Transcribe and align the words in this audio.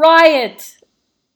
Riot. 0.00 0.78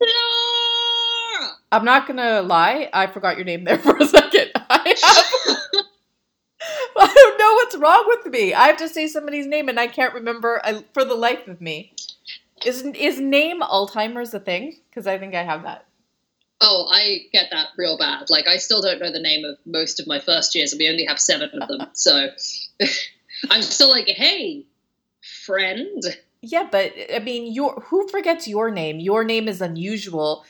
Laura! 0.01 1.51
I'm 1.71 1.85
not 1.85 2.07
gonna 2.07 2.41
lie, 2.43 2.89
I 2.93 3.07
forgot 3.09 3.37
your 3.37 3.45
name 3.45 3.65
there 3.65 3.79
for 3.87 3.97
a 3.97 4.07
second. 4.07 4.53
I 4.55 4.95
have. 5.03 5.85
I 6.97 7.13
don't 7.13 7.39
know 7.39 7.55
what's 7.55 7.77
wrong 7.77 8.05
with 8.07 8.33
me. 8.33 8.55
I 8.55 8.69
have 8.69 8.79
to 8.79 8.89
say 8.89 9.07
somebody's 9.07 9.47
name 9.47 9.69
and 9.69 9.79
I 9.79 9.87
can't 9.87 10.15
remember 10.15 10.61
I, 10.65 10.85
for 10.95 11.05
the 11.05 11.15
life 11.15 11.47
of 11.49 11.61
me. 11.61 11.93
Is 12.65 12.83
is 12.83 13.21
name 13.21 13.61
Alzheimer's 13.61 14.33
a 14.33 14.41
thing? 14.41 14.77
Because 14.89 15.07
I 15.07 15.19
think 15.19 15.35
I 15.35 15.43
have 15.43 15.65
that. 15.65 15.87
Oh, 16.61 16.87
I 16.91 17.27
get 17.33 17.49
that 17.51 17.69
real 17.77 17.99
bad. 17.99 18.31
Like, 18.31 18.47
I 18.47 18.57
still 18.57 18.81
don't 18.81 19.01
know 19.01 19.13
the 19.13 19.21
name 19.21 19.45
of 19.45 19.59
most 19.67 20.01
of 20.01 20.07
my 20.07 20.21
first 20.21 20.55
years, 20.55 20.73
and 20.73 20.79
we 20.79 20.89
only 20.89 21.05
have 21.05 21.21
seven 21.21 21.51
of 21.61 21.69
them. 21.69 21.89
So 21.93 22.29
I'm 23.51 23.61
still 23.61 23.91
like, 23.91 24.09
hey, 24.09 24.65
friend. 25.45 26.03
Yeah, 26.47 26.69
but 26.71 26.93
I 27.15 27.19
mean, 27.21 27.53
your 27.53 27.75
who 27.87 28.09
forgets 28.09 28.47
your 28.47 28.71
name? 28.71 29.01
Your 29.01 29.25
name 29.25 29.49
is 29.49 29.61
unusual. 29.61 30.45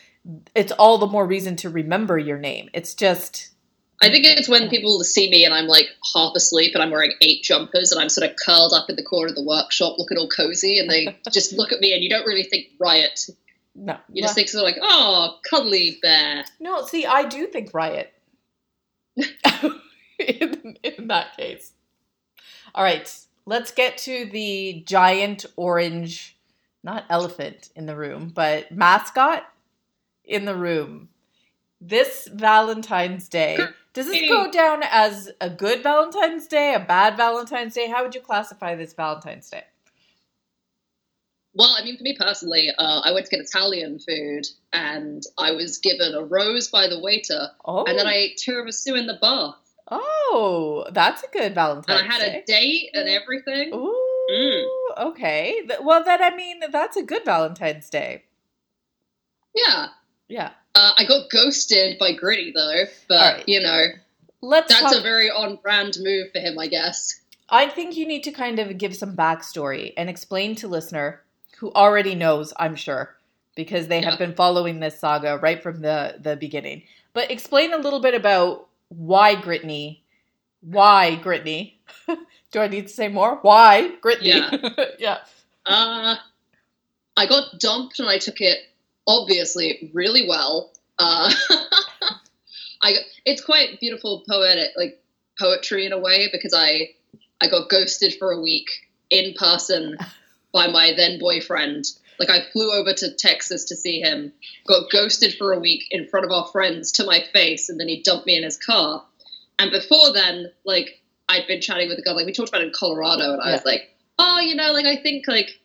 It's 0.55 0.73
all 0.73 0.99
the 0.99 1.07
more 1.07 1.27
reason 1.27 1.57
to 1.57 1.71
remember 1.71 2.19
your 2.19 2.39
name. 2.39 2.71
It's 2.73 2.95
just 2.95 3.51
I 4.03 4.11
think 4.11 4.27
it's 4.27 4.49
when 4.49 4.69
people 4.69 5.03
see 5.05 5.31
me 5.31 5.45
and 5.45 5.55
I'm 5.55 5.67
like 5.67 5.89
half 6.15 6.35
asleep 6.35 6.75
and 6.75 6.83
I'm 6.83 6.91
wearing 6.91 7.13
eight 7.21 7.43
jumpers 7.43 7.93
and 7.93 8.01
I'm 8.01 8.09
sort 8.09 8.29
of 8.29 8.37
curled 8.37 8.73
up 8.73 8.91
in 8.91 8.97
the 8.97 9.03
corner 9.03 9.29
of 9.29 9.35
the 9.35 9.45
workshop 9.45 9.95
looking 9.99 10.19
all 10.19 10.29
cozy 10.29 10.79
and 10.79 10.91
they 10.91 11.17
just 11.31 11.53
look 11.53 11.73
at 11.73 11.81
me 11.81 11.95
and 11.95 12.03
you 12.03 12.11
don't 12.11 12.27
really 12.27 12.43
think 12.43 12.67
riot. 12.81 13.21
no. 13.75 13.97
You 14.13 14.23
just 14.23 14.35
think 14.35 14.49
sort 14.49 14.63
of 14.63 14.75
like, 14.75 14.83
oh, 14.83 15.39
cuddly 15.49 15.99
bear. 16.03 16.45
no. 16.61 16.85
See, 16.85 17.07
I 17.07 17.25
do 17.25 17.47
think 17.47 17.73
riot. 17.73 18.13
in, 20.19 20.77
in 20.83 21.09
that 21.09 21.37
case. 21.37 21.73
All 22.75 22.83
right, 22.83 23.11
let's 23.47 23.71
get 23.71 23.99
to 23.99 24.27
the 24.27 24.83
giant 24.87 25.47
orange, 25.57 26.37
not 26.83 27.05
elephant 27.11 27.71
in 27.77 27.87
the 27.87 27.97
room, 27.97 28.31
but 28.35 28.73
mascot 28.73 29.45
in 30.25 30.45
the 30.45 30.55
room. 30.55 31.09
This 31.81 32.29
Valentine's 32.33 33.29
Day, 33.29 33.59
does 33.93 34.07
this 34.07 34.29
go 34.29 34.51
down 34.51 34.83
as 34.91 35.31
a 35.41 35.51
good 35.51 35.83
Valentine's 35.83 36.47
Day, 36.47 36.75
a 36.75 36.81
bad 36.81 37.17
Valentine's 37.17 37.75
Day? 37.75 37.89
How 37.89 38.03
would 38.03 38.15
you 38.15 38.21
classify 38.21 38.75
this 38.75 38.95
Valentine's 38.95 39.51
Day? 39.51 39.65
Well, 41.57 41.77
I 41.79 41.85
mean, 41.85 41.97
for 41.97 42.03
me 42.03 42.17
personally, 42.19 42.71
uh, 42.77 43.01
I 43.05 43.13
went 43.13 43.27
to 43.27 43.37
get 43.37 43.45
Italian 43.45 44.01
food 44.01 44.47
and 44.73 45.23
I 45.39 45.53
was 45.53 45.79
given 45.79 46.13
a 46.15 46.23
rose 46.23 46.69
by 46.69 46.89
the 46.89 46.99
waiter 46.99 47.49
Oh, 47.65 47.85
and 47.85 47.97
then 47.97 48.09
I 48.09 48.15
ate 48.15 48.39
tiramisu 48.45 48.99
in 48.99 49.07
the 49.07 49.19
bath. 49.21 49.64
Oh, 49.91 50.87
that's 50.93 51.23
a 51.23 51.29
good 51.29 51.55
Valentine's 51.55 51.87
Day. 51.87 52.05
And 52.05 52.13
I 52.13 52.15
had 52.15 52.21
Day. 52.33 52.39
a 52.39 52.45
date 52.47 52.91
and 52.95 53.09
everything. 53.09 53.73
Ooh, 53.75 54.01
Mm. 54.31 54.65
okay. 55.09 55.61
Well, 55.83 56.03
then 56.03 56.23
I 56.23 56.35
mean 56.35 56.61
that's 56.73 56.97
a 56.97 57.03
good 57.03 57.25
Valentine's 57.27 57.91
Day. 57.91 58.25
Yeah. 59.55 59.89
Yeah. 60.29 60.51
Uh, 60.75 60.93
I 60.99 61.05
got 61.05 61.31
ghosted 61.31 61.99
by 61.99 62.13
Gritty 62.13 62.53
though, 62.55 62.85
but 63.09 63.37
right. 63.37 63.45
you 63.49 63.61
know, 63.61 63.87
Let's 64.41 64.69
that's 64.73 64.93
talk. 64.93 64.97
a 64.97 65.03
very 65.03 65.31
on 65.31 65.57
brand 65.57 65.97
move 66.01 66.29
for 66.33 66.39
him, 66.41 66.59
I 66.59 66.67
guess. 66.69 67.21
I 67.51 67.69
think 67.69 67.97
you 67.97 68.07
need 68.07 68.25
to 68.25 68.33
kind 68.33 68.59
of 68.59 68.79
give 68.79 68.97
some 68.97 69.15
backstory 69.15 69.93
and 69.97 70.09
explain 70.09 70.55
to 70.57 70.69
listener 70.69 71.21
who 71.59 71.71
already 71.73 72.15
knows, 72.15 72.53
I'm 72.59 72.75
sure, 72.75 73.15
because 73.55 73.89
they 73.89 74.01
Yeah. 74.01 74.11
have 74.11 74.19
been 74.19 74.35
following 74.35 74.81
this 74.81 74.99
saga 74.99 75.37
right 75.39 75.63
from 75.63 75.83
the 75.83 76.17
the 76.21 76.35
beginning. 76.37 76.83
But 77.13 77.31
explain 77.31 77.73
a 77.73 77.79
little 77.79 78.01
bit 78.01 78.15
about 78.15 78.69
why 78.89 79.37
Gritney, 79.37 80.01
why 80.61 81.21
Gritney. 81.23 81.75
Do 82.53 82.61
I 82.61 82.69
need 82.69 82.89
to 82.89 82.93
say 82.93 83.09
more? 83.09 83.39
Why 83.43 83.93
Gritney? 84.03 84.23
Yeah. 84.23 84.85
yeah. 84.99 85.19
Uh, 85.67 86.17
I 87.17 87.27
got 87.27 87.59
dumped 87.59 87.99
and 87.99 88.09
I 88.09 88.19
took 88.19 88.41
it 88.41 88.59
obviously 89.07 89.91
really 89.93 90.29
well. 90.29 90.73
Uh, 90.99 91.33
I 92.83 92.95
it's 93.25 93.45
quite 93.45 93.81
beautiful 93.81 94.23
poetic 94.29 94.71
like 94.77 95.03
poetry 95.39 95.87
in 95.87 95.93
a 95.93 95.99
way 95.99 96.29
because 96.31 96.55
I 96.55 96.91
I 97.41 97.49
got 97.49 97.69
ghosted 97.69 98.15
for 98.19 98.33
a 98.33 98.41
week 98.41 98.69
in 99.11 99.35
person 99.35 99.97
by 100.53 100.69
my 100.69 100.93
then 100.97 101.19
boyfriend. 101.19 101.87
Like 102.19 102.31
I 102.31 102.43
flew 102.53 102.73
over 102.73 102.93
to 102.93 103.15
Texas 103.15 103.65
to 103.67 103.77
see 103.77 104.01
him, 104.01 104.33
got 104.67 104.91
ghosted 104.91 105.35
for 105.35 105.53
a 105.53 105.59
week 105.59 105.85
in 105.91 106.09
front 106.09 106.27
of 106.27 106.33
our 106.33 106.47
friends 106.47 106.93
to 106.93 107.05
my 107.05 107.25
face, 107.33 107.69
and 107.69 107.79
then 107.79 107.89
he 107.89 108.03
dumped 108.03 108.27
me 108.27 108.37
in 108.37 108.45
his 108.45 108.57
car. 108.57 109.05
And 109.59 109.71
before 109.71 110.13
then, 110.13 110.53
like 110.65 111.01
I'd 111.29 111.47
been 111.47 111.61
chatting 111.61 111.89
with 111.89 111.99
a 111.99 112.03
guy, 112.03 112.13
like 112.13 112.27
we 112.27 112.33
talked 112.33 112.51
about 112.51 112.63
in 112.63 112.73
Colorado, 112.75 113.33
and 113.33 113.43
I 113.43 113.53
was 113.53 113.65
like, 113.65 113.91
oh, 114.19 114.41
you 114.41 114.55
know, 114.55 114.73
like 114.73 114.87
I 114.87 114.97
think 114.97 115.27
like 115.27 115.59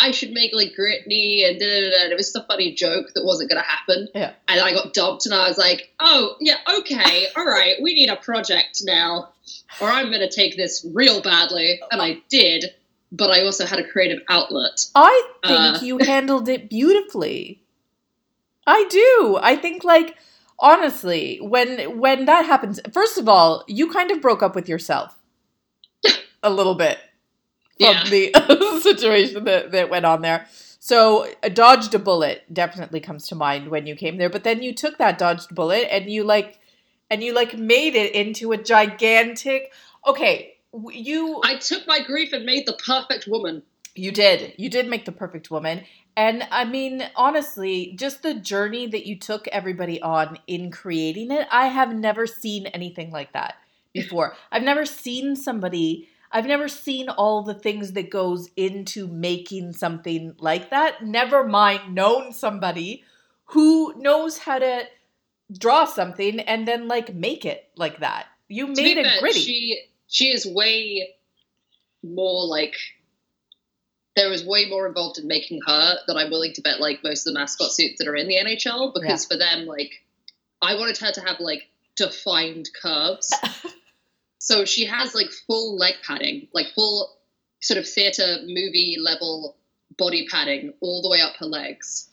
I 0.00 0.10
should 0.10 0.32
make 0.32 0.52
like 0.54 0.74
Gritney 0.78 1.48
and 1.48 1.58
da 1.58 1.66
da 1.66 1.90
da. 1.90 2.04
And 2.04 2.12
it 2.12 2.16
was 2.16 2.32
just 2.32 2.36
a 2.36 2.46
funny 2.46 2.74
joke 2.74 3.06
that 3.14 3.24
wasn't 3.24 3.50
going 3.50 3.62
to 3.62 3.68
happen. 3.68 4.08
Yeah. 4.14 4.32
And 4.48 4.60
I 4.60 4.72
got 4.72 4.92
dumped, 4.92 5.26
and 5.26 5.34
I 5.34 5.48
was 5.48 5.58
like, 5.58 5.90
oh 6.00 6.36
yeah, 6.40 6.56
okay, 6.78 7.26
all 7.36 7.46
right, 7.46 7.76
we 7.82 7.94
need 7.94 8.10
a 8.10 8.16
project 8.16 8.82
now, 8.84 9.30
or 9.80 9.88
I'm 9.88 10.08
going 10.08 10.20
to 10.20 10.30
take 10.30 10.56
this 10.56 10.86
real 10.94 11.22
badly, 11.22 11.80
and 11.90 12.00
I 12.00 12.22
did. 12.28 12.64
But 13.12 13.30
I 13.30 13.44
also 13.44 13.64
had 13.66 13.78
a 13.78 13.88
creative 13.88 14.20
outlet. 14.28 14.80
I 14.94 15.30
think 15.46 15.76
Uh. 15.76 15.78
you 15.82 15.98
handled 16.04 16.48
it 16.48 16.68
beautifully. 16.68 17.62
I 18.66 18.84
do. 18.90 19.38
I 19.40 19.56
think 19.56 19.84
like 19.84 20.16
honestly, 20.58 21.38
when 21.40 21.98
when 21.98 22.24
that 22.26 22.46
happens, 22.46 22.80
first 22.92 23.16
of 23.18 23.28
all, 23.28 23.64
you 23.68 23.90
kind 23.90 24.10
of 24.10 24.20
broke 24.20 24.42
up 24.42 24.54
with 24.54 24.68
yourself 24.68 25.16
a 26.42 26.50
little 26.50 26.74
bit 26.74 26.98
from 27.78 27.94
Yeah. 27.94 28.04
the 28.04 28.80
situation 28.82 29.44
that, 29.44 29.70
that 29.72 29.90
went 29.90 30.04
on 30.06 30.22
there. 30.22 30.46
So 30.78 31.26
a 31.42 31.50
dodged 31.50 31.94
a 31.94 31.98
bullet 31.98 32.42
definitely 32.52 33.00
comes 33.00 33.26
to 33.28 33.34
mind 33.34 33.68
when 33.68 33.86
you 33.86 33.96
came 33.96 34.18
there, 34.18 34.30
but 34.30 34.44
then 34.44 34.62
you 34.62 34.72
took 34.74 34.98
that 34.98 35.18
dodged 35.18 35.54
bullet 35.54 35.88
and 35.92 36.10
you 36.10 36.24
like 36.24 36.58
and 37.10 37.22
you 37.22 37.34
like 37.34 37.56
made 37.56 37.94
it 37.94 38.14
into 38.14 38.52
a 38.52 38.56
gigantic 38.56 39.72
okay, 40.06 40.55
you 40.92 41.40
I 41.44 41.56
took 41.56 41.86
my 41.86 42.00
grief 42.02 42.32
and 42.32 42.44
made 42.44 42.66
the 42.66 42.74
perfect 42.74 43.26
woman. 43.26 43.62
you 43.94 44.12
did. 44.12 44.54
You 44.56 44.68
did 44.68 44.88
make 44.88 45.04
the 45.04 45.12
perfect 45.12 45.50
woman. 45.50 45.84
And 46.16 46.46
I 46.50 46.64
mean, 46.64 47.02
honestly, 47.14 47.94
just 47.98 48.22
the 48.22 48.34
journey 48.34 48.86
that 48.86 49.06
you 49.06 49.18
took 49.18 49.46
everybody 49.48 50.00
on 50.00 50.38
in 50.46 50.70
creating 50.70 51.30
it, 51.30 51.46
I 51.50 51.66
have 51.66 51.94
never 51.94 52.26
seen 52.26 52.66
anything 52.66 53.10
like 53.10 53.32
that 53.32 53.56
before. 53.92 54.34
I've 54.52 54.62
never 54.62 54.86
seen 54.86 55.36
somebody, 55.36 56.08
I've 56.32 56.46
never 56.46 56.68
seen 56.68 57.08
all 57.10 57.42
the 57.42 57.54
things 57.54 57.92
that 57.92 58.10
goes 58.10 58.48
into 58.56 59.06
making 59.06 59.74
something 59.74 60.34
like 60.38 60.70
that. 60.70 61.04
Never 61.04 61.46
mind 61.46 61.94
known 61.94 62.32
somebody 62.32 63.04
who 63.50 63.94
knows 63.96 64.38
how 64.38 64.58
to 64.58 64.84
draw 65.52 65.84
something 65.84 66.40
and 66.40 66.66
then 66.66 66.88
like 66.88 67.14
make 67.14 67.44
it 67.44 67.70
like 67.76 68.00
that. 68.00 68.26
You 68.48 68.68
made 68.68 68.96
it 68.96 69.06
fair, 69.06 69.20
gritty. 69.20 69.40
She 69.40 69.82
she 70.08 70.26
is 70.26 70.46
way 70.46 71.14
more 72.02 72.46
like 72.46 72.74
there 74.14 74.30
was 74.30 74.44
way 74.44 74.66
more 74.66 74.86
involved 74.86 75.18
in 75.18 75.26
making 75.26 75.60
her 75.66 75.96
than 76.06 76.16
I'm 76.16 76.30
willing 76.30 76.54
to 76.54 76.62
bet 76.62 76.80
like 76.80 77.04
most 77.04 77.26
of 77.26 77.34
the 77.34 77.38
mascot 77.38 77.70
suits 77.70 77.98
that 77.98 78.08
are 78.08 78.16
in 78.16 78.28
the 78.28 78.36
NHL 78.36 78.94
because 78.94 79.26
for 79.26 79.36
them 79.36 79.66
like 79.66 79.92
I 80.62 80.74
wanted 80.74 80.96
her 80.98 81.12
to 81.12 81.20
have 81.20 81.38
like 81.38 81.68
defined 81.96 82.70
curves. 82.80 83.32
so 84.38 84.64
she 84.64 84.86
has 84.86 85.14
like 85.14 85.30
full 85.46 85.76
leg 85.76 85.94
padding, 86.06 86.48
like 86.54 86.68
full 86.74 87.16
sort 87.60 87.78
of 87.78 87.88
theater 87.88 88.38
movie 88.42 88.96
level 89.00 89.56
body 89.98 90.26
padding 90.30 90.72
all 90.80 91.02
the 91.02 91.10
way 91.10 91.20
up 91.20 91.36
her 91.38 91.46
legs. 91.46 92.08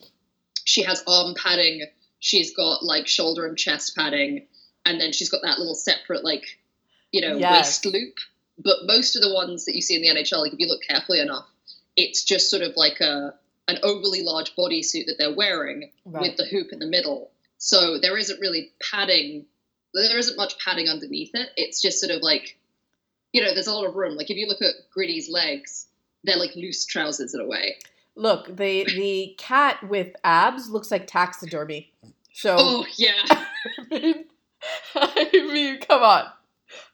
She 0.65 0.83
has 0.83 1.03
arm 1.07 1.35
padding, 1.35 1.85
she's 2.19 2.55
got 2.55 2.83
like 2.83 3.07
shoulder 3.07 3.45
and 3.45 3.57
chest 3.57 3.95
padding, 3.95 4.47
and 4.85 4.99
then 4.99 5.11
she's 5.11 5.29
got 5.29 5.41
that 5.43 5.59
little 5.59 5.75
separate 5.75 6.23
like 6.23 6.59
you 7.13 7.21
know 7.21 7.37
Yes. 7.37 7.67
waist 7.81 7.85
loop. 7.85 8.15
But 8.57 8.79
most 8.85 9.15
of 9.15 9.21
the 9.21 9.33
ones 9.33 9.65
that 9.65 9.73
you 9.75 9.81
see 9.81 9.95
in 9.95 10.01
the 10.01 10.09
NHL, 10.21 10.41
like 10.41 10.53
if 10.53 10.59
you 10.59 10.67
look 10.67 10.81
carefully 10.87 11.19
enough, 11.21 11.47
it's 11.95 12.23
just 12.23 12.49
sort 12.51 12.61
of 12.63 12.75
like 12.75 12.99
a 12.99 13.33
an 13.69 13.77
overly 13.81 14.21
large 14.23 14.53
bodysuit 14.57 15.05
that 15.05 15.15
they're 15.17 15.33
wearing 15.33 15.89
Right. 16.05 16.21
with 16.23 16.35
the 16.37 16.45
hoop 16.45 16.73
in 16.73 16.79
the 16.79 16.85
middle. 16.87 17.31
So 17.59 17.97
there 17.97 18.17
isn't 18.17 18.41
really 18.41 18.71
padding. 18.91 19.45
There 19.93 20.17
isn't 20.17 20.35
much 20.35 20.59
padding 20.59 20.89
underneath 20.89 21.31
it. 21.33 21.49
It's 21.55 21.81
just 21.81 22.01
sort 22.01 22.11
of 22.11 22.21
like, 22.21 22.57
you 23.31 23.41
know, 23.41 23.53
there's 23.53 23.67
a 23.67 23.73
lot 23.73 23.85
of 23.87 23.95
room. 23.95 24.15
Like 24.17 24.29
if 24.29 24.35
you 24.37 24.47
look 24.47 24.61
at 24.61 24.73
Gritty's 24.93 25.29
legs, 25.29 25.87
they're 26.25 26.35
like 26.37 26.55
loose 26.55 26.85
trousers 26.85 27.33
in 27.33 27.39
a 27.39 27.45
way. 27.47 27.77
Look, 28.15 28.47
the 28.55 28.83
the 28.85 29.33
cat 29.37 29.81
with 29.89 30.13
abs 30.23 30.69
looks 30.69 30.91
like 30.91 31.07
taxidermy. 31.07 31.91
So 32.33 32.55
Oh 32.59 32.85
yeah, 32.97 33.13
I 33.29 33.45
mean, 33.89 34.25
I 34.95 35.29
mean, 35.53 35.79
come 35.79 36.03
on. 36.03 36.25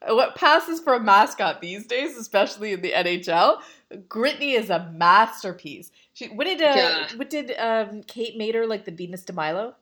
What 0.07 0.35
passes 0.35 0.79
for 0.79 0.93
a 0.93 0.99
mascot 0.99 1.61
these 1.61 1.85
days, 1.85 2.17
especially 2.17 2.71
in 2.73 2.81
the 2.81 2.91
NHL? 2.91 3.61
Gritney 4.07 4.57
is 4.57 4.69
a 4.69 4.89
masterpiece. 4.93 5.91
She, 6.13 6.27
what 6.27 6.45
did 6.45 6.61
uh, 6.61 6.73
Yeah. 6.75 7.07
what 7.15 7.29
did 7.29 7.51
um, 7.57 8.03
Kate 8.03 8.37
made 8.37 8.55
her 8.55 8.65
like 8.65 8.85
the 8.85 8.91
Venus 8.91 9.23
de 9.23 9.33
Milo? 9.33 9.75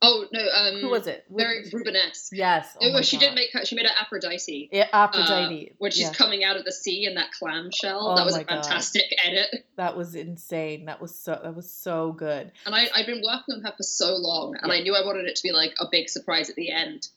Oh 0.00 0.26
no, 0.32 0.40
um, 0.40 0.80
Who 0.80 0.90
was 0.90 1.08
it? 1.08 1.24
Very 1.28 1.64
Rubenesque. 1.64 2.30
Yes. 2.32 2.76
Oh, 2.80 2.92
well, 2.92 3.02
she 3.02 3.16
God. 3.16 3.26
did 3.26 3.34
make 3.34 3.52
her. 3.52 3.64
She 3.64 3.74
made 3.74 3.84
her 3.86 3.92
Aphrodite. 4.00 4.68
Yeah, 4.70 4.86
Aphrodite. 4.92 5.70
Uh, 5.70 5.74
when 5.78 5.90
she's 5.90 6.02
yeah. 6.02 6.12
coming 6.12 6.44
out 6.44 6.56
of 6.56 6.64
the 6.64 6.70
sea 6.70 7.04
in 7.04 7.16
that 7.16 7.32
clamshell. 7.32 8.12
Oh 8.12 8.16
that 8.16 8.24
was 8.24 8.36
a 8.36 8.44
fantastic 8.44 9.02
God. 9.10 9.18
edit. 9.32 9.66
That 9.76 9.96
was 9.96 10.14
insane. 10.14 10.84
That 10.84 11.00
was 11.00 11.18
so. 11.18 11.40
That 11.42 11.56
was 11.56 11.68
so 11.68 12.12
good. 12.12 12.52
And 12.64 12.74
I, 12.76 12.88
I'd 12.94 13.06
been 13.06 13.22
working 13.24 13.56
on 13.56 13.62
her 13.62 13.72
for 13.76 13.82
so 13.82 14.14
long, 14.14 14.54
and 14.62 14.70
yeah. 14.70 14.78
I 14.78 14.82
knew 14.82 14.94
I 14.94 15.04
wanted 15.04 15.26
it 15.26 15.34
to 15.34 15.42
be 15.42 15.50
like 15.50 15.74
a 15.80 15.86
big 15.90 16.08
surprise 16.08 16.48
at 16.48 16.54
the 16.54 16.70
end. 16.70 17.08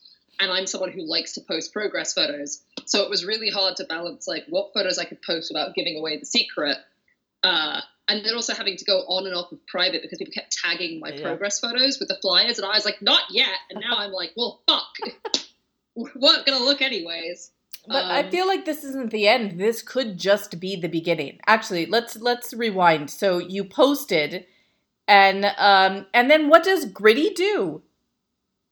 And 0.41 0.51
I'm 0.51 0.67
someone 0.67 0.91
who 0.91 1.07
likes 1.07 1.33
to 1.33 1.41
post 1.41 1.71
progress 1.71 2.13
photos, 2.13 2.63
so 2.85 3.03
it 3.03 3.09
was 3.09 3.23
really 3.25 3.49
hard 3.49 3.75
to 3.77 3.85
balance 3.85 4.27
like 4.27 4.43
what 4.49 4.73
photos 4.73 4.97
I 4.97 5.05
could 5.05 5.21
post 5.21 5.51
without 5.53 5.75
giving 5.75 5.97
away 5.97 6.17
the 6.17 6.25
secret. 6.25 6.77
Uh, 7.43 7.81
and 8.07 8.25
then 8.25 8.33
also 8.35 8.53
having 8.53 8.75
to 8.75 8.85
go 8.85 8.99
on 9.07 9.25
and 9.25 9.35
off 9.35 9.51
of 9.51 9.65
private 9.67 10.01
because 10.01 10.17
people 10.17 10.33
kept 10.33 10.51
tagging 10.51 10.99
my 10.99 11.09
yeah. 11.09 11.21
progress 11.21 11.59
photos 11.59 11.99
with 11.99 12.09
the 12.09 12.17
flyers, 12.21 12.57
and 12.57 12.65
I 12.65 12.75
was 12.75 12.85
like, 12.85 13.01
not 13.01 13.23
yet. 13.29 13.57
And 13.69 13.79
now 13.79 13.97
I'm 13.97 14.11
like, 14.11 14.31
well, 14.35 14.61
fuck, 14.67 14.95
we're 15.95 16.44
gonna 16.44 16.63
look 16.63 16.81
anyways. 16.81 17.51
But 17.87 18.05
um, 18.05 18.11
I 18.11 18.29
feel 18.29 18.47
like 18.47 18.65
this 18.65 18.83
isn't 18.83 19.11
the 19.11 19.27
end. 19.27 19.59
This 19.59 19.81
could 19.81 20.17
just 20.17 20.59
be 20.59 20.75
the 20.75 20.89
beginning. 20.89 21.39
Actually, 21.47 21.85
let's 21.85 22.15
let's 22.17 22.53
rewind. 22.53 23.09
So 23.09 23.39
you 23.39 23.63
posted, 23.63 24.45
and 25.07 25.45
um, 25.57 26.05
and 26.13 26.29
then 26.29 26.49
what 26.49 26.63
does 26.63 26.85
Gritty 26.85 27.31
do? 27.31 27.81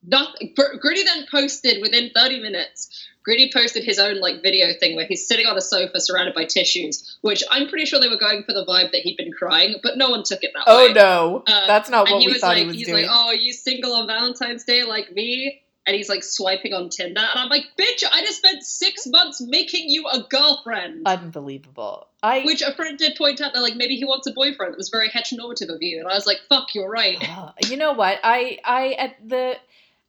Nothing. 0.06 0.54
Gritty 0.56 1.04
then 1.04 1.26
posted 1.30 1.82
within 1.82 2.12
30 2.16 2.42
minutes. 2.42 3.08
Gritty 3.24 3.52
posted 3.54 3.84
his 3.84 4.00
own 4.00 4.20
like 4.20 4.42
video 4.42 4.74
thing 4.74 4.96
where 4.96 5.06
he's 5.06 5.28
sitting 5.28 5.46
on 5.46 5.58
a 5.58 5.62
sofa 5.62 6.00
surrounded 6.00 6.34
by 6.34 6.46
tissues, 6.46 7.18
which 7.22 7.44
I'm 7.52 7.68
pretty 7.68 7.86
sure 7.86 8.00
they 8.00 8.08
were 8.08 8.18
going 8.18 8.44
for 8.44 8.54
the 8.54 8.66
vibe 8.66 8.92
that 8.92 9.02
he'd 9.02 9.18
been 9.18 9.32
crying, 9.32 9.76
but 9.84 9.98
no 9.98 10.10
one 10.10 10.24
took 10.24 10.44
it 10.44 10.52
that 10.54 10.64
oh, 10.66 10.86
way. 10.86 10.92
Oh 10.92 10.94
no, 10.94 11.44
uh, 11.46 11.68
that's 11.68 11.90
not 11.90 12.10
what 12.10 12.26
we 12.26 12.34
thought 12.40 12.48
like, 12.48 12.60
he 12.60 12.66
was 12.66 12.76
he's 12.76 12.88
doing. 12.88 13.00
He's 13.00 13.08
like, 13.08 13.16
"Oh, 13.16 13.28
are 13.28 13.36
you 13.36 13.54
single 13.54 13.94
on 13.94 14.08
Valentine's 14.08 14.64
Day 14.64 14.84
like 14.84 15.12
me?" 15.12 15.62
And 15.86 15.96
he's 15.96 16.08
like 16.08 16.24
swiping 16.24 16.74
on 16.74 16.90
Tinder, 16.90 17.22
and 17.22 17.40
I'm 17.40 17.50
like, 17.50 17.66
"Bitch, 17.78 18.04
I 18.10 18.22
just 18.22 18.38
spent 18.38 18.64
six 18.64 19.06
months 19.06 19.42
making 19.42 19.90
you 19.90 20.08
a 20.08 20.24
girlfriend." 20.30 21.06
Unbelievable. 21.06 22.08
I 22.24 22.42
which 22.42 22.62
a 22.62 22.74
friend 22.74 22.98
did 22.98 23.16
point 23.16 23.42
out 23.42 23.54
that 23.54 23.62
like 23.62 23.76
maybe 23.76 23.96
he 23.96 24.06
wants 24.06 24.28
a 24.28 24.32
boyfriend. 24.32 24.74
It 24.74 24.78
was 24.78 24.90
very 24.90 25.10
heteronormative 25.10 25.74
of 25.74 25.82
you, 25.82 26.00
and 26.00 26.08
I 26.08 26.16
was 26.16 26.26
like, 26.26 26.40
"Fuck, 26.48 26.74
you're 26.74 26.90
right." 26.90 27.18
Uh, 27.30 27.52
you 27.68 27.78
know 27.78 27.94
what? 27.94 28.20
I 28.24 28.60
I 28.64 28.92
at 28.94 29.16
the 29.28 29.58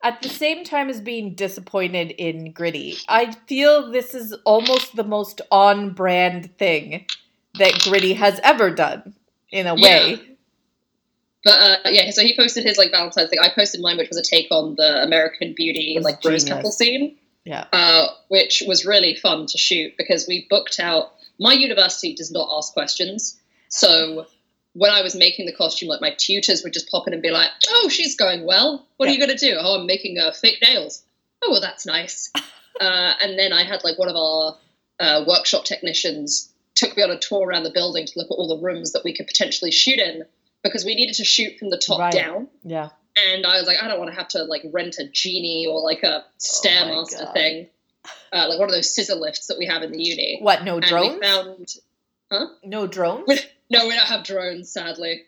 at 0.03 0.23
the 0.23 0.29
same 0.29 0.65
time 0.65 0.89
as 0.89 1.01
being 1.01 1.35
disappointed 1.35 2.11
in 2.13 2.53
Gritty, 2.53 2.97
I 3.09 3.33
feel 3.47 3.91
this 3.91 4.15
is 4.15 4.33
almost 4.45 4.97
the 4.97 5.05
most 5.05 5.41
on 5.51 5.91
brand 5.91 6.57
thing 6.57 7.07
that 7.59 7.79
Gritty 7.85 8.15
has 8.15 8.41
ever 8.43 8.71
done 8.71 9.15
in 9.51 9.67
a 9.67 9.75
way. 9.75 10.11
Yeah. 10.11 10.17
But 11.43 11.61
uh, 11.61 11.77
yeah, 11.87 12.11
so 12.11 12.23
he 12.23 12.37
posted 12.37 12.65
his 12.65 12.77
like 12.77 12.91
Valentine's 12.91 13.31
thing. 13.31 13.39
I 13.41 13.51
posted 13.55 13.81
mine, 13.81 13.97
which 13.97 14.09
was 14.09 14.19
a 14.19 14.23
take 14.23 14.49
on 14.51 14.75
the 14.77 15.03
American 15.03 15.55
Beauty 15.55 15.99
like 16.01 16.23
rose 16.25 16.45
petal 16.45 16.71
scene. 16.71 17.17
Yeah, 17.45 17.67
uh, 17.73 18.09
which 18.29 18.63
was 18.67 18.85
really 18.85 19.15
fun 19.15 19.47
to 19.47 19.59
shoot 19.59 19.95
because 19.97 20.27
we 20.29 20.47
booked 20.51 20.79
out. 20.79 21.15
My 21.39 21.55
university 21.55 22.15
does 22.15 22.31
not 22.31 22.49
ask 22.55 22.75
questions, 22.75 23.41
so 23.69 24.27
when 24.75 24.91
I 24.91 25.03
was 25.03 25.15
making 25.15 25.47
the 25.47 25.53
costume, 25.53 25.89
like 25.89 26.01
my 26.01 26.15
tutors 26.17 26.63
would 26.63 26.73
just 26.73 26.91
pop 26.91 27.07
in 27.07 27.13
and 27.13 27.23
be 27.23 27.31
like, 27.31 27.51
"Oh, 27.69 27.89
she's 27.89 28.17
going 28.17 28.45
well. 28.45 28.87
What 28.97 29.07
yeah. 29.07 29.11
are 29.11 29.15
you 29.15 29.27
going 29.27 29.37
to 29.37 29.47
do? 29.47 29.57
Oh, 29.59 29.81
I'm 29.81 29.87
making 29.87 30.19
uh, 30.19 30.33
fake 30.33 30.59
nails. 30.63 31.03
Oh, 31.43 31.51
well, 31.51 31.61
that's 31.61 31.87
nice." 31.87 32.31
uh, 32.81 33.13
and 33.23 33.39
then 33.39 33.53
I 33.53 33.65
had 33.65 33.83
like 33.85 33.99
one 33.99 34.09
of 34.09 34.17
our 34.17 34.57
uh, 35.01 35.25
workshop 35.27 35.65
technicians 35.65 36.53
took 36.75 36.97
me 36.97 37.03
on 37.03 37.11
a 37.11 37.19
tour 37.19 37.47
around 37.47 37.65
the 37.65 37.71
building 37.71 38.07
to 38.07 38.13
look 38.17 38.31
at 38.31 38.35
all 38.35 38.49
the 38.49 38.65
rooms 38.65 38.93
that 38.93 39.03
we 39.05 39.15
could 39.15 39.27
potentially 39.27 39.71
shoot 39.71 39.99
in 39.99 40.25
because 40.63 40.85
we 40.85 40.95
needed 40.95 41.15
to 41.17 41.25
shoot 41.25 41.59
from 41.59 41.71
the 41.71 41.79
top 41.79 41.99
right. 41.99 42.13
down. 42.13 42.49
Yeah. 42.63 42.91
And 43.17 43.45
I 43.45 43.59
was 43.59 43.67
like, 43.67 43.83
I 43.83 43.89
don't 43.89 43.99
want 43.99 44.11
to 44.11 44.17
have 44.17 44.29
to 44.29 44.45
like 44.45 44.63
rent 44.73 44.97
a 44.99 45.09
genie 45.09 45.67
or 45.69 45.83
like 45.83 46.03
a 46.05 46.25
stairmaster 46.39 47.29
oh 47.29 47.33
thing, 47.33 47.67
uh, 48.33 48.47
like 48.49 48.59
one 48.59 48.69
of 48.69 48.75
those 48.75 48.95
scissor 48.95 49.17
lifts 49.17 49.49
that 49.49 49.59
we 49.59 49.67
have 49.67 49.83
in 49.83 49.91
the 49.91 50.03
uni. 50.03 50.39
What? 50.41 50.65
No 50.65 50.77
and 50.77 50.85
drones? 50.85 51.21
Found, 51.21 51.75
huh? 52.31 52.47
No 52.63 52.87
drones. 52.87 53.29
No, 53.71 53.87
we 53.87 53.95
don't 53.95 54.07
have 54.07 54.25
drones, 54.25 54.71
sadly. 54.71 55.23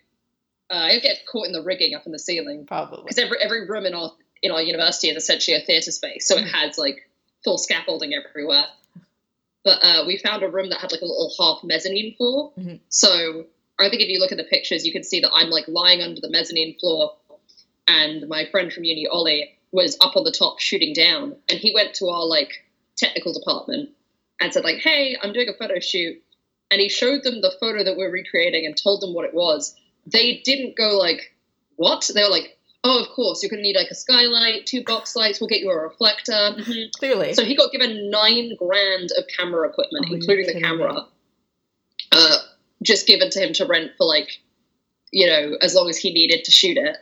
Uh, 0.69 0.89
I 0.91 0.99
get 0.99 1.19
caught 1.31 1.47
in 1.47 1.53
the 1.53 1.63
rigging 1.63 1.95
up 1.95 2.07
in 2.07 2.13
the 2.13 2.19
ceiling. 2.19 2.67
Probably. 2.67 3.05
Because 3.05 3.19
every, 3.19 3.39
every 3.41 3.69
room 3.69 3.87
in 3.87 3.95
our, 3.95 4.13
in 4.43 4.51
our 4.51 4.61
university 4.61 5.09
is 5.09 5.17
essentially 5.17 5.57
a 5.57 5.61
theatre 5.61 5.93
space, 5.93 6.27
so 6.27 6.37
it 6.37 6.45
mm-hmm. 6.45 6.55
has 6.55 6.77
like 6.77 7.09
full 7.45 7.59
scaffolding 7.59 8.13
everywhere. 8.15 8.65
But 9.65 9.79
uh, 9.83 10.05
we 10.07 10.19
found 10.19 10.43
a 10.43 10.49
room 10.49 10.71
that 10.71 10.81
had 10.81 10.91
like 10.91 11.03
a 11.03 11.07
little 11.07 11.33
half 11.39 11.63
mezzanine 11.63 12.17
floor. 12.17 12.53
Mm-hmm. 12.59 12.77
So 12.89 13.47
I 13.79 13.89
think 13.89 14.03
if 14.03 14.09
you 14.09 14.19
look 14.19 14.33
at 14.33 14.39
the 14.39 14.45
pictures, 14.45 14.85
you 14.85 14.93
can 14.93 15.05
see 15.05 15.21
that 15.21 15.31
I'm 15.33 15.51
like 15.51 15.69
lying 15.69 16.03
under 16.03 16.21
the 16.21 16.31
mezzanine 16.31 16.77
floor, 16.79 17.15
and 17.87 18.29
my 18.29 18.47
friend 18.51 18.73
from 18.73 18.85
uni, 18.85 19.07
Ollie, 19.07 19.57
was 19.71 19.97
up 20.01 20.17
on 20.17 20.25
the 20.25 20.33
top 20.33 20.59
shooting 20.59 20.93
down, 20.93 21.37
and 21.49 21.59
he 21.59 21.73
went 21.75 21.95
to 21.95 22.09
our 22.09 22.25
like 22.25 22.65
technical 22.97 23.33
department 23.33 23.91
and 24.41 24.53
said 24.53 24.65
like, 24.65 24.79
"Hey, 24.79 25.17
I'm 25.23 25.33
doing 25.33 25.49
a 25.49 25.53
photo 25.53 25.79
shoot 25.79 26.23
and 26.73 26.81
he 26.81 26.89
showed 26.89 27.23
them 27.23 27.43
the 27.43 27.53
photo 27.61 27.85
that 27.85 27.99
we're 27.99 28.11
recreating 28.11 28.65
and 28.65 28.75
told 28.75 29.03
them 29.03 29.13
what 29.13 29.27
it 29.27 29.35
was, 29.35 29.77
they 30.07 30.39
didn't 30.39 30.75
go 30.75 30.97
like, 30.99 31.35
"What?" 31.77 32.11
They 32.13 32.23
were 32.23 32.31
like, 32.31 32.59
"Oh, 32.83 32.99
of 32.99 33.11
course, 33.11 33.43
you're 33.43 33.51
going 33.51 33.63
to 33.63 33.63
need 33.63 33.77
like 33.77 33.91
a 33.91 33.95
skylight, 33.95 34.65
two 34.65 34.83
box 34.83 35.15
lights. 35.15 35.39
We'll 35.39 35.49
get 35.49 35.61
you 35.61 35.71
a 35.71 35.77
reflector." 35.77 36.33
Mm-hmm. 36.33 36.99
Clearly. 36.99 37.35
So 37.35 37.45
he 37.45 37.55
got 37.55 37.73
given 37.73 38.11
nine 38.11 38.57
grand 38.57 39.11
of 39.19 39.25
camera 39.37 39.69
equipment, 39.69 40.07
oh, 40.09 40.15
including 40.15 40.47
the 40.47 40.61
camera, 40.61 41.07
uh, 42.11 42.37
just 42.83 43.07
given 43.07 43.29
to 43.31 43.47
him 43.47 43.53
to 43.53 43.67
rent 43.67 43.93
for 43.99 44.07
like, 44.07 44.41
you 45.11 45.27
know, 45.27 45.59
as 45.61 45.75
long 45.75 45.91
as 45.91 45.99
he 45.99 46.13
needed 46.13 46.45
to 46.45 46.51
shoot 46.51 46.79
it. 46.79 46.97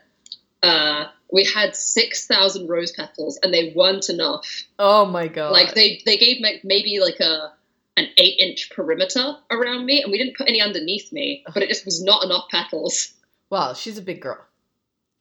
Uh, 0.64 1.06
we 1.32 1.44
had 1.44 1.74
6,000 1.74 2.68
rose 2.68 2.92
petals 2.92 3.38
and 3.42 3.54
they 3.54 3.72
weren't 3.74 4.10
enough. 4.10 4.64
Oh 4.78 5.06
my 5.06 5.26
god. 5.26 5.52
Like 5.52 5.74
they, 5.74 6.02
they 6.04 6.18
gave 6.18 6.40
me 6.40 6.60
maybe 6.64 6.98
like 7.00 7.18
a 7.20 7.52
an 7.96 8.06
eight 8.16 8.38
inch 8.38 8.70
perimeter 8.70 9.36
around 9.50 9.86
me, 9.86 10.02
and 10.02 10.10
we 10.10 10.18
didn't 10.18 10.36
put 10.36 10.48
any 10.48 10.60
underneath 10.60 11.12
me, 11.12 11.44
but 11.52 11.62
it 11.62 11.68
just 11.68 11.84
was 11.84 12.02
not 12.02 12.24
enough 12.24 12.48
petals. 12.50 13.12
Wow, 13.50 13.74
she's 13.74 13.98
a 13.98 14.02
big 14.02 14.20
girl. 14.20 14.38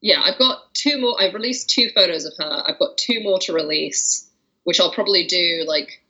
Yeah, 0.01 0.21
I've 0.23 0.37
got 0.37 0.73
two 0.73 0.99
more. 0.99 1.21
I've 1.21 1.33
released 1.33 1.69
two 1.69 1.89
photos 1.93 2.25
of 2.25 2.33
her. 2.39 2.63
I've 2.67 2.79
got 2.79 2.97
two 2.97 3.21
more 3.21 3.39
to 3.39 3.53
release, 3.53 4.29
which 4.63 4.79
I'll 4.79 4.93
probably 4.93 5.25
do 5.25 5.65
like. 5.67 6.01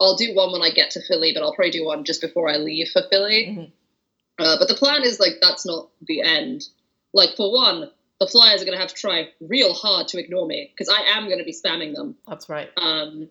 I'll 0.00 0.16
do 0.16 0.34
one 0.34 0.52
when 0.52 0.62
I 0.62 0.70
get 0.70 0.92
to 0.92 1.02
Philly, 1.02 1.32
but 1.32 1.42
I'll 1.42 1.54
probably 1.54 1.70
do 1.72 1.84
one 1.84 2.04
just 2.04 2.20
before 2.20 2.48
I 2.48 2.56
leave 2.56 2.88
for 2.88 3.02
Philly. 3.10 3.46
Mm-hmm. 3.46 4.44
Uh, 4.44 4.56
but 4.58 4.68
the 4.68 4.74
plan 4.74 5.02
is 5.02 5.20
like 5.20 5.34
that's 5.40 5.66
not 5.66 5.90
the 6.02 6.22
end. 6.22 6.64
Like 7.12 7.36
for 7.36 7.52
one, 7.52 7.90
the 8.18 8.26
flyers 8.26 8.62
are 8.62 8.64
going 8.64 8.76
to 8.76 8.80
have 8.80 8.90
to 8.90 8.94
try 8.94 9.28
real 9.40 9.72
hard 9.74 10.08
to 10.08 10.18
ignore 10.18 10.46
me 10.46 10.72
because 10.72 10.94
I 10.94 11.16
am 11.16 11.26
going 11.26 11.38
to 11.38 11.44
be 11.44 11.54
spamming 11.54 11.94
them. 11.94 12.16
That's 12.26 12.48
right. 12.48 12.70
Um, 12.76 13.28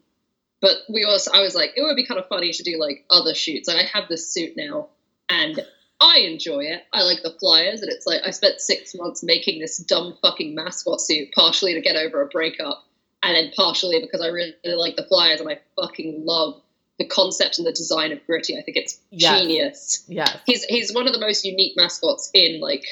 but 0.62 0.78
we 0.90 1.06
also, 1.06 1.32
I 1.32 1.42
was 1.42 1.56
like, 1.56 1.72
it 1.76 1.82
would 1.82 1.96
be 1.96 2.06
kind 2.06 2.20
of 2.20 2.28
funny 2.28 2.52
to 2.52 2.64
do 2.64 2.78
like 2.80 3.06
other 3.10 3.34
shoots. 3.34 3.68
Like 3.68 3.78
I 3.78 3.98
have 3.98 4.10
this 4.10 4.32
suit 4.32 4.54
now, 4.58 4.90
and 5.30 5.60
I 6.02 6.20
enjoy 6.20 6.66
it. 6.66 6.84
I 6.94 7.04
like 7.04 7.24
the 7.24 7.36
flyers, 7.40 7.82
and 7.82 7.92
it's 7.92 8.06
like 8.06 8.22
I 8.26 8.32
spent 8.32 8.60
six 8.60 8.94
months 8.96 9.24
making 9.24 9.60
this 9.60 9.78
dumb 9.78 10.18
fucking 10.22 10.56
mascot 10.56 11.02
suit, 11.02 11.30
partially 11.34 11.74
to 11.76 11.82
get 11.82 11.96
over 11.96 12.22
a 12.22 12.28
breakup, 12.28 12.84
and 13.24 13.36
then 13.36 13.52
partially 13.56 14.00
because 14.02 14.22
I 14.22 14.28
really, 14.28 14.54
really 14.66 14.78
like 14.78 14.96
the 14.96 15.06
flyers, 15.06 15.40
and 15.40 15.50
I 15.50 15.60
fucking 15.76 16.26
love 16.26 16.62
the 16.98 17.06
concept 17.06 17.58
and 17.58 17.66
the 17.66 17.72
design 17.72 18.12
of 18.12 18.26
Gritty. 18.26 18.58
I 18.58 18.62
think 18.62 18.76
it's 18.76 19.00
yes. 19.10 19.42
genius. 19.42 20.06
Yeah, 20.08 20.40
he's 20.46 20.66
he's 20.66 20.94
one 20.94 21.08
of 21.08 21.14
the 21.14 21.20
most 21.20 21.46
unique 21.46 21.78
mascots 21.78 22.30
in 22.34 22.60
like 22.60 22.84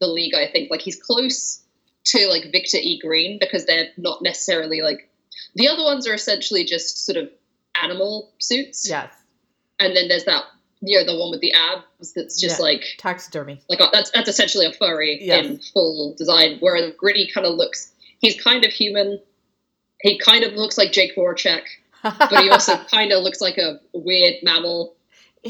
the 0.00 0.06
league. 0.06 0.34
I 0.34 0.46
think 0.46 0.70
like 0.70 0.80
he's 0.80 1.00
close 1.00 1.60
to 2.04 2.28
like 2.28 2.52
Victor 2.52 2.78
E. 2.80 2.98
Green 3.00 3.38
because 3.40 3.66
they're 3.66 3.88
not 3.96 4.22
necessarily 4.22 4.80
like 4.80 5.09
the 5.54 5.68
other 5.68 5.82
ones 5.82 6.06
are 6.06 6.14
essentially 6.14 6.64
just 6.64 7.04
sort 7.04 7.16
of 7.16 7.30
animal 7.82 8.30
suits. 8.38 8.88
Yes. 8.88 9.12
And 9.78 9.96
then 9.96 10.08
there's 10.08 10.24
that, 10.24 10.44
you 10.80 10.98
know, 10.98 11.10
the 11.10 11.18
one 11.18 11.30
with 11.30 11.40
the 11.40 11.52
abs 11.52 12.12
that's 12.12 12.40
just 12.40 12.58
yeah. 12.58 12.64
like 12.64 12.84
taxidermy. 12.98 13.62
Like 13.68 13.80
that's 13.92 14.10
that's 14.10 14.28
essentially 14.28 14.66
a 14.66 14.72
furry 14.72 15.18
yes. 15.20 15.46
in 15.46 15.60
full 15.72 16.14
design. 16.16 16.58
Whereas 16.60 16.92
Gritty 16.96 17.30
kind 17.32 17.46
of 17.46 17.54
looks, 17.54 17.92
he's 18.18 18.40
kind 18.40 18.64
of 18.64 18.72
human. 18.72 19.20
He 20.02 20.18
kind 20.18 20.44
of 20.44 20.54
looks 20.54 20.78
like 20.78 20.92
Jake 20.92 21.14
Voracek, 21.16 21.62
but 22.02 22.42
he 22.42 22.50
also 22.50 22.76
kind 22.90 23.12
of 23.12 23.22
looks 23.22 23.40
like 23.40 23.58
a 23.58 23.80
weird 23.92 24.36
mammal. 24.42 24.94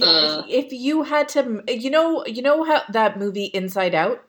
Uh, 0.00 0.42
if 0.48 0.72
you 0.72 1.02
had 1.02 1.28
to, 1.28 1.62
you 1.68 1.90
know, 1.90 2.24
you 2.24 2.42
know 2.42 2.62
how 2.62 2.82
that 2.88 3.18
movie 3.18 3.46
Inside 3.46 3.94
Out 3.94 4.24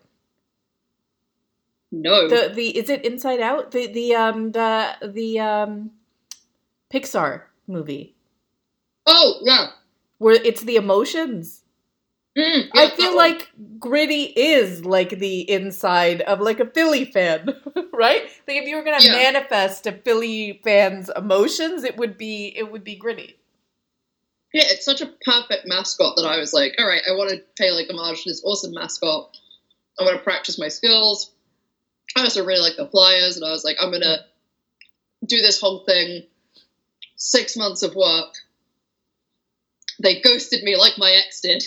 no. 1.91 2.27
The 2.27 2.53
the 2.53 2.77
is 2.77 2.89
it 2.89 3.05
Inside 3.05 3.39
Out? 3.39 3.71
The 3.71 3.87
the 3.87 4.15
um 4.15 4.51
the 4.51 4.95
the 5.05 5.39
um 5.39 5.91
Pixar 6.91 7.43
movie. 7.67 8.15
Oh, 9.05 9.39
yeah. 9.41 9.67
Where 10.17 10.35
it's 10.35 10.61
the 10.61 10.75
emotions. 10.75 11.63
Mm, 12.37 12.69
yeah, 12.73 12.81
I 12.81 12.89
feel 12.91 13.15
like 13.15 13.49
Gritty 13.77 14.23
is 14.23 14.85
like 14.85 15.09
the 15.09 15.49
inside 15.51 16.21
of 16.21 16.39
like 16.39 16.61
a 16.61 16.65
Philly 16.65 17.03
fan, 17.03 17.53
right? 17.93 18.23
Like 18.47 18.57
if 18.57 18.67
you 18.67 18.77
were 18.77 18.83
gonna 18.83 19.03
yeah. 19.03 19.11
manifest 19.11 19.85
a 19.85 19.91
Philly 19.91 20.61
fan's 20.63 21.09
emotions, 21.09 21.83
it 21.83 21.97
would 21.97 22.17
be 22.17 22.53
it 22.55 22.71
would 22.71 22.85
be 22.85 22.95
Gritty. 22.95 23.37
Yeah, 24.53 24.63
it's 24.67 24.85
such 24.85 25.01
a 25.01 25.11
perfect 25.25 25.65
mascot 25.65 26.15
that 26.17 26.25
I 26.25 26.37
was 26.37 26.53
like, 26.53 26.75
all 26.79 26.87
right, 26.87 27.01
I 27.07 27.11
want 27.13 27.31
to 27.31 27.41
pay 27.57 27.71
like 27.71 27.89
homage 27.89 28.23
to 28.23 28.29
this 28.29 28.43
awesome 28.45 28.73
mascot. 28.73 29.37
I 29.99 30.03
want 30.03 30.17
to 30.17 30.23
practice 30.23 30.57
my 30.57 30.69
skills 30.69 31.31
I 32.15 32.21
also 32.23 32.45
really 32.45 32.61
like 32.61 32.77
the 32.77 32.87
Flyers, 32.87 33.37
and 33.37 33.45
I 33.45 33.51
was 33.51 33.63
like, 33.63 33.77
I'm 33.81 33.91
gonna 33.91 34.25
do 35.25 35.41
this 35.41 35.59
whole 35.59 35.83
thing. 35.85 36.23
Six 37.15 37.55
months 37.55 37.83
of 37.83 37.95
work. 37.95 38.33
They 40.01 40.21
ghosted 40.21 40.63
me 40.63 40.75
like 40.75 40.93
my 40.97 41.11
ex 41.11 41.41
did. 41.41 41.63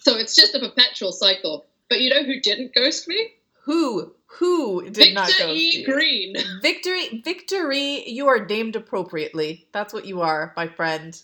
So 0.00 0.16
it's 0.16 0.34
just 0.34 0.54
a 0.54 0.58
perpetual 0.58 1.12
cycle. 1.12 1.66
But 1.88 2.00
you 2.00 2.10
know 2.10 2.22
who 2.22 2.40
didn't 2.40 2.74
ghost 2.74 3.06
me? 3.06 3.32
Who? 3.64 4.12
Who 4.38 4.84
did 4.84 4.96
Victor 4.96 5.14
not 5.14 5.28
ghost 5.28 5.60
E. 5.60 5.78
you? 5.78 5.84
Green. 5.84 6.34
Victory, 6.62 7.20
victory! 7.22 8.08
You 8.08 8.28
are 8.28 8.46
named 8.46 8.76
appropriately. 8.76 9.66
That's 9.72 9.92
what 9.92 10.06
you 10.06 10.22
are, 10.22 10.52
my 10.56 10.68
friend. 10.68 11.20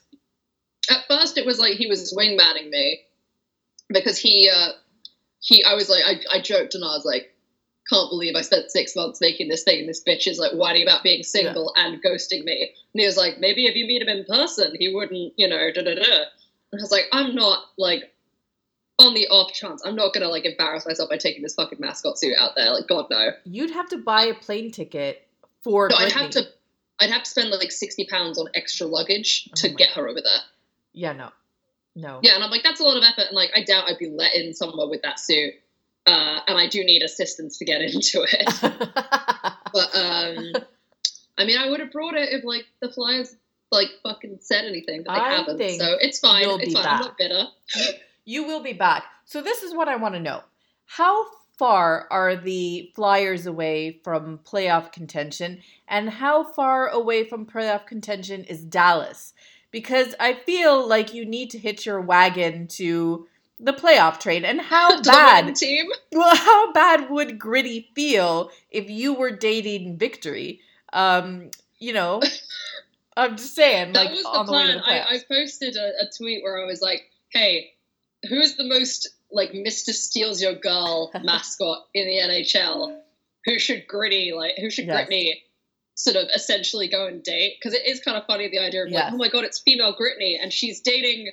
At 0.90 1.06
first, 1.08 1.38
it 1.38 1.46
was 1.46 1.58
like 1.58 1.74
he 1.74 1.86
was 1.86 2.12
wingmanning 2.12 2.68
me 2.68 3.00
because 3.88 4.18
he, 4.18 4.50
uh, 4.54 4.72
he. 5.40 5.64
I 5.64 5.74
was 5.74 5.88
like, 5.88 6.04
I, 6.04 6.38
I 6.38 6.40
joked 6.42 6.74
and 6.74 6.84
I 6.84 6.88
was 6.88 7.04
like, 7.04 7.32
can't 7.88 8.11
believe 8.11 8.35
I 8.37 8.43
spent 8.43 8.71
six 8.71 8.95
months 8.97 9.21
making 9.21 9.49
this 9.49 9.62
thing, 9.62 9.81
and 9.81 9.88
this 9.88 10.02
bitch 10.02 10.26
is 10.26 10.38
like 10.38 10.52
whining 10.52 10.83
about 10.83 11.02
being 11.02 11.23
single 11.23 11.73
and 11.76 12.02
ghosting 12.02 12.45
me. 12.45 12.73
And 12.93 13.00
he 13.00 13.07
was 13.07 13.16
like, 13.16 13.38
maybe 13.38 13.66
if 13.66 13.75
you 13.75 13.87
meet 13.87 14.02
him 14.02 14.09
in 14.09 14.25
person, 14.25 14.75
he 14.78 14.95
wouldn't, 14.95 15.35
you 15.37 15.49
know, 15.49 15.71
da 15.75 15.83
da 15.83 15.95
da. 15.95 16.25
And 16.73 16.81
I 16.81 16.83
was 16.83 16.90
like, 16.90 17.07
I'm 17.12 17.35
not 17.35 17.64
like. 17.78 18.12
On 18.99 19.12
the 19.12 19.28
off 19.28 19.52
chance, 19.52 19.83
I'm 19.85 19.95
not 19.95 20.14
gonna 20.14 20.28
like 20.28 20.47
embarrass 20.47 20.87
myself 20.87 21.11
by 21.11 21.19
taking 21.19 21.43
this 21.43 21.55
fucking 21.55 21.78
mascot 21.78 22.19
suit 22.19 22.35
out 22.38 22.52
there. 22.57 22.73
Like, 22.73 22.88
God 22.88 23.05
no. 23.11 23.28
You'd 23.45 23.73
have 23.73 23.90
to 23.90 23.99
buy 23.99 24.23
a 24.23 24.33
plane 24.33 24.71
ticket 24.71 25.28
for. 25.62 25.90
No, 25.90 25.97
I'd 25.97 26.12
have 26.12 26.31
to. 26.31 26.49
I'd 26.99 27.11
have 27.11 27.25
to 27.25 27.28
spend 27.28 27.50
like 27.50 27.73
sixty 27.73 28.07
pounds 28.07 28.38
on 28.38 28.47
extra 28.55 28.87
luggage 28.87 29.50
oh 29.50 29.55
to 29.57 29.69
Oh 29.69 29.73
my 29.73 29.76
get 29.76 29.90
her 29.90 30.09
over 30.09 30.23
there. 30.23 30.40
Yeah, 30.95 31.12
no, 31.12 31.28
no. 31.95 32.21
Yeah, 32.23 32.37
and 32.37 32.43
I'm 32.43 32.50
like, 32.50 32.62
that's 32.62 32.81
a 32.81 32.85
lot 32.85 32.97
of 32.97 33.02
effort, 33.02 33.26
and 33.28 33.37
like, 33.37 33.50
I 33.55 33.64
doubt 33.64 33.85
I'd 33.87 33.99
be 33.99 34.09
let 34.09 34.35
in 34.35 34.55
somewhere 34.55 34.88
with 34.88 35.02
that 35.02 35.21
suit. 35.21 35.52
Uh, 36.06 36.38
and 36.46 36.56
I 36.56 36.68
do 36.68 36.84
need 36.84 37.02
assistance 37.02 37.58
to 37.58 37.64
get 37.64 37.80
into 37.82 38.25
it. 38.30 38.54
but 39.72 39.94
um, 39.94 40.52
I 41.38 41.44
mean, 41.44 41.58
I 41.58 41.68
would 41.68 41.80
have 41.80 41.92
brought 41.92 42.14
it 42.14 42.32
if 42.32 42.44
like 42.44 42.64
the 42.80 42.90
Flyers 42.90 43.34
like 43.72 43.88
fucking 44.02 44.38
said 44.40 44.64
anything, 44.64 45.02
but 45.04 45.14
they 45.14 45.20
I 45.20 45.30
haven't. 45.34 45.58
So 45.78 45.96
it's 46.00 46.18
fine. 46.18 46.44
It's 46.60 46.72
fine. 46.72 46.86
I'm 46.86 47.00
not 47.00 47.18
bitter. 47.18 47.44
you 48.25 48.44
will 48.44 48.62
be 48.62 48.72
back. 48.72 49.04
So 49.25 49.42
this 49.42 49.62
is 49.62 49.75
what 49.75 49.88
I 49.88 49.96
want 49.96 50.14
to 50.14 50.20
know: 50.20 50.42
How 50.86 51.26
far 51.58 52.06
are 52.10 52.36
the 52.36 52.90
Flyers 52.94 53.46
away 53.46 54.00
from 54.04 54.38
playoff 54.38 54.92
contention, 54.92 55.60
and 55.88 56.10
how 56.10 56.44
far 56.44 56.88
away 56.88 57.25
from 57.25 57.46
playoff 57.46 57.86
contention 57.86 58.44
is 58.44 58.62
Dallas? 58.62 59.32
Because 59.72 60.14
I 60.20 60.34
feel 60.34 60.86
like 60.86 61.12
you 61.12 61.26
need 61.26 61.50
to 61.50 61.58
hitch 61.58 61.84
your 61.84 62.00
wagon 62.00 62.66
to 62.68 63.26
the 63.58 63.72
playoff 63.72 64.20
train. 64.20 64.44
And 64.44 64.60
how 64.60 64.96
To 64.96 65.02
the 65.02 65.10
winning 65.10 65.46
bad? 65.46 65.56
team. 65.56 65.86
Well, 66.12 66.34
how 66.36 66.72
bad 66.72 67.10
would 67.10 67.38
Gritty 67.38 67.90
feel 67.94 68.50
if 68.70 68.90
you 68.90 69.14
were 69.14 69.30
dating 69.30 69.98
Victory? 69.98 70.60
Um, 70.92 71.50
you 71.78 71.92
know, 71.92 72.20
I'm 73.16 73.36
just 73.36 73.54
saying, 73.54 73.92
That 73.94 74.06
like 74.06 74.10
was 74.12 74.22
the 74.22 74.28
on 74.28 74.46
the 74.46 74.52
way 74.52 74.66
to 74.66 74.80
plan. 74.80 74.82
the 75.04 75.10
I. 75.10 75.14
I 75.14 75.20
posted 75.28 75.76
a, 75.76 76.04
a 76.04 76.10
tweet 76.16 76.42
where 76.42 76.62
I 76.62 76.66
was 76.66 76.80
like, 76.82 77.02
"Hey, 77.30 77.72
who's 78.28 78.56
the 78.56 78.64
most 78.64 79.08
like 79.30 79.52
Mr. 79.52 79.90
Steals 79.92 80.40
Your 80.42 80.54
Girl 80.54 81.10
mascot 81.25 81.86
in 81.94 82.06
the 82.06 82.18
NHL? 82.18 82.98
Who 83.46 83.58
should 83.58 83.86
Gritty 83.86 84.32
like? 84.34 84.54
Who 84.58 84.70
should 84.70 84.86
Yes. 84.86 85.08
Gritney 85.08 85.34
sort 85.94 86.16
of 86.16 86.28
essentially 86.34 86.88
go 86.88 87.06
and 87.06 87.22
date? 87.22 87.54
Because 87.58 87.72
it 87.78 87.86
is 87.86 88.00
kind 88.00 88.16
of 88.18 88.26
funny 88.26 88.48
the 88.48 88.58
idea 88.58 88.84
of 88.84 88.90
Yes. 88.90 89.04
like, 89.04 89.12
oh 89.14 89.16
my 89.16 89.28
god, 89.28 89.44
it's 89.44 89.60
female 89.60 89.94
Gritney 89.94 90.36
and 90.40 90.52
she's 90.52 90.80
dating 90.80 91.30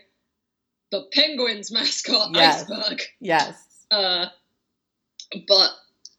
the 0.93 1.07
Penguins 1.11 1.71
mascot 1.71 2.29
Yes. 2.33 2.69
Iceburgh. 2.69 3.01
yes. 3.19 3.85
Uh, 3.89 4.27
but 5.47 5.71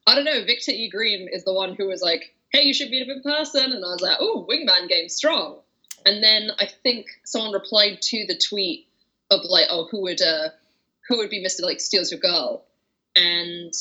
I 0.07 0.17
don't 0.17 0.25
know. 0.25 0.45
Victor 0.45 0.73
E. 0.73 0.91
Green 0.91 1.29
is 1.33 1.45
the 1.45 1.55
one 1.55 1.75
who 1.77 1.87
was 1.87 2.03
like, 2.03 2.35
"Hey, 2.53 2.63
you 2.65 2.75
should 2.75 2.91
meet 2.91 3.09
up 3.09 3.17
in 3.17 3.23
person," 3.23 3.73
and 3.73 3.85
I 3.85 3.89
was 3.89 4.01
like, 4.03 4.17
"Oh, 4.21 4.45
wingman 4.51 4.89
game 4.89 5.09
strong." 5.09 5.61
And 6.05 6.23
then 6.23 6.51
I 6.59 6.67
think 6.83 7.07
someone 7.25 7.53
replied 7.53 8.03
to 8.03 8.27
the 8.27 8.37
tweet 8.37 8.89
of 9.31 9.41
like, 9.45 9.67
"Oh, 9.71 9.87
who 9.91 10.03
would 10.03 10.21
uh, 10.21 10.49
who 11.09 11.19
would 11.19 11.31
be 11.31 11.41
Mister 11.41 11.63
like 11.65 11.81
steals 11.81 12.11
your 12.11 12.21
girl?" 12.21 12.65
And 13.17 13.73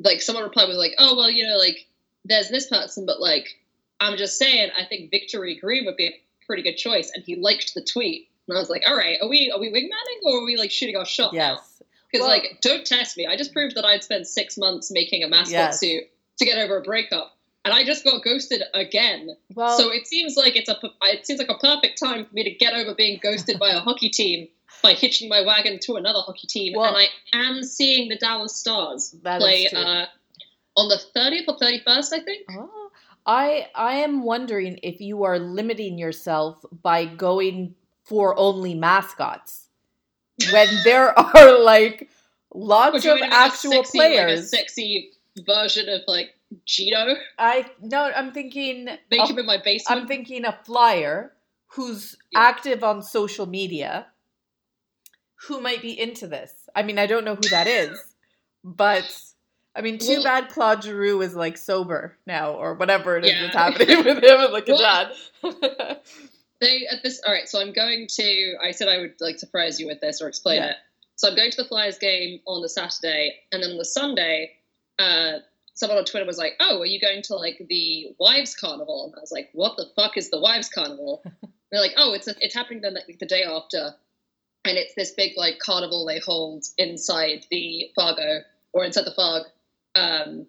like 0.00 0.20
someone 0.20 0.44
replied 0.44 0.68
with 0.68 0.76
like, 0.76 0.94
"Oh, 0.98 1.16
well, 1.16 1.30
you 1.30 1.46
know, 1.46 1.56
like 1.58 1.86
there's 2.24 2.48
this 2.48 2.68
person, 2.68 3.06
but 3.06 3.20
like 3.20 3.46
I'm 4.00 4.16
just 4.18 4.36
saying, 4.36 4.70
I 4.78 4.84
think 4.84 5.10
Victor 5.12 5.44
E. 5.44 5.58
Green 5.58 5.84
would 5.86 5.96
be 5.96 6.06
a 6.08 6.20
pretty 6.46 6.62
good 6.62 6.76
choice." 6.76 7.10
And 7.14 7.24
he 7.24 7.36
liked 7.36 7.74
the 7.74 7.82
tweet, 7.84 8.27
and 8.48 8.56
I 8.56 8.60
was 8.60 8.70
like, 8.70 8.82
"All 8.86 8.96
right, 8.96 9.18
are 9.22 9.28
we 9.28 9.50
are 9.54 9.60
we 9.60 9.70
wingmanning 9.70 10.22
or 10.24 10.38
are 10.42 10.44
we 10.44 10.56
like 10.56 10.70
shooting 10.70 10.96
our 10.96 11.04
shot?" 11.06 11.32
Yes. 11.32 11.82
Because 12.10 12.26
Well- 12.26 12.36
like, 12.36 12.58
don't 12.62 12.86
test 12.86 13.16
me. 13.16 13.26
I 13.26 13.36
just 13.36 13.52
proved 13.52 13.74
that 13.76 13.84
I'd 13.84 14.02
spent 14.02 14.26
six 14.26 14.56
months 14.56 14.90
making 14.90 15.22
a 15.24 15.28
mascot 15.28 15.50
Yes. 15.52 15.80
suit 15.80 16.04
to 16.38 16.44
get 16.44 16.56
over 16.58 16.78
a 16.78 16.82
breakup, 16.82 17.36
and 17.64 17.74
I 17.74 17.84
just 17.84 18.04
got 18.04 18.22
ghosted 18.22 18.62
again. 18.74 19.36
Well, 19.54 19.76
so 19.78 19.90
it 19.92 20.06
seems 20.06 20.36
like 20.36 20.56
it's 20.56 20.68
a 20.70 20.78
it 21.02 21.26
seems 21.26 21.38
like 21.38 21.50
a 21.50 21.58
perfect 21.58 21.98
time 21.98 22.24
for 22.24 22.34
me 22.34 22.44
to 22.44 22.50
get 22.50 22.74
over 22.74 22.94
being 22.94 23.18
ghosted 23.22 23.58
by 23.58 23.70
a 23.70 23.80
hockey 23.80 24.08
team 24.08 24.48
by 24.82 24.94
hitching 24.94 25.28
my 25.28 25.40
wagon 25.42 25.78
to 25.80 25.96
another 25.96 26.20
hockey 26.20 26.46
team. 26.46 26.74
Well- 26.76 26.94
and 26.94 26.96
I 26.96 27.08
am 27.36 27.62
seeing 27.62 28.08
the 28.08 28.16
Dallas 28.16 28.54
Stars 28.56 29.14
play 29.22 29.66
uh, 29.68 30.06
on 30.76 30.88
the 30.88 30.98
thirtieth 30.98 31.44
or 31.48 31.58
thirty 31.58 31.80
first, 31.80 32.12
I 32.14 32.20
think. 32.20 32.46
Oh, 32.50 32.90
I 33.26 33.68
I 33.74 33.96
am 33.96 34.22
wondering 34.22 34.78
if 34.82 35.00
you 35.00 35.24
are 35.24 35.38
limiting 35.38 35.98
yourself 35.98 36.64
by 36.82 37.04
going 37.04 37.74
for 38.08 38.38
only 38.38 38.74
mascots 38.74 39.68
when 40.52 40.68
there 40.84 41.18
are 41.18 41.58
like 41.62 42.08
lots 42.54 43.04
of 43.04 43.04
want 43.04 43.18
to 43.18 43.24
make 43.26 43.32
a 43.32 43.34
actual 43.34 43.72
sexy, 43.84 43.98
like, 43.98 44.12
a 44.18 44.42
sexy 44.42 45.10
version 45.46 45.88
of 45.88 46.00
like 46.06 46.34
Gino? 46.64 47.14
I 47.38 47.66
no, 47.82 48.10
I'm 48.16 48.32
thinking 48.32 48.86
Make 49.10 49.20
a- 49.20 49.26
him 49.26 49.38
in 49.38 49.46
my 49.46 49.58
basement. 49.58 50.00
I'm 50.02 50.08
thinking 50.08 50.44
a 50.44 50.58
flyer 50.64 51.32
who's 51.72 52.16
Yeah. 52.32 52.40
active 52.40 52.82
on 52.82 53.02
social 53.02 53.44
media 53.46 54.06
who 55.46 55.60
might 55.60 55.82
be 55.82 55.98
into 56.00 56.26
this. 56.26 56.52
I 56.74 56.82
mean, 56.82 56.98
I 56.98 57.06
don't 57.06 57.24
know 57.24 57.34
who 57.34 57.48
that 57.50 57.66
is, 57.66 57.98
but 58.64 59.04
I 59.76 59.82
mean, 59.82 59.98
too 59.98 60.14
Well- 60.14 60.24
bad 60.24 60.48
Claude 60.48 60.82
Giroux 60.82 61.20
is 61.20 61.34
like 61.36 61.58
sober 61.58 62.16
now 62.26 62.52
or 62.52 62.74
whatever 62.74 63.16
it 63.18 63.24
is 63.26 63.32
Yeah. 63.32 63.42
that's 63.42 63.54
happening 63.54 63.98
with 64.04 64.24
him 64.24 64.40
and 64.40 64.52
like 64.52 64.68
a 64.68 64.72
Well- 64.72 65.10
dad. 65.42 66.00
They 66.60 66.86
at 66.86 67.02
this. 67.02 67.20
All 67.26 67.32
right, 67.32 67.48
so 67.48 67.60
I'm 67.60 67.72
going 67.72 68.06
to. 68.08 68.54
I 68.62 68.70
said 68.72 68.88
I 68.88 68.98
would 68.98 69.14
like 69.20 69.38
surprise 69.38 69.78
you 69.78 69.86
with 69.86 70.00
this 70.00 70.20
or 70.20 70.28
explain 70.28 70.56
Yeah. 70.62 70.70
it. 70.70 70.76
So 71.16 71.28
I'm 71.28 71.34
going 71.36 71.50
to 71.50 71.56
the 71.62 71.68
Flyers 71.68 71.98
game 71.98 72.40
on 72.46 72.62
the 72.62 72.68
Saturday, 72.68 73.40
and 73.52 73.62
then 73.62 73.72
on 73.72 73.76
the 73.78 73.84
Sunday, 73.84 74.52
uh, 74.98 75.38
someone 75.74 75.98
on 75.98 76.04
Twitter 76.04 76.26
was 76.26 76.38
like, 76.38 76.54
"Oh, 76.60 76.80
are 76.80 76.86
you 76.86 77.00
going 77.00 77.22
to 77.22 77.34
like 77.36 77.60
the 77.68 78.14
Wives 78.18 78.54
Carnival?" 78.54 79.06
And 79.06 79.14
I 79.16 79.20
was 79.20 79.32
like, 79.32 79.50
"What 79.52 79.76
the 79.76 79.86
fuck 79.96 80.16
is 80.16 80.30
the 80.30 80.40
Wives 80.40 80.68
Carnival?" 80.68 81.22
They're 81.70 81.80
like, 81.80 81.94
"Oh, 81.96 82.12
it's 82.14 82.28
a, 82.28 82.34
it's 82.40 82.54
happening 82.54 82.80
the, 82.82 83.00
the 83.20 83.26
day 83.26 83.42
after, 83.44 83.94
and 84.64 84.76
it's 84.78 84.94
this 84.94 85.12
big 85.12 85.32
like 85.36 85.58
carnival 85.58 86.06
they 86.06 86.18
hold 86.20 86.64
inside 86.78 87.46
the 87.50 87.90
Fargo 87.94 88.40
or 88.72 88.84
inside 88.84 89.04
the 89.04 89.14
Farg." 89.16 89.44
Um, 89.94 90.46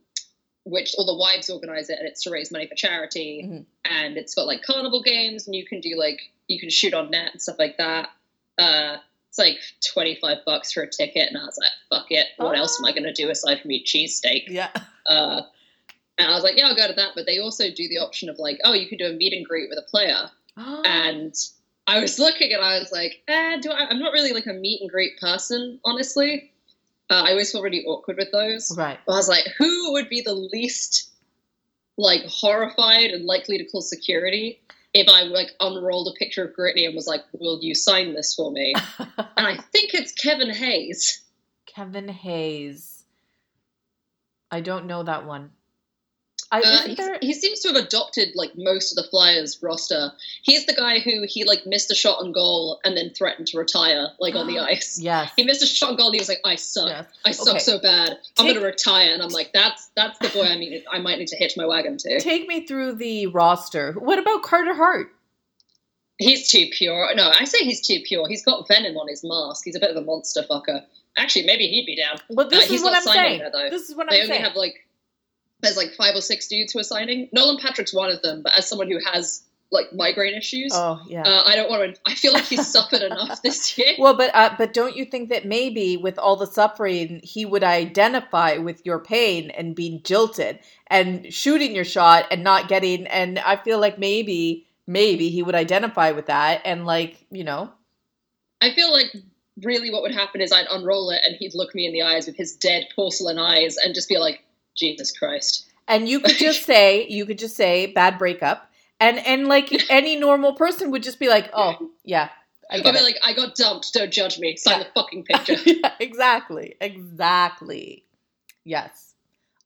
which 0.69 0.93
all 0.97 1.05
the 1.05 1.15
wives 1.15 1.49
organize 1.49 1.89
it 1.89 1.97
and 1.99 2.07
it's 2.07 2.23
to 2.23 2.29
raise 2.31 2.51
money 2.51 2.67
for 2.67 2.75
charity. 2.75 3.43
Mhm. 3.45 3.65
and 3.85 4.17
it's 4.17 4.33
got 4.35 4.47
like 4.47 4.61
carnival 4.63 5.01
games 5.01 5.47
and 5.47 5.55
you 5.55 5.65
can 5.65 5.79
do 5.81 5.95
like 5.97 6.19
you 6.47 6.59
can 6.59 6.69
shoot 6.69 6.93
on 6.93 7.09
net 7.11 7.31
and 7.33 7.41
stuff 7.41 7.57
like 7.59 7.77
that. 7.77 8.09
Uh 8.57 8.97
it's 9.29 9.38
like 9.38 9.57
25 9.93 10.38
bucks 10.45 10.71
for 10.73 10.81
a 10.81 10.89
ticket 10.89 11.27
and 11.29 11.38
i 11.38 11.45
was 11.45 11.57
like 11.59 11.69
fuck 11.89 12.11
it. 12.11 12.27
What 12.38 12.57
else 12.57 12.79
am 12.79 12.85
i 12.85 12.91
going 12.91 13.03
to 13.03 13.13
do 13.13 13.29
aside 13.29 13.61
from 13.61 13.71
eat 13.71 13.85
cheesesteak? 13.85 14.45
Yeah. 14.47 14.69
uh 15.07 15.41
and 16.17 16.27
i 16.27 16.33
was 16.33 16.43
like 16.43 16.57
yeah 16.57 16.67
i'll 16.67 16.75
go 16.75 16.88
to 16.88 16.93
that. 16.93 17.11
But 17.15 17.25
they 17.25 17.39
also 17.39 17.65
do 17.69 17.88
the 17.88 17.99
option 17.99 18.29
of 18.29 18.39
like 18.39 18.59
oh 18.63 18.73
you 18.73 18.88
can 18.88 18.97
do 18.97 19.05
a 19.05 19.13
meet 19.13 19.33
and 19.33 19.45
greet 19.45 19.69
with 19.69 19.77
a 19.79 19.89
player. 19.89 20.29
And 20.57 21.33
i 21.88 21.99
was 21.99 22.19
looking 22.19 22.53
and 22.53 22.61
i 22.61 22.77
was 22.79 22.91
like 22.91 23.21
eh, 23.27 23.57
do 23.61 23.71
I, 23.71 23.88
i'm 23.89 23.99
not 23.99 24.13
really 24.13 24.33
like 24.33 24.45
a 24.45 24.53
meet 24.53 24.81
and 24.81 24.89
greet 24.89 25.19
person 25.19 25.79
honestly 25.85 26.51
uh, 27.09 27.23
i 27.25 27.31
always 27.31 27.51
feel 27.51 27.61
really 27.61 27.83
awkward 27.85 28.17
with 28.17 28.31
those 28.31 28.75
right. 28.77 28.99
but 29.05 29.13
I 29.13 29.15
was 29.15 29.29
like, 29.29 29.45
who 29.57 29.93
would 29.93 30.09
be 30.09 30.21
the 30.21 30.33
least 30.33 31.09
like 31.97 32.23
horrified 32.25 33.11
and 33.11 33.25
likely 33.25 33.57
to 33.57 33.65
call 33.65 33.81
security 33.81 34.61
if 34.93 35.07
I 35.07 35.23
like 35.23 35.49
unrolled 35.59 36.07
a 36.07 36.17
picture 36.17 36.45
of 36.45 36.55
Gritney 36.55 36.85
and 36.85 36.95
was 36.95 37.07
like, 37.07 37.23
"Will 37.33 37.59
you 37.61 37.75
sign 37.75 38.13
this 38.13 38.33
for 38.33 38.51
me?" 38.51 38.73
and 38.97 39.47
I 39.47 39.57
think 39.57 39.93
it's 39.93 40.11
Kevin 40.13 40.49
Hayes. 40.49 41.21
Kevin 41.65 42.07
Hayes. 42.07 43.03
I 44.49 44.61
don't 44.61 44.87
know 44.87 45.03
that 45.03 45.25
one. 45.25 45.51
I, 46.51 46.62
Uh, 46.62 46.96
there? 46.96 47.18
he 47.22 47.34
seems 47.34 47.60
to 47.60 47.68
have 47.68 47.77
adopted 47.77 48.29
like 48.36 48.51
most 48.56 48.91
of 48.91 48.96
the 48.96 49.08
Flyers 49.10 49.62
roster. 49.62 50.12
He's 50.41 50.65
the 50.65 50.74
guy 50.74 50.98
who 51.00 51.25
he 51.27 51.44
like 51.44 51.65
missed 51.68 51.91
a 51.91 51.96
shot 51.96 52.20
on 52.22 52.32
goal 52.32 52.79
and 52.84 52.98
then 52.98 53.12
threatened 53.12 53.46
to 53.50 53.58
retire 53.60 54.08
like 54.20 54.34
on 54.34 54.48
the 54.48 54.58
ice. 54.74 54.98
Yes. 55.00 55.32
He 55.36 55.44
missed 55.44 55.62
a 55.62 55.68
shot 55.68 55.91
on 55.91 55.96
goal 55.98 56.08
and 56.08 56.15
he 56.15 56.20
was 56.22 56.29
like, 56.29 56.41
"I 56.44 56.56
suck. 56.56 56.88
Yes. 56.89 57.06
I 57.25 57.32
suck 57.32 57.50
Okay. 57.50 57.60
so 57.60 57.77
bad. 57.79 58.18
I'm 58.39 58.46
Take- 58.48 58.56
gonna 58.56 58.65
retire." 58.65 59.13
And 59.13 59.22
I'm 59.22 59.29
like, 59.29 59.53
"That's 59.53 59.89
that's 59.96 60.18
the 60.20 60.29
boy 60.29 60.44
I 60.46 60.58
mean. 60.58 60.82
I 60.91 60.98
might 61.00 61.20
need 61.20 61.27
to 61.27 61.36
hitch 61.38 61.56
my 61.56 61.65
wagon 61.68 61.98
to." 61.98 62.20
Take 62.20 62.48
me 62.48 62.65
through 62.65 62.94
the 62.96 63.27
roster. 63.27 63.94
What 63.94 64.18
about 64.18 64.41
Carter 64.41 64.74
Hart? 64.74 65.13
He's 66.18 66.50
too 66.50 66.68
pure. 66.72 67.13
No, 67.15 67.32
I 67.39 67.46
say 67.46 67.60
he's 67.60 67.86
too 67.86 68.01
pure. 68.06 68.27
He's 68.27 68.44
got 68.44 68.68
venom 68.68 68.98
on 68.98 69.08
his 69.08 69.24
mask. 69.24 69.63
He's 69.63 69.75
a 69.75 69.79
bit 69.79 69.89
of 69.91 69.96
a 69.96 70.01
monster 70.01 70.44
fucker. 70.50 70.84
Actually, 71.18 71.46
maybe 71.46 71.68
he'd 71.68 71.86
be 71.86 71.96
down. 71.96 72.18
But 72.29 72.50
this 72.50 72.65
Uh, 72.65 72.72
he's 72.72 72.79
is 72.79 72.84
what 72.84 72.91
not 72.91 73.08
I'm 73.08 73.13
saying. 73.13 73.39
there. 73.53 73.70
This 73.70 73.89
is 73.89 73.96
what 73.96 74.10
They 74.10 74.18
I'm 74.18 74.24
only 74.24 74.34
saying. 74.34 74.44
have 74.44 74.56
like 74.56 74.86
there's 75.61 75.77
like 75.77 75.93
five 75.93 76.15
or 76.15 76.21
six 76.21 76.47
dudes 76.47 76.73
who 76.73 76.79
are 76.79 76.83
signing. 76.83 77.29
Nolan 77.31 77.57
Patrick's 77.57 77.93
one 77.93 78.09
of 78.11 78.21
them, 78.21 78.41
but 78.43 78.57
as 78.57 78.67
someone 78.67 78.89
who 78.89 78.99
has 79.11 79.43
like 79.71 79.93
migraine 79.93 80.33
issues, 80.35 80.71
Oh 80.73 80.99
yeah. 81.07 81.21
uh, 81.21 81.43
I 81.45 81.55
don't 81.55 81.69
want 81.69 81.95
to. 81.95 82.01
I 82.07 82.15
feel 82.15 82.33
like 82.33 82.45
he's 82.45 82.67
suffered 82.67 83.01
enough 83.01 83.41
this 83.43 83.77
year. 83.77 83.93
Well, 83.99 84.15
but 84.15 84.31
uh, 84.33 84.55
but 84.57 84.73
don't 84.73 84.95
you 84.95 85.05
think 85.05 85.29
that 85.29 85.45
maybe 85.45 85.95
with 85.97 86.17
all 86.17 86.35
the 86.35 86.47
suffering, 86.47 87.21
he 87.23 87.45
would 87.45 87.63
identify 87.63 88.57
with 88.57 88.83
your 88.85 88.99
pain 88.99 89.51
and 89.51 89.75
being 89.75 90.01
jilted 90.03 90.59
and 90.87 91.31
shooting 91.31 91.75
your 91.75 91.85
shot 91.85 92.25
and 92.31 92.43
not 92.43 92.67
getting? 92.67 93.05
And 93.07 93.37
I 93.39 93.57
feel 93.57 93.79
like 93.79 93.99
maybe 93.99 94.65
maybe 94.87 95.29
he 95.29 95.43
would 95.43 95.53
identify 95.53 96.09
with 96.11 96.25
that 96.25 96.61
and 96.65 96.83
like 96.83 97.23
you 97.29 97.43
know 97.43 97.71
I 98.59 98.73
feel 98.73 98.91
like 98.91 99.15
really 99.61 99.91
what 99.91 100.01
would 100.01 100.15
happen 100.15 100.41
is 100.41 100.51
I'd 100.51 100.65
unroll 100.71 101.11
it 101.11 101.21
and 101.25 101.35
he'd 101.37 101.53
look 101.53 101.75
me 101.75 101.85
in 101.85 101.93
the 101.93 102.01
eyes 102.01 102.25
with 102.25 102.35
his 102.35 102.55
dead 102.55 102.87
porcelain 102.95 103.37
eyes 103.37 103.77
and 103.77 103.93
just 103.93 104.09
be 104.09 104.17
like, 104.17 104.43
Jesus 104.79 105.12
Christ. 105.17 105.69
and 105.88 106.07
you 106.09 106.19
could 106.19 106.38
just 106.38 106.65
say 106.71 107.05
you 107.07 107.25
could 107.25 107.38
just 107.38 107.55
say 107.55 107.88
bad 107.88 108.17
breakup 108.17 108.71
and 109.00 109.19
and 109.25 109.48
like 109.48 109.69
any 109.91 110.15
normal 110.15 110.53
person 110.53 110.91
would 110.91 111.03
just 111.03 111.19
be 111.19 111.27
like 111.29 111.50
oh 111.53 111.91
yeah 112.03 112.29
I 112.71 112.81
get 112.81 112.93
be 112.93 113.00
it. 113.00 113.03
like, 113.03 113.15
I 113.24 113.33
got 113.33 113.55
dumped, 113.55 113.91
don't 113.93 114.12
judge 114.13 114.38
me. 114.38 114.55
Sign 114.55 114.79
Yeah. 114.79 114.83
the 114.83 114.89
fucking 115.01 115.24
picture. 115.29 115.55
yeah, 115.65 115.93
exactly 116.00 116.75
exactly 116.79 118.05
yes 118.63 119.15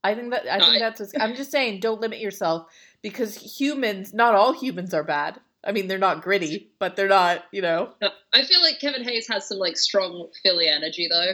I 0.04 0.16
think 0.16 0.32
that 0.32 0.46
I 0.48 0.60
think 0.60 0.76
I- 0.76 0.80
that's 0.80 1.00
what's, 1.00 1.14
I'm 1.20 1.36
just 1.36 1.52
saying 1.52 1.80
don't 1.80 2.02
limit 2.02 2.20
yourself 2.20 2.68
because 3.02 3.36
humans 3.36 4.14
not 4.14 4.36
all 4.36 4.54
humans 4.54 4.94
are 4.94 5.04
bad 5.04 5.40
I 5.64 5.72
mean 5.72 5.88
they're 5.88 5.98
not 5.98 6.22
gritty 6.22 6.72
but 6.80 6.96
they're 6.96 7.08
not 7.08 7.44
you 7.52 7.62
know 7.62 7.94
I 8.34 8.44
feel 8.44 8.62
like 8.62 8.80
Kevin 8.80 9.04
Hayes 9.04 9.28
has 9.30 9.48
some 9.48 9.60
like 9.60 9.78
strong 9.78 10.30
Philly 10.44 10.68
energy 10.68 11.08
though. 11.10 11.32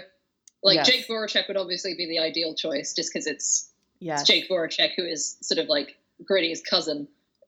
Like 0.62 0.76
Yes. 0.76 0.88
Jake 0.88 1.08
Voracek 1.08 1.48
would 1.48 1.56
obviously 1.58 1.96
be 1.96 2.06
the 2.08 2.20
ideal 2.20 2.54
choice 2.54 2.94
just 2.94 3.12
because 3.14 3.26
it's, 3.28 3.69
yes 4.00 4.22
it's 4.22 4.28
Jake 4.30 4.50
Voracek 4.50 4.92
who 4.96 5.04
is 5.06 5.38
sort 5.42 5.60
of 5.60 5.68
like 5.68 5.98
Gritty's 6.26 6.62
cousin. 6.62 7.08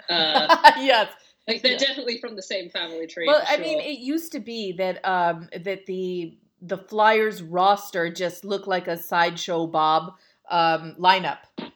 Uh, 0.10 0.72
yes 0.80 1.10
like 1.48 1.62
they're 1.62 1.74
Yeah. 1.74 1.78
definitely 1.80 2.20
from 2.20 2.36
the 2.36 2.42
same 2.42 2.70
family 2.70 3.08
tree. 3.08 3.26
Well, 3.28 3.44
for 3.44 3.52
I 3.52 3.58
mean, 3.58 3.80
it 3.80 4.00
used 4.00 4.32
to 4.34 4.40
be 4.40 4.74
that 4.74 5.04
um 5.06 5.50
that 5.66 5.86
the 5.86 6.38
the 6.62 6.78
Flyers 6.78 7.42
roster 7.42 8.12
just 8.12 8.46
looked 8.46 8.68
like 8.68 8.88
a 8.88 8.96
sideshow 8.98 9.66
Bob 9.68 10.14
um 10.50 10.96
lineup. 11.00 11.40
it 11.58 11.72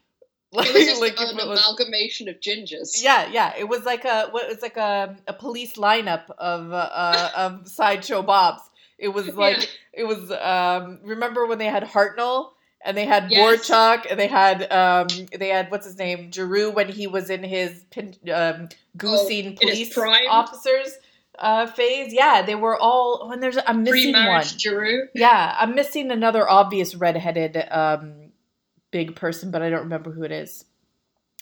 was 0.54 0.66
just 0.86 1.02
Like, 1.02 1.20
an 1.20 1.36
was- 1.36 1.60
amalgamation 1.60 2.30
of 2.30 2.40
gingers. 2.40 3.02
yeah, 3.04 3.28
yeah, 3.32 3.54
it 3.58 3.68
was 3.68 3.84
like 3.84 4.06
a 4.06 4.28
what 4.32 4.44
it 4.46 4.50
was 4.50 4.62
like 4.62 4.78
a 4.78 5.18
a 5.28 5.34
police 5.34 5.74
lineup 5.74 6.30
of 6.38 6.72
uh, 6.72 6.76
uh 6.76 7.32
of 7.36 7.68
sideshow 7.80 8.22
Bobs. 8.22 8.62
It 8.98 9.10
was 9.10 9.28
like 9.34 9.58
Yeah. 9.58 9.66
it 9.94 10.04
was 10.06 10.32
um 10.32 11.00
remember 11.04 11.46
when 11.48 11.58
they 11.58 11.66
had 11.66 11.84
Hartnell 11.84 12.52
and 12.86 12.96
they 12.96 13.06
had 13.06 13.30
Yes. 13.32 13.68
Borchuk 13.68 14.10
and 14.10 14.20
they 14.20 14.28
had 14.28 14.72
um 14.72 15.08
they 15.38 15.50
had 15.50 15.70
what's 15.72 15.86
his 15.86 15.98
name 15.98 16.32
Giroux 16.32 16.72
when 16.72 16.88
he 16.88 17.08
was 17.08 17.30
in 17.30 17.44
his 17.44 17.84
pin, 17.92 18.16
um 18.34 18.70
goosing 18.96 19.54
Oh, 19.54 19.56
police 19.62 19.98
officers 20.30 20.98
uh 21.40 21.68
phase. 21.68 22.14
Yeah, 22.14 22.44
they 22.44 22.56
were 22.56 22.78
all 22.80 23.22
oh, 23.24 23.32
and 23.32 23.44
there's 23.44 23.58
I'm 23.66 23.84
missing 23.84 24.14
one. 24.14 24.44
Giroux. 24.44 25.08
Yeah, 25.14 25.56
I'm 25.60 25.76
missing 25.76 26.12
another 26.12 26.48
obvious 26.50 26.96
redheaded 26.96 27.58
um 27.72 28.32
big 28.92 29.16
person, 29.16 29.52
but 29.52 29.62
I 29.62 29.70
don't 29.70 29.82
remember 29.84 30.12
who 30.12 30.24
it 30.24 30.32
is. 30.32 30.64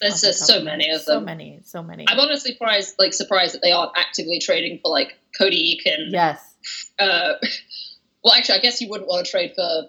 There's 0.00 0.22
just 0.22 0.44
so 0.44 0.60
many 0.60 0.90
of 0.90 1.02
So 1.02 1.20
many, 1.20 1.60
so 1.62 1.80
many. 1.80 2.04
I'm 2.08 2.18
honestly 2.18 2.52
surprised, 2.52 2.96
like 2.98 3.14
surprised 3.14 3.54
that 3.54 3.62
they 3.62 3.70
aren't 3.70 3.92
actively 3.96 4.40
trading 4.40 4.80
for 4.82 4.90
like 4.90 5.16
Cody 5.38 5.80
Eakin. 5.80 6.06
yes. 6.10 6.40
Uh, 6.98 7.34
well, 8.24 8.34
actually, 8.34 8.58
I 8.58 8.62
guess 8.62 8.80
you 8.80 8.88
wouldn't 8.88 9.08
want 9.08 9.24
to 9.24 9.30
trade 9.30 9.52
for 9.54 9.88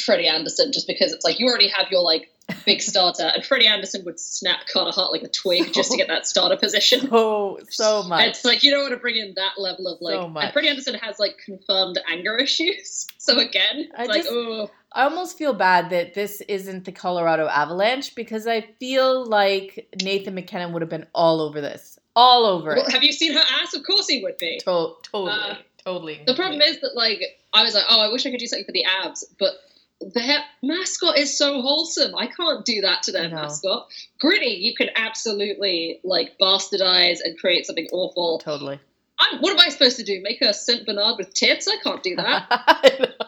Freddie 0.00 0.28
Andersen 0.28 0.72
just 0.72 0.86
because 0.86 1.12
it's 1.12 1.24
like 1.24 1.38
you 1.38 1.46
already 1.46 1.68
have 1.68 1.90
your 1.90 2.02
like 2.02 2.30
big 2.64 2.80
starter, 2.82 3.30
and 3.34 3.44
Freddie 3.44 3.66
Andersen 3.66 4.04
would 4.04 4.18
snap 4.18 4.66
Carter 4.72 4.90
Hart 4.92 5.12
like 5.12 5.22
a 5.22 5.28
twig 5.28 5.72
just 5.74 5.90
to 5.90 5.96
get 5.96 6.08
that 6.08 6.26
starter 6.26 6.56
position. 6.56 7.08
Oh, 7.20 7.58
so 7.70 8.02
much. 8.04 8.28
It's 8.28 8.44
like 8.44 8.62
you 8.62 8.70
don't 8.70 8.82
want 8.82 8.92
to 8.92 8.98
bring 8.98 9.16
in 9.16 9.32
that 9.36 9.54
level 9.58 9.88
of 9.88 10.00
like. 10.00 10.14
So 10.14 10.28
much. 10.28 10.44
And 10.44 10.52
Freddie 10.52 10.68
Andersen 10.68 10.94
has 10.94 11.18
like 11.18 11.36
confirmed 11.44 11.98
anger 12.08 12.36
issues, 12.36 13.06
so 13.18 13.38
again, 13.38 13.88
I 13.96 14.04
it's 14.04 14.08
like 14.08 14.24
oh, 14.28 14.70
I 14.92 15.04
almost 15.04 15.36
feel 15.36 15.52
bad 15.52 15.90
that 15.90 16.14
this 16.14 16.40
isn't 16.42 16.84
the 16.84 16.92
Colorado 16.92 17.48
Avalanche 17.48 18.14
because 18.14 18.46
I 18.46 18.60
feel 18.78 19.26
like 19.26 19.88
Nathan 20.02 20.34
MacKinnon 20.34 20.72
would 20.72 20.82
have 20.82 20.90
been 20.90 21.06
all 21.14 21.40
over 21.40 21.60
this. 21.60 21.98
All 22.14 22.44
over 22.46 22.74
well, 22.74 22.86
it. 22.86 22.92
have 22.92 23.02
you 23.02 23.12
seen 23.12 23.32
her 23.32 23.44
ass? 23.60 23.74
Of 23.74 23.84
course 23.84 24.08
he 24.08 24.22
would 24.22 24.38
be. 24.38 24.58
To- 24.64 24.94
totally. 25.02 25.32
Uh, 25.32 25.54
totally. 25.84 26.20
The 26.26 26.34
problem 26.34 26.60
is 26.60 26.80
that 26.80 26.94
like 26.94 27.22
I 27.52 27.62
was 27.62 27.74
like, 27.74 27.84
oh, 27.88 28.00
I 28.00 28.12
wish 28.12 28.26
I 28.26 28.30
could 28.30 28.40
do 28.40 28.46
something 28.46 28.66
for 28.66 28.72
the 28.72 28.84
abs, 29.02 29.24
but 29.38 29.54
their 30.00 30.38
mascot 30.62 31.18
is 31.18 31.36
so 31.36 31.60
wholesome. 31.60 32.14
I 32.16 32.26
can't 32.28 32.64
do 32.64 32.80
that 32.82 33.02
to 33.04 33.12
their 33.12 33.28
No. 33.28 33.36
mascot. 33.36 33.88
Gritty, 34.20 34.46
you 34.60 34.74
can 34.74 34.88
absolutely 34.96 36.00
like 36.04 36.38
bastardize 36.38 37.18
and 37.24 37.38
create 37.38 37.66
something 37.66 37.88
awful. 37.92 38.38
totally. 38.38 38.78
I'm, 39.18 39.40
what 39.40 39.52
am 39.52 39.58
I 39.58 39.68
supposed 39.70 39.96
to 39.96 40.04
do? 40.04 40.20
Make 40.22 40.40
a 40.42 40.54
Saint 40.54 40.86
Bernard 40.86 41.16
with 41.18 41.34
tits? 41.34 41.66
I 41.66 41.76
can't 41.82 42.02
do 42.02 42.16
that. 42.16 43.14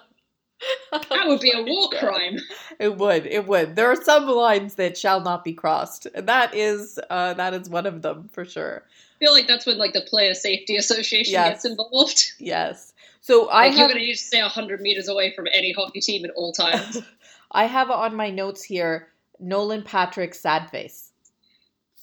That 0.93 1.27
would 1.27 1.41
be 1.41 1.53
a 1.53 1.63
war 1.67 1.89
crime. 1.89 2.39
It 2.79 2.99
would. 2.99 3.25
It 3.27 3.47
would. 3.47 3.77
There 3.77 3.91
are 3.91 4.03
some 4.03 4.27
lines 4.27 4.75
that 4.75 4.99
shall 4.99 5.21
not 5.21 5.43
be 5.45 5.53
crossed, 5.55 6.07
and 6.15 6.27
that 6.29 6.55
is 6.55 6.99
uh, 7.09 7.33
that 7.35 7.55
is 7.55 7.71
one 7.71 7.87
of 7.87 8.03
them 8.03 8.29
for 8.33 8.45
sure. 8.45 8.83
I 9.17 9.19
feel 9.25 9.33
like 9.33 9.47
that's 9.47 9.65
when 9.67 9.79
like 9.79 9.93
the 9.95 10.03
player 10.03 10.35
safety 10.35 10.77
association 10.77 11.33
Yes. 11.33 11.49
gets 11.49 11.65
involved. 11.65 12.33
Yes. 12.39 12.90
So 13.21 13.49
I 13.49 13.69
Like 13.69 13.79
you're 13.79 13.89
gonna 13.89 14.01
need 14.01 14.13
to 14.13 14.19
stay 14.19 14.41
hundred 14.41 14.81
meters 14.81 15.09
away 15.09 15.35
from 15.35 15.47
any 15.53 15.73
hockey 15.73 16.01
team 16.01 16.25
at 16.25 16.31
all 16.33 16.53
times. 16.53 16.99
I 17.53 17.67
have 17.67 17.91
on 17.91 18.15
my 18.15 18.31
notes 18.31 18.63
here 18.63 19.09
Nolan 19.39 19.83
Patrick 19.83 20.35
sad 20.35 20.71
face. 20.71 21.11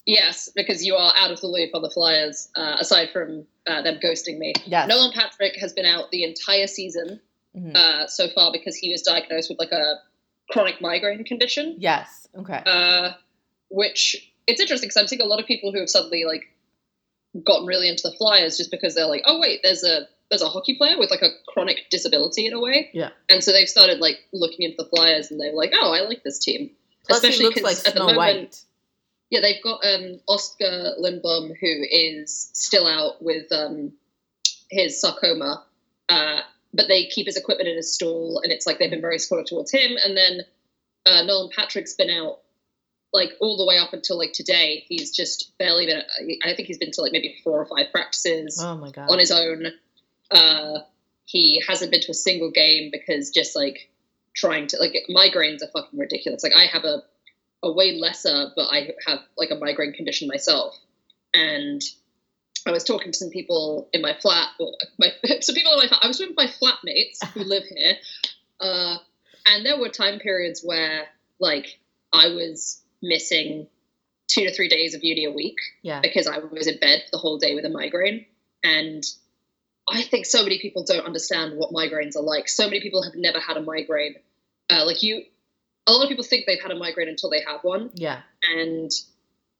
yes, 0.05 0.49
because 0.55 0.85
you 0.85 0.95
are 0.95 1.13
out 1.17 1.31
of 1.31 1.41
the 1.41 1.47
loop 1.47 1.71
on 1.73 1.81
the 1.81 1.89
Flyers. 1.89 2.49
Uh, 2.55 2.77
aside 2.79 3.09
from 3.11 3.45
uh, 3.67 3.81
them 3.81 3.99
ghosting 4.03 4.37
me, 4.37 4.53
Yes. 4.65 4.87
Nolan 4.87 5.11
Patrick 5.13 5.55
has 5.57 5.73
been 5.73 5.85
out 5.85 6.09
the 6.11 6.23
entire 6.23 6.67
season 6.67 7.19
Mhm. 7.55 7.75
uh, 7.75 8.07
so 8.07 8.29
far 8.29 8.51
because 8.51 8.75
he 8.75 8.91
was 8.91 9.01
diagnosed 9.01 9.49
with 9.49 9.59
like 9.59 9.71
a 9.71 9.95
chronic 10.51 10.79
migraine 10.81 11.23
condition. 11.23 11.75
yes. 11.79 12.27
Okay. 12.37 12.61
Uh, 12.65 13.11
which 13.69 14.31
it's 14.45 14.61
interesting 14.61 14.87
because 14.87 14.97
I'm 14.97 15.07
seeing 15.07 15.21
a 15.21 15.25
lot 15.25 15.39
of 15.41 15.45
people 15.47 15.71
who 15.73 15.79
have 15.79 15.89
suddenly 15.89 16.23
like 16.23 16.43
gotten 17.43 17.65
really 17.65 17.89
into 17.89 18.03
the 18.03 18.15
Flyers 18.15 18.57
just 18.57 18.71
because 18.71 18.93
they're 18.95 19.07
like, 19.07 19.23
oh 19.25 19.39
wait, 19.39 19.59
there's 19.63 19.83
a 19.83 20.07
there's 20.29 20.41
a 20.41 20.49
hockey 20.49 20.75
player 20.75 20.97
with 20.99 21.09
like 21.11 21.21
a 21.21 21.29
chronic 21.47 21.89
disability 21.89 22.45
in 22.47 22.53
a 22.53 22.59
way. 22.59 22.89
Yeah. 22.93 23.09
And 23.29 23.43
so 23.43 23.51
they've 23.51 23.69
started 23.69 23.99
like 23.99 24.19
looking 24.33 24.63
into 24.69 24.77
the 24.83 24.89
Flyers 24.89 25.31
and 25.31 25.39
they're 25.39 25.53
like, 25.53 25.71
oh, 25.73 25.93
I 25.93 26.01
like 26.01 26.23
this 26.23 26.39
team. 26.39 26.71
Plus, 27.05 27.19
especially 27.23 27.45
looks 27.45 27.61
'cause 27.61 27.63
like 27.77 27.87
at 27.87 27.93
the 27.93 27.99
moment- 28.01 28.17
White. 28.17 28.61
Yeah, 29.29 29.41
they've 29.41 29.61
got 29.61 29.85
um, 29.85 30.21
Oskar 30.27 30.93
Lindblom, 31.01 31.49
who 31.59 31.83
is 31.91 32.49
still 32.53 32.87
out 32.87 33.21
with 33.21 33.51
um, 33.51 33.91
his 34.69 35.01
sarcoma, 35.01 35.65
uh, 36.07 36.39
but 36.73 36.87
they 36.87 37.07
keep 37.07 37.25
his 37.25 37.35
equipment 37.35 37.67
in 37.67 37.75
his 37.75 37.93
stall, 37.93 38.39
and 38.41 38.53
it's 38.53 38.65
like 38.65 38.79
they've 38.79 38.89
been 38.89 39.01
very 39.01 39.19
supportive 39.19 39.47
towards 39.49 39.69
him. 39.71 39.97
And 40.05 40.15
then 40.15 40.41
uh, 41.05 41.23
Nolan 41.23 41.49
Patrick's 41.53 41.93
been 41.93 42.09
out 42.09 42.39
like 43.11 43.31
all 43.41 43.57
the 43.57 43.65
way 43.65 43.77
up 43.77 43.91
until 43.91 44.17
like 44.17 44.31
today. 44.31 44.85
He's 44.87 45.13
just 45.13 45.57
barely 45.57 45.87
been. 45.87 46.03
I 46.45 46.53
think 46.55 46.69
he's 46.69 46.77
been 46.77 46.91
to 46.91 47.01
like 47.01 47.11
maybe 47.11 47.35
four 47.43 47.59
or 47.61 47.65
five 47.65 47.91
practices 47.91 48.61
Oh 48.63 48.77
my 48.77 48.91
god. 48.91 49.09
on 49.09 49.19
his 49.19 49.31
own. 49.31 49.67
Uh, 50.31 50.79
he 51.25 51.61
hasn't 51.67 51.91
been 51.91 52.01
to 52.01 52.11
a 52.11 52.15
single 52.15 52.51
game 52.51 52.89
because 52.91 53.31
just 53.31 53.55
like 53.55 53.89
trying 54.35 54.67
to 54.67 54.77
like 54.77 54.95
migraines 55.09 55.61
are 55.63 55.71
fucking 55.73 55.99
ridiculous. 55.99 56.43
Like 56.43 56.55
I 56.55 56.65
have 56.65 56.83
a 56.83 57.03
a 57.63 57.71
way 57.71 57.97
lesser, 57.97 58.51
but 58.55 58.67
I 58.71 58.91
have 59.07 59.19
like 59.37 59.51
a 59.51 59.55
migraine 59.55 59.93
condition 59.93 60.27
myself, 60.27 60.75
and 61.33 61.81
I 62.65 62.71
was 62.71 62.83
talking 62.83 63.11
to 63.11 63.17
some 63.17 63.29
people 63.29 63.89
in 63.93 64.01
my 64.01 64.15
flat, 64.21 64.49
or 64.59 64.73
my 64.99 65.11
some 65.41 65.55
people 65.55 65.73
in 65.73 65.79
my 65.79 65.87
flat. 65.87 66.01
I 66.03 66.07
was 66.07 66.19
with 66.19 66.31
my 66.35 66.47
flatmates 66.47 67.23
who 67.33 67.39
live 67.43 67.63
here, 67.63 67.95
uh, 68.59 68.97
and 69.47 69.65
there 69.65 69.79
were 69.79 69.89
time 69.89 70.19
periods 70.19 70.61
where 70.63 71.07
like 71.39 71.79
I 72.13 72.29
was 72.29 72.81
missing 73.01 73.67
two 74.27 74.45
to 74.45 74.53
three 74.53 74.67
days 74.67 74.93
of 74.93 75.03
uni 75.03 75.25
a 75.25 75.31
week 75.31 75.57
yeah. 75.81 76.01
because 76.01 76.27
I 76.27 76.39
was 76.39 76.67
in 76.67 76.77
bed 76.79 77.03
the 77.11 77.17
whole 77.17 77.37
day 77.37 77.55
with 77.55 77.65
a 77.65 77.69
migraine. 77.69 78.25
And 78.63 79.03
I 79.89 80.03
think 80.03 80.25
so 80.25 80.43
many 80.43 80.59
people 80.59 80.83
don't 80.83 81.05
understand 81.05 81.57
what 81.57 81.71
migraines 81.71 82.15
are 82.15 82.21
like. 82.21 82.49
So 82.49 82.65
many 82.65 82.81
people 82.81 83.03
have 83.03 83.15
never 83.15 83.39
had 83.39 83.57
a 83.57 83.61
migraine. 83.61 84.15
Uh, 84.69 84.85
like 84.85 85.01
you, 85.01 85.23
a 85.87 85.91
lot 85.93 86.03
of 86.03 86.09
people 86.09 86.25
think 86.25 86.45
they've 86.45 86.61
had 86.61 86.71
a 86.71 86.75
migraine 86.75 87.07
until 87.07 87.29
they 87.29 87.41
have 87.47 87.63
one. 87.63 87.89
Yeah. 87.93 88.21
And 88.53 88.91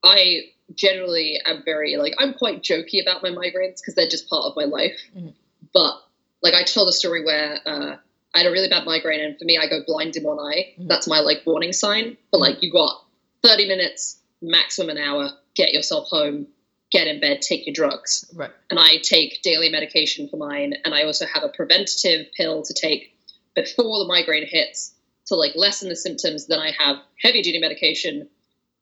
I 0.04 0.52
generally 0.76 1.40
am 1.46 1.64
very 1.64 1.96
like 1.96 2.14
I'm 2.20 2.34
quite 2.34 2.62
jokey 2.62 3.02
about 3.02 3.24
my 3.24 3.30
migraines 3.30 3.80
because 3.80 3.96
they're 3.96 4.10
just 4.10 4.30
part 4.30 4.44
of 4.46 4.56
my 4.56 4.66
life. 4.66 5.00
Mhm. 5.16 5.34
But 5.74 5.94
like 6.42 6.54
I 6.54 6.64
told 6.64 6.90
a 6.90 6.92
story 6.92 7.24
where 7.24 7.60
uh, 7.66 7.96
I 8.36 8.40
had 8.40 8.48
a 8.48 8.52
really 8.52 8.68
bad 8.70 8.86
migraine, 8.86 9.22
and 9.22 9.40
for 9.40 9.46
me, 9.46 9.58
I 9.58 9.68
go 9.68 9.82
blind 9.86 10.16
in 10.18 10.24
one 10.24 10.40
eye. 10.40 10.74
Mhm. 10.78 10.88
That's 10.90 11.08
my 11.08 11.20
like 11.22 11.44
warning 11.46 11.72
sign. 11.74 12.18
But 12.32 12.42
like 12.42 12.62
you 12.62 12.72
got 12.72 13.04
30 13.44 13.68
minutes, 13.68 14.20
maximum 14.42 14.90
an 14.90 14.98
hour. 14.98 15.32
Get 15.56 15.74
yourself 15.74 16.10
home. 16.10 16.48
Get 16.92 17.08
in 17.08 17.20
bed. 17.20 17.42
Take 17.42 17.66
your 17.66 17.74
drugs 17.74 18.26
Right. 18.34 18.52
and 18.70 18.80
I 18.80 18.98
take 18.98 19.42
daily 19.42 19.70
medication 19.70 20.30
for 20.30 20.38
mine, 20.38 20.74
and 20.86 20.94
I 20.96 21.04
also 21.04 21.26
have 21.26 21.44
a 21.44 21.50
preventative 21.50 22.28
pill 22.36 22.64
to 22.64 22.74
take 22.74 23.14
before 23.56 24.00
the 24.00 24.06
migraine 24.08 24.48
hits 24.48 24.94
to 25.28 25.36
like 25.36 25.54
lessen 25.56 25.90
the 25.90 25.96
symptoms. 25.96 26.48
Then 26.48 26.60
I 26.60 26.72
have 26.80 26.98
heavy 27.22 27.42
duty 27.42 27.60
medication 27.60 28.30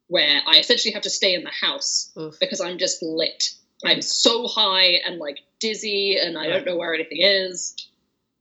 where 0.07 0.41
I 0.47 0.59
essentially 0.59 0.93
have 0.93 1.01
to 1.03 1.09
stay 1.09 1.33
in 1.33 1.43
the 1.43 1.49
house 1.49 2.11
Oof. 2.19 2.39
because 2.39 2.61
I'm 2.61 2.77
just 2.77 3.01
lit. 3.01 3.49
I'm 3.83 4.01
so 4.01 4.47
high 4.47 4.99
and 5.05 5.17
like 5.17 5.39
dizzy, 5.59 6.17
and 6.17 6.37
I 6.37 6.47
don't 6.47 6.65
know 6.65 6.77
where 6.77 6.93
anything 6.93 7.19
is. 7.21 7.75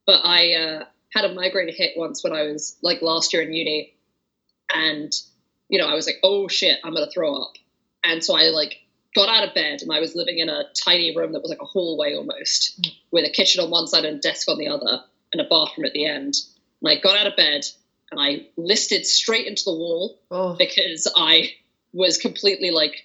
But 0.06 0.20
I 0.24 0.54
uh, 0.54 0.84
had 1.10 1.24
a 1.24 1.32
migraine 1.34 1.74
hit 1.74 1.92
once 1.96 2.22
when 2.22 2.32
I 2.34 2.42
was 2.42 2.76
like 2.82 3.00
last 3.00 3.32
year 3.32 3.42
in 3.42 3.52
uni, 3.52 3.94
and 4.74 5.12
you 5.68 5.78
know 5.78 5.86
I 5.86 5.94
was 5.94 6.06
like, 6.06 6.16
oh 6.22 6.48
shit, 6.48 6.78
I'm 6.84 6.92
gonna 6.94 7.10
throw 7.10 7.34
up, 7.42 7.52
and 8.02 8.22
so 8.22 8.36
I 8.36 8.50
like 8.50 8.76
got 9.14 9.28
out 9.28 9.46
of 9.46 9.54
bed 9.54 9.80
and 9.82 9.92
I 9.92 10.00
was 10.00 10.14
living 10.14 10.38
in 10.38 10.48
a 10.48 10.64
tiny 10.84 11.14
room 11.16 11.32
that 11.32 11.40
was 11.42 11.50
like 11.50 11.62
a 11.62 11.66
hallway 11.66 12.14
almost, 12.14 12.80
Mm. 12.82 12.92
with 13.10 13.24
a 13.24 13.30
kitchen 13.30 13.62
on 13.62 13.70
one 13.70 13.86
side 13.86 14.04
and 14.04 14.16
a 14.18 14.20
desk 14.20 14.48
on 14.48 14.58
the 14.58 14.68
other, 14.68 15.02
and 15.32 15.40
a 15.40 15.44
bathroom 15.44 15.84
at 15.86 15.92
the 15.92 16.06
end. 16.06 16.34
And 16.82 16.90
I 16.90 16.96
got 16.96 17.16
out 17.18 17.26
of 17.26 17.36
bed 17.36 17.64
and 18.10 18.20
I 18.20 18.46
listed 18.56 19.06
straight 19.06 19.46
into 19.46 19.62
the 19.64 19.72
wall 19.74 20.18
Oh, 20.30 20.54
because 20.54 21.10
I 21.16 21.52
was 21.92 22.18
completely 22.18 22.70
like 22.70 23.04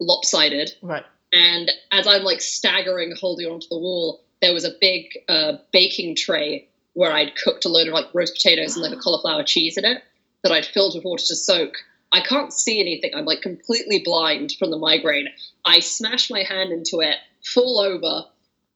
lopsided. 0.00 0.72
right. 0.82 1.04
And 1.32 1.70
as 1.92 2.06
I'm 2.06 2.22
like 2.24 2.40
staggering, 2.42 3.14
holding 3.18 3.46
onto 3.46 3.66
the 3.68 3.78
wall, 3.78 4.22
there 4.42 4.52
was 4.52 4.64
a 4.64 4.72
big 4.80 5.18
uh, 5.28 5.54
baking 5.72 6.16
tray 6.16 6.68
where 6.94 7.12
I'd 7.12 7.36
cooked 7.36 7.64
a 7.64 7.68
load 7.70 7.88
of 7.88 7.94
like 7.94 8.06
roast 8.12 8.34
potatoes 8.34 8.74
and 8.76 8.82
like 8.82 8.92
a 8.92 9.00
cauliflower 9.00 9.42
cheese 9.44 9.78
in 9.78 9.84
it 9.86 10.02
that 10.42 10.52
I'd 10.52 10.66
filled 10.66 10.94
with 10.94 11.04
water 11.04 11.24
to 11.24 11.36
soak. 11.36 11.76
I 12.12 12.20
can't 12.20 12.52
see 12.52 12.80
anything. 12.80 13.12
I'm 13.14 13.24
like 13.24 13.40
completely 13.42 14.00
blind 14.04 14.52
from 14.58 14.70
the 14.70 14.78
migraine. 14.78 15.28
I 15.64 15.80
smash 15.80 16.30
my 16.30 16.42
hand 16.42 16.72
into 16.72 17.00
it, 17.00 17.16
fall 17.44 17.80
over. 17.80 18.24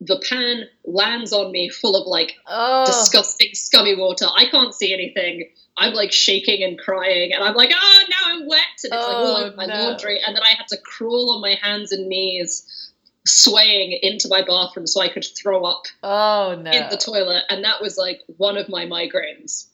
The 0.00 0.22
pan 0.28 0.64
lands 0.84 1.32
on 1.32 1.52
me, 1.52 1.68
full 1.70 1.96
of 2.00 2.06
like 2.06 2.34
Oh, 2.46 2.84
disgusting, 2.86 3.50
scummy 3.54 3.94
water. 3.96 4.26
I 4.34 4.46
can't 4.46 4.74
see 4.74 4.92
anything. 4.92 5.48
I'm 5.78 5.92
like 5.94 6.12
shaking 6.12 6.62
and 6.62 6.78
crying, 6.78 7.32
and 7.34 7.42
I'm 7.42 7.54
like, 7.54 7.70
oh, 7.74 8.02
now 8.08 8.34
I'm 8.34 8.46
wet, 8.46 8.60
and 8.84 8.92
it's 8.92 9.06
like 9.06 9.16
all 9.16 9.36
Oh, 9.36 9.44
over 9.46 9.56
my 9.56 9.66
no. 9.66 9.74
laundry. 9.74 10.20
And 10.26 10.34
then 10.34 10.42
I 10.42 10.54
had 10.56 10.68
to 10.68 10.76
crawl 10.78 11.32
on 11.34 11.40
my 11.42 11.58
hands 11.62 11.92
and 11.92 12.08
knees, 12.08 12.92
swaying 13.26 13.98
into 14.02 14.28
my 14.28 14.42
bathroom 14.42 14.86
so 14.86 15.00
I 15.00 15.08
could 15.08 15.24
throw 15.36 15.64
up 15.64 15.84
oh 16.02 16.58
no. 16.62 16.70
in 16.70 16.88
the 16.90 16.96
toilet. 16.96 17.42
And 17.50 17.64
that 17.64 17.80
was 17.82 17.98
like 17.98 18.20
one 18.36 18.56
of 18.56 18.68
my 18.68 18.86
migraines. 18.86 19.66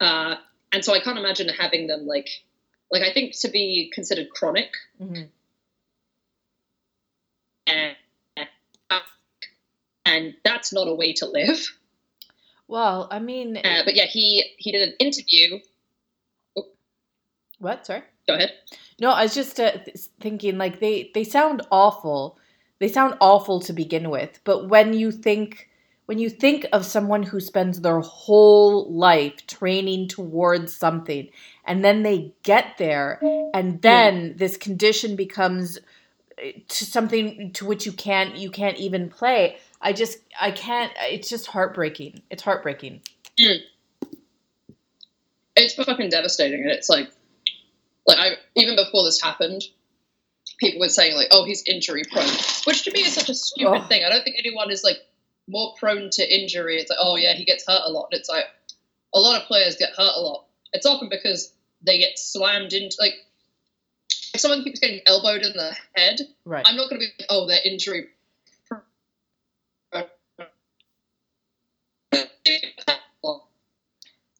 Uh, 0.00 0.34
and 0.72 0.84
so 0.84 0.92
I 0.92 1.00
can't 1.00 1.18
imagine 1.18 1.48
having 1.48 1.86
them 1.86 2.06
like, 2.06 2.28
like 2.90 3.02
I 3.02 3.12
think 3.12 3.38
to 3.40 3.48
be 3.48 3.90
considered 3.94 4.30
chronic, 4.30 4.70
Mhm. 5.00 5.28
and, 7.66 7.96
and 10.04 10.34
that's 10.44 10.72
not 10.72 10.88
a 10.88 10.94
way 10.94 11.12
to 11.14 11.26
live. 11.26 11.58
Well, 12.68 13.08
I 13.10 13.18
mean, 13.18 13.56
Uh, 13.58 13.82
but 13.84 13.94
yeah, 13.94 14.06
he 14.06 14.54
he 14.58 14.72
did 14.72 14.88
an 14.88 14.94
interview. 14.98 15.60
what? 17.58 17.86
Sorry. 17.86 18.02
Go 18.26 18.34
ahead. 18.34 18.52
No, 19.00 19.10
I 19.10 19.22
was 19.22 19.34
just 19.34 19.60
uh, 19.60 19.78
thinking 20.20 20.58
like 20.58 20.80
they 20.80 21.10
they 21.14 21.24
sound 21.24 21.62
awful. 21.70 22.38
They 22.78 22.88
sound 22.88 23.16
awful 23.20 23.60
to 23.60 23.72
begin 23.72 24.10
with, 24.10 24.40
but 24.44 24.68
when 24.68 24.92
you 24.94 25.10
think 25.12 25.70
when 26.06 26.18
you 26.18 26.30
think 26.30 26.66
of 26.72 26.84
someone 26.86 27.22
who 27.24 27.40
spends 27.40 27.80
their 27.80 28.00
whole 28.00 28.90
life 28.92 29.46
training 29.46 30.08
towards 30.08 30.74
something 30.74 31.28
and 31.64 31.84
then 31.84 32.02
they 32.02 32.32
get 32.42 32.78
there 32.78 33.20
and 33.54 33.82
then 33.82 34.34
this 34.36 34.56
condition 34.56 35.16
becomes 35.16 35.78
uh, 36.38 36.48
to 36.68 36.84
something 36.84 37.52
to 37.52 37.64
which 37.66 37.86
you 37.86 37.92
can't 37.92 38.36
you 38.36 38.50
can't 38.50 38.76
even 38.78 39.08
play. 39.08 39.56
I 39.80 39.92
just 39.92 40.18
I 40.40 40.50
can't 40.52 40.92
it's 41.02 41.28
just 41.28 41.46
heartbreaking. 41.48 42.22
It's 42.30 42.42
heartbreaking. 42.42 43.02
It's 45.58 45.74
fucking 45.74 46.10
devastating, 46.10 46.60
and 46.62 46.70
it's 46.70 46.88
like, 46.90 47.08
like 48.06 48.18
I 48.18 48.32
even 48.56 48.76
before 48.76 49.04
this 49.04 49.22
happened, 49.22 49.62
people 50.58 50.80
were 50.80 50.88
saying 50.90 51.16
like, 51.16 51.28
"Oh, 51.30 51.44
he's 51.46 51.62
injury 51.66 52.02
prone," 52.12 52.28
which 52.64 52.82
to 52.84 52.90
me 52.92 53.00
is 53.00 53.14
such 53.14 53.30
a 53.30 53.34
stupid 53.34 53.82
Oh. 53.84 53.86
thing. 53.88 54.04
I 54.04 54.10
don't 54.10 54.22
think 54.22 54.36
anyone 54.38 54.70
is 54.70 54.84
like 54.84 54.98
more 55.48 55.74
prone 55.78 56.10
to 56.10 56.34
injury. 56.34 56.76
It's 56.76 56.90
like, 56.90 56.98
oh 57.00 57.16
yeah, 57.16 57.34
he 57.34 57.44
gets 57.44 57.66
hurt 57.66 57.82
a 57.84 57.90
lot. 57.90 58.08
It's 58.10 58.28
like 58.28 58.44
a 59.14 59.20
lot 59.20 59.40
of 59.40 59.46
players 59.46 59.76
get 59.76 59.90
hurt 59.90 60.12
a 60.16 60.20
lot. 60.20 60.44
It's 60.72 60.86
often 60.86 61.08
because 61.08 61.52
they 61.82 61.98
get 61.98 62.18
slammed 62.18 62.72
into 62.72 62.96
like 63.00 63.14
if 64.34 64.40
someone 64.40 64.62
keeps 64.64 64.80
getting 64.80 65.00
elbowed 65.06 65.42
in 65.42 65.52
the 65.52 65.74
head, 65.94 66.20
Right. 66.44 66.64
I'm 66.66 66.76
not 66.76 66.90
going 66.90 67.00
to 67.00 67.06
be 67.06 67.12
like, 67.18 67.26
oh, 67.30 67.46
they're 67.46 67.60
injury. 67.64 68.08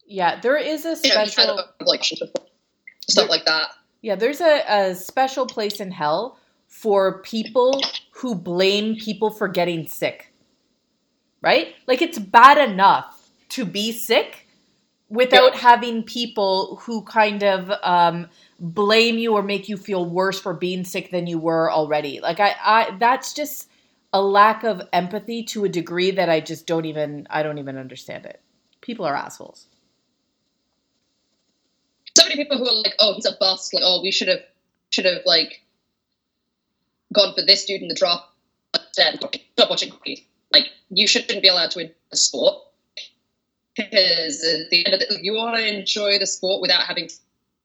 Yeah, 0.06 0.40
there 0.40 0.56
is 0.56 0.84
a 0.84 0.96
Yeah, 1.02 1.24
special 1.24 1.60
like 1.80 2.04
stuff 2.04 3.28
like 3.28 3.44
that. 3.44 3.70
Yeah, 4.02 4.14
there's 4.14 4.40
a, 4.40 4.62
a 4.68 4.94
special 4.94 5.46
place 5.46 5.80
in 5.80 5.90
hell 5.90 6.38
for 6.68 7.20
people 7.22 7.80
who 8.12 8.34
blame 8.34 8.96
people 8.96 9.30
for 9.30 9.48
getting 9.48 9.86
sick. 9.88 10.32
Right? 11.46 11.68
Like 11.86 12.02
it's 12.02 12.18
bad 12.18 12.58
enough 12.70 13.30
to 13.50 13.64
be 13.64 13.92
sick 13.92 14.48
without 15.08 15.52
Yeah. 15.54 15.60
having 15.60 16.02
people 16.02 16.76
who 16.82 17.02
kind 17.02 17.44
of 17.44 17.70
um, 17.84 18.28
blame 18.58 19.16
you 19.18 19.34
or 19.36 19.42
make 19.42 19.68
you 19.68 19.76
feel 19.76 20.04
worse 20.04 20.40
for 20.40 20.52
being 20.54 20.82
sick 20.84 21.12
than 21.12 21.28
you 21.28 21.38
were 21.38 21.70
already. 21.70 22.18
Like 22.20 22.40
I, 22.40 22.50
I 22.76 22.96
that's 22.98 23.32
just 23.32 23.68
a 24.12 24.20
lack 24.20 24.64
of 24.64 24.82
empathy 24.92 25.44
to 25.44 25.64
a 25.64 25.68
degree 25.68 26.10
that 26.10 26.28
I 26.28 26.40
just 26.40 26.66
don't 26.66 26.84
even 26.86 27.28
I 27.30 27.44
don't 27.44 27.58
even 27.58 27.76
understand 27.78 28.26
it. 28.26 28.40
People 28.80 29.04
are 29.06 29.14
assholes. 29.14 29.68
so 32.16 32.24
many 32.24 32.36
people 32.42 32.58
who 32.58 32.66
are 32.66 32.82
like, 32.82 32.94
"Oh, 32.98 33.14
he's 33.14 33.26
a 33.26 33.36
bust." 33.38 33.72
Like, 33.74 33.84
"Oh, 33.86 34.00
we 34.02 34.10
should 34.10 34.28
have 34.28 34.42
should 34.90 35.04
have 35.04 35.22
like 35.26 35.62
gone 37.12 37.34
for 37.34 37.42
this 37.46 37.64
dude 37.66 37.82
in 37.82 37.88
the 37.88 37.94
draft." 37.94 38.24
Instead, 38.74 39.20
stop 39.52 39.70
watching 39.70 39.90
hockey. 39.90 40.26
Like, 40.56 40.70
you 40.90 41.06
shouldn't 41.06 41.42
be 41.42 41.48
allowed 41.48 41.70
to 41.72 41.80
enjoy 41.80 41.94
the 42.10 42.16
sport 42.16 42.54
because 43.76 44.42
at 44.44 44.70
the 44.70 44.86
end 44.86 44.94
of 44.94 45.00
the, 45.00 45.18
you 45.20 45.34
want 45.34 45.56
to 45.56 45.66
enjoy 45.66 46.18
the 46.18 46.26
sport 46.26 46.62
without 46.62 46.82
having 46.82 47.08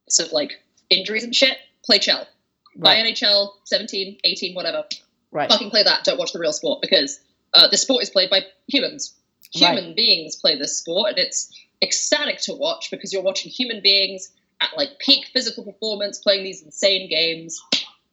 sort 0.09 0.27
of 0.27 0.33
like 0.33 0.61
injuries 0.89 1.23
and 1.23 1.35
shit. 1.35 1.57
Play 1.85 1.99
Chel, 1.99 2.27
buy 2.75 2.95
Right. 2.95 3.15
NHL 3.15 3.49
17, 3.65 4.17
18, 4.23 4.55
whatever. 4.55 4.83
Right. 5.31 5.49
Fucking 5.49 5.71
play 5.71 5.83
that. 5.83 6.03
Don't 6.03 6.19
watch 6.19 6.33
the 6.33 6.39
real 6.39 6.53
sport 6.53 6.81
because 6.81 7.19
uh, 7.53 7.67
the 7.69 7.77
sport 7.77 8.03
is 8.03 8.09
played 8.09 8.29
by 8.29 8.41
humans. 8.67 9.15
Right. 9.59 9.73
Human 9.77 9.95
beings 9.95 10.35
play 10.35 10.57
this 10.57 10.77
sport, 10.77 11.09
and 11.11 11.17
it's 11.19 11.51
ecstatic 11.81 12.39
to 12.41 12.53
watch 12.53 12.91
because 12.91 13.11
you're 13.11 13.23
watching 13.23 13.51
human 13.51 13.81
beings 13.81 14.31
at 14.61 14.69
like 14.77 14.99
peak 14.99 15.25
physical 15.33 15.63
performance 15.63 16.19
playing 16.19 16.43
these 16.43 16.61
insane 16.61 17.09
games. 17.09 17.61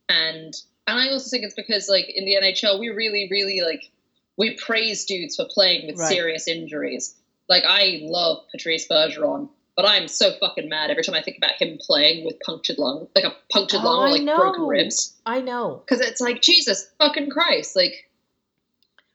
And 0.08 0.54
and 0.86 0.98
I 0.98 1.10
also 1.10 1.28
think 1.28 1.44
it's 1.44 1.54
because 1.54 1.88
like 1.88 2.06
in 2.08 2.24
the 2.24 2.36
NHL 2.36 2.80
we 2.80 2.88
really 2.88 3.28
really 3.30 3.60
like 3.60 3.90
we 4.38 4.56
praise 4.56 5.04
dudes 5.04 5.36
for 5.36 5.44
playing 5.52 5.86
with 5.86 5.98
Right. 5.98 6.08
serious 6.08 6.48
injuries. 6.48 7.14
Like 7.48 7.64
I 7.66 8.00
love 8.02 8.44
Patrice 8.52 8.86
Bergeron, 8.88 9.48
but 9.76 9.84
I'm 9.84 10.06
so 10.08 10.32
fucking 10.38 10.68
mad 10.68 10.90
every 10.90 11.02
time 11.02 11.14
I 11.14 11.22
think 11.22 11.36
about 11.38 11.60
him 11.60 11.78
playing 11.80 12.24
with 12.24 12.38
punctured 12.40 12.78
lung, 12.78 13.08
like 13.14 13.24
a 13.24 13.34
punctured 13.50 13.80
Oh, 13.82 13.84
lung 13.84 14.08
or 14.10 14.18
like 14.18 14.36
broken 14.36 14.62
ribs. 14.62 15.14
I 15.26 15.40
know. 15.40 15.82
Because 15.84 16.00
it's 16.06 16.20
like 16.20 16.40
Jesus 16.40 16.90
fucking 16.98 17.30
Christ, 17.30 17.74
like 17.76 18.08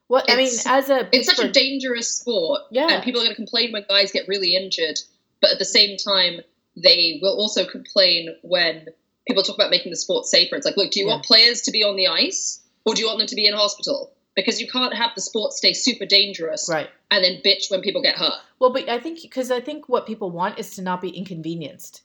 Well, 0.10 0.24
I 0.28 0.36
mean, 0.36 0.52
as 0.66 0.90
a 0.90 1.08
it's 1.12 1.28
such 1.34 1.44
a 1.44 1.52
dangerous 1.52 2.10
sport. 2.10 2.62
Yeah. 2.72 2.88
And 2.90 3.04
people 3.04 3.22
are 3.22 3.24
going 3.24 3.36
to 3.36 3.42
complain 3.42 3.72
when 3.72 3.86
guys 3.88 4.12
get 4.12 4.28
really 4.28 4.56
injured, 4.56 5.00
but 5.42 5.52
at 5.52 5.60
the 5.60 5.66
same 5.66 5.98
time, 5.98 6.42
they 6.76 7.20
will 7.22 7.36
also 7.38 7.66
complain 7.66 8.36
when 8.42 8.88
people 9.28 9.44
talk 9.44 9.56
about 9.56 9.70
making 9.72 9.92
the 9.92 9.96
sport 9.96 10.26
safer. 10.26 10.56
It's 10.56 10.66
like, 10.66 10.76
look, 10.78 10.92
do 10.92 11.00
you 11.00 11.06
Yeah. 11.08 11.14
want 11.14 11.26
players 11.26 11.62
to 11.62 11.72
be 11.72 11.84
on 11.84 11.96
the 11.96 12.08
ice 12.08 12.62
or 12.86 12.94
do 12.94 13.02
you 13.02 13.08
want 13.08 13.20
them 13.20 13.28
to 13.28 13.36
be 13.36 13.46
in 13.48 13.54
hospital? 13.54 14.12
Because 14.36 14.60
you 14.60 14.68
can't 14.68 14.94
have 14.96 15.12
the 15.16 15.22
sport 15.22 15.54
stay 15.54 15.74
super 15.74 16.06
dangerous 16.06 16.68
right. 16.70 16.90
and 17.12 17.24
then 17.24 17.42
bitch 17.46 17.70
when 17.70 17.82
people 17.82 18.02
get 18.02 18.18
hurt. 18.18 18.34
Well, 18.60 18.72
but 18.74 18.90
I 18.90 19.00
think 19.00 19.22
because 19.22 19.52
I 19.52 19.60
think 19.62 19.88
what 19.88 20.08
people 20.08 20.32
want 20.32 20.58
is 20.58 20.72
to 20.76 20.82
not 20.82 21.02
be 21.02 21.10
inconvenienced. 21.10 22.02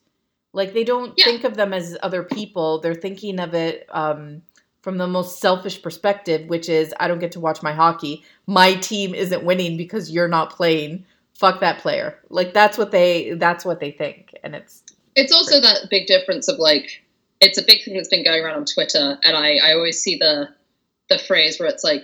Like 0.52 0.74
they 0.74 0.84
don't 0.84 1.14
Yeah. 1.16 1.24
think 1.26 1.44
of 1.44 1.56
them 1.56 1.72
as 1.72 1.96
other 2.02 2.22
people. 2.22 2.80
They're 2.80 2.94
thinking 2.94 3.38
of 3.40 3.54
it 3.54 3.86
um, 3.90 4.42
from 4.82 4.98
the 4.98 5.06
most 5.06 5.40
selfish 5.40 5.80
perspective, 5.80 6.48
which 6.48 6.68
is 6.68 6.92
I 7.00 7.08
don't 7.08 7.18
get 7.18 7.32
to 7.32 7.40
watch 7.40 7.62
my 7.62 7.72
hockey. 7.72 8.24
My 8.46 8.74
team 8.74 9.14
isn't 9.14 9.44
winning 9.44 9.76
because 9.76 10.10
you're 10.10 10.28
not 10.28 10.50
playing. 10.50 11.04
Fuck 11.34 11.60
that 11.60 11.78
player. 11.78 12.18
Like 12.28 12.52
that's 12.52 12.76
what 12.76 12.90
they 12.90 13.32
that's 13.34 13.64
what 13.64 13.80
they 13.80 13.90
think, 13.90 14.34
and 14.42 14.54
it's 14.54 14.82
It's 15.16 15.32
also 15.32 15.60
that 15.60 15.88
big 15.88 16.06
difference 16.06 16.48
of 16.48 16.58
like, 16.58 17.02
it's 17.40 17.56
a 17.58 17.62
big 17.62 17.84
thing 17.84 17.94
that's 17.94 18.08
been 18.08 18.24
going 18.24 18.42
around 18.44 18.56
on 18.56 18.64
Twitter, 18.64 19.18
and 19.22 19.36
I, 19.36 19.56
I 19.56 19.72
always 19.74 20.00
see 20.02 20.16
the 20.16 20.48
the 21.08 21.18
phrase 21.18 21.58
where 21.58 21.68
it's 21.68 21.84
like 21.84 22.02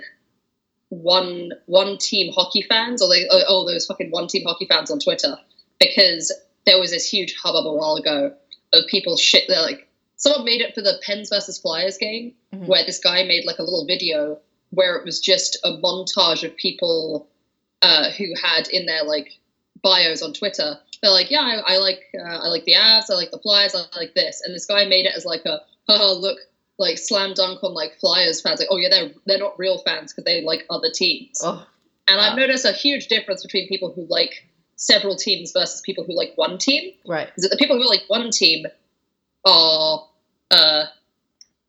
one 1.03 1.53
one 1.67 1.99
team 1.99 2.33
hockey 2.33 2.63
fans, 2.63 3.03
or 3.03 3.09
they 3.09 3.27
oh, 3.31 3.43
oh 3.49 3.67
those 3.67 3.87
fucking 3.87 4.11
one 4.11 4.27
team 4.29 4.45
hockey 4.47 4.67
fans 4.67 4.91
on 4.91 4.99
Twitter, 4.99 5.37
because 5.79 6.33
there 6.67 6.79
was 6.79 6.91
this 6.91 7.09
huge 7.09 7.35
hubbub 7.37 7.67
a 7.67 7.73
while 7.73 7.97
ago 7.97 8.33
of 8.73 8.87
people 8.89 9.17
shit. 9.17 9.45
They're 9.49 9.63
like, 9.63 9.89
someone 10.17 10.45
made 10.45 10.61
it 10.61 10.75
for 10.75 10.83
the 10.83 11.01
Pens 11.05 11.29
versus 11.31 11.59
Flyers 11.59 11.99
game, 11.99 12.35
Mhm. 12.55 12.67
where 12.67 12.85
this 12.85 12.99
guy 12.99 13.25
made 13.25 13.45
like 13.45 13.59
a 13.59 13.63
little 13.63 13.85
video 13.87 14.39
where 14.71 14.97
it 14.97 15.05
was 15.05 15.21
just 15.21 15.57
a 15.65 15.73
montage 15.73 16.43
of 16.43 16.57
people 16.57 17.29
uh, 17.83 18.11
who 18.11 18.33
had 18.43 18.67
in 18.69 18.87
their 18.87 19.05
like 19.05 19.31
bios 19.83 20.23
on 20.23 20.33
Twitter 20.33 20.79
they're 21.03 21.13
like, 21.13 21.31
yeah, 21.31 21.41
I, 21.67 21.75
I 21.75 21.79
like 21.79 22.01
uh, 22.19 22.23
I 22.23 22.49
like 22.49 22.65
the 22.65 22.73
Avs, 22.73 23.11
I 23.11 23.15
like 23.15 23.31
the 23.31 23.39
Flyers, 23.39 23.75
I 23.75 23.85
like 23.99 24.15
this, 24.15 24.41
and 24.43 24.55
this 24.55 24.65
guy 24.65 24.87
made 24.87 25.05
it 25.05 25.13
as 25.15 25.27
like 25.27 25.45
a, 25.45 25.61
oh 25.89 26.17
look, 26.19 26.39
like 26.79 26.99
slam 26.99 27.35
dunk 27.35 27.63
on 27.63 27.73
like 27.73 27.95
Flyers 28.01 28.41
fans, 28.41 28.59
like, 28.61 28.69
oh 28.71 28.77
yeah, 28.77 28.89
they're 28.91 29.11
they're 29.27 29.39
not 29.39 29.59
real 29.59 29.79
fans 29.79 30.13
because 30.13 30.25
they 30.25 30.43
like 30.43 30.65
other 30.71 30.91
teams. 30.93 31.39
Oh, 31.43 31.65
and 32.09 32.19
wow. 32.19 32.31
I've 32.31 32.37
noticed 32.37 32.65
a 32.65 32.73
huge 32.73 33.07
difference 33.09 33.43
between 33.43 33.69
people 33.69 33.93
who 33.95 34.07
like 34.09 34.33
several 34.77 35.17
teams 35.17 35.53
versus 35.53 35.81
people 35.85 36.05
who 36.05 36.17
like 36.17 36.33
one 36.37 36.59
team. 36.59 36.93
right. 37.07 37.31
Is 37.37 37.43
that 37.45 37.51
the 37.51 37.57
people 37.57 37.77
who 37.77 37.89
like 37.89 38.03
one 38.09 38.31
team 38.31 38.65
are 39.45 40.01
uh 40.51 40.85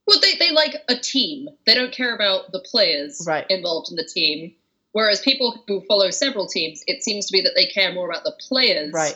well 0.08 0.20
they, 0.22 0.36
they 0.39 0.52
like 0.52 0.76
a 0.89 0.96
team. 0.96 1.48
They 1.65 1.76
don't 1.76 1.91
care 1.94 2.15
about 2.15 2.52
the 2.52 2.60
players 2.60 3.24
Right. 3.28 3.46
involved 3.50 3.89
in 3.91 3.96
the 3.96 4.04
team. 4.12 4.54
Whereas 4.94 5.20
people 5.22 5.62
who 5.68 5.82
follow 5.88 6.10
several 6.10 6.48
teams, 6.48 6.82
it 6.88 7.04
seems 7.04 7.28
to 7.28 7.34
be 7.34 7.41
that 7.41 7.52
they 7.56 7.65
care 7.68 7.91
more 7.94 8.10
about 8.10 8.24
the 8.24 8.34
players 8.48 8.91
Right. 8.94 9.15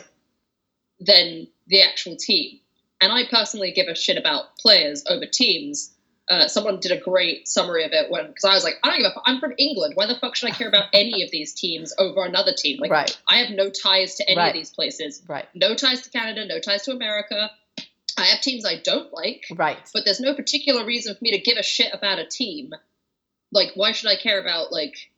than 1.00 1.48
the 1.66 1.82
actual 1.82 2.16
team. 2.16 2.59
And 3.00 3.12
I 3.12 3.24
personally 3.30 3.72
give 3.72 3.88
a 3.88 3.94
shit 3.94 4.16
about 4.18 4.56
players 4.58 5.04
over 5.08 5.24
teams. 5.26 5.94
Uh, 6.28 6.46
someone 6.46 6.78
did 6.78 6.92
a 6.92 7.00
great 7.00 7.48
summary 7.48 7.82
of 7.84 7.92
it 7.92 8.10
when 8.10 8.28
because 8.28 8.44
I 8.44 8.54
was 8.54 8.62
like, 8.62 8.74
I 8.84 8.88
don't 8.90 8.98
give 8.98 9.06
a 9.06 9.14
fuck. 9.14 9.24
I'm 9.26 9.40
from 9.40 9.54
England. 9.58 9.94
Why 9.96 10.06
the 10.06 10.14
fuck 10.14 10.36
should 10.36 10.48
I 10.50 10.54
care 10.54 10.68
about 10.68 10.84
any 10.92 11.22
of 11.24 11.30
these 11.32 11.52
teams 11.54 11.92
over 11.98 12.24
another 12.24 12.52
team? 12.56 12.78
Like, 12.78 12.90
Right. 12.90 13.18
I 13.28 13.38
have 13.38 13.50
no 13.50 13.68
ties 13.70 14.14
to 14.16 14.28
any 14.28 14.36
Right. 14.36 14.48
of 14.48 14.54
these 14.54 14.70
places. 14.70 15.22
Right. 15.26 15.46
No 15.54 15.74
ties 15.74 16.02
to 16.02 16.10
Canada. 16.10 16.44
No 16.46 16.60
ties 16.60 16.82
to 16.82 16.92
America. 16.92 17.50
I 18.16 18.26
have 18.26 18.42
teams 18.42 18.64
I 18.66 18.76
don't 18.76 19.12
like, 19.12 19.46
Right. 19.50 19.78
but 19.94 20.04
there's 20.04 20.20
no 20.20 20.34
particular 20.34 20.84
reason 20.84 21.14
for 21.14 21.24
me 21.24 21.30
to 21.32 21.38
give 21.38 21.56
a 21.56 21.62
shit 21.64 21.92
about 21.92 22.18
a 22.18 22.26
team. 22.26 22.74
Like, 23.50 23.72
why 23.74 23.92
should 23.92 24.10
I 24.10 24.16
care 24.16 24.38
about 24.40 24.70
like 24.72 25.10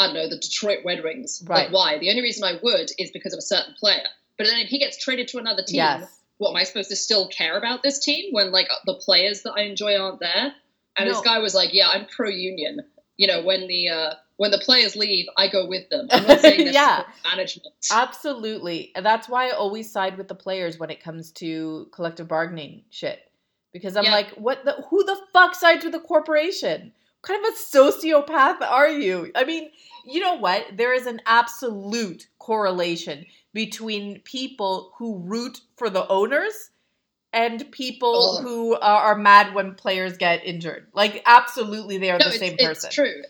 I 0.00 0.06
don't 0.06 0.14
know 0.14 0.28
the 0.28 0.38
Detroit 0.38 0.78
Red 0.84 1.02
Wings? 1.04 1.42
Right. 1.46 1.64
Like, 1.64 1.72
why? 1.72 1.98
The 1.98 2.08
only 2.10 2.22
reason 2.22 2.42
I 2.44 2.58
would 2.62 2.90
is 2.98 3.10
because 3.10 3.32
of 3.32 3.38
a 3.38 3.42
certain 3.42 3.74
player. 3.78 4.06
But 4.36 4.46
then 4.46 4.58
if 4.60 4.68
he 4.68 4.78
gets 4.78 4.96
traded 4.96 5.28
to 5.28 5.38
another 5.38 5.62
team, 5.62 5.76
Yes. 5.76 6.17
What 6.38 6.50
am 6.50 6.56
I 6.56 6.64
supposed 6.64 6.90
to 6.90 6.96
still 6.96 7.28
care 7.28 7.56
about 7.58 7.82
this 7.82 7.98
team 7.98 8.32
when 8.32 8.50
like 8.50 8.68
the 8.86 8.94
players 8.94 9.42
that 9.42 9.52
I 9.52 9.62
enjoy 9.62 9.96
aren't 9.96 10.20
there? 10.20 10.52
And 10.96 11.08
this 11.08 11.20
guy 11.20 11.38
was 11.38 11.54
like, 11.54 11.70
"Yeah, 11.72 11.88
I'm 11.92 12.06
pro 12.06 12.28
union. 12.28 12.80
You 13.16 13.28
know, 13.28 13.42
when 13.44 13.68
the 13.68 13.88
uh, 13.88 14.14
when 14.36 14.50
the 14.50 14.58
players 14.58 14.96
leave, 14.96 15.26
I 15.36 15.48
go 15.48 15.66
with 15.68 15.88
them. 15.90 16.08
I'm 16.10 16.26
not 16.26 16.40
saying 16.40 16.64
this 16.64 16.74
Yeah. 16.74 17.02
management. 17.24 17.68
Absolutely. 17.92 18.92
And 18.94 19.04
that's 19.04 19.28
why 19.28 19.48
I 19.48 19.50
always 19.50 19.90
side 19.90 20.16
with 20.16 20.28
the 20.28 20.34
players 20.34 20.78
when 20.78 20.90
it 20.90 21.02
comes 21.02 21.30
to 21.32 21.88
collective 21.92 22.26
bargaining 22.28 22.84
shit. 22.90 23.20
Because 23.72 23.96
I'm 23.96 24.04
Yeah. 24.04 24.12
like, 24.12 24.30
what 24.30 24.64
the 24.64 24.84
who 24.90 25.04
the 25.04 25.16
fuck 25.32 25.54
sides 25.54 25.84
with 25.84 25.92
the 25.92 26.00
corporation? 26.00 26.92
What 27.20 27.34
kind 27.40 27.46
of 27.46 27.52
a 27.52 27.56
sociopath 27.56 28.62
are 28.62 28.88
you? 28.88 29.30
I 29.34 29.44
mean, 29.44 29.70
you 30.06 30.20
know 30.20 30.34
what? 30.34 30.64
There 30.76 30.94
is 30.94 31.06
an 31.06 31.20
absolute 31.26 32.28
correlation 32.38 33.26
between 33.52 34.20
people 34.20 34.92
who 34.98 35.18
root 35.18 35.60
for 35.76 35.90
the 35.90 36.06
owners 36.08 36.70
and 37.32 37.70
people 37.72 38.38
Ugh. 38.38 38.44
who 38.44 38.76
are, 38.76 39.14
mad 39.14 39.54
when 39.54 39.74
players 39.74 40.16
get 40.16 40.44
injured. 40.44 40.86
Like, 40.94 41.22
absolutely, 41.26 41.98
they 41.98 42.10
are 42.10 42.18
no, 42.18 42.26
the 42.26 42.30
it's, 42.30 42.38
same 42.38 42.54
it's 42.58 42.84
person. 42.84 42.90
true, 42.90 43.22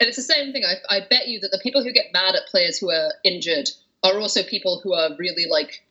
and 0.00 0.08
it's 0.08 0.16
the 0.16 0.22
same 0.22 0.52
thing. 0.52 0.64
I, 0.64 0.96
I 0.96 1.00
bet 1.08 1.28
you 1.28 1.40
that 1.40 1.50
the 1.50 1.60
people 1.62 1.82
who 1.82 1.92
get 1.92 2.06
mad 2.12 2.34
at 2.34 2.46
players 2.50 2.78
who 2.78 2.90
are 2.90 3.12
injured 3.24 3.68
are 4.02 4.18
also 4.18 4.42
people 4.42 4.80
who 4.82 4.94
are 4.94 5.10
really 5.18 5.46
like, 5.50 5.84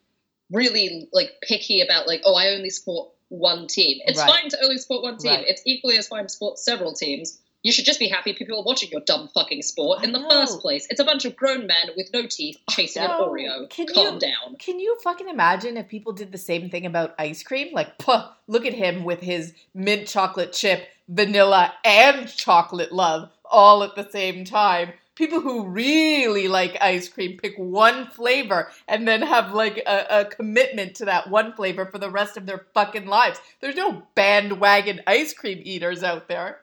really 0.51 1.09
like 1.11 1.33
picky 1.41 1.81
about 1.81 2.07
like, 2.07 2.21
oh, 2.25 2.35
I 2.35 2.49
only 2.49 2.69
support 2.69 3.09
one 3.29 3.67
team. 3.67 3.99
It's 4.05 4.19
Right. 4.19 4.29
fine 4.29 4.49
to 4.49 4.63
only 4.63 4.77
support 4.77 5.03
one 5.03 5.17
team. 5.17 5.31
Right. 5.31 5.45
It's 5.47 5.61
equally 5.65 5.97
as 5.97 6.07
fine 6.07 6.23
to 6.23 6.29
support 6.29 6.59
several 6.59 6.93
teams. 6.93 7.39
You 7.67 7.73
should 7.73 7.83
just 7.83 7.99
be 7.99 8.07
happy 8.07 8.31
people 8.31 8.57
are 8.57 8.63
watching 8.63 8.89
your 8.91 9.01
dumb 9.01 9.27
fucking 9.33 9.61
sport 9.61 9.99
I 9.99 10.05
in 10.05 10.13
the 10.13 10.19
know. 10.19 10.29
first 10.29 10.61
place. 10.61 10.87
It's 10.89 11.01
a 11.01 11.03
bunch 11.03 11.25
of 11.25 11.35
grown 11.35 11.67
men 11.67 11.89
with 11.97 12.13
no 12.13 12.25
teeth 12.25 12.57
chasing 12.69 13.03
an. 13.03 13.09
Oreo. 13.09 13.69
Can 13.69 13.87
Calm 13.87 14.13
you- 14.13 14.19
down. 14.21 14.55
Can 14.57 14.79
you 14.79 14.97
fucking 15.03 15.27
imagine 15.27 15.75
if 15.75 15.89
people 15.89 16.13
did 16.13 16.31
the 16.31 16.37
same 16.37 16.69
thing 16.69 16.85
about 16.85 17.13
ice 17.19 17.43
cream? 17.43 17.73
Like, 17.73 17.97
puh, 17.99 18.23
look 18.47 18.65
at 18.65 18.73
him 18.73 19.03
with 19.03 19.19
his 19.19 19.53
mint 19.73 20.07
chocolate 20.07 20.53
chip, 20.53 20.87
vanilla, 21.09 21.73
and 21.83 22.29
chocolate 22.29 22.93
love 22.93 23.31
all 23.43 23.83
at 23.83 23.95
the 23.95 24.09
same 24.09 24.45
time. 24.45 24.93
People 25.15 25.41
who 25.41 25.65
really 25.67 26.47
like 26.47 26.77
ice 26.79 27.09
cream 27.09 27.37
pick 27.37 27.57
one 27.57 28.07
flavor 28.07 28.69
and 28.87 29.05
then 29.05 29.21
have 29.21 29.51
like 29.53 29.83
a, 29.85 30.21
a 30.21 30.25
commitment 30.25 30.95
to 30.95 31.05
that 31.05 31.29
one 31.29 31.51
flavor 31.51 31.85
for 31.85 31.97
the 31.97 32.09
rest 32.09 32.37
of 32.37 32.45
their 32.45 32.65
fucking 32.73 33.07
lives. 33.07 33.41
There's 33.59 33.75
no 33.75 34.03
bandwagon 34.15 35.01
ice 35.05 35.33
cream 35.33 35.59
eaters 35.65 36.01
out 36.01 36.29
there. 36.29 36.59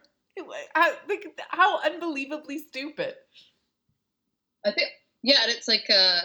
How, 0.73 0.91
like, 1.07 1.39
how 1.49 1.81
unbelievably 1.83 2.59
stupid. 2.59 3.15
I 4.65 4.71
think, 4.71 4.89
yeah, 5.23 5.43
and 5.43 5.51
it's 5.51 5.67
like, 5.67 5.89
uh, 5.89 6.21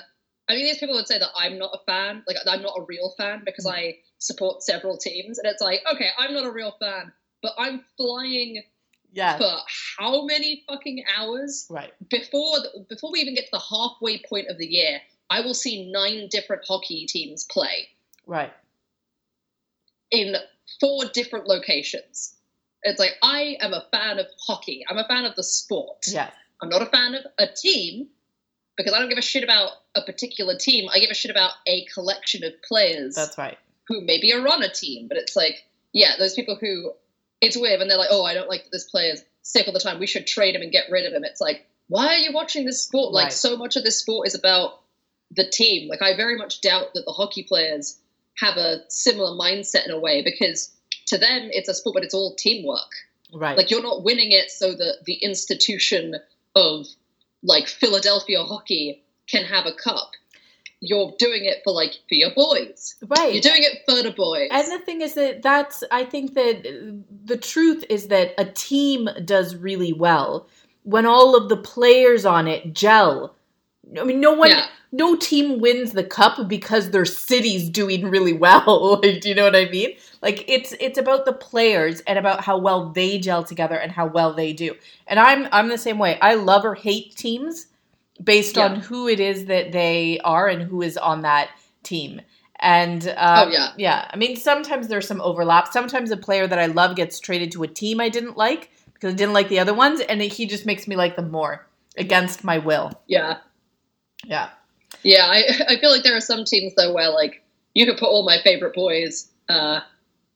I 0.48 0.54
mean, 0.54 0.64
these 0.64 0.78
people 0.78 0.94
would 0.96 1.06
say 1.06 1.18
that 1.18 1.28
I'm 1.36 1.58
not 1.58 1.70
a 1.74 1.78
fan, 1.84 2.24
like 2.26 2.36
I'm 2.46 2.62
not 2.62 2.74
a 2.78 2.82
real 2.82 3.10
fan 3.16 3.42
because 3.44 3.66
Mm. 3.66 3.72
I 3.72 3.98
support 4.18 4.62
several 4.62 4.96
teams, 4.96 5.38
and 5.38 5.46
it's 5.46 5.62
like, 5.62 5.80
okay, 5.92 6.10
I'm 6.18 6.34
not 6.34 6.44
a 6.44 6.50
real 6.50 6.72
fan, 6.80 7.12
but 7.42 7.54
I'm 7.58 7.84
flying 7.96 8.64
Yeah. 9.12 9.38
for 9.38 9.58
how 9.98 10.24
many 10.24 10.64
fucking 10.68 11.04
hours 11.16 11.66
Right. 11.70 11.92
before 12.08 12.60
the, 12.60 12.86
before 12.88 13.10
we 13.12 13.20
even 13.20 13.34
get 13.34 13.44
to 13.46 13.50
the 13.52 13.58
halfway 13.60 14.18
point 14.18 14.48
of 14.48 14.58
the 14.58 14.66
year? 14.66 15.00
I 15.28 15.40
will 15.42 15.54
see 15.54 15.90
nine 15.90 16.26
different 16.28 16.64
hockey 16.66 17.06
teams 17.06 17.44
play 17.44 17.88
Right. 18.26 18.52
in 20.10 20.36
four 20.80 21.04
different 21.04 21.46
locations. 21.46 22.34
It's 22.82 22.98
like 22.98 23.12
I 23.22 23.56
am 23.60 23.72
a 23.72 23.84
fan 23.92 24.18
of 24.18 24.26
hockey. 24.46 24.84
I'm 24.88 24.96
a 24.98 25.06
fan 25.06 25.24
of 25.24 25.34
the 25.36 25.42
sport. 25.44 25.98
Yes. 26.08 26.32
I'm 26.62 26.68
not 26.68 26.82
a 26.82 26.86
fan 26.86 27.14
of 27.14 27.24
a 27.38 27.46
team 27.46 28.08
because 28.76 28.92
I 28.92 28.98
don't 28.98 29.08
give 29.08 29.18
a 29.18 29.22
shit 29.22 29.44
about 29.44 29.70
a 29.94 30.02
particular 30.02 30.56
team. 30.56 30.88
I 30.92 30.98
give 31.00 31.10
a 31.10 31.14
shit 31.14 31.30
about 31.30 31.52
a 31.66 31.84
collection 31.92 32.44
of 32.44 32.52
players 32.62 33.14
That's 33.14 33.36
right. 33.36 33.58
who 33.88 34.00
maybe 34.02 34.32
are 34.32 34.46
on 34.48 34.62
a 34.62 34.72
team. 34.72 35.08
But 35.08 35.18
it's 35.18 35.36
like, 35.36 35.62
yeah, 35.92 36.12
those 36.18 36.34
people 36.34 36.56
who 36.60 36.92
it's 37.40 37.56
weird 37.56 37.80
and 37.80 37.90
they're 37.90 37.98
like, 37.98 38.10
oh, 38.10 38.24
I 38.24 38.34
don't 38.34 38.48
like 38.48 38.64
that 38.64 38.72
this 38.72 38.88
player's 38.90 39.22
sick 39.42 39.66
all 39.66 39.72
the 39.72 39.80
time. 39.80 39.98
We 39.98 40.06
should 40.06 40.26
trade 40.26 40.54
him 40.54 40.62
and 40.62 40.70
get 40.72 40.90
rid 40.90 41.06
of 41.06 41.12
him. 41.12 41.24
It's 41.24 41.40
like, 41.40 41.66
why 41.88 42.06
are 42.08 42.18
you 42.18 42.32
watching 42.32 42.66
this 42.66 42.82
sport? 42.82 43.12
Like, 43.12 43.24
Right. 43.24 43.32
so 43.32 43.56
much 43.56 43.76
of 43.76 43.82
this 43.84 43.98
sport 43.98 44.26
is 44.28 44.34
about 44.34 44.80
the 45.30 45.48
team. 45.48 45.88
Like, 45.88 46.02
I 46.02 46.16
very 46.16 46.36
much 46.36 46.60
doubt 46.60 46.92
that 46.94 47.04
the 47.06 47.12
hockey 47.12 47.42
players 47.42 47.98
have 48.38 48.56
a 48.56 48.80
similar 48.88 49.32
mindset 49.36 49.86
in 49.86 49.90
a 49.90 49.98
way 49.98 50.22
because 50.22 50.70
to 51.10 51.18
them 51.18 51.48
it's 51.52 51.68
a 51.68 51.74
sport, 51.74 51.94
but 51.94 52.04
it's 52.04 52.14
all 52.14 52.34
teamwork. 52.34 52.90
Right. 53.32 53.56
Like 53.56 53.70
you're 53.70 53.82
not 53.82 54.02
winning 54.02 54.32
it 54.32 54.50
so 54.50 54.72
that 54.72 55.04
the 55.04 55.14
institution 55.14 56.16
of 56.56 56.86
like 57.42 57.68
Philadelphia 57.68 58.42
hockey 58.42 59.02
can 59.28 59.44
have 59.44 59.66
a 59.66 59.72
cup. 59.72 60.12
You're 60.80 61.12
doing 61.18 61.44
it 61.44 61.58
for 61.62 61.72
like 61.72 61.92
for 62.08 62.14
your 62.14 62.30
boys. 62.34 62.96
right. 63.06 63.32
You're 63.32 63.42
doing 63.42 63.62
it 63.62 63.82
for 63.86 64.02
the 64.02 64.12
boys. 64.12 64.48
And 64.50 64.66
the 64.72 64.84
thing 64.84 65.02
is 65.02 65.14
that 65.14 65.42
that's, 65.42 65.84
I 65.90 66.04
think 66.04 66.34
that 66.34 67.04
the 67.24 67.36
truth 67.36 67.84
is 67.90 68.08
that 68.08 68.34
a 68.38 68.46
team 68.46 69.08
does 69.24 69.54
really 69.56 69.92
well 69.92 70.48
when 70.84 71.04
all 71.04 71.36
of 71.36 71.48
the 71.48 71.56
players 71.56 72.24
on 72.24 72.48
it 72.48 72.72
gel. 72.72 73.34
I 73.98 74.04
mean, 74.04 74.20
no 74.20 74.32
one, 74.32 74.50
Yeah. 74.50 74.66
no 74.92 75.16
team 75.16 75.58
wins 75.60 75.92
the 75.92 76.04
cup 76.04 76.48
because 76.48 76.90
their 76.90 77.04
city's 77.04 77.68
doing 77.68 78.06
really 78.08 78.32
well. 78.32 79.00
like, 79.02 79.20
do 79.20 79.28
you 79.28 79.34
know 79.34 79.44
what 79.44 79.56
I 79.56 79.66
mean? 79.68 79.96
Like 80.22 80.44
it's 80.48 80.72
it's 80.80 80.98
about 80.98 81.24
the 81.24 81.32
players 81.32 82.00
and 82.00 82.18
about 82.18 82.44
how 82.44 82.58
well 82.58 82.90
they 82.90 83.18
gel 83.18 83.42
together 83.42 83.76
and 83.76 83.90
how 83.90 84.06
well 84.06 84.32
they 84.34 84.52
do. 84.52 84.74
And 85.06 85.18
I'm 85.18 85.48
I'm 85.52 85.68
the 85.68 85.78
same 85.78 85.98
way. 85.98 86.18
I 86.20 86.34
love 86.34 86.64
or 86.64 86.74
hate 86.74 87.16
teams 87.16 87.66
based 88.22 88.56
Yeah. 88.56 88.66
on 88.66 88.76
who 88.76 89.08
it 89.08 89.18
is 89.18 89.46
that 89.46 89.72
they 89.72 90.20
are 90.24 90.46
and 90.46 90.62
who 90.62 90.82
is 90.82 90.96
on 90.98 91.22
that 91.22 91.48
team. 91.82 92.20
And 92.62 93.08
uh, 93.08 93.44
Oh, 93.46 93.50
yeah. 93.50 93.68
yeah. 93.78 94.10
I 94.12 94.16
mean, 94.18 94.36
sometimes 94.36 94.88
there's 94.88 95.06
some 95.08 95.22
overlap. 95.22 95.72
Sometimes 95.72 96.10
a 96.10 96.16
player 96.18 96.46
that 96.46 96.58
I 96.58 96.66
love 96.66 96.94
gets 96.94 97.18
traded 97.18 97.50
to 97.52 97.62
a 97.62 97.66
team 97.66 97.98
I 98.00 98.10
didn't 98.10 98.36
like 98.36 98.70
because 98.92 99.14
I 99.14 99.16
didn't 99.16 99.32
like 99.32 99.48
the 99.48 99.58
other 99.60 99.72
ones, 99.72 100.00
and 100.00 100.20
he 100.20 100.44
just 100.46 100.66
makes 100.66 100.86
me 100.86 100.94
like 100.94 101.16
them 101.16 101.30
more 101.30 101.66
against 101.96 102.44
my 102.44 102.58
will. 102.58 102.92
yeah. 103.06 103.38
Yeah, 104.24 104.50
Yeah. 105.02 105.26
I 105.26 105.44
I 105.68 105.78
feel 105.80 105.90
like 105.90 106.02
there 106.02 106.16
are 106.16 106.20
some 106.20 106.44
teams 106.44 106.74
though 106.76 106.92
where 106.92 107.10
like 107.10 107.42
you 107.74 107.86
could 107.86 107.96
put 107.98 108.06
all 108.08 108.24
my 108.24 108.38
favorite 108.42 108.74
boys 108.74 109.28
uh 109.48 109.80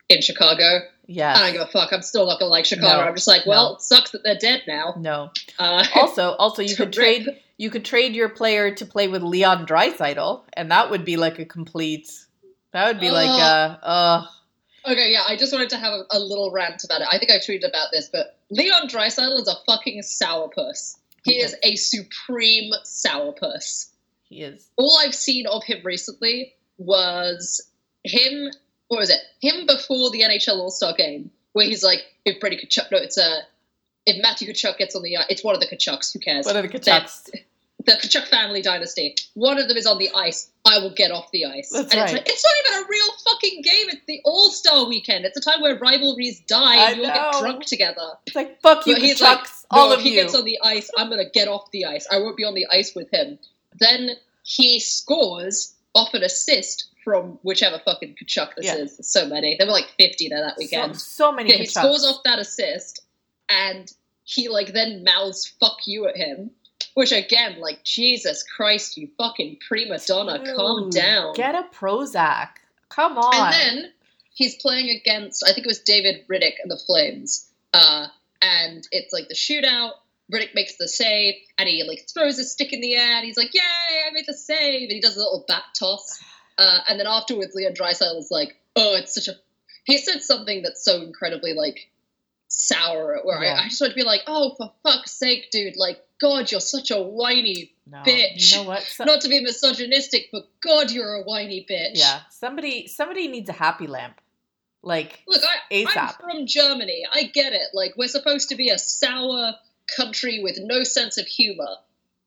in 0.08 0.20
Chicago. 0.20 0.80
yeah. 1.06 1.34
I 1.34 1.40
don't 1.40 1.52
give 1.52 1.62
a 1.62 1.66
fuck. 1.66 1.92
I'm 1.92 2.02
still 2.02 2.26
not 2.26 2.38
gonna 2.38 2.50
like 2.50 2.64
Chicago. 2.66 3.02
No. 3.02 3.08
I'm 3.08 3.14
just 3.14 3.26
like, 3.28 3.46
well, 3.46 3.70
No. 3.70 3.74
it 3.76 3.82
sucks 3.82 4.10
that 4.12 4.22
they're 4.22 4.38
dead 4.38 4.62
now. 4.66 4.94
no. 4.98 5.30
Uh, 5.58 5.84
Also, 5.94 6.32
also 6.32 6.62
you 6.62 6.76
could 6.76 6.94
rip- 6.96 7.24
trade 7.24 7.40
you 7.56 7.70
could 7.70 7.84
trade 7.84 8.14
your 8.14 8.28
player 8.28 8.74
to 8.74 8.84
play 8.84 9.06
with 9.08 9.22
Leon 9.22 9.64
Draisaitl, 9.66 10.42
and 10.54 10.70
that 10.72 10.90
would 10.90 11.04
be 11.04 11.16
like 11.16 11.38
a 11.38 11.44
complete. 11.44 12.10
That 12.72 12.88
would 12.88 12.98
be 13.00 13.10
like 13.12 13.28
a. 13.30 13.78
Uh, 13.82 14.26
Okay, 14.86 15.12
yeah, 15.12 15.22
I 15.26 15.36
just 15.36 15.50
wanted 15.52 15.70
to 15.70 15.78
have 15.78 15.92
a, 15.94 16.04
a 16.10 16.18
little 16.18 16.50
rant 16.50 16.84
about 16.84 17.00
it. 17.00 17.06
I 17.10 17.16
think 17.18 17.30
I 17.30 17.38
tweeted 17.38 17.66
about 17.66 17.88
this, 17.90 18.10
but 18.12 18.36
Leon 18.50 18.86
Draisaitl 18.88 19.40
is 19.40 19.48
a 19.48 19.54
fucking 19.66 20.02
sourpuss. 20.02 20.96
He 21.24 21.40
is 21.40 21.56
a 21.62 21.74
supreme 21.76 22.72
sourpuss. 22.84 23.90
he 24.28 24.42
is. 24.42 24.68
All 24.76 24.98
I've 25.00 25.14
seen 25.14 25.46
of 25.46 25.64
him 25.64 25.78
recently 25.84 26.54
was 26.78 27.66
him, 28.04 28.50
what 28.88 29.00
was 29.00 29.10
it? 29.10 29.20
Him 29.40 29.66
before 29.66 30.10
the 30.10 30.22
NHL 30.22 30.58
All 30.58 30.70
Star 30.70 30.94
game, 30.94 31.30
where 31.52 31.66
he's 31.66 31.82
like, 31.82 32.04
if 32.24 32.40
Brady 32.40 32.56
Tkachuk, 32.56 32.90
no, 32.90 32.98
it's 32.98 33.18
uh, 33.18 33.40
if 34.06 34.20
Matthew 34.22 34.52
Tkachuk 34.52 34.78
gets 34.78 34.94
on 34.94 35.02
the, 35.02 35.16
uh, 35.16 35.24
it's 35.28 35.42
one 35.42 35.54
of 35.54 35.60
the 35.60 35.66
Tkachuks, 35.66 36.12
who 36.12 36.18
cares? 36.18 36.46
What 36.46 36.56
are 36.56 36.62
the 36.62 36.68
Tkachuks? 36.68 37.30
The 37.86 37.92
Tkachuk 37.92 38.28
family 38.28 38.62
dynasty. 38.62 39.14
One 39.34 39.58
of 39.58 39.68
them 39.68 39.76
is 39.76 39.86
on 39.86 39.98
the 39.98 40.10
ice. 40.14 40.50
I 40.64 40.78
will 40.78 40.94
get 40.94 41.10
off 41.10 41.30
the 41.32 41.44
ice. 41.44 41.70
That's 41.70 41.92
and 41.92 42.00
right. 42.00 42.04
it's 42.04 42.12
like 42.14 42.28
it's 42.28 42.44
not 42.44 42.74
even 42.74 42.84
a 42.84 42.88
real 42.88 43.06
fucking 43.24 43.62
game. 43.62 43.88
It's 43.90 44.04
the 44.06 44.20
All 44.24 44.50
Star 44.50 44.86
weekend. 44.86 45.24
It's 45.26 45.36
a 45.36 45.40
time 45.40 45.60
where 45.60 45.78
rivalries 45.78 46.40
die 46.40 46.76
I 46.76 46.90
and 46.92 47.00
you 47.02 47.04
all 47.06 47.08
know. 47.14 47.30
get 47.32 47.40
drunk 47.40 47.64
together. 47.66 48.12
It's 48.26 48.34
like 48.36 48.60
fuck 48.62 48.86
you, 48.86 48.94
But 48.94 49.02
he's 49.02 49.18
Chucks, 49.18 49.66
No, 49.72 49.78
all 49.80 49.92
if 49.92 49.98
of 49.98 50.04
he 50.04 50.14
you. 50.14 50.22
gets 50.22 50.34
on 50.34 50.44
the 50.44 50.58
ice, 50.62 50.90
I'm 50.96 51.10
gonna 51.10 51.28
get 51.28 51.46
off 51.48 51.70
the 51.72 51.84
ice. 51.84 52.06
I 52.10 52.18
won't 52.18 52.36
be 52.36 52.44
on 52.44 52.54
the 52.54 52.66
ice 52.70 52.94
with 52.94 53.10
him. 53.12 53.38
Then 53.78 54.12
he 54.44 54.80
scores 54.80 55.74
off 55.94 56.14
an 56.14 56.22
assist 56.22 56.86
from 57.04 57.38
whichever 57.42 57.78
fucking 57.84 58.14
Tkachuk 58.14 58.54
this 58.56 58.64
Yeah. 58.64 58.76
is. 58.76 58.96
There's 58.96 59.08
so 59.12 59.26
many. 59.26 59.56
There 59.58 59.66
were 59.66 59.72
like 59.74 59.90
50 59.98 60.28
there 60.30 60.40
that 60.40 60.56
weekend. 60.56 60.98
so 60.98 61.30
many 61.32 61.50
Yeah, 61.50 61.56
he 61.58 61.66
scores 61.66 62.02
off 62.04 62.22
that 62.24 62.38
assist, 62.38 63.00
and 63.50 63.92
he 64.24 64.48
like 64.48 64.72
then 64.72 65.04
mouths 65.04 65.52
"fuck 65.60 65.76
you" 65.86 66.08
at 66.08 66.16
him, 66.16 66.50
which 66.94 67.12
again, 67.12 67.60
like 67.60 67.84
Jesus 67.84 68.42
Christ, 68.42 68.96
you 68.96 69.08
fucking 69.18 69.58
prima 69.66 69.98
donna, 69.98 70.42
calm 70.56 70.90
down. 70.90 71.34
Get 71.34 71.54
a 71.54 71.64
Prozac. 71.74 72.48
Come 72.88 73.18
on. 73.18 73.34
and 73.34 73.54
then 73.54 73.92
he's 74.32 74.56
playing 74.56 74.90
against, 74.90 75.44
I 75.46 75.52
think 75.52 75.66
it 75.66 75.68
was 75.68 75.80
David 75.80 76.26
Rittich 76.28 76.54
and 76.62 76.70
the 76.70 76.78
Flames, 76.86 77.50
uh, 77.72 78.06
and 78.42 78.86
it's 78.92 79.12
like 79.12 79.28
the 79.28 79.34
shootout. 79.34 79.92
Rittich 80.32 80.54
makes 80.54 80.76
the 80.76 80.88
save, 80.88 81.34
and 81.58 81.68
he 81.68 81.82
like 81.82 82.06
throws 82.12 82.38
his 82.38 82.50
stick 82.52 82.72
in 82.72 82.80
the 82.80 82.94
air, 82.94 83.16
and 83.16 83.24
he's 83.26 83.36
like, 83.36 83.52
"Yay, 83.52 83.60
I 83.60 84.10
made 84.12 84.24
the 84.26 84.32
save!" 84.34 84.82
And 84.84 84.92
he 84.92 85.00
does 85.00 85.16
a 85.16 85.18
little 85.18 85.44
bat 85.46 85.64
toss, 85.78 86.22
uh, 86.56 86.78
and 86.88 86.98
then 86.98 87.06
afterwards, 87.06 87.54
Leon 87.54 87.74
Draisaitl 87.74 88.18
is 88.18 88.30
like, 88.30 88.56
"Oh, 88.76 88.94
it's 88.96 89.14
such 89.14 89.28
a." 89.28 89.32
He 89.84 89.98
said 89.98 90.22
something 90.22 90.62
that's 90.62 90.82
so 90.82 91.02
incredibly 91.02 91.52
like 91.52 91.90
sour, 92.48 93.20
where 93.24 93.42
Yeah. 93.42 93.54
I, 93.54 93.64
I 93.64 93.68
just 93.68 93.80
want 93.80 93.90
to 93.92 93.96
be 93.96 94.02
like, 94.04 94.22
"Oh, 94.26 94.54
for 94.56 94.72
fuck's 94.82 95.12
sake, 95.12 95.50
dude! 95.50 95.76
Like, 95.76 96.00
God, 96.20 96.50
you're 96.50 96.60
such 96.60 96.90
a 96.90 97.00
whiny." 97.00 97.72
no, 97.86 97.98
bitch. 97.98 98.50
You 98.52 98.56
know 98.58 98.62
what? 98.64 98.82
So- 98.82 99.04
Not 99.04 99.20
to 99.22 99.28
be 99.28 99.40
misogynistic, 99.40 100.28
but 100.32 100.48
God, 100.60 100.90
you're 100.90 101.14
a 101.14 101.22
whiny 101.22 101.66
bitch. 101.68 101.92
yeah. 101.98 102.20
Somebody 102.30 102.86
somebody 102.86 103.28
needs 103.28 103.48
a 103.48 103.52
happy 103.52 103.86
lamp. 103.86 104.20
Like 104.82 105.22
Look, 105.26 105.42
I, 105.42 105.84
I'm 105.86 106.14
from 106.20 106.46
Germany. 106.46 107.04
I 107.10 107.24
get 107.24 107.52
it. 107.54 107.68
Like, 107.72 107.94
we're 107.96 108.08
supposed 108.08 108.50
to 108.50 108.54
be 108.54 108.68
a 108.68 108.78
sour 108.78 109.54
country 109.96 110.42
with 110.42 110.58
no 110.60 110.82
sense 110.84 111.16
of 111.16 111.26
humor. 111.26 111.76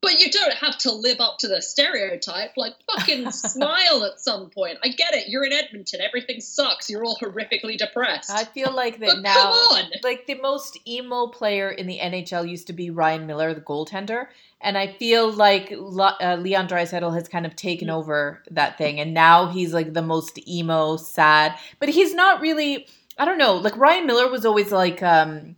But 0.02 0.20
you 0.20 0.30
don't 0.32 0.54
have 0.54 0.78
to 0.80 0.92
live 0.92 1.20
up 1.20 1.40
to 1.40 1.48
the 1.48 1.62
stereotype. 1.62 2.52
Like, 2.56 2.74
fucking 2.94 3.32
smile 3.32 4.04
at 4.04 4.20
some 4.20 4.50
point. 4.52 4.78
I 4.84 4.90
get 4.90 5.16
it. 5.16 5.28
You're 5.28 5.44
in 5.44 5.52
Edmonton. 5.52 6.02
Everything 6.02 6.40
sucks. 6.40 6.90
You're 6.90 7.04
all 7.04 7.18
horrifically 7.20 7.78
depressed. 7.78 8.30
I 8.32 8.44
feel 8.44 8.72
like 8.72 9.00
that 9.00 9.20
now 9.22 9.34
come 9.34 9.52
on. 9.52 9.84
like 10.04 10.28
the 10.28 10.36
most 10.36 10.78
emo 10.88 11.28
player 11.28 11.72
in 11.72 11.88
the 11.88 11.98
NHL 11.98 12.48
used 12.48 12.68
to 12.68 12.74
be 12.74 12.92
Ryan 12.92 13.26
Miller, 13.26 13.54
the 13.56 13.62
goaltender, 13.62 14.28
and 14.62 14.78
I 14.78 14.88
feel 14.88 15.32
like 15.32 15.72
uh, 15.72 16.38
Leon 16.40 16.68
Draisaitl 16.68 17.14
has 17.16 17.28
kind 17.28 17.46
of 17.46 17.56
taken 17.56 17.90
over 17.90 18.44
that 18.52 18.78
thing, 18.78 19.00
and 19.00 19.14
now 19.14 19.48
he's 19.48 19.74
like 19.74 19.94
the 19.94 20.02
most 20.02 20.40
emo, 20.48 20.98
sad. 20.98 21.58
But 21.80 21.90
he's 21.90 22.14
not 22.14 22.40
really. 22.40 22.88
I 23.18 23.26
don't 23.26 23.40
know. 23.40 23.56
Like 23.56 23.76
Ryan 23.76 24.06
Miller 24.06 24.30
was 24.30 24.46
always 24.46 24.72
like 24.72 25.02
um 25.02 25.56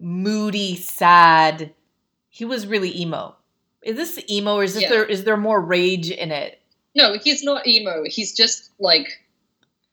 moody, 0.00 0.76
sad. 0.76 1.74
He 2.28 2.44
was 2.44 2.66
really 2.66 2.96
emo. 3.00 3.36
Is 3.84 3.96
this 3.96 4.18
emo, 4.30 4.56
or 4.56 4.64
is 4.64 4.74
this 4.74 4.84
Yeah. 4.84 4.88
there? 4.90 5.04
Is 5.04 5.24
there 5.24 5.36
more 5.36 5.60
rage 5.60 6.10
in 6.10 6.32
it? 6.32 6.58
No, 6.94 7.18
he's 7.18 7.42
not 7.42 7.66
emo. 7.66 8.04
He's 8.06 8.34
just 8.34 8.70
like, 8.78 9.08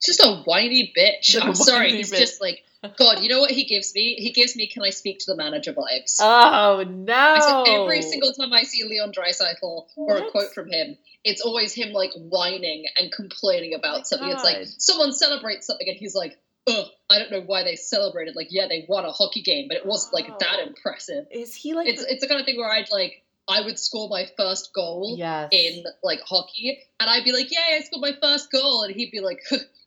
just 0.04 0.20
a 0.24 0.38
whiny 0.46 0.94
bitch. 0.98 1.36
I'm 1.42 1.56
sorry. 1.56 1.92
He's 1.92 2.12
bitch. 2.12 2.18
just 2.20 2.42
like, 2.42 2.64
God, 2.98 3.22
you 3.22 3.30
know 3.30 3.40
what 3.40 3.52
he 3.52 3.66
gives 3.66 3.94
me? 3.94 4.16
He 4.16 4.32
gives 4.32 4.56
me, 4.56 4.66
can 4.68 4.82
I 4.84 4.90
speak 4.90 5.20
to 5.20 5.26
the 5.28 5.36
manager 5.36 5.72
vibes. 5.74 6.16
Oh 6.20 6.84
no! 6.88 7.64
Said 7.66 7.74
every 7.82 8.02
single 8.02 8.34
time 8.34 8.52
I 8.54 8.64
see 8.64 8.84
Leon 8.84 9.12
Draisaitl 9.12 9.86
or 9.96 10.18
a 10.18 10.32
quote 10.32 10.52
from 10.54 10.68
him, 10.72 10.98
it's 11.24 11.42
always 11.42 11.74
him 11.74 11.92
like 11.94 12.12
whining 12.16 12.86
and 12.98 13.12
complaining 13.12 13.76
about 13.76 14.00
Oh 14.00 14.04
something. 14.04 14.30
It's 14.30 14.44
like 14.44 14.66
someone 14.78 15.14
celebrates 15.14 15.68
something 15.68 15.88
and 15.88 15.96
he's 15.98 16.16
like, 16.16 16.40
"Ugh, 16.66 16.88
I 17.10 17.20
don't 17.20 17.32
know 17.32 17.42
why 17.42 17.64
they 17.64 17.76
celebrated." 17.76 18.36
Like, 18.36 18.48
yeah, 18.50 18.68
they 18.68 18.86
won 18.90 19.06
a 19.06 19.12
hockey 19.12 19.44
game, 19.44 19.68
but 19.68 19.78
it 19.78 19.86
wasn't 19.86 20.16
like 20.16 20.40
that 20.40 20.58
Oh. 20.60 20.66
impressive. 20.66 21.28
Is 21.30 21.54
he 21.54 21.76
like? 21.76 21.88
It's 21.88 22.02
it's 22.02 22.22
the 22.22 22.28
kind 22.28 22.40
of 22.40 22.46
thing 22.48 22.58
where 22.58 22.72
I'd 22.72 22.90
like 22.92 23.22
I 23.52 23.62
would 23.62 23.78
score 23.78 24.08
my 24.10 24.28
first 24.38 24.74
goal 24.74 25.16
yes. 25.18 25.50
in 25.52 25.84
like 26.04 26.22
hockey, 26.22 26.80
and 27.00 27.10
I'd 27.10 27.24
be 27.24 27.32
like, 27.34 27.52
"Yay, 27.52 27.78
I 27.78 27.82
scored 27.82 28.02
my 28.02 28.14
first 28.22 28.52
goal," 28.52 28.84
and 28.84 28.96
he'd 28.96 29.12
be 29.12 29.20
like, 29.20 29.40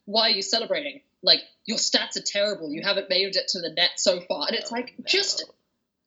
"Why 0.05 0.29
are 0.29 0.31
you 0.31 0.43
celebrating? 0.43 1.01
Like 1.23 1.41
your 1.65 1.79
stats 1.79 2.17
are 2.17 2.23
terrible. 2.25 2.71
You 2.71 2.83
haven't 2.83 3.09
made 3.09 3.35
it 3.37 3.49
to 3.49 3.61
the 3.61 3.71
net 3.71 3.93
so 3.97 4.21
far." 4.21 4.47
And 4.49 4.57
it's 4.57 4.71
like, 4.71 4.91
Oh, 4.93 4.95
No. 4.99 5.05
just 5.07 5.45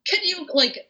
can 0.08 0.20
you 0.24 0.48
like 0.54 0.90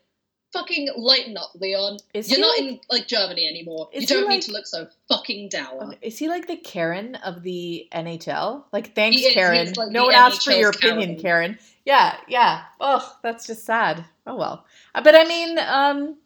fucking 0.53 0.89
lighten 0.97 1.37
up, 1.37 1.51
Leon? 1.55 1.97
Is 2.13 2.29
You're 2.31 2.39
not 2.39 2.57
like- 2.59 2.59
in 2.59 2.79
like 2.89 3.07
Germany 3.07 3.47
anymore. 3.47 3.89
You 3.93 4.05
don't 4.07 4.23
like- 4.25 4.29
need 4.35 4.41
to 4.43 4.51
look 4.51 4.65
so 4.67 4.87
fucking 5.09 5.49
down. 5.49 5.79
Um, 5.81 5.93
Is 6.01 6.17
he 6.17 6.27
like 6.29 6.47
the 6.47 6.55
Karen 6.57 7.15
of 7.15 7.43
the 7.43 7.87
NHL? 7.93 8.63
Like, 8.71 8.95
thanks, 8.95 9.17
is. 9.21 9.33
Karen. 9.33 9.73
Like 9.75 9.91
no 9.91 10.05
one 10.05 10.15
asked 10.15 10.43
for 10.43 10.51
your 10.51 10.69
opinion, 10.71 11.19
Karen. 11.19 11.53
Karen. 11.55 11.59
Yeah, 11.85 12.17
yeah. 12.27 12.63
Oh, 12.81 13.15
that's 13.23 13.47
just 13.47 13.65
sad. 13.65 14.03
Oh 14.25 14.35
well. 14.35 14.65
Uh, 14.93 15.01
But 15.01 15.15
I 15.15 15.23
mean, 15.25 15.57
um, 15.59 16.17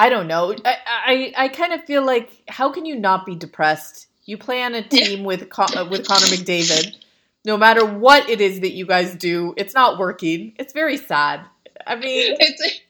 I 0.00 0.08
don't 0.08 0.26
know. 0.26 0.54
I, 0.64 0.76
I, 0.86 1.32
I 1.44 1.48
kind 1.48 1.72
of 1.72 1.84
feel 1.84 2.04
like 2.04 2.30
how 2.48 2.70
can 2.72 2.86
you 2.86 2.96
not 2.96 3.26
be 3.26 3.34
depressed? 3.34 4.06
You 4.24 4.38
play 4.38 4.62
on 4.62 4.74
a 4.74 4.82
team 4.82 5.24
with 5.30 5.48
Con- 5.50 5.76
uh, 5.76 5.84
with 5.84 6.06
Connor 6.08 6.26
McDavid. 6.26 6.96
No 7.44 7.56
matter 7.56 7.84
what 7.84 8.28
it 8.28 8.40
is 8.40 8.60
that 8.60 8.72
you 8.72 8.86
guys 8.86 9.14
do, 9.14 9.54
it's 9.56 9.74
not 9.74 9.98
working. 9.98 10.54
It's 10.58 10.72
very 10.72 10.96
sad. 10.96 11.40
I 11.86 11.96
mean, 11.96 12.36
It's. 12.40 12.80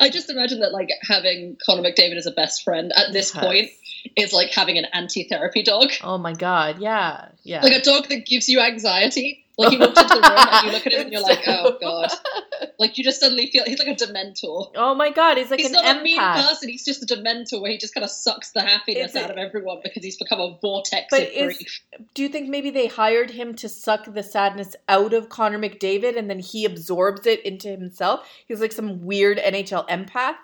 I 0.00 0.08
just 0.10 0.28
imagine 0.28 0.60
that 0.60 0.72
like 0.72 0.90
having 1.02 1.56
Connor 1.64 1.82
McDavid 1.82 2.16
as 2.16 2.26
a 2.26 2.32
best 2.32 2.64
friend 2.64 2.92
at 2.96 3.12
this 3.12 3.32
Yes. 3.34 3.44
point 3.44 3.70
is 4.16 4.32
like 4.32 4.50
having 4.50 4.76
an 4.78 4.86
anti-therapy 4.92 5.62
dog. 5.62 5.90
oh 6.02 6.18
my 6.18 6.32
god, 6.32 6.80
yeah, 6.80 7.28
yeah. 7.42 7.62
Like 7.62 7.74
a 7.74 7.82
dog 7.82 8.08
that 8.08 8.26
gives 8.26 8.48
you 8.48 8.60
anxiety. 8.60 9.44
Like 9.58 9.72
you 9.72 9.78
walked 9.80 9.98
into 9.98 10.14
the 10.14 10.20
room 10.20 10.38
and 10.38 10.66
you 10.66 10.72
look 10.72 10.86
at 10.86 10.92
him 10.92 11.00
and 11.00 11.12
you're 11.12 11.20
like, 11.22 11.42
oh 11.46 11.76
god. 11.80 12.10
Like 12.80 12.96
you 12.96 13.02
just 13.02 13.18
suddenly 13.18 13.48
feel 13.50 13.64
he's 13.64 13.80
like 13.80 13.88
a 13.88 13.94
dementor. 13.94 14.70
oh 14.76 14.94
my 14.94 15.10
god, 15.10 15.36
he's 15.36 15.50
like 15.50 15.58
he's 15.58 15.68
an 15.70 15.74
not 15.82 15.96
a 16.00 16.02
mean 16.02 16.16
person. 16.18 16.68
He's 16.68 16.84
just 16.84 17.02
a 17.02 17.12
dementor 17.12 17.60
where 17.60 17.70
he 17.72 17.76
just 17.78 17.92
kind 17.92 18.04
of 18.04 18.10
sucks 18.10 18.50
the 18.52 18.60
happiness 18.62 19.10
Is 19.10 19.16
it- 19.16 19.24
out 19.24 19.30
of 19.32 19.36
everyone 19.36 19.80
because 19.82 20.04
he's 20.04 20.16
become 20.16 20.40
a 20.40 20.56
vortex 20.62 21.06
But 21.10 21.22
of 21.22 21.28
is- 21.28 21.56
grief. 21.56 21.80
Do 22.14 22.22
you 22.22 22.28
think 22.28 22.48
maybe 22.48 22.70
they 22.70 22.86
hired 22.86 23.30
him 23.30 23.54
to 23.56 23.68
suck 23.68 24.12
the 24.12 24.22
sadness 24.22 24.76
out 24.88 25.12
of 25.12 25.28
Connor 25.28 25.58
McDavid 25.58 26.16
and 26.16 26.30
then 26.30 26.38
he 26.38 26.64
absorbs 26.64 27.26
it 27.26 27.44
into 27.44 27.68
himself? 27.68 28.28
He's 28.46 28.60
like 28.60 28.72
some 28.72 29.04
weird 29.04 29.38
NHL 29.38 29.88
empath. 29.88 30.36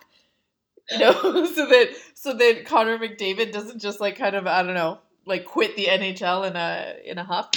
You 0.90 0.98
know, 0.98 1.12
so 1.54 1.66
that 1.66 1.90
so 2.14 2.32
that 2.34 2.64
Connor 2.66 2.98
McDavid 2.98 3.52
doesn't 3.52 3.80
just 3.80 4.00
like 4.00 4.16
kind 4.18 4.34
of 4.34 4.46
I 4.48 4.62
don't 4.64 4.74
know, 4.74 4.98
like 5.24 5.44
quit 5.44 5.76
the 5.76 5.86
NHL 5.86 6.48
in 6.50 6.56
a 6.56 6.96
in 7.04 7.18
a 7.18 7.24
huff. 7.24 7.50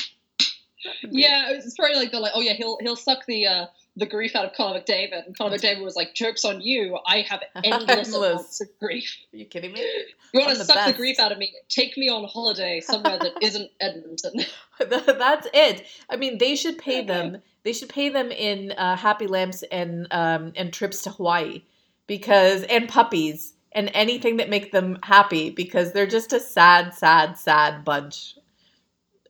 Yeah, 1.10 1.52
it's 1.52 1.76
probably 1.76 1.96
like 1.96 2.12
they're 2.12 2.22
like, 2.22 2.34
oh 2.36 2.42
yeah, 2.42 2.54
he'll 2.54 2.78
he'll 2.82 2.96
suck 2.96 3.26
the 3.28 3.46
uh, 3.46 3.66
the 3.96 4.06
grief 4.06 4.36
out 4.36 4.46
of 4.46 4.54
Connor 4.54 4.80
McDavid, 4.80 5.26
and 5.26 5.38
Connor 5.38 5.58
McDavid 5.58 5.84
was 5.84 5.96
like, 5.96 6.14
jokes 6.14 6.46
on 6.46 6.62
you. 6.62 6.98
I 7.06 7.22
have 7.22 7.42
endless 7.64 8.14
amounts 8.14 8.62
of 8.62 8.68
grief. 8.80 9.18
Are 9.34 9.38
you 9.38 9.46
kidding 9.46 9.74
me? 9.74 9.86
You 10.34 10.42
want 10.42 10.58
to 10.58 10.66
suck 10.66 10.86
the 10.86 10.92
grief 10.92 11.20
out 11.20 11.32
of 11.32 11.38
me? 11.38 11.54
Take 11.70 11.98
me 11.98 12.10
on 12.10 12.26
holiday 12.26 12.82
somewhere 12.82 13.18
that 13.18 13.32
isn't 13.42 13.72
Edmonton. 13.80 14.42
That's 14.78 15.48
it. 15.54 15.88
I 16.10 16.18
mean, 16.18 16.38
they 16.38 16.58
should 16.58 16.78
pay 16.78 17.02
them. 17.02 17.38
They 17.64 17.72
should 17.72 17.88
pay 17.88 18.10
them 18.10 18.30
in 18.30 18.74
uh, 18.74 18.98
happy 18.98 19.26
lamps 19.26 19.64
and 19.72 20.06
um, 20.12 20.52
and 20.58 20.74
trips 20.74 21.02
to 21.04 21.12
Hawaii 21.12 21.64
because 22.08 22.64
and 22.64 22.90
puppies 22.90 23.54
and 23.72 23.92
anything 23.94 24.38
that 24.38 24.50
make 24.50 24.72
them 24.72 24.98
happy 25.04 25.50
because 25.50 25.92
they're 25.92 26.08
just 26.08 26.34
a 26.34 26.40
sad, 26.40 26.94
sad, 26.94 27.38
sad 27.38 27.86
bunch. 27.86 28.37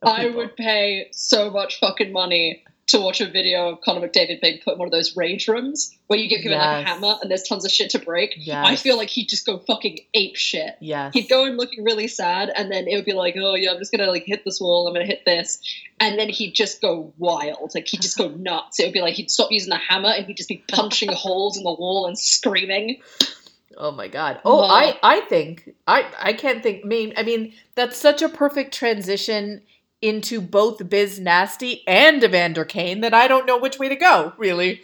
I 0.02 0.28
would 0.28 0.56
pay 0.56 1.08
so 1.12 1.50
much 1.50 1.78
fucking 1.80 2.12
money 2.12 2.62
to 2.88 2.98
watch 3.00 3.20
a 3.20 3.28
video 3.28 3.68
of 3.68 3.82
Connor 3.82 4.08
McDavid 4.08 4.40
being 4.40 4.60
put 4.64 4.72
in 4.72 4.78
one 4.78 4.88
of 4.88 4.92
those 4.92 5.14
rage 5.14 5.46
rooms 5.46 5.94
where 6.06 6.18
you 6.18 6.26
get 6.26 6.42
given 6.42 6.56
like 6.56 6.86
a 6.86 6.88
hammer 6.88 7.16
and 7.20 7.30
there's 7.30 7.42
tons 7.42 7.66
of 7.66 7.70
shit 7.70 7.90
to 7.90 7.98
break. 7.98 8.32
Yes. 8.38 8.66
I 8.66 8.76
feel 8.76 8.96
like 8.96 9.10
he'd 9.10 9.28
just 9.28 9.44
go 9.44 9.58
fucking 9.58 9.98
ape 10.14 10.36
shit. 10.36 10.76
Yeah, 10.80 11.10
He'd 11.12 11.28
go 11.28 11.44
in 11.44 11.58
looking 11.58 11.84
really 11.84 12.08
sad, 12.08 12.50
and 12.56 12.72
then 12.72 12.88
it 12.88 12.96
would 12.96 13.04
be 13.04 13.12
like, 13.12 13.34
"Oh 13.38 13.54
yeah, 13.56 13.72
I'm 13.72 13.78
just 13.78 13.92
gonna 13.92 14.10
like 14.10 14.24
hit 14.24 14.42
this 14.46 14.58
wall. 14.58 14.88
I'm 14.88 14.94
gonna 14.94 15.04
hit 15.04 15.26
this," 15.26 15.60
and 16.00 16.18
then 16.18 16.30
he'd 16.30 16.54
just 16.54 16.80
go 16.80 17.12
wild. 17.18 17.72
Like 17.74 17.86
he'd 17.88 18.00
just 18.00 18.16
go 18.16 18.28
nuts. 18.38 18.80
It 18.80 18.84
would 18.86 18.94
be 18.94 19.02
like 19.02 19.14
he'd 19.14 19.30
stop 19.30 19.52
using 19.52 19.68
the 19.68 19.76
hammer, 19.76 20.08
and 20.08 20.24
he'd 20.24 20.38
just 20.38 20.48
be 20.48 20.64
punching 20.72 21.12
holes 21.12 21.58
in 21.58 21.64
the 21.64 21.72
wall 21.74 22.06
and 22.06 22.18
screaming. 22.18 23.02
Oh 23.76 23.90
my 23.92 24.08
god. 24.08 24.40
Oh, 24.46 24.60
Wow. 24.62 24.68
I 24.68 24.98
I 25.02 25.20
think 25.28 25.74
I 25.86 26.10
I 26.18 26.32
can't 26.32 26.62
think. 26.62 26.86
Mean 26.86 27.12
I 27.18 27.22
mean 27.22 27.52
that's 27.74 27.98
such 27.98 28.22
a 28.22 28.30
perfect 28.30 28.72
transition 28.72 29.60
into 30.00 30.40
both 30.40 30.88
Biz 30.88 31.18
Nasty 31.18 31.82
and 31.86 32.22
Evander 32.22 32.64
Kane 32.64 33.00
that 33.00 33.14
I 33.14 33.28
don't 33.28 33.46
know 33.46 33.58
which 33.58 33.78
way 33.78 33.88
to 33.88 33.96
go. 33.96 34.32
Really. 34.36 34.82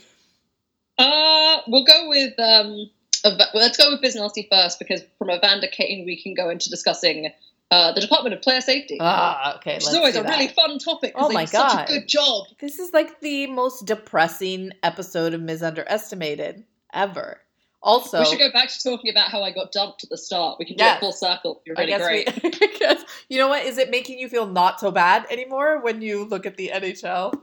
Uh, 0.99 1.59
we'll 1.67 1.85
go 1.85 2.09
with 2.09 2.39
um, 2.39 2.91
Eva- 3.25 3.47
well, 3.53 3.63
let's 3.63 3.77
go 3.77 3.91
with 3.91 4.01
Biz 4.01 4.17
Nasty 4.17 4.49
first 4.51 4.79
because 4.79 5.03
from 5.19 5.31
Evander 5.31 5.69
Kane 5.69 6.05
we 6.05 6.21
can 6.21 6.35
go 6.35 6.51
into 6.51 6.69
discussing 6.71 7.31
uh, 7.71 7.93
the 7.93 8.01
Department 8.01 8.35
of 8.35 8.43
Player 8.43 8.61
Safety. 8.61 8.99
Ah, 9.01 9.57
okay. 9.57 9.75
which 9.75 9.89
is 9.89 9.95
always 9.95 10.17
a 10.17 10.23
that. 10.23 10.31
really 10.31 10.49
fun 10.49 10.79
topic. 10.79 11.13
Oh 11.17 11.29
they 11.29 11.35
my 11.35 11.45
do 11.45 11.51
such 11.53 11.73
God. 11.73 11.89
a 11.89 11.93
good 11.93 12.09
job. 12.09 12.47
This 12.61 12.79
is 12.79 12.93
like 12.93 13.21
the 13.21 13.47
most 13.49 13.87
depressing 13.87 14.73
episode 14.83 15.35
of 15.35 15.41
Misunderestimated 15.41 16.65
ever. 16.93 17.41
Also, 17.85 18.19
we 18.21 18.25
should 18.25 18.39
go 18.39 18.51
back 18.51 18.71
to 18.71 18.83
talking 18.83 19.11
about 19.11 19.31
how 19.31 19.43
I 19.43 19.53
got 19.53 19.71
dumped 19.71 20.05
at 20.05 20.11
the 20.11 20.17
start. 20.19 20.59
We 20.59 20.65
can 20.65 20.77
do 20.77 20.85
it 20.85 21.01
full 21.01 21.13
circle. 21.13 21.61
You're 21.67 21.77
really 21.77 21.93
great. 21.99 22.43
we. 22.43 22.51
I 22.63 22.67
guess, 22.79 23.05
you 23.29 23.39
know 23.39 23.49
what? 23.49 23.65
Is 23.65 23.77
it 23.79 23.91
making 23.91 24.19
you 24.19 24.29
feel 24.29 24.47
not 24.47 24.81
so 24.81 24.91
bad 24.91 25.27
anymore 25.31 25.81
when 25.83 26.01
you 26.01 26.25
look 26.25 26.47
at 26.47 26.57
the 26.57 26.71
NHL? 26.75 27.39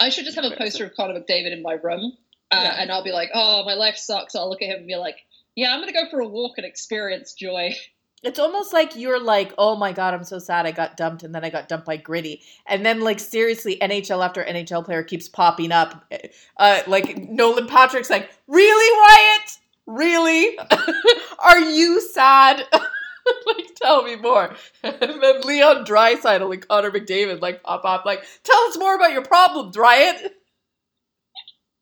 I 0.00 0.08
should 0.08 0.24
just 0.24 0.34
have 0.36 0.44
a 0.50 0.56
poster 0.56 0.84
of 0.86 0.94
Connor 0.96 1.14
McDavid 1.20 1.52
in 1.52 1.62
my 1.62 1.74
room, 1.74 2.12
uh, 2.50 2.60
Yeah. 2.62 2.74
and 2.82 2.90
I'll 2.90 3.04
be 3.04 3.12
like, 3.12 3.30
"Oh, 3.34 3.62
my 3.64 3.74
life 3.74 3.96
sucks." 3.96 4.34
I'll 4.34 4.48
look 4.50 4.62
at 4.62 4.68
him 4.68 4.78
and 4.78 4.86
be 4.86 4.96
like, 4.96 5.16
"Yeah, 5.54 5.72
I'm 5.72 5.80
gonna 5.80 5.92
go 5.92 6.08
for 6.10 6.20
a 6.20 6.28
walk 6.28 6.54
and 6.58 6.66
experience 6.66 7.34
joy." 7.34 7.74
It's 8.22 8.38
almost 8.38 8.72
like 8.72 8.94
you're 8.94 9.20
like, 9.20 9.52
oh 9.58 9.74
my 9.74 9.92
god, 9.92 10.14
I'm 10.14 10.22
so 10.22 10.38
sad 10.38 10.64
I 10.64 10.70
got 10.70 10.96
dumped, 10.96 11.24
and 11.24 11.34
then 11.34 11.44
I 11.44 11.50
got 11.50 11.68
dumped 11.68 11.86
by 11.86 11.96
Gritty, 11.96 12.42
and 12.66 12.86
then 12.86 13.00
like 13.00 13.18
seriously, 13.18 13.78
NHL 13.80 14.24
after 14.24 14.44
NHL 14.44 14.84
player 14.84 15.02
keeps 15.02 15.28
popping 15.28 15.72
up. 15.72 16.12
Uh, 16.56 16.82
like 16.86 17.16
Nolan 17.16 17.66
Patrick's 17.66 18.10
like, 18.10 18.30
really, 18.46 18.98
Wyatt? 19.00 19.58
Really? 19.86 20.58
Are 21.40 21.58
you 21.58 22.00
sad? 22.00 22.62
like, 23.46 23.74
tell 23.76 24.02
me 24.04 24.16
more. 24.16 24.54
and 24.84 25.22
then 25.22 25.40
Leon 25.42 25.84
Draisaitl 25.84 26.52
and 26.52 26.68
Connor 26.68 26.92
McDavid 26.92 27.40
like 27.40 27.62
pop 27.64 27.84
up, 27.84 28.04
like, 28.04 28.24
tell 28.44 28.60
us 28.68 28.78
more 28.78 28.94
about 28.94 29.12
your 29.12 29.24
problem, 29.24 29.72
Wyatt. 29.74 30.32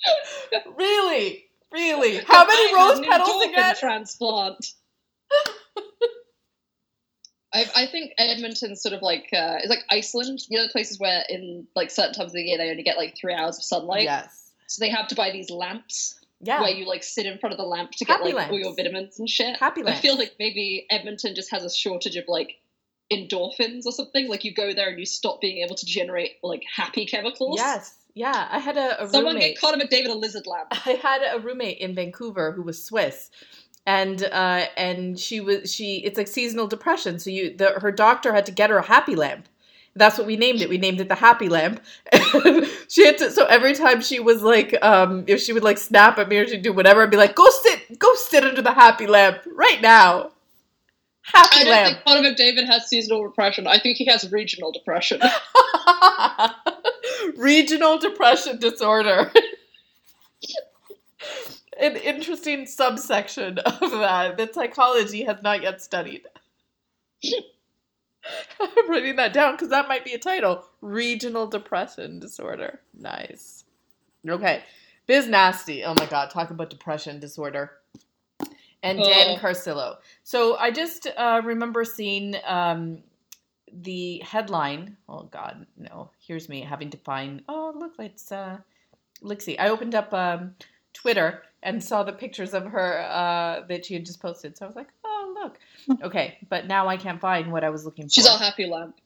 really, 0.79 1.45
really? 1.71 2.17
How 2.27 2.47
many 2.47 2.75
rose 2.75 3.01
petals 3.01 3.45
again? 3.45 3.75
Transplant. 3.79 4.67
I, 7.53 7.67
I 7.75 7.87
think 7.87 8.13
Edmonton's 8.19 8.81
sort 8.83 8.95
of 8.95 9.03
like 9.03 9.29
uh, 9.33 9.57
it's 9.59 9.69
like 9.69 9.85
Iceland. 9.91 10.41
You 10.49 10.59
know, 10.59 10.67
the 10.67 10.73
places 10.73 10.99
where 11.01 11.25
in 11.29 11.67
like 11.75 11.91
certain 11.91 12.15
times 12.15 12.31
of 12.31 12.35
the 12.35 12.43
year 12.43 12.59
they 12.59 12.71
only 12.71 12.83
get 12.83 12.97
like 12.97 13.17
three 13.17 13.35
hours 13.35 13.59
of 13.59 13.65
sunlight, 13.65 14.05
yes. 14.05 14.51
so 14.67 14.81
they 14.85 14.91
have 14.91 15.09
to 15.09 15.15
buy 15.17 15.31
these 15.33 15.51
lamps 15.51 16.19
Yeah. 16.41 16.61
where 16.61 16.71
you 16.71 16.87
like 16.87 17.03
sit 17.03 17.27
in 17.27 17.39
front 17.39 17.53
of 17.53 17.59
the 17.59 17.65
lamp 17.67 17.91
to 17.93 18.05
get 18.05 18.19
Happy 18.19 18.33
like 18.33 18.51
all 18.51 18.59
your 18.59 18.75
vitamins 18.75 19.19
and 19.19 19.29
shit. 19.29 19.57
Happy 19.59 19.83
I 19.85 19.95
feel 19.97 20.17
like 20.17 20.37
maybe 20.39 20.87
Edmonton 20.91 21.35
just 21.35 21.51
has 21.51 21.65
a 21.65 21.71
shortage 21.71 22.17
of 22.17 22.25
like 22.29 22.59
endorphins 23.13 23.87
or 23.87 23.93
something. 23.93 24.29
Like 24.29 24.45
you 24.45 24.55
go 24.55 24.73
there 24.73 24.89
and 24.89 24.99
you 24.99 25.07
stop 25.07 25.41
being 25.41 25.65
able 25.65 25.75
to 25.77 25.87
generate 25.87 26.37
like 26.43 26.63
happy 26.75 27.07
chemicals. 27.07 27.57
Yes. 27.59 27.97
Yeah. 28.15 28.49
I 28.51 28.59
had 28.59 28.77
a, 28.77 29.05
a 29.05 29.09
Someone 29.09 29.35
roommate. 29.35 29.55
get 29.57 29.61
Connor 29.61 29.85
McDavid 29.85 30.09
a 30.11 30.15
lizard 30.15 30.47
lamp. 30.47 30.69
I 30.87 30.93
had 30.93 31.23
a 31.35 31.41
roommate 31.41 31.79
in 31.79 31.95
Vancouver 31.95 32.53
who 32.53 32.63
was 32.63 32.85
Swiss. 32.85 33.31
And 33.87 34.23
uh 34.25 34.67
and 34.77 35.19
she 35.19 35.41
was 35.41 35.73
she 35.73 35.99
it's 35.99 36.19
like 36.19 36.29
seasonal 36.29 36.67
depression. 36.67 37.19
So 37.19 37.31
you 37.31 37.57
the 37.57 37.81
her 37.81 37.91
doctor 37.93 38.33
had 38.33 38.47
to 38.47 38.53
get 38.53 38.71
her 38.71 38.79
a 38.79 38.87
happy 38.87 39.17
lamp. 39.17 39.49
That's 39.97 40.19
what 40.19 40.27
we 40.27 40.37
named 40.37 40.63
it. 40.63 40.69
We 40.69 40.79
named 40.79 41.01
it 41.01 41.09
the 41.09 41.17
happy 41.17 41.49
lamp. 41.49 41.83
she 42.89 43.05
had 43.07 43.19
to 43.19 43.31
so 43.31 43.47
every 43.47 43.75
time 43.75 44.01
she 44.03 44.21
was 44.21 44.43
like 44.43 44.77
um 44.85 45.25
if 45.27 45.41
she 45.41 45.53
would 45.53 45.65
like 45.65 45.79
snap 45.79 46.19
at 46.19 46.29
me 46.29 46.39
or 46.39 46.47
she'd 46.47 46.63
do 46.63 46.73
whatever, 46.73 47.03
I'd 47.03 47.11
be 47.11 47.17
like, 47.17 47.35
Go 47.35 47.49
sit 47.51 47.99
go 47.99 48.15
sit 48.15 48.45
under 48.45 48.63
the 48.63 48.73
happy 48.75 49.07
lamp 49.07 49.39
right 49.55 49.81
now. 49.81 50.33
Happy 51.23 51.65
lamp. 51.65 51.65
I 51.65 51.65
don't 51.65 51.71
lamp. 51.71 51.87
think 51.87 52.05
Connor 52.05 52.31
McDavid 52.31 52.67
has 52.67 52.89
seasonal 52.89 53.23
depression. 53.25 53.67
I 53.67 53.79
think 53.79 53.97
he 53.97 54.07
has 54.07 54.31
regional 54.33 54.73
depression. 54.73 55.21
Regional 57.37 57.99
depression 57.99 58.59
disorder. 58.59 59.33
An 61.81 61.97
interesting 61.97 62.67
subsection 62.67 63.59
of 63.59 63.91
that 63.93 64.37
that 64.37 64.55
psychology 64.55 65.25
has 65.25 65.43
not 65.43 65.63
yet 65.63 65.81
studied. 65.81 66.27
I'm 68.61 68.91
writing 68.91 69.17
that 69.17 69.33
down 69.33 69.55
because 69.55 69.71
that 69.71 69.89
might 69.89 70.05
be 70.05 70.13
a 70.13 70.19
title. 70.19 70.65
Regional 70.83 71.47
depression 71.47 72.19
disorder. 72.21 72.81
Nice. 72.99 73.65
Okay. 74.29 74.63
Biz 75.07 75.27
Nasty. 75.29 75.83
Oh 75.85 75.95
my 75.99 76.07
god, 76.07 76.31
talk 76.31 76.51
about 76.51 76.71
depression 76.71 77.19
disorder. 77.19 77.73
And 78.83 78.99
Dan 78.99 79.37
Oh. 79.37 79.39
Carcillo. 79.39 79.97
So 80.23 80.57
I 80.57 80.71
just 80.71 81.07
uh, 81.17 81.43
remember 81.45 81.85
seeing 81.85 82.37
um, 82.47 83.03
the 83.73 84.19
headline. 84.25 84.97
Oh 85.09 85.25
God, 85.25 85.67
no! 85.77 86.11
Here's 86.19 86.49
me 86.49 86.63
having 86.63 86.91
to 86.91 86.97
find. 86.99 87.43
Oh, 87.49 87.75
look, 87.77 87.93
it's 87.99 88.33
uh, 88.33 88.59
Lixie. 89.23 89.57
I 89.59 89.69
opened 89.69 89.95
up 89.95 90.15
um, 90.15 90.55
Twitter 90.93 91.43
and 91.63 91.83
saw 91.83 92.03
the 92.03 92.13
pictures 92.13 92.55
of 92.55 92.65
her 92.65 93.01
uh, 93.01 93.67
that 93.69 93.85
she 93.85 93.95
had 93.95 94.07
just 94.07 94.21
posted. 94.21 94.57
So 94.57 94.65
I 94.65 94.69
was 94.69 94.77
like, 94.77 94.89
oh 95.05 95.35
look, 95.43 96.03
okay. 96.03 96.39
But 96.49 96.67
now 96.67 96.89
I 96.89 96.97
can't 96.97 97.21
find 97.21 97.53
what 97.53 97.65
I 97.65 97.71
was 97.71 97.85
looking 97.85 98.07
for. 98.07 98.11
She's 98.11 98.27
all 98.27 98.39
happy 98.39 98.67
lamp. 98.67 98.99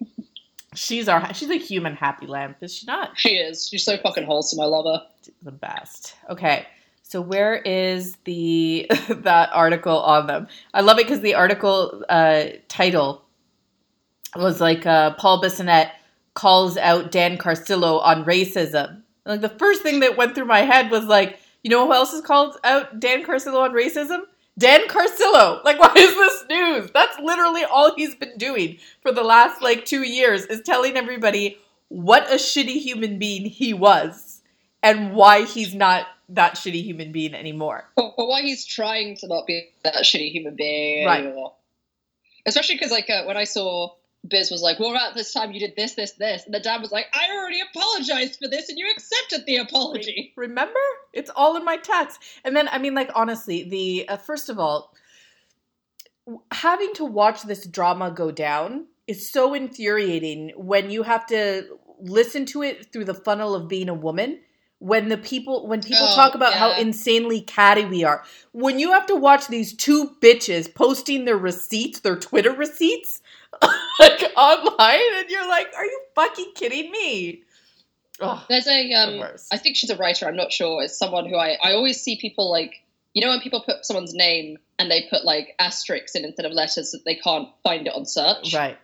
she's 0.75 1.09
our 1.09 1.33
she's 1.35 1.51
a 1.51 1.57
human 1.57 1.95
happy 1.95 2.27
lamp, 2.27 2.59
is 2.61 2.75
she 2.75 2.87
not? 2.87 3.19
She 3.19 3.37
is. 3.37 3.69
She's 3.69 3.85
so 3.85 3.97
fucking 3.97 4.25
wholesome. 4.25 4.61
I 4.61 4.67
love 4.67 4.87
her. 4.87 5.07
the 5.43 5.53
best. 5.53 6.15
Okay. 6.31 6.67
So 7.03 7.21
where 7.21 7.57
is 7.57 8.17
the 8.25 8.91
that 9.09 9.51
article 9.53 9.99
on 9.99 10.27
them? 10.27 10.49
I 10.73 10.81
love 10.81 10.99
it 10.99 11.07
because 11.07 11.21
the 11.21 11.35
article 11.35 12.05
uh, 12.09 12.47
title 12.69 13.25
was 14.35 14.61
like 14.61 14.87
uh, 14.87 15.15
Paul 15.15 15.41
Bissonnette 15.43 15.91
calls 16.35 16.77
out 16.77 17.11
Dan 17.13 17.39
Carcillo 17.39 18.01
on 18.03 18.25
racism. 18.25 19.03
Like 19.25 19.41
the 19.41 19.49
first 19.49 19.83
thing 19.83 20.01
that 20.01 20.17
went 20.17 20.35
through 20.35 20.47
my 20.47 20.61
head 20.61 20.91
was 20.91 21.05
like, 21.05 21.39
you 21.65 21.71
know 21.71 21.87
who 21.87 21.93
else 21.93 22.13
is 22.13 22.21
called 22.23 22.57
out 22.63 23.01
Dan 23.01 23.25
Carcillo 23.25 23.63
on 23.63 23.73
racism? 23.73 24.21
Dan 24.57 24.87
Carcillo. 24.87 25.65
Like, 25.65 25.79
why 25.81 25.93
is 25.97 26.15
this 26.15 26.45
news? 26.49 26.91
That's 26.95 27.19
literally 27.19 27.65
all 27.65 27.93
he's 27.97 28.15
been 28.15 28.39
doing 28.39 28.79
for 29.03 29.11
the 29.11 29.25
last 29.25 29.61
like 29.63 29.85
two 29.85 30.03
years 30.03 30.45
is 30.47 30.63
telling 30.63 30.97
everybody 30.97 31.59
what 31.89 32.31
a 32.31 32.37
shitty 32.37 32.81
human 32.81 33.19
being 33.19 33.45
he 33.47 33.75
was 33.75 34.43
and 34.83 35.13
why 35.15 35.45
he's 35.45 35.75
not 35.75 36.07
that 36.29 36.55
shitty 36.55 36.83
human 36.83 37.13
being 37.13 37.35
anymore. 37.35 37.85
But, 37.97 38.15
but 38.17 38.27
why 38.29 38.43
he's 38.43 38.65
trying 38.65 39.17
to 39.19 39.27
not 39.29 39.47
be 39.47 39.69
that 39.83 39.97
shitty 40.05 40.31
human 40.31 40.55
being 40.57 41.07
Right. 41.07 41.25
anymore. 41.25 41.55
Especially 42.47 42.75
because, 42.77 42.91
like, 42.91 43.09
uh, 43.11 43.25
when 43.25 43.37
I 43.37 43.45
saw 43.45 43.95
Biz 44.27 44.51
was 44.51 44.63
like, 44.63 44.79
"Well, 44.79 44.91
about 44.91 45.15
this 45.15 45.33
time 45.33 45.53
you 45.53 45.61
did 45.61 45.77
this, 45.77 45.95
this, 45.95 46.13
this," 46.13 46.45
and 46.47 46.55
the 46.55 46.61
dad 46.61 46.81
was 46.81 46.93
like, 46.93 47.07
"I 47.13 47.35
already 47.37 47.61
apologized 47.61 48.39
for 48.39 48.49
this, 48.49 48.69
and 48.69 48.79
you 48.79 48.91
accepted 48.91 49.45
the 49.47 49.57
apology." 49.57 50.33
Remember? 50.37 50.81
It's 51.13 51.31
all 51.37 51.57
in 51.57 51.65
my 51.65 51.77
text. 51.77 52.21
And 52.45 52.57
then, 52.57 52.69
I 52.69 52.79
mean, 52.79 52.95
like, 52.95 53.11
honestly, 53.15 53.65
the 53.65 54.09
uh, 54.09 54.17
first 54.17 54.49
of 54.49 54.59
all, 54.59 54.95
having 56.53 56.93
to 56.95 57.05
watch 57.05 57.43
this 57.43 57.67
drama 57.67 58.11
go 58.11 58.31
down 58.31 58.87
is 59.07 59.31
so 59.31 59.53
infuriating 59.55 60.53
when 60.57 60.91
you 60.91 61.03
have 61.03 61.27
to 61.27 61.79
listen 62.01 62.47
to 62.47 62.63
it 62.63 62.93
through 62.93 63.05
the 63.05 63.15
funnel 63.15 63.55
of 63.55 63.69
being 63.69 63.89
a 63.89 63.95
woman. 63.95 64.41
When 64.81 65.09
the 65.09 65.17
people, 65.17 65.67
when 65.67 65.83
people 65.83 66.07
Oh, 66.11 66.15
talk 66.15 66.35
about 66.35 66.53
how 66.53 66.77
insanely 66.79 67.41
catty 67.41 67.87
we 67.87 68.05
are, 68.05 68.23
when 68.53 68.79
you 68.79 68.93
have 68.93 69.07
to 69.07 69.17
watch 69.17 69.47
these 69.47 69.73
two 69.75 70.11
bitches 70.21 70.75
posting 70.75 71.25
their 71.25 71.39
receipts, 71.39 72.01
their 72.01 72.17
Twitter 72.17 72.53
receipts, 72.53 73.23
like 74.01 74.33
online, 74.37 75.19
and 75.19 75.29
you're 75.29 75.49
like, 75.49 75.69
are 75.77 75.85
you 75.85 76.01
fucking 76.15 76.53
kidding 76.55 76.91
me? 76.91 77.43
There's 78.49 78.67
a, 78.67 78.93
um, 78.93 79.19
worst. 79.19 79.53
I 79.53 79.59
think 79.59 79.77
she's 79.77 79.91
a 79.91 79.97
writer. 79.97 80.27
I'm 80.27 80.37
not 80.37 80.53
sure. 80.53 80.83
It's 80.83 80.97
someone 80.97 81.29
who 81.29 81.37
I, 81.37 81.57
I 81.63 81.73
always 81.73 82.01
see 82.01 82.17
people 82.17 82.51
like, 82.51 82.75
you 83.13 83.23
know, 83.23 83.31
when 83.31 83.41
people 83.41 83.63
put 83.63 83.85
someone's 83.85 84.15
name 84.15 84.59
and 84.79 84.91
they 84.91 85.07
put 85.11 85.25
like 85.25 85.55
asterisks 85.59 86.15
in 86.15 86.25
instead 86.25 86.47
of 86.47 86.53
letters 86.53 86.93
so 86.93 86.99
that 86.99 87.05
they 87.05 87.17
can't 87.17 87.49
find 87.63 87.87
it 87.87 87.93
on 87.95 88.07
search. 88.07 88.55
right. 88.55 88.79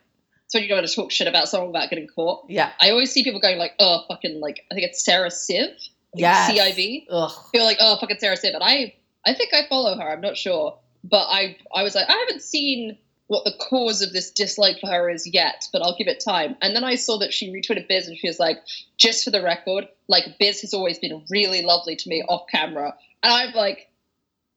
So 0.49 0.59
when 0.59 0.65
you 0.65 0.69
don't 0.69 0.79
want 0.79 0.89
to 0.89 0.95
talk 0.97 1.13
shit 1.13 1.29
about 1.29 1.49
someone 1.49 1.69
without 1.73 1.91
getting 1.91 2.09
caught. 2.09 2.47
Yeah. 2.49 2.73
I 2.81 2.91
always 2.91 3.13
see 3.13 3.23
people 3.23 3.41
going 3.41 3.57
like, 3.57 3.75
oh, 3.79 4.05
fucking, 4.09 4.41
like, 4.41 4.65
I 4.71 4.75
think 4.75 4.89
it's 4.89 5.05
Sarah 5.05 5.31
Civ. 5.31 5.71
Yeah. 6.13 6.51
CIV. 6.51 7.07
Ugh. 7.09 7.31
People 7.53 7.67
are 7.67 7.69
like, 7.71 7.79
oh, 7.81 7.97
fucking 8.01 8.19
Sarah 8.19 8.37
Siv. 8.37 8.55
And 8.55 8.63
I, 8.63 8.95
I 9.25 9.35
think 9.35 9.55
I 9.55 9.69
follow 9.69 9.97
her. 9.97 10.03
I'm 10.03 10.21
not 10.21 10.37
sure. 10.37 10.77
But 11.05 11.27
I, 11.29 11.57
I 11.73 11.85
was 11.85 11.95
like, 11.95 12.09
I 12.09 12.15
haven't 12.15 12.43
seen 12.43 12.99
what 13.31 13.45
the 13.45 13.55
cause 13.61 14.03
of 14.03 14.13
this 14.13 14.33
dislike 14.33 14.81
for 14.81 14.89
her 14.89 15.09
is 15.09 15.25
yet, 15.25 15.69
but 15.73 15.83
I'll 15.83 15.97
give 15.97 16.09
it 16.09 16.19
time. 16.19 16.57
And 16.61 16.75
then 16.75 16.83
I 16.83 16.97
saw 16.97 17.19
that 17.19 17.33
she 17.33 17.53
retweeted 17.53 17.87
Biz 17.87 18.09
and 18.09 18.19
she 18.19 18.27
was 18.27 18.41
like, 18.41 18.59
just 18.97 19.23
for 19.23 19.31
the 19.31 19.41
record, 19.41 19.87
like, 20.09 20.37
Biz 20.41 20.63
has 20.63 20.75
always 20.75 20.99
been 20.99 21.23
really 21.31 21.63
lovely 21.63 21.95
to 21.95 22.09
me 22.09 22.25
off 22.29 22.49
camera. 22.51 22.93
And 23.23 23.33
I'm 23.33 23.55
like, 23.55 23.89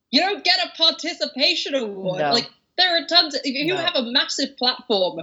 you 0.10 0.22
don't 0.22 0.44
get 0.44 0.58
a 0.66 0.76
participation 0.76 1.76
award. 1.76 2.22
No. 2.22 2.32
Like, 2.32 2.50
there 2.76 2.98
are 2.98 3.06
tons 3.06 3.36
of, 3.36 3.42
if 3.44 3.54
you 3.54 3.76
No. 3.76 3.78
have 3.78 3.96
a 3.96 4.12
massive 4.12 4.58
platform 4.58 5.20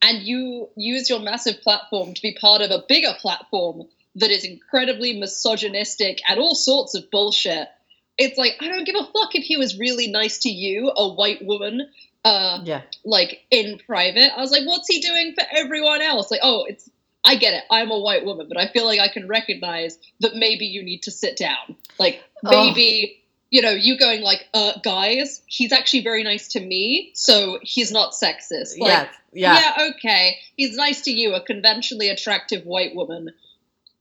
and 0.00 0.22
you 0.22 0.70
use 0.74 1.10
your 1.10 1.20
massive 1.20 1.60
platform 1.60 2.14
to 2.14 2.22
be 2.22 2.38
part 2.40 2.62
of 2.62 2.70
a 2.70 2.84
bigger 2.88 3.12
platform 3.20 3.82
that 4.14 4.30
is 4.30 4.44
incredibly 4.46 5.20
misogynistic 5.20 6.22
and 6.26 6.40
all 6.40 6.54
sorts 6.54 6.94
of 6.94 7.10
bullshit. 7.10 7.68
It's 8.16 8.38
like 8.38 8.56
I 8.60 8.68
don't 8.68 8.86
give 8.86 8.96
a 8.96 9.04
fuck 9.12 9.34
if 9.34 9.44
he 9.44 9.58
was 9.58 9.78
really 9.78 10.08
nice 10.08 10.38
to 10.38 10.48
you, 10.48 10.90
a 10.96 11.08
white 11.12 11.44
woman, 11.44 11.90
uh, 12.24 12.60
Yeah. 12.64 12.82
like 13.04 13.42
in 13.50 13.78
private. 13.86 14.32
I 14.36 14.40
was 14.40 14.50
like, 14.50 14.66
what's 14.66 14.88
he 14.88 15.00
doing 15.00 15.34
for 15.34 15.44
everyone 15.50 16.02
else? 16.02 16.30
Like, 16.30 16.40
oh, 16.42 16.64
it's 16.64 16.88
I 17.26 17.36
get 17.36 17.54
it. 17.54 17.64
I'm 17.70 17.90
a 17.90 17.98
white 17.98 18.24
woman, 18.24 18.48
but 18.48 18.58
I 18.58 18.68
feel 18.68 18.84
like 18.84 19.00
I 19.00 19.08
can 19.08 19.26
recognize 19.28 19.98
that 20.20 20.34
maybe 20.34 20.66
you 20.66 20.82
need 20.82 21.04
to 21.04 21.10
sit 21.10 21.36
down. 21.36 21.76
Like 21.98 22.22
Oh. 22.44 22.50
maybe 22.50 23.20
you 23.50 23.62
know 23.62 23.70
you 23.70 23.96
going 23.98 24.20
like, 24.22 24.46
uh, 24.52 24.72
guys, 24.82 25.40
he's 25.46 25.72
actually 25.72 26.02
very 26.02 26.22
nice 26.24 26.48
to 26.48 26.60
me, 26.60 27.12
so 27.14 27.58
he's 27.62 27.90
not 27.92 28.12
sexist. 28.12 28.78
Like, 28.78 28.88
yes. 28.88 29.14
Yeah. 29.32 29.54
yeah, 29.78 29.90
okay. 29.96 30.36
He's 30.56 30.76
nice 30.76 31.02
to 31.02 31.10
you, 31.10 31.34
a 31.34 31.40
conventionally 31.40 32.08
attractive 32.10 32.64
white 32.66 32.94
woman. 32.94 33.30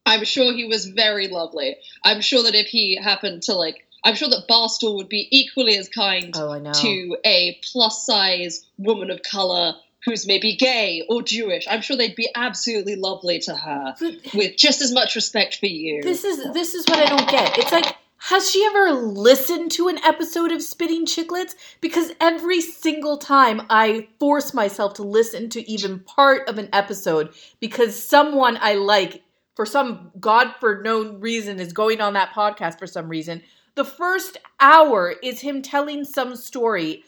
I'm 0.05 0.25
sure 0.25 0.51
he 0.53 0.65
was 0.65 0.85
very 0.87 1.27
lovely. 1.29 1.77
I'm 2.03 2.19
sure 2.21 2.43
that 2.43 2.55
if 2.55 2.67
he 2.67 2.97
happened 3.01 3.43
to 3.43 3.53
like 3.53 3.85
I'm 4.03 4.15
sure 4.15 4.29
that 4.29 4.47
Barstool 4.49 4.95
would 4.95 5.09
be 5.09 5.27
equally 5.31 5.77
as 5.77 5.89
kind 5.89 6.33
Oh, 6.37 6.71
to 6.73 7.17
a 7.25 7.59
plus 7.71 8.05
size 8.05 8.65
woman 8.77 9.09
of 9.09 9.21
color 9.23 9.75
who's 10.05 10.27
maybe 10.27 10.55
gay 10.55 11.05
or 11.09 11.21
Jewish. 11.21 11.65
I'm 11.69 11.81
sure 11.81 11.95
they'd 11.95 12.15
be 12.15 12.29
absolutely 12.35 12.95
lovely 12.95 13.39
to 13.39 13.55
her 13.55 13.95
But 13.99 14.33
with 14.33 14.57
just 14.57 14.81
as 14.81 14.91
much 14.91 15.15
respect 15.15 15.57
for 15.59 15.67
you. 15.67 16.01
this 16.03 16.23
is 16.23 16.51
this 16.53 16.73
is 16.73 16.85
what 16.87 16.99
I 16.99 17.05
don't 17.05 17.29
get. 17.29 17.57
It's 17.57 17.71
like 17.71 17.95
has 18.17 18.49
she 18.49 18.63
ever 18.65 18.93
listened 18.93 19.69
to 19.73 19.89
an 19.89 19.97
episode 19.97 20.53
of 20.53 20.61
Spitting 20.61 21.05
Chicklets? 21.05 21.55
Because 21.81 22.13
every 22.21 22.61
single 22.61 23.17
time 23.17 23.63
I 23.69 24.07
force 24.17 24.53
myself 24.53 24.93
to 24.93 25.03
listen 25.03 25.49
to 25.49 25.69
even 25.69 25.99
part 25.99 26.47
of 26.47 26.57
an 26.57 26.69
episode 26.71 27.33
because 27.59 28.01
someone 28.01 28.57
I 28.61 28.75
like 28.75 29.23
for 29.55 29.65
some 29.65 30.11
God 30.21 30.53
for 30.61 30.81
no 30.81 31.13
reason 31.15 31.59
is 31.59 31.73
going 31.73 31.99
on 31.99 32.13
that 32.13 32.29
podcast 32.33 32.79
for 32.79 32.87
some 32.87 33.09
reason. 33.09 33.41
The 33.75 33.85
first 33.85 34.37
hour 34.59 35.15
is 35.23 35.41
him 35.41 35.61
telling 35.61 36.03
some 36.05 36.35
story, 36.35 37.03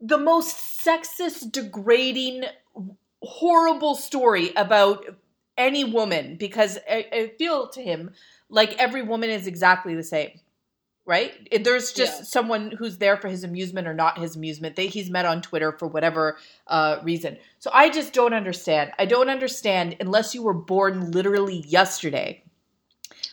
the 0.00 0.18
most 0.18 0.56
sexist, 0.84 1.52
degrading, 1.52 2.44
horrible 3.22 3.94
story 3.94 4.52
about 4.56 5.04
any 5.56 5.84
woman 5.84 6.36
because 6.36 6.78
I, 6.88 7.06
I 7.12 7.32
feel 7.38 7.68
to 7.70 7.82
him 7.82 8.12
like 8.48 8.76
every 8.78 9.02
woman 9.02 9.30
is 9.30 9.46
exactly 9.46 9.94
the 9.94 10.04
same 10.04 10.30
right? 11.06 11.48
There's 11.64 11.92
just 11.92 12.18
Yeah. 12.18 12.24
someone 12.24 12.70
who's 12.78 12.98
there 12.98 13.16
for 13.16 13.28
his 13.28 13.42
amusement 13.42 13.88
or 13.88 13.94
not 13.94 14.18
his 14.18 14.36
amusement 14.36 14.76
that 14.76 14.82
he's 14.82 15.08
met 15.08 15.24
on 15.24 15.40
twitter 15.40 15.72
for 15.72 15.88
whatever 15.88 16.36
uh, 16.66 16.98
reason. 17.02 17.38
So 17.60 17.70
i 17.72 17.88
just 17.88 18.12
don't 18.12 18.34
understand. 18.34 18.92
I 18.98 19.06
don't 19.06 19.30
understand 19.30 19.96
unless 20.00 20.34
you 20.34 20.42
were 20.42 20.52
born 20.54 21.10
literally 21.10 21.64
yesterday 21.66 22.44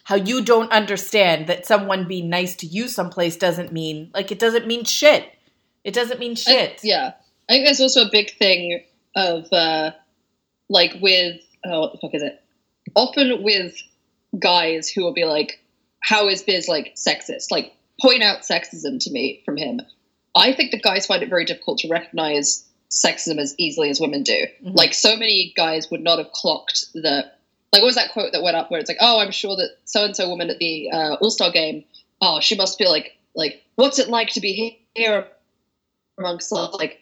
how 0.06 0.16
you 0.16 0.42
don't 0.44 0.72
understand 0.72 1.48
that 1.48 1.66
someone 1.66 2.08
being 2.08 2.30
nice 2.30 2.56
to 2.58 2.66
you 2.68 2.88
someplace 2.88 3.36
doesn't 3.38 3.72
mean 3.72 4.12
like 4.14 4.32
it 4.32 4.40
doesn't 4.40 4.68
mean 4.68 4.84
shit 4.86 5.32
it 5.84 5.94
doesn't 5.94 6.20
mean 6.20 6.32
I- 6.32 6.36
shit 6.36 6.80
yeah. 6.84 7.14
I 7.48 7.54
think 7.54 7.66
there's 7.68 7.80
also 7.82 8.06
a 8.06 8.12
big 8.12 8.36
thing 8.38 8.84
of 9.16 9.46
uh, 9.54 9.92
like 10.68 10.94
with 11.00 11.40
oh 11.64 11.80
what 11.82 11.92
the 11.92 12.00
fuck 12.00 12.16
is 12.16 12.24
it? 12.24 12.42
Often 12.96 13.44
with 13.44 13.76
guys 14.40 14.90
who 14.90 15.04
will 15.04 15.14
be 15.14 15.26
like, 15.26 15.62
"How 16.02 16.28
is 16.28 16.42
Biz 16.42 16.68
like 16.68 16.96
sexist?" 16.96 17.52
Like 17.52 17.72
point 18.02 18.24
out 18.24 18.40
sexism 18.42 19.00
to 19.04 19.12
me 19.12 19.44
from 19.46 19.58
him. 19.58 19.82
I 20.36 20.54
think 20.54 20.72
that 20.72 20.82
guys 20.82 21.06
find 21.06 21.22
it 21.22 21.30
very 21.30 21.46
difficult 21.46 21.78
to 21.80 21.88
recognize 21.88 22.66
sexism 22.90 23.38
as 23.38 23.54
easily 23.60 23.92
as 23.92 24.00
women 24.00 24.24
do. 24.24 24.48
Mhm. 24.64 24.76
Like 24.76 24.96
so 24.96 25.16
many 25.16 25.54
guys 25.56 25.92
would 25.92 26.02
not 26.02 26.18
have 26.18 26.32
clocked 26.32 26.86
the 26.96 27.32
like 27.74 27.82
what 27.82 27.88
was 27.88 27.95
that 27.95 28.11
quote 28.13 28.32
that 28.34 28.41
went 28.43 28.55
up 28.55 28.72
where 28.72 28.80
it's 28.80 28.89
like, 28.89 28.97
"Oh, 29.01 29.20
I'm 29.20 29.32
sure 29.32 29.55
that 29.57 29.70
so 29.86 30.05
and 30.05 30.16
so 30.16 30.30
woman 30.30 30.49
at 30.49 30.59
the 30.59 30.89
uh, 30.91 31.16
All 31.16 31.30
Star 31.30 31.51
game, 31.51 31.84
oh, 32.22 32.39
she 32.39 32.55
must 32.55 32.78
feel 32.78 32.89
like 32.89 33.18
like 33.36 33.61
what's 33.76 33.99
it 33.99 34.07
like 34.09 34.30
to 34.30 34.39
be 34.41 34.53
he- 34.53 34.80
here 34.93 35.28
amongst 36.18 36.51
like 36.51 37.01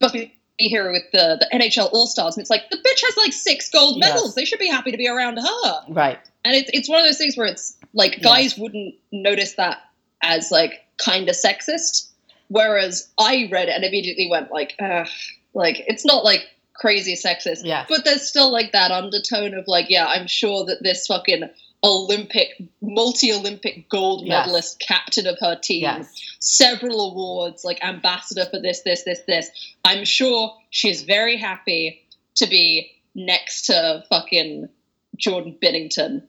must 0.00 0.14
be 0.14 0.32
here 0.56 0.92
with 0.92 1.02
the, 1.12 1.36
the 1.40 1.58
NHL 1.58 1.90
All 1.92 2.06
Stars, 2.06 2.36
and 2.36 2.42
it's 2.42 2.50
like 2.50 2.70
the 2.70 2.76
bitch 2.76 3.02
has 3.04 3.16
like 3.16 3.32
six 3.32 3.68
gold 3.70 3.96
Yes. 3.98 4.08
medals. 4.14 4.34
They 4.34 4.44
should 4.44 4.58
be 4.58 4.68
happy 4.68 4.90
to 4.92 4.96
be 4.96 5.08
around 5.08 5.38
her. 5.38 5.80
right 5.88 6.18
And 6.44 6.54
it's 6.54 6.70
it's 6.72 6.88
one 6.88 7.00
of 7.00 7.06
those 7.06 7.18
things 7.18 7.36
where 7.36 7.46
it's 7.46 7.76
like 7.92 8.22
guys 8.22 8.56
wouldn't 8.56 8.94
notice 9.12 9.54
that 9.54 9.78
as 10.22 10.50
like 10.50 10.84
kind 10.98 11.28
of 11.28 11.34
sexist, 11.34 12.08
whereas 12.48 13.08
I 13.18 13.48
read 13.50 13.68
it 13.68 13.74
and 13.74 13.84
immediately 13.84 14.28
went 14.30 14.50
like, 14.52 14.74
Ugh. 14.80 15.08
like 15.54 15.82
it's 15.88 16.04
not 16.04 16.24
like 16.24 16.46
crazy 16.74 17.14
sexist, 17.14 17.64
yeah 17.64 17.84
but 17.88 18.04
there's 18.04 18.28
still 18.28 18.50
like 18.52 18.72
that 18.72 18.90
undertone 18.90 19.54
of 19.54 19.64
like, 19.66 19.86
yeah, 19.90 20.06
I'm 20.06 20.26
sure 20.26 20.64
that 20.66 20.82
this 20.82 21.06
fucking 21.06 21.48
Olympic, 21.82 22.48
multi-Olympic 22.80 23.88
gold 23.90 24.26
Yes. 24.26 24.46
medalist 24.46 24.80
captain 24.86 25.26
of 25.26 25.38
her 25.40 25.56
team 25.56 25.82
yes 25.82 26.34
several 26.44 27.10
awards, 27.10 27.64
like 27.64 27.82
ambassador 27.82 28.44
for 28.44 28.60
this, 28.60 28.82
this, 28.82 29.02
this, 29.04 29.20
this. 29.26 29.50
I'm 29.82 30.04
sure 30.04 30.54
she's 30.68 31.02
very 31.02 31.38
happy 31.38 32.02
to 32.36 32.46
be 32.46 32.90
next 33.14 33.66
to 33.66 34.04
fucking 34.10 34.68
Jordan 35.16 35.56
Binnington. 35.60 36.22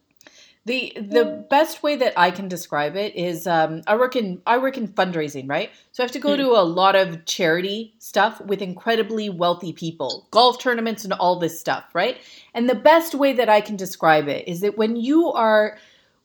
The 0.66 0.93
the 0.99 1.45
best 1.49 1.84
way 1.84 1.95
that 1.97 2.13
I 2.18 2.32
can 2.32 2.47
describe 2.47 2.95
it 2.95 3.16
is 3.16 3.45
um, 3.45 3.82
I 3.86 3.95
work 3.95 4.16
in 4.16 4.41
I 4.47 4.57
work 4.57 4.78
in 4.78 4.88
fundraising, 4.88 5.47
right? 5.47 5.70
So 5.91 6.01
I 6.01 6.05
have 6.05 6.11
to 6.13 6.20
go 6.20 6.36
Hmm. 6.36 6.41
to 6.41 6.47
a 6.51 6.63
lot 6.63 6.95
of 6.95 7.26
charity 7.26 7.93
stuff 7.99 8.41
with 8.41 8.63
incredibly 8.63 9.30
wealthy 9.30 9.74
people, 9.74 10.28
golf 10.32 10.57
tournaments 10.59 11.03
and 11.03 11.13
all 11.13 11.38
this 11.38 11.59
stuff, 11.59 11.86
right? 11.93 12.18
And 12.55 12.68
the 12.68 12.76
best 12.76 13.13
way 13.13 13.34
that 13.34 13.47
I 13.47 13.61
can 13.61 13.76
describe 13.76 14.28
it 14.28 14.47
is 14.47 14.61
that 14.61 14.76
when 14.78 14.95
you 14.95 15.32
are 15.34 15.78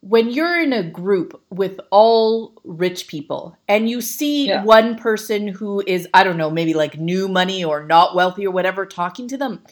when 0.03 0.31
you're 0.31 0.63
in 0.63 0.73
a 0.73 0.83
group 0.83 1.39
with 1.51 1.79
all 1.91 2.55
rich 2.65 3.09
people 3.09 3.59
and 3.69 3.91
you 3.91 4.01
see 4.01 4.47
Yeah. 4.49 4.65
one 4.65 4.97
person 4.97 5.49
who 5.49 5.83
is 5.87 6.09
I 6.15 6.25
don't 6.25 6.39
know, 6.39 6.51
maybe 6.51 6.73
like 6.73 6.99
new 6.99 7.29
money 7.29 7.63
or 7.63 7.85
not 7.85 8.15
wealthy 8.15 8.47
or 8.47 8.51
whatever 8.53 8.87
talking 8.87 9.29
to 9.29 9.37
them, 9.37 9.63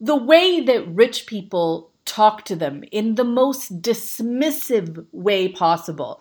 the 0.00 0.16
way 0.16 0.60
that 0.60 0.88
rich 0.94 1.26
people 1.26 1.91
talk 2.12 2.44
to 2.44 2.56
them 2.56 2.84
in 2.92 3.14
the 3.14 3.24
most 3.24 3.80
dismissive 3.80 5.06
way 5.12 5.48
possible. 5.48 6.20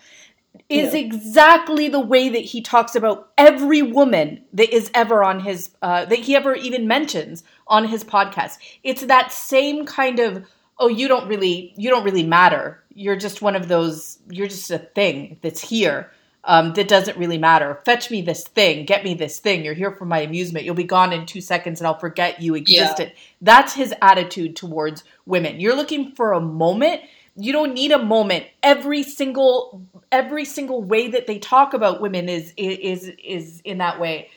Is 0.70 0.94
Yeah. 0.94 1.00
exactly 1.00 1.88
the 1.90 2.00
way 2.00 2.30
that 2.30 2.46
he 2.54 2.62
talks 2.62 2.96
about 2.96 3.30
every 3.38 3.82
woman 3.82 4.44
that 4.54 4.74
is 4.74 4.90
ever 4.94 5.24
on 5.24 5.40
his 5.42 5.72
uh, 5.82 6.06
that 6.06 6.20
he 6.20 6.36
ever 6.36 6.56
even 6.56 6.88
mentions 6.88 7.44
on 7.68 7.88
his 7.88 8.04
podcast. 8.04 8.58
It's 8.84 9.06
that 9.06 9.32
same 9.32 9.86
kind 9.86 10.20
of 10.20 10.46
oh 10.80 10.88
you 10.88 11.08
don't 11.08 11.28
really 11.28 11.74
you 11.78 11.90
don't 11.90 12.04
really 12.04 12.26
matter. 12.26 12.84
You're 12.94 13.16
just 13.18 13.42
one 13.42 13.56
of 13.56 13.68
those 13.68 14.20
you're 14.30 14.48
just 14.48 14.72
a 14.72 14.80
thing 14.80 15.38
that's 15.42 15.62
here 15.62 16.12
um, 16.44 16.74
that 16.74 16.88
doesn't 16.88 17.18
really 17.18 17.38
matter. 17.38 17.80
Fetch 17.86 18.10
me 18.10 18.22
this 18.22 18.44
thing. 18.44 18.86
Get 18.86 19.04
me 19.04 19.14
this 19.14 19.40
thing. 19.40 19.64
You're 19.64 19.76
here 19.76 19.92
for 19.92 20.06
my 20.06 20.20
amusement. 20.20 20.66
You'll 20.66 20.76
be 20.76 20.84
gone 20.84 21.14
in 21.14 21.26
two 21.26 21.42
seconds 21.42 21.80
and 21.80 21.88
i'll 21.88 22.00
forget 22.00 22.42
you 22.42 22.56
existed. 22.56 23.14
That's 23.42 23.74
his 23.74 23.94
attitude 24.02 24.56
towards 24.56 25.04
women. 25.26 25.60
You're 25.60 25.76
looking 25.76 26.14
for 26.16 26.34
a 26.34 26.42
moment. 26.42 27.02
You 27.36 27.54
don't 27.54 27.74
need 27.74 27.92
a 27.92 28.04
moment. 28.04 28.46
Every 28.64 29.04
single 29.04 29.86
every 30.12 30.46
single 30.46 30.84
way 30.84 31.10
that 31.10 31.28
they 31.28 31.38
talk 31.38 31.74
about 31.74 32.02
women 32.02 32.28
is 32.28 32.54
is 32.58 33.12
is 33.24 33.62
in 33.64 33.78
that 33.78 34.00
way. 34.00 34.30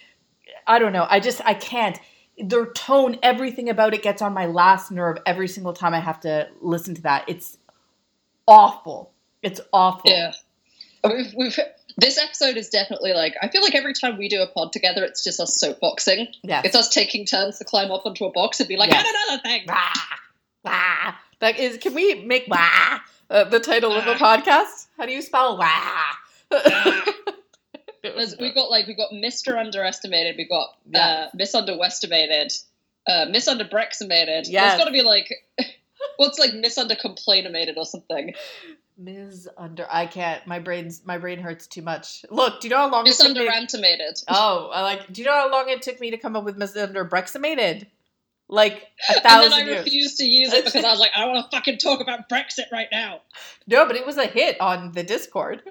I 0.67 0.79
don't 0.79 0.93
know. 0.93 1.07
I 1.09 1.21
just 1.21 1.41
i 1.45 1.55
can't. 1.55 1.99
Their 2.37 2.67
tone 2.67 3.17
everything 3.23 3.69
about 3.71 3.95
it 3.95 4.03
gets 4.03 4.21
on 4.21 4.35
my 4.35 4.47
last 4.47 4.91
nerve 4.91 5.19
every 5.25 5.47
single 5.47 5.73
time 5.73 5.95
i 5.95 6.01
have 6.01 6.21
to 6.21 6.49
listen 6.61 6.95
to 6.97 7.03
that. 7.03 7.25
It's 7.29 7.57
awful. 8.47 9.13
It's 9.43 9.61
awful. 9.73 10.11
Yeah. 10.11 10.33
We've, 11.05 11.35
we've, 11.37 11.59
this 11.97 12.19
episode 12.19 12.57
is 12.57 12.69
definitely 12.69 13.13
like, 13.13 13.35
I 13.43 13.49
feel 13.49 13.63
like 13.63 13.75
every 13.75 13.93
time 13.95 14.17
we 14.19 14.29
do 14.29 14.43
a 14.43 14.47
pod 14.47 14.73
together, 14.73 15.05
it's 15.05 15.23
just 15.25 15.41
us 15.41 15.63
soapboxing. 15.63 16.29
yeah 16.43 16.63
It's 16.65 16.75
us 16.77 16.89
taking 16.89 17.25
turns 17.27 17.59
to 17.59 17.65
climb 17.65 17.91
up 17.91 18.05
onto 18.07 18.25
a 18.25 18.31
box 18.33 18.61
and 18.61 18.69
be 18.69 18.77
like, 18.77 18.91
Yes. 18.91 19.05
and 19.07 19.17
another 19.29 19.43
thing. 19.43 19.65
Wah, 19.69 19.93
wah. 20.65 21.15
That 21.41 21.59
is, 21.59 21.77
can 21.79 21.95
we 21.95 22.15
make 22.25 22.47
wah 22.49 22.99
uh, 23.31 23.45
the 23.45 23.61
title 23.61 23.93
of 23.93 24.05
the 24.05 24.15
podcast? 24.15 24.87
How 24.97 25.07
do 25.07 25.13
you 25.13 25.23
spell 25.23 25.57
wah? 25.59 25.71
There's- 28.03 28.35
We've 28.39 28.55
got 28.55 28.71
like, 28.71 28.87
we've 28.87 28.97
got 28.97 29.11
Mr. 29.13 29.59
Underestimated, 29.59 30.37
we've 30.37 30.49
got 30.49 30.77
Yeah. 30.91 31.01
uh, 31.07 31.31
Misunderestimated, 31.35 32.53
uh, 33.07 33.27
Misunderbrexamated. 33.27 34.47
Yes. 34.51 34.51
There's 34.51 34.79
got 34.79 34.85
to 34.85 34.91
be 34.93 35.03
like, 35.03 35.33
what's 36.19 36.39
like 36.39 36.51
Misundercomplainamated 36.53 37.77
or 37.79 37.87
something? 37.87 38.35
Ms. 38.97 39.49
Under, 39.57 39.87
I 39.91 40.07
can't. 40.07 40.47
My 40.47 40.59
brain's 40.59 41.05
my 41.05 41.19
brain 41.19 41.39
hurts 41.41 41.67
too 41.67 41.83
much. 41.83 42.25
Look, 42.31 42.61
do 42.61 42.69
you 42.69 42.71
know 42.71 42.79
how 42.79 42.91
long 42.91 43.07
it 43.07 43.15
took 43.17 43.37
me? 43.37 43.49
Oh, 44.29 44.71
I 44.73 44.83
like. 44.83 45.13
Do 45.13 45.21
you 45.21 45.27
know 45.27 45.35
how 45.35 45.51
long 45.51 45.69
it 45.69 45.83
took 45.83 46.01
me 46.01 46.11
to 46.13 46.17
come 46.17 46.37
up 46.37 46.45
with 46.45 46.57
Misunderbrexamated? 46.59 47.87
Like 48.49 48.87
a 49.09 49.21
thousand. 49.21 49.45
And 49.45 49.53
then 49.53 49.53
I 49.53 49.65
years. 49.65 49.85
refused 49.85 50.17
to 50.19 50.25
use 50.25 50.53
it 50.53 50.65
because 50.65 50.85
I 50.85 50.91
was 50.91 51.01
like, 51.01 51.11
I 51.17 51.21
don't 51.21 51.33
want 51.35 51.51
to 51.51 51.57
fucking 51.57 51.79
talk 51.79 52.01
about 52.01 52.29
Brexit 52.29 52.71
right 52.71 52.89
now. 52.93 53.23
No, 53.67 53.87
but 53.87 53.97
it 53.97 54.07
was 54.07 54.19
a 54.19 54.27
hit 54.27 54.61
on 54.61 54.93
the 54.93 55.03
Discord. 55.03 55.63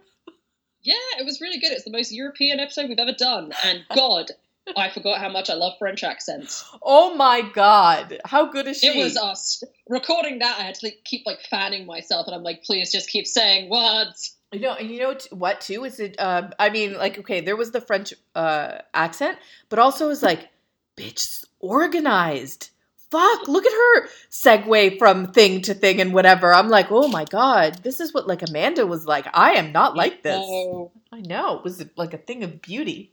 Yeah, 0.81 0.95
it 1.19 1.25
was 1.25 1.39
really 1.39 1.59
good. 1.59 1.71
It's 1.71 1.85
the 1.85 1.91
most 1.91 2.11
European 2.11 2.59
episode 2.59 2.89
we've 2.89 2.99
ever 2.99 3.13
done. 3.13 3.53
And 3.63 3.85
God, 3.95 4.31
I 4.77 4.89
forgot 4.89 5.19
how 5.19 5.29
much 5.29 5.49
I 5.49 5.55
love 5.55 5.73
French 5.77 6.03
accents. 6.03 6.63
Oh 6.81 7.15
my 7.15 7.41
god, 7.41 8.19
how 8.25 8.45
good 8.45 8.67
is 8.67 8.79
she? 8.79 8.87
It 8.87 9.03
was 9.03 9.17
us. 9.17 9.63
Recording 9.89 10.39
that, 10.39 10.57
I 10.59 10.63
had 10.63 10.75
to 10.75 10.87
like, 10.87 10.99
keep 11.03 11.25
like 11.25 11.41
fanning 11.49 11.85
myself, 11.85 12.27
and 12.27 12.35
I'm 12.35 12.43
like, 12.43 12.63
please 12.63 12.91
just 12.91 13.09
keep 13.09 13.27
saying 13.27 13.69
words. 13.69 14.35
You 14.51 14.59
know, 14.59 14.73
and 14.73 14.89
you 14.89 14.99
know 14.99 15.17
what 15.31 15.61
too 15.61 15.83
is 15.83 15.99
it? 15.99 16.15
Uh, 16.19 16.49
I 16.59 16.69
mean, 16.69 16.93
like, 16.93 17.17
okay, 17.19 17.41
there 17.41 17.55
was 17.55 17.71
the 17.71 17.81
French 17.81 18.13
uh, 18.35 18.79
accent, 18.93 19.37
but 19.69 19.79
also 19.79 20.05
it 20.05 20.09
was 20.09 20.23
like, 20.23 20.49
bitch, 20.95 21.43
organized. 21.59 22.69
Fuck, 23.09 23.47
look 23.47 23.65
at 23.65 23.71
her 23.71 24.09
segue 24.31 24.97
from 24.97 25.31
thing 25.33 25.61
to 25.61 25.75
thing 25.75 26.01
and 26.01 26.13
whatever. 26.15 26.51
I'm 26.51 26.69
like, 26.69 26.87
oh 26.89 27.07
my 27.07 27.25
god, 27.25 27.83
this 27.83 27.99
is 27.99 28.13
what 28.13 28.27
like 28.27 28.47
Amanda 28.47 28.87
was 28.87 29.05
like. 29.05 29.27
I 29.33 29.51
am 29.51 29.71
not 29.71 29.95
like 29.95 30.23
this. 30.23 30.39
Oh, 30.39 30.91
I 31.11 31.21
know 31.21 31.57
it 31.57 31.63
was 31.63 31.83
like 31.95 32.13
a 32.13 32.17
thing 32.17 32.43
of 32.43 32.61
beauty. 32.61 33.11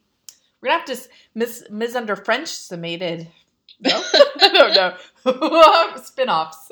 We're 0.60 0.68
gonna 0.70 0.78
have 0.78 0.86
to 0.86 1.08
mis 1.34 1.64
mis 1.70 1.94
under 1.94 2.16
French 2.16 2.48
summated. 2.48 3.28
No, 3.82 4.02
don't 4.38 4.74
know. 4.74 5.96
Spin-offs. 6.04 6.70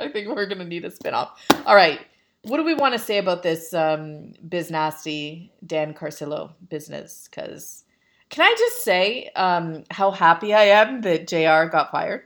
I 0.00 0.08
think 0.08 0.26
we're 0.26 0.46
gonna 0.46 0.64
need 0.64 0.84
a 0.84 0.90
spin-off. 0.90 1.40
All 1.66 1.76
right. 1.76 2.00
what 2.42 2.56
do 2.56 2.64
we 2.64 2.74
want 2.74 2.94
to 2.94 2.98
say 2.98 3.18
about 3.18 3.44
this 3.44 3.72
um, 3.72 4.32
biz 4.48 4.68
nasty 4.68 5.52
Dan 5.64 5.94
Carcillo 5.94 6.50
business? 6.68 7.28
Because 7.30 7.84
can 8.28 8.42
I 8.44 8.52
just 8.58 8.82
say 8.82 9.30
um, 9.36 9.84
how 9.88 10.10
happy 10.10 10.52
I 10.52 10.64
am 10.64 11.02
that 11.02 11.28
Jr. 11.28 11.70
got 11.70 11.92
fired? 11.92 12.24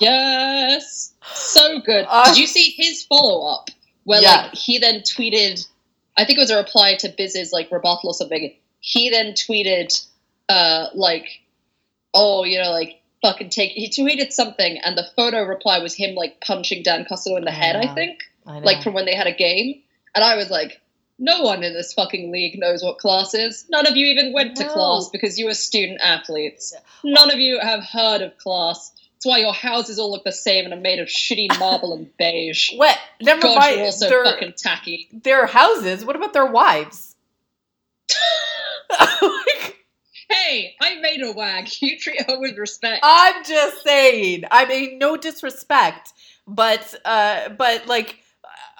yes, 0.00 1.14
so 1.22 1.80
good. 1.80 2.04
Uh, 2.08 2.26
Did 2.28 2.38
you 2.38 2.46
see 2.46 2.74
his 2.76 3.02
follow 3.04 3.46
up 3.50 3.70
where 4.04 4.20
Yeah. 4.20 4.42
like 4.42 4.54
he 4.54 4.78
then 4.78 5.00
tweeted? 5.00 5.66
I 6.16 6.24
think 6.24 6.38
it 6.38 6.42
was 6.42 6.50
a 6.50 6.58
reply 6.58 6.96
to 6.96 7.08
Biz's 7.16 7.52
like 7.52 7.70
rebuttal 7.70 8.10
or 8.10 8.14
something. 8.14 8.54
He 8.80 9.10
then 9.10 9.32
tweeted, 9.32 10.06
uh, 10.48 10.86
like, 10.94 11.26
oh, 12.14 12.44
you 12.44 12.58
know, 12.60 12.70
like 12.70 13.00
fucking 13.22 13.50
take. 13.50 13.72
He 13.72 13.88
tweeted 13.90 14.32
something, 14.32 14.78
and 14.78 14.96
the 14.96 15.06
photo 15.16 15.42
reply 15.42 15.78
was 15.80 15.94
him 15.94 16.14
like 16.14 16.40
punching 16.40 16.82
Dan 16.82 17.04
Carcillo 17.10 17.36
in 17.38 17.44
the 17.44 17.50
head. 17.50 17.76
I 17.76 17.92
think, 17.94 18.20
I 18.46 18.60
like 18.60 18.82
from 18.82 18.94
when 18.94 19.04
they 19.04 19.14
had 19.14 19.26
a 19.26 19.34
game, 19.34 19.82
and 20.14 20.24
I 20.24 20.36
was 20.36 20.50
like. 20.50 20.80
No 21.20 21.42
one 21.42 21.64
in 21.64 21.74
this 21.74 21.94
fucking 21.94 22.30
league 22.30 22.60
knows 22.60 22.80
what 22.84 22.98
class 22.98 23.34
is. 23.34 23.66
None 23.68 23.88
of 23.88 23.96
you 23.96 24.06
even 24.06 24.32
went 24.32 24.56
to 24.58 24.62
No. 24.62 24.72
class 24.72 25.08
because 25.10 25.36
you 25.36 25.46
were 25.46 25.54
student 25.54 26.00
athletes. 26.00 26.72
None 27.02 27.32
of 27.32 27.40
you 27.40 27.58
have 27.58 27.82
heard 27.82 28.22
of 28.22 28.38
class. 28.38 28.92
That's 29.14 29.26
why 29.26 29.38
your 29.38 29.52
houses 29.52 29.98
all 29.98 30.12
look 30.12 30.22
the 30.22 30.30
same 30.30 30.64
and 30.64 30.72
are 30.72 30.80
made 30.80 31.00
of 31.00 31.08
shitty 31.08 31.48
marble 31.58 31.92
and 31.92 32.16
beige. 32.18 32.70
what? 32.76 32.96
Never 33.20 33.48
mind. 33.48 33.78
you're 33.78 33.86
also 33.86 34.08
their, 34.08 34.24
fucking 34.26 34.52
tacky. 34.56 35.08
their 35.12 35.46
houses. 35.46 36.04
What 36.04 36.14
about 36.14 36.32
their 36.34 36.46
wives? 36.46 37.16
Hey, 40.30 40.74
I 40.82 40.96
made 41.00 41.22
a 41.22 41.32
wag. 41.32 41.68
You 41.80 41.98
treat 41.98 42.30
her 42.30 42.38
with 42.38 42.58
respect. 42.58 43.00
I'm 43.02 43.44
just 43.44 43.82
saying. 43.82 44.44
I 44.50 44.66
mean, 44.66 44.98
no 44.98 45.16
disrespect, 45.16 46.12
but 46.46 46.94
uh, 47.04 47.48
but 47.50 47.86
like 47.86 48.18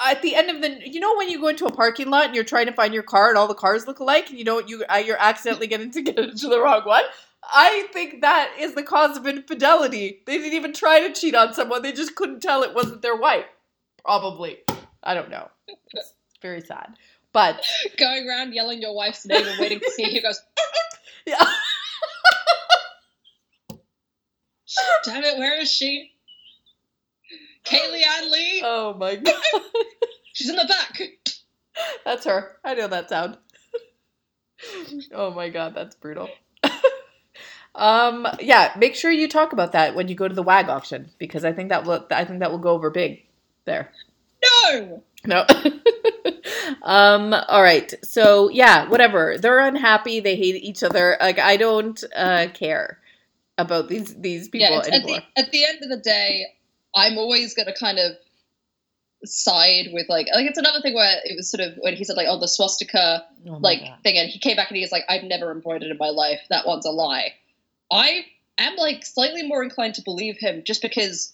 at 0.05 0.23
the 0.23 0.35
end 0.35 0.51
of 0.51 0.61
the, 0.61 0.81
you 0.89 1.01
know, 1.01 1.17
when 1.17 1.29
you 1.29 1.41
go 1.41 1.49
into 1.49 1.67
a 1.67 1.73
parking 1.73 2.09
lot 2.11 2.27
and 2.27 2.35
you're 2.35 2.45
trying 2.45 2.67
to 2.67 2.73
find 2.73 2.95
your 2.95 3.03
car 3.03 3.29
and 3.29 3.39
all 3.39 3.49
the 3.49 3.55
cars 3.55 3.87
look 3.87 3.99
alike, 3.99 4.29
and 4.29 4.39
you 4.39 4.45
know 4.45 4.61
you 4.61 4.85
uh, 4.93 4.97
you're 4.97 5.21
accidentally 5.21 5.67
getting 5.67 5.91
to 5.93 6.03
get 6.03 6.19
into 6.31 6.49
the 6.49 6.61
wrong 6.61 6.83
one. 6.85 7.05
I 7.51 7.87
think 7.93 8.21
that 8.21 8.53
is 8.59 8.75
the 8.75 8.83
cause 8.83 9.17
of 9.17 9.27
infidelity. 9.27 10.23
They 10.27 10.39
didn't 10.39 10.53
even 10.53 10.73
try 10.73 11.01
to 11.07 11.13
cheat 11.13 11.35
on 11.35 11.55
someone; 11.55 11.83
they 11.83 11.93
just 11.93 12.15
couldn't 12.15 12.41
tell 12.41 12.63
it 12.63 12.75
wasn't 12.75 13.03
their 13.03 13.17
wife. 13.17 13.47
Probably, 14.05 14.59
I 15.03 15.15
don't 15.15 15.31
know. 15.31 15.49
It's 15.93 16.15
very 16.43 16.61
sad, 16.61 16.95
but 17.39 17.65
Going 17.99 18.29
around 18.29 18.53
yelling 18.53 18.83
your 18.83 18.97
wife's 18.97 19.25
name 19.25 19.47
and 19.47 19.61
waiting 19.61 19.79
to 19.79 19.91
see 19.93 20.13
who 20.13 20.21
goes, 20.21 20.43
yeah. 21.27 21.39
damn 25.05 25.23
it, 25.23 25.39
where 25.39 25.61
is 25.61 25.71
she? 25.71 26.11
Kaylee 27.65 28.03
Ann 28.05 28.33
Lee? 28.33 28.61
Oh 28.65 28.95
my 28.95 29.15
god. 29.15 29.41
She's 30.33 30.51
in 30.51 30.57
the 30.57 30.65
back. 30.65 31.01
That's 32.05 32.25
her. 32.25 32.57
I 32.65 32.75
know 32.75 32.89
that 32.89 33.09
sound. 33.09 33.37
oh 35.13 35.31
my 35.31 35.49
god, 35.49 35.77
that's 35.77 35.95
brutal. 35.95 36.29
um, 37.77 38.27
yeah, 38.41 38.73
make 38.77 38.97
sure 38.97 39.13
you 39.13 39.29
talk 39.29 39.53
about 39.53 39.71
that 39.73 39.95
when 39.95 40.09
you 40.09 40.17
go 40.17 40.27
to 40.27 40.35
the 40.35 40.43
WAG 40.43 40.69
auction 40.69 41.13
because 41.19 41.45
I 41.45 41.53
think 41.53 41.69
that 41.69 41.85
will 41.85 42.05
I 42.11 42.25
think 42.25 42.41
that 42.41 42.51
will 42.51 42.59
go 42.59 42.71
over 42.71 42.91
big 42.91 43.27
there. 43.65 43.93
No! 44.43 45.05
No. 45.25 45.47
Um, 46.83 47.35
all 47.35 47.63
right. 47.63 47.93
So 48.05 48.49
yeah, 48.51 48.89
whatever. 48.89 49.37
They're 49.39 49.61
unhappy, 49.61 50.21
they 50.21 50.37
hate 50.37 50.63
each 50.63 50.83
other. 50.83 51.17
Like 51.21 51.39
I 51.39 51.57
don't 51.57 52.03
uh 52.17 52.49
care 52.55 52.99
about 53.57 53.89
these 53.89 54.15
these 54.15 54.49
people 54.49 54.69
yeah, 54.69 54.79
it's, 54.79 54.89
at, 54.89 54.95
anymore. 54.95 55.21
the, 55.37 55.43
at 55.43 55.51
the 55.51 55.65
end 55.65 55.79
of 55.83 55.89
the 55.89 55.97
day, 55.97 56.47
I'm 56.95 57.19
always 57.19 57.55
going 57.55 57.67
to 57.67 57.75
kind 57.75 57.99
of 57.99 58.13
side 59.25 59.87
with 59.93 60.09
like 60.09 60.29
like 60.33 60.47
it's 60.47 60.59
another 60.59 60.81
thing 60.81 60.95
where 60.95 61.19
it 61.25 61.35
was 61.37 61.51
sort 61.51 61.61
of 61.61 61.75
when 61.81 61.95
he 61.97 62.05
said 62.05 62.17
like 62.17 62.29
oh 62.29 62.39
the 62.39 62.47
swastika 62.47 63.25
Oh 63.49 63.59
like 63.61 63.81
God. 63.81 63.99
thing 64.05 64.17
and 64.17 64.29
he 64.29 64.39
came 64.39 64.55
back 64.55 64.69
and 64.71 64.77
he 64.77 64.83
was 64.83 64.93
like 64.93 65.03
i've 65.09 65.25
never 65.25 65.51
embroidered 65.51 65.91
in 65.91 65.97
my 65.99 66.11
life 66.11 66.41
that 66.51 66.69
one's 66.69 66.87
a 66.87 66.91
lie 66.91 67.35
i 67.91 68.25
am 68.59 68.77
like 68.77 69.05
slightly 69.05 69.43
more 69.43 69.65
inclined 69.65 69.95
to 69.95 70.03
believe 70.03 70.37
him 70.39 70.63
just 70.65 70.83
because 70.83 71.33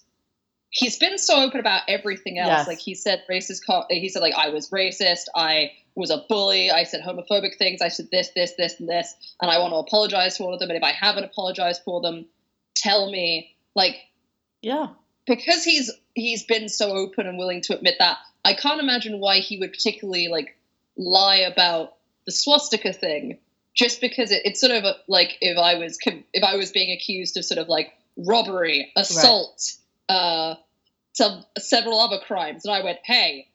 he's 0.75 0.99
been 0.99 1.19
so 1.19 1.43
open 1.43 1.61
about 1.61 1.83
everything 1.89 2.39
else. 2.39 2.49
Yes. 2.51 2.67
like 2.69 2.79
he 2.81 2.95
said 2.95 3.23
racist 3.31 3.61
co- 3.67 3.85
he 3.89 4.09
said 4.09 4.21
like 4.21 4.35
i 4.35 4.49
was 4.51 4.71
racist. 4.71 5.27
I 5.35 5.71
was 5.95 6.11
a 6.11 6.25
bully. 6.29 6.71
I 6.73 6.83
said 6.83 7.03
homophobic 7.03 7.57
things. 7.57 7.81
I 7.81 7.89
said 7.89 8.09
this 8.11 8.31
this 8.35 8.53
this 8.59 8.81
and 8.81 8.89
this 8.89 9.15
and 9.41 9.51
i 9.51 9.59
want 9.59 9.73
to 9.73 9.77
apologize 9.77 10.37
for 10.37 10.45
all 10.45 10.55
of 10.55 10.61
them. 10.61 10.71
And 10.71 10.77
if 10.77 10.83
i 10.83 10.93
haven't 10.93 11.25
apologized 11.25 11.83
for 11.85 12.01
them 12.01 12.27
tell 12.75 13.11
me. 13.11 13.55
Like 13.77 13.97
Yeah. 14.63 14.89
because 15.27 15.63
he's 15.65 15.91
he's 16.15 16.43
been 16.45 16.69
so 16.69 16.91
open 16.93 17.27
and 17.27 17.39
willing 17.39 17.61
to 17.63 17.75
admit 17.77 17.97
that 17.99 18.19
i 18.45 18.55
can't 18.55 18.81
imagine 18.81 19.19
why 19.21 19.39
he 19.39 19.59
would 19.59 19.73
particularly 19.73 20.29
like 20.29 20.57
lie 20.97 21.39
about 21.53 21.95
the 22.27 22.31
swastika 22.33 22.93
thing 22.93 23.39
just 23.75 24.01
because 24.01 24.31
it, 24.31 24.43
it's 24.45 24.61
sort 24.61 24.71
of 24.73 24.85
a, 24.85 24.95
like 25.09 25.37
if 25.41 25.59
i 25.59 25.75
was 25.75 25.99
com- 25.99 26.23
if 26.33 26.45
i 26.45 26.55
was 26.57 26.71
being 26.71 26.93
accused 26.93 27.37
of 27.37 27.45
sort 27.45 27.59
of 27.59 27.69
like 27.69 27.93
robbery 28.17 28.93
assault 28.97 29.73
uh 30.09 30.55
some 31.13 31.45
several 31.59 32.01
other 32.01 32.19
crimes 32.27 32.65
and 32.65 32.75
i 32.75 32.83
went 32.83 32.99
hey 33.05 33.47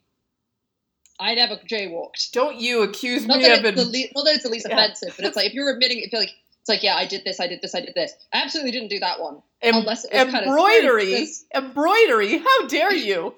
i 1.20 1.36
never 1.36 1.56
jaywalked 1.58 2.32
Don't 2.32 2.58
you 2.58 2.84
accuse 2.84 3.26
not 3.26 3.38
me 3.39 3.45
of 3.52 3.64
it's 3.66 3.76
the 3.76 3.82
an- 3.84 3.91
le- 3.91 4.08
not 4.16 4.26
that 4.26 4.36
it's 4.36 4.43
the 4.43 4.50
least 4.50 4.68
Yeah. 4.70 4.78
offensive 4.84 5.14
but 5.16 5.26
it's 5.26 5.36
like 5.36 5.45
if 5.47 5.54
you're 5.54 5.70
admitting 5.72 6.00
it 6.00 6.10
feel 6.12 6.20
like 6.22 6.32
it's 6.62 6.70
like 6.70 6.84
yeah 6.84 6.95
i 6.95 7.06
did 7.06 7.24
this 7.26 7.39
i 7.39 7.47
did 7.47 7.62
this 7.62 7.76
i 7.76 7.82
did 7.82 7.93
this 7.95 8.14
i 8.34 8.41
absolutely 8.41 8.72
didn't 8.72 8.89
do 8.89 9.00
that 9.00 9.20
one 9.20 9.41
em- 9.62 9.76
unless 9.76 10.06
it 10.06 10.12
was 10.14 10.24
kind 10.32 10.36
of 10.38 10.43
embroidery. 10.50 11.28
embroidery. 11.54 12.38
How 12.38 12.68
dare 12.68 12.93
you? 12.93 13.34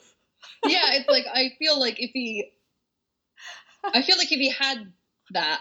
yeah, 0.66 0.94
it's 0.94 1.10
like 1.10 1.26
I 1.34 1.54
feel 1.58 1.80
like 1.80 2.00
if 2.00 2.12
he, 2.14 2.52
I 3.84 4.04
feel 4.04 4.18
like 4.18 4.32
if 4.32 4.38
he 4.40 4.50
had 4.52 4.92
that, 5.32 5.60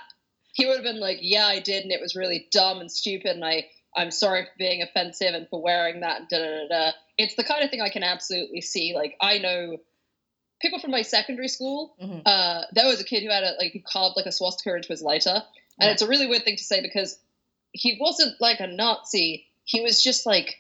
he 0.53 0.67
would 0.67 0.75
have 0.75 0.85
been 0.85 1.01
like, 1.01 1.19
"Yeah, 1.23 1.47
I 1.47 1.61
did, 1.61 1.85
and 1.85 1.93
it 1.93 2.01
was 2.03 2.15
really 2.15 2.49
dumb 2.53 2.81
and 2.81 2.93
stupid, 2.93 3.31
and 3.31 3.43
I, 3.45 3.67
I'm 3.97 4.11
sorry 4.11 4.45
for 4.45 4.51
being 4.59 4.83
offensive 4.83 5.35
and 5.35 5.49
for 5.49 5.61
wearing 5.61 6.01
that." 6.01 6.29
Da 6.29 6.39
da 6.39 6.45
da 6.45 6.69
da. 6.69 6.93
It's 7.19 7.35
the 7.35 7.45
kind 7.45 7.63
of 7.65 7.71
thing 7.71 7.81
I 7.81 7.89
can 7.91 8.03
absolutely 8.03 8.61
see. 8.61 8.95
Like 8.95 9.17
I 9.21 9.39
know 9.39 9.79
people 10.61 10.79
from 10.79 10.91
my 10.91 11.03
secondary 11.03 11.49
school. 11.49 11.95
Mhm. 12.03 12.23
Uh, 12.27 12.65
there 12.73 12.87
was 12.87 13.01
a 13.01 13.05
kid 13.05 13.23
who 13.23 13.31
had 13.31 13.43
a 13.45 13.53
like 13.59 13.73
who 13.73 13.81
carved 13.81 14.17
like 14.17 14.27
a 14.27 14.33
swastika 14.33 14.75
into 14.77 14.89
his 14.89 15.03
lighter, 15.03 15.31
and 15.79 15.87
Yeah. 15.89 15.91
it's 15.93 16.03
a 16.03 16.09
really 16.09 16.27
weird 16.27 16.45
thing 16.45 16.57
to 16.57 16.65
say 16.65 16.81
because 16.83 17.19
he 17.73 17.97
wasn't 18.01 18.41
like 18.41 18.61
a 18.61 18.67
Nazi. 18.67 19.47
He 19.65 19.81
was 19.81 20.03
just 20.03 20.27
like 20.27 20.59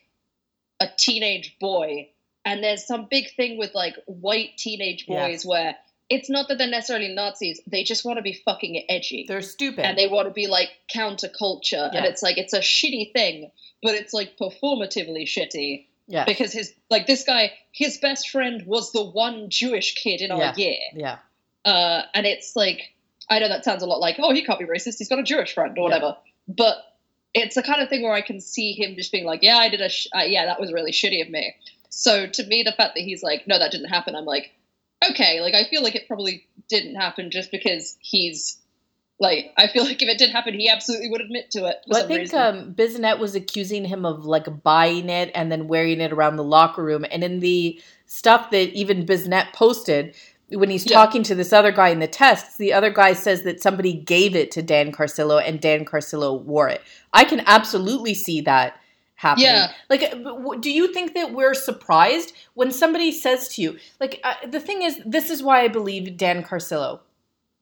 a 0.80 0.88
teenage 0.98 1.58
boy. 1.58 2.08
And 2.44 2.64
there's 2.64 2.86
some 2.86 3.04
big 3.10 3.34
thing 3.34 3.58
with 3.58 3.74
like 3.74 3.96
white 4.06 4.56
teenage 4.56 5.06
boys 5.06 5.16
Yes. 5.44 5.44
where 5.44 5.76
it's 6.10 6.28
not 6.28 6.48
that 6.48 6.58
they're 6.58 6.66
necessarily 6.68 7.08
Nazis, 7.14 7.60
they 7.66 7.84
just 7.84 8.04
want 8.04 8.16
to 8.18 8.22
be 8.22 8.32
fucking 8.44 8.84
edgy. 8.88 9.24
They're 9.28 9.40
stupid. 9.42 9.84
and 9.86 9.96
they 9.96 10.08
want 10.08 10.26
to 10.28 10.34
be 10.34 10.48
like 10.48 10.68
counterculture. 10.94 11.94
And 11.94 12.04
it's 12.04 12.22
like 12.22 12.36
it's 12.38 12.52
a 12.52 12.60
shitty 12.60 13.12
thing, 13.12 13.50
but 13.82 13.94
it's 13.94 14.12
like 14.12 14.36
performatively 14.36 15.24
shitty. 15.24 15.86
yeah. 16.08 16.24
Because 16.24 16.52
his 16.52 16.72
like 16.90 17.06
this 17.06 17.24
guy, 17.24 17.52
his 17.72 17.98
best 17.98 18.28
friend 18.30 18.64
was 18.66 18.92
the 18.92 19.04
one 19.04 19.48
Jewish 19.50 19.94
kid 19.94 20.20
in 20.20 20.30
our 20.30 20.40
Yeah. 20.40 20.54
year. 20.56 20.78
yeah. 20.94 21.18
Uh, 21.64 22.02
and 22.14 22.26
it's 22.26 22.56
like, 22.56 22.92
I 23.28 23.38
know 23.38 23.48
that 23.48 23.64
sounds 23.64 23.82
a 23.82 23.86
lot 23.86 24.00
like, 24.00 24.16
oh, 24.18 24.32
he 24.32 24.44
can't 24.44 24.58
be 24.58 24.64
racist. 24.66 24.98
He's 24.98 25.08
got 25.08 25.18
a 25.18 25.22
Jewish 25.22 25.54
friend 25.54 25.76
or 25.78 25.88
Yeah. 25.88 25.94
whatever. 25.94 26.16
But 26.48 26.78
it's 27.34 27.54
the 27.54 27.62
kind 27.62 27.80
of 27.80 27.88
thing 27.88 28.02
where 28.02 28.12
I 28.14 28.22
can 28.22 28.40
see 28.40 28.72
him 28.72 28.96
just 28.96 29.12
being 29.12 29.24
like, 29.24 29.42
yeah, 29.42 29.56
I 29.58 29.68
did 29.68 29.80
a, 29.80 29.88
sh- 29.88 30.08
uh, 30.12 30.22
yeah, 30.26 30.46
that 30.46 30.58
was 30.58 30.72
really 30.72 30.90
shitty 30.90 31.22
of 31.22 31.30
me. 31.30 31.54
So 31.90 32.26
to 32.26 32.44
me, 32.46 32.62
the 32.64 32.72
fact 32.72 32.94
that 32.96 33.02
he's 33.02 33.22
like, 33.22 33.46
no, 33.46 33.58
that 33.58 33.70
didn't 33.70 33.88
happen, 33.90 34.16
I'm 34.16 34.24
like, 34.24 34.50
okay, 35.08 35.40
like 35.40 35.54
I 35.54 35.64
feel 35.64 35.82
like 35.82 35.94
it 35.94 36.06
probably 36.06 36.46
didn't 36.68 36.96
happen 36.96 37.30
just 37.30 37.50
because 37.50 37.96
he's 38.00 38.58
like, 39.18 39.52
I 39.56 39.68
feel 39.68 39.84
like 39.86 40.02
if 40.02 40.08
it 40.08 40.18
did 40.18 40.30
happen, 40.30 40.54
he 40.54 40.68
absolutely 40.68 41.10
would 41.10 41.20
admit 41.20 41.50
to 41.52 41.66
it. 41.66 41.76
Well, 41.86 42.04
I 42.04 42.06
think 42.06 42.34
um, 42.34 42.74
Biznett 42.74 43.18
was 43.18 43.34
accusing 43.34 43.84
him 43.84 44.04
of 44.04 44.24
like 44.24 44.62
buying 44.62 45.08
it 45.08 45.30
and 45.34 45.52
then 45.52 45.68
wearing 45.68 46.00
it 46.00 46.12
around 46.12 46.36
the 46.36 46.44
locker 46.44 46.82
room. 46.82 47.04
And 47.10 47.22
in 47.22 47.40
the 47.40 47.80
stuff 48.06 48.50
that 48.50 48.70
even 48.70 49.06
Biznett 49.06 49.52
posted, 49.52 50.16
when 50.48 50.70
he's 50.70 50.86
Yeah. 50.86 50.96
talking 50.96 51.22
to 51.24 51.34
this 51.34 51.52
other 51.52 51.70
guy 51.70 51.90
in 51.90 52.00
the 52.00 52.08
tests, 52.08 52.56
the 52.56 52.72
other 52.72 52.90
guy 52.90 53.12
says 53.12 53.42
that 53.42 53.62
somebody 53.62 53.92
gave 53.92 54.34
it 54.34 54.50
to 54.52 54.62
Dan 54.62 54.90
Carcillo 54.90 55.38
and 55.38 55.60
Dan 55.60 55.84
Carcillo 55.84 56.42
wore 56.42 56.68
it. 56.68 56.82
I 57.12 57.24
can 57.24 57.42
absolutely 57.46 58.14
see 58.14 58.40
that 58.42 58.79
happening. 59.20 59.46
Yeah. 59.46 59.72
Like, 59.90 60.02
uh, 60.02 60.54
do 60.60 60.70
you 60.70 60.92
think 60.94 61.12
that 61.14 61.34
we're 61.34 61.52
surprised 61.52 62.32
when 62.54 62.72
somebody 62.72 63.12
says 63.12 63.48
to 63.48 63.62
you, 63.62 63.78
like, 64.00 64.18
uh, 64.24 64.34
the 64.48 64.60
thing 64.60 64.80
is, 64.82 64.98
this 65.04 65.28
is 65.28 65.42
why 65.42 65.60
I 65.60 65.68
believe 65.68 66.16
Dan 66.16 66.42
Carcillo 66.42 67.00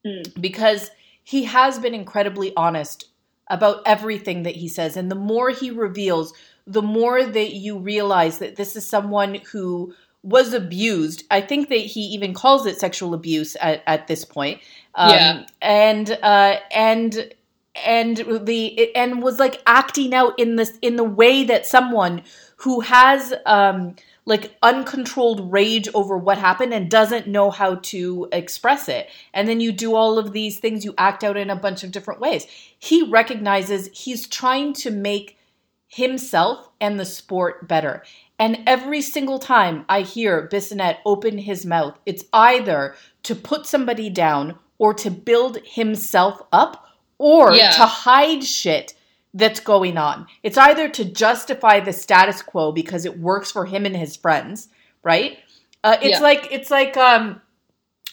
Mm. 0.06 0.40
because 0.40 0.92
he 1.24 1.42
has 1.42 1.80
been 1.80 1.92
incredibly 1.92 2.54
honest 2.56 3.08
about 3.50 3.82
everything 3.84 4.44
that 4.44 4.54
he 4.54 4.68
says. 4.68 4.96
And 4.96 5.10
the 5.10 5.16
more 5.16 5.50
he 5.50 5.72
reveals, 5.72 6.32
the 6.68 6.82
more 6.82 7.24
that 7.24 7.54
you 7.54 7.76
realize 7.78 8.38
that 8.38 8.54
this 8.54 8.76
is 8.76 8.86
someone 8.86 9.40
who 9.50 9.92
was 10.22 10.52
abused. 10.52 11.24
I 11.32 11.40
think 11.40 11.68
that 11.70 11.78
he 11.78 12.02
even 12.14 12.32
calls 12.32 12.64
it 12.66 12.78
sexual 12.78 13.12
abuse 13.12 13.56
at, 13.60 13.82
at 13.88 14.06
this 14.06 14.24
point. 14.24 14.60
Um, 14.94 15.10
Yeah. 15.10 15.46
And, 15.60 16.10
uh, 16.22 16.56
and, 16.70 17.34
and 17.84 18.16
the 18.46 18.94
and 18.96 19.22
was 19.22 19.38
like 19.38 19.62
acting 19.66 20.14
out 20.14 20.38
in 20.38 20.56
this 20.56 20.78
in 20.82 20.96
the 20.96 21.04
way 21.04 21.44
that 21.44 21.66
someone 21.66 22.22
who 22.56 22.80
has 22.80 23.32
um 23.46 23.94
like 24.28 24.54
uncontrolled 24.62 25.50
rage 25.50 25.88
over 25.94 26.18
what 26.18 26.36
happened 26.36 26.74
and 26.74 26.90
doesn't 26.90 27.26
know 27.26 27.50
how 27.50 27.76
to 27.76 28.28
express 28.30 28.86
it. 28.86 29.08
And 29.32 29.48
then 29.48 29.58
you 29.58 29.72
do 29.72 29.94
all 29.94 30.18
of 30.18 30.32
these 30.32 30.58
things, 30.58 30.84
you 30.84 30.92
act 30.98 31.24
out 31.24 31.38
in 31.38 31.48
a 31.48 31.56
bunch 31.56 31.82
of 31.82 31.92
different 31.92 32.20
ways. 32.20 32.46
He 32.78 33.08
recognizes 33.08 33.88
he's 33.94 34.28
trying 34.28 34.74
to 34.74 34.90
make 34.90 35.38
himself 35.88 36.68
and 36.78 37.00
the 37.00 37.06
sport 37.06 37.66
better. 37.66 38.04
And 38.38 38.62
every 38.66 39.00
single 39.00 39.38
time 39.38 39.86
I 39.88 40.02
hear 40.02 40.46
Bissonnette 40.46 40.98
open 41.06 41.38
his 41.38 41.64
mouth, 41.64 41.98
it's 42.04 42.24
either 42.32 42.94
to 43.22 43.34
put 43.34 43.66
somebody 43.66 44.10
down 44.10 44.58
or 44.76 44.92
to 44.92 45.10
build 45.10 45.58
himself 45.64 46.42
up 46.52 46.87
or 47.18 47.52
Yeah. 47.52 47.70
to 47.72 47.82
hide 47.86 48.44
shit 48.44 48.94
that's 49.34 49.60
going 49.60 49.98
on. 49.98 50.26
It's 50.42 50.56
either 50.56 50.88
to 50.88 51.04
justify 51.04 51.80
the 51.80 51.92
status 51.92 52.40
quo 52.42 52.72
because 52.72 53.04
it 53.04 53.18
works 53.18 53.50
for 53.52 53.66
him 53.66 53.84
and 53.86 53.96
his 53.96 54.16
friends, 54.16 54.68
right? 55.02 55.38
Uh, 55.84 55.96
it's 56.00 56.18
Yeah. 56.18 56.20
like 56.20 56.48
it's 56.50 56.70
like 56.70 56.96
um 56.96 57.40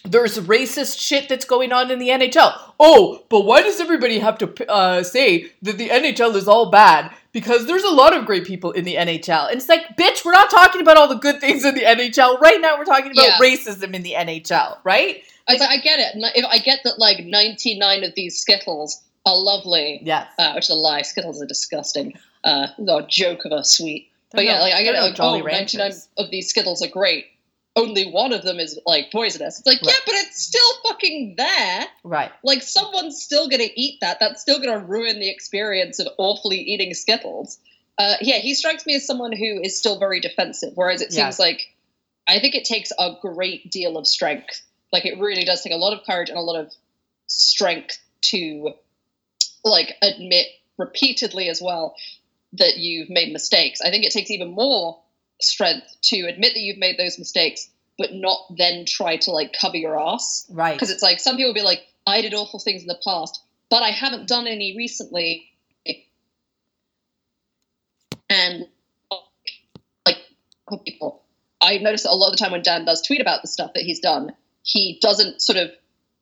there's 0.03 0.37
racist 0.37 0.99
shit 0.99 1.27
that's 1.27 1.45
going 1.45 1.71
on 1.71 1.89
in 1.89 1.97
the 1.97 2.09
NHL. 2.09 2.53
Oh, 2.79 3.23
but 3.29 3.41
why 3.41 3.63
does 3.63 3.79
everybody 3.81 4.19
have 4.19 4.37
to 4.37 4.71
uh, 4.71 5.01
say 5.01 5.47
that 5.63 5.79
the 5.79 5.89
NHL 5.89 6.35
is 6.35 6.47
all 6.47 6.69
bad? 6.69 7.09
Because 7.31 7.65
there's 7.65 7.83
a 7.83 7.89
lot 7.89 8.15
of 8.15 8.23
great 8.27 8.45
people 8.45 8.71
in 8.71 8.83
the 8.83 8.97
NHL. 8.97 9.47
And 9.47 9.57
it's 9.57 9.67
like, 9.67 9.97
bitch, 9.97 10.23
we're 10.23 10.31
not 10.33 10.51
talking 10.51 10.79
about 10.81 10.97
all 10.97 11.07
the 11.07 11.15
good 11.15 11.41
things 11.41 11.65
in 11.65 11.73
the 11.73 11.81
NHL. 11.81 12.39
Right 12.39 12.61
now, 12.61 12.77
we're 12.77 12.85
talking 12.85 13.11
about 13.13 13.25
Yeah. 13.25 13.37
racism 13.39 13.95
in 13.95 14.03
the 14.03 14.13
NHL, 14.13 14.77
right? 14.83 15.23
I, 15.47 15.57
I 15.57 15.77
get 15.77 15.99
it. 15.99 16.15
If 16.35 16.45
I 16.45 16.57
get 16.59 16.79
that, 16.83 16.99
like 16.99 17.23
ninety 17.25 17.77
nine 17.77 18.03
of 18.03 18.13
these 18.15 18.39
Skittles 18.39 19.01
are 19.25 19.35
lovely, 19.37 20.01
Yes. 20.03 20.27
uh, 20.37 20.53
which 20.53 20.65
is 20.65 20.69
a 20.69 20.75
lie. 20.75 21.01
Skittles 21.01 21.41
are 21.41 21.45
disgusting. 21.47 22.13
Uh, 22.43 22.67
no 22.77 23.01
joke 23.01 23.45
of 23.45 23.51
a 23.51 23.63
sweet. 23.63 24.09
They're 24.31 24.39
But 24.39 24.45
yeah, 24.45 24.59
like 24.61 24.73
I 24.73 24.83
get 24.83 24.95
it. 24.95 25.01
Like, 25.01 25.19
oh, 25.19 25.39
99 25.39 25.43
Ranchers. 25.45 26.07
of 26.17 26.29
these 26.31 26.49
Skittles 26.49 26.81
are 26.83 26.87
great. 26.89 27.25
Only 27.77 28.09
one 28.09 28.31
of 28.33 28.43
them 28.43 28.59
is 28.59 28.79
like 28.85 29.11
poisonous. 29.11 29.59
It's 29.59 29.67
like, 29.67 29.81
Right. 29.81 29.87
yeah, 29.93 29.99
but 30.05 30.15
it's 30.15 30.41
still 30.41 30.73
fucking 30.87 31.35
there. 31.37 31.85
Right. 32.03 32.31
Like 32.43 32.61
someone's 32.61 33.21
still 33.21 33.49
gonna 33.49 33.67
eat 33.75 33.99
that. 34.01 34.19
That's 34.19 34.41
still 34.41 34.59
gonna 34.59 34.79
ruin 34.79 35.19
the 35.19 35.29
experience 35.29 35.99
of 35.99 36.07
awfully 36.17 36.57
eating 36.59 36.93
Skittles. 36.93 37.57
Uh, 37.97 38.15
yeah, 38.21 38.37
he 38.37 38.53
strikes 38.55 38.85
me 38.85 38.95
as 38.95 39.05
someone 39.05 39.31
who 39.31 39.59
is 39.61 39.77
still 39.77 39.99
very 39.99 40.19
defensive. 40.21 40.71
Whereas 40.75 41.01
it 41.01 41.09
Yes. 41.11 41.15
seems 41.15 41.39
like 41.39 41.61
I 42.27 42.39
think 42.39 42.55
it 42.55 42.65
takes 42.65 42.91
a 42.97 43.13
great 43.21 43.69
deal 43.69 43.97
of 43.97 44.07
strength. 44.07 44.61
Like 44.95 45.05
it 45.05 45.19
really 45.19 45.43
does 45.43 45.61
take 45.61 45.73
a 45.73 45.75
lot 45.75 45.91
of 45.91 46.05
courage 46.05 46.29
and 46.29 46.37
a 46.37 46.41
lot 46.41 46.57
of 46.57 46.71
strength 47.27 47.97
to 48.21 48.71
like 49.65 49.95
admit 50.01 50.47
repeatedly 50.77 51.49
as 51.49 51.61
well 51.61 51.97
that 52.53 52.77
you've 52.77 53.09
made 53.09 53.33
mistakes. 53.33 53.81
I 53.81 53.89
think 53.89 54.05
it 54.05 54.13
takes 54.13 54.31
even 54.31 54.51
more 54.51 54.97
strength 55.41 55.85
to 56.03 56.21
admit 56.27 56.53
that 56.53 56.61
you've 56.61 56.77
made 56.77 56.97
those 56.97 57.19
mistakes, 57.19 57.69
but 57.97 58.13
not 58.13 58.39
then 58.57 58.85
try 58.85 59.17
to 59.17 59.31
like 59.31 59.53
cover 59.59 59.75
your 59.75 59.99
ass. 59.99 60.49
Right. 60.49 60.71
Because 60.71 60.91
it's 60.91 61.03
like 61.03 61.19
some 61.19 61.35
people 61.35 61.49
will 61.49 61.55
be 61.55 61.61
like, 61.61 61.81
I 62.07 62.21
did 62.21 62.33
awful 62.33 62.61
things 62.61 62.83
in 62.83 62.87
the 62.87 62.97
past, 63.03 63.43
but 63.69 63.83
I 63.83 63.89
haven't 63.89 64.29
done 64.29 64.47
any 64.47 64.77
recently. 64.77 65.49
And 68.29 68.67
like 70.05 70.19
people, 70.85 71.21
I 71.61 71.79
notice 71.79 72.05
a 72.05 72.11
lot 72.11 72.31
of 72.31 72.37
the 72.37 72.41
time 72.41 72.53
when 72.53 72.61
Dan 72.61 72.85
does 72.85 73.01
tweet 73.01 73.19
about 73.19 73.41
the 73.41 73.49
stuff 73.49 73.73
that 73.73 73.83
he's 73.83 73.99
done, 73.99 74.31
he 74.65 74.99
doesn't 75.01 75.41
sort 75.41 75.57
of 75.57 75.71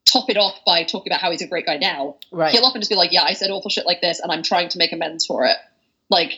top 0.05 0.29
it 0.29 0.37
off 0.37 0.59
by 0.65 0.83
talking 0.83 1.11
about 1.11 1.21
how 1.21 1.31
he's 1.31 1.41
a 1.41 1.47
great 1.47 1.65
guy 1.65 1.77
now. 1.77 2.17
Right. 2.31 2.51
He'll 2.51 2.65
often 2.65 2.81
just 2.81 2.91
be 2.91 2.95
like, 2.95 3.11
"Yeah, 3.11 3.23
I 3.23 3.33
said 3.33 3.49
awful 3.49 3.71
shit 3.71 3.87
like 3.87 4.01
this, 4.01 4.19
and 4.19 4.31
I'm 4.31 4.43
trying 4.43 4.69
to 4.69 4.77
make 4.77 4.91
amends 4.91 5.25
for 5.25 5.45
it." 5.45 5.57
Like, 6.09 6.33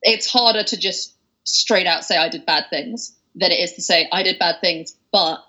it's 0.00 0.26
harder 0.26 0.62
to 0.62 0.76
just 0.78 1.12
straight 1.44 1.86
out 1.86 2.04
say 2.04 2.16
I 2.16 2.30
did 2.30 2.46
bad 2.46 2.66
things 2.70 3.14
than 3.34 3.50
it 3.50 3.58
is 3.58 3.72
to 3.74 3.82
say 3.82 4.08
I 4.10 4.22
did 4.22 4.38
bad 4.38 4.56
things, 4.62 4.96
but. 5.12 5.44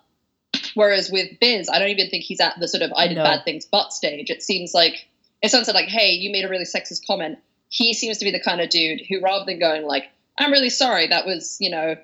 Whereas 0.73 1.09
with 1.09 1.39
Biz, 1.39 1.69
I 1.69 1.79
don't 1.79 1.89
even 1.89 2.09
think 2.09 2.23
he's 2.25 2.41
at 2.41 2.59
the 2.59 2.67
sort 2.67 2.83
of 2.83 2.91
I 2.97 3.07
did 3.07 3.15
No. 3.15 3.23
bad 3.23 3.45
things 3.45 3.65
but 3.65 3.93
stage. 3.93 4.29
It 4.29 4.41
seems 4.43 4.73
like 4.73 5.07
if 5.41 5.51
someone 5.51 5.63
said 5.65 5.75
like, 5.75 5.87
"Hey, 5.87 6.11
you 6.11 6.31
made 6.31 6.43
a 6.43 6.49
really 6.49 6.65
sexist 6.65 7.05
comment," 7.07 7.37
he 7.69 7.93
seems 7.93 8.17
to 8.17 8.25
be 8.25 8.31
the 8.31 8.39
kind 8.41 8.59
of 8.59 8.69
dude 8.69 9.01
who, 9.07 9.21
rather 9.21 9.45
than 9.45 9.59
going 9.59 9.83
like, 9.85 10.09
"I'm 10.37 10.51
really 10.51 10.69
sorry, 10.69 11.07
that 11.07 11.25
was 11.25 11.57
you 11.61 11.69
know, 11.69 11.95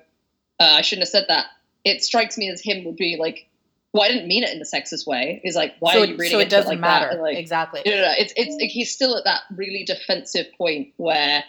uh, 0.60 0.64
I 0.64 0.80
shouldn't 0.82 1.02
have 1.06 1.10
said 1.10 1.26
that," 1.28 1.46
it 1.84 2.02
strikes 2.02 2.38
me 2.38 2.48
as 2.50 2.62
him 2.62 2.84
would 2.84 2.96
be 2.96 3.16
like, 3.18 3.46
"Well, 3.92 4.02
I 4.02 4.08
didn't 4.08 4.28
mean 4.28 4.42
it 4.42 4.50
in 4.50 4.58
the 4.58 4.64
sexist 4.64 5.06
way." 5.06 5.40
Is 5.44 5.54
like, 5.54 5.74
why 5.80 5.94
so 5.94 6.00
are 6.00 6.04
it, 6.04 6.10
you 6.10 6.16
reading 6.16 6.38
so 6.38 6.40
it 6.40 6.48
doesn't 6.48 6.70
like 6.70 6.80
matter. 6.80 7.06
That? 7.06 7.12
And, 7.14 7.22
like, 7.22 7.36
exactly. 7.36 7.82
no, 7.84 7.92
no, 7.92 8.00
no. 8.02 8.12
It's 8.18 8.32
it's 8.36 8.56
he's 8.72 8.90
still 8.92 9.16
at 9.16 9.24
that 9.24 9.42
really 9.54 9.84
defensive 9.84 10.46
point 10.56 10.92
where, 10.96 11.44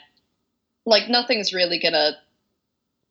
like, 0.85 1.09
nothing's 1.09 1.53
really 1.53 1.79
gonna 1.79 2.17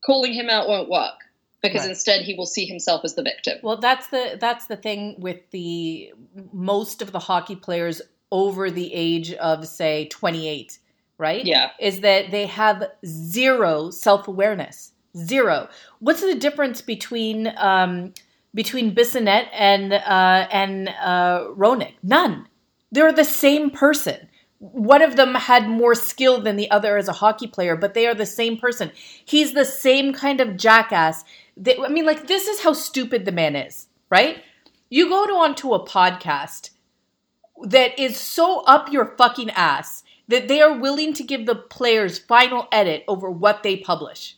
calling 0.05 0.33
him 0.33 0.51
out 0.51 0.69
won't 0.69 0.89
work 0.89 1.15
because 1.63 1.83
Right. 1.83 1.91
instead 1.91 2.23
he 2.23 2.35
will 2.35 2.47
see 2.47 2.67
himself 2.67 3.03
as 3.05 3.15
the 3.15 3.23
victim. 3.23 3.59
Well, 3.63 3.77
that's 3.77 4.09
the 4.09 4.37
that's 4.41 4.67
the 4.67 4.77
thing 4.77 5.17
with 5.19 5.51
the 5.53 6.13
most 6.53 7.01
of 7.03 7.13
the 7.13 7.21
hockey 7.21 7.55
players 7.57 8.03
over 8.33 8.71
the 8.71 8.93
age 8.95 9.33
of 9.35 9.67
say 9.69 10.09
28, 10.09 10.79
right? 11.19 11.45
Yeah, 11.45 11.71
Is 11.79 12.01
that 12.01 12.31
they 12.31 12.47
have 12.47 12.85
zero 13.07 13.91
self-awareness. 13.91 14.93
Zero. 15.17 15.69
What's 16.01 16.23
the 16.23 16.35
difference 16.35 16.81
between 16.81 17.53
um 17.59 18.15
between 18.55 18.95
Bissonnette 18.95 19.49
and 19.53 19.93
uh 19.93 20.49
and 20.51 20.89
uh 20.89 21.49
Roenick? 21.57 21.95
None. 22.03 22.49
They're 22.91 23.13
the 23.13 23.25
same 23.25 23.71
person. 23.71 24.29
One 24.59 25.03
of 25.03 25.17
them 25.17 25.35
had 25.35 25.69
more 25.69 25.95
skill 25.95 26.41
than 26.41 26.57
the 26.57 26.71
other 26.71 26.97
as 26.97 27.09
a 27.09 27.13
hockey 27.13 27.49
player, 27.49 27.75
but 27.75 27.95
they 27.95 28.07
are 28.07 28.15
the 28.15 28.27
same 28.27 28.59
person. 28.59 28.93
He's 29.25 29.55
the 29.55 29.65
same 29.65 30.13
kind 30.13 30.41
of 30.41 30.57
jackass. 30.57 31.25
That, 31.57 31.81
I 31.81 31.89
mean, 31.89 32.07
like, 32.07 32.29
this 32.29 32.47
is 32.47 32.63
how 32.63 32.73
stupid 32.73 33.25
the 33.25 33.33
man 33.33 33.57
is, 33.57 33.89
right? 34.09 34.43
You 34.89 35.09
go 35.09 35.27
to 35.27 35.33
onto 35.33 35.73
a 35.73 35.85
podcast 35.85 36.71
that 37.65 37.99
is 37.99 38.17
so 38.17 38.61
up 38.61 38.93
your 38.93 39.17
fucking 39.17 39.51
ass 39.51 40.05
that 40.29 40.49
they 40.49 40.61
are 40.61 40.79
willing 40.79 41.13
to 41.15 41.25
give 41.25 41.47
the 41.47 41.57
players 41.57 42.19
final 42.19 42.69
edit 42.71 43.05
over 43.09 43.31
what 43.31 43.63
they 43.63 43.77
publish, 43.77 44.37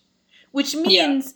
which 0.53 0.75
means 0.75 1.35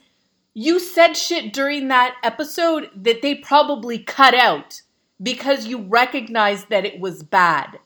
you 0.55 0.81
said 0.81 1.15
shit 1.15 1.53
during 1.53 1.89
that 1.89 2.17
episode 2.23 2.91
that 2.95 3.23
they 3.23 3.35
probably 3.35 3.99
cut 3.99 4.35
out 4.35 4.83
because 5.23 5.67
you 5.67 5.79
recognized 5.83 6.69
that 6.69 6.85
it 6.85 7.01
was 7.01 7.23
bad. 7.23 7.79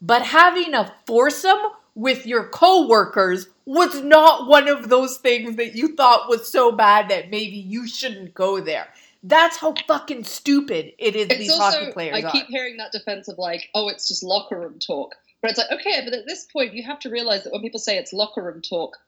But 0.00 0.22
having 0.22 0.74
a 0.74 0.92
foursome 1.06 1.60
with 1.94 2.26
your 2.26 2.48
coworkers 2.48 3.48
was 3.64 4.02
not 4.02 4.48
one 4.48 4.68
of 4.68 4.88
those 4.88 5.18
things 5.18 5.56
that 5.56 5.74
you 5.74 5.94
thought 5.96 6.28
was 6.28 6.50
so 6.50 6.72
bad 6.72 7.08
that 7.08 7.30
maybe 7.30 7.56
you 7.56 7.86
shouldn't 7.86 8.34
go 8.34 8.60
there. 8.60 8.88
That's 9.22 9.56
how 9.56 9.74
fucking 9.88 10.24
stupid 10.24 10.92
it 10.98 11.16
is 11.16 11.28
it's 11.30 11.38
these 11.38 11.50
also 11.50 11.78
hockey 11.78 11.92
players 11.92 12.22
I 12.22 12.28
are. 12.28 12.32
keep 12.32 12.46
hearing 12.48 12.76
that 12.76 12.92
defense 12.92 13.28
of 13.28 13.38
like, 13.38 13.70
oh, 13.74 13.88
it's 13.88 14.06
just 14.06 14.22
locker 14.22 14.60
room 14.60 14.78
talk. 14.78 15.14
But 15.40 15.52
it's 15.52 15.58
like, 15.58 15.72
okay, 15.80 16.02
but 16.04 16.12
at 16.12 16.26
this 16.26 16.46
point, 16.52 16.74
you 16.74 16.82
have 16.82 16.98
to 17.00 17.10
realize 17.10 17.44
that 17.44 17.52
when 17.52 17.62
people 17.62 17.80
say 17.80 17.96
it's 17.96 18.12
locker 18.12 18.42
room 18.42 18.60
talk, 18.60 18.98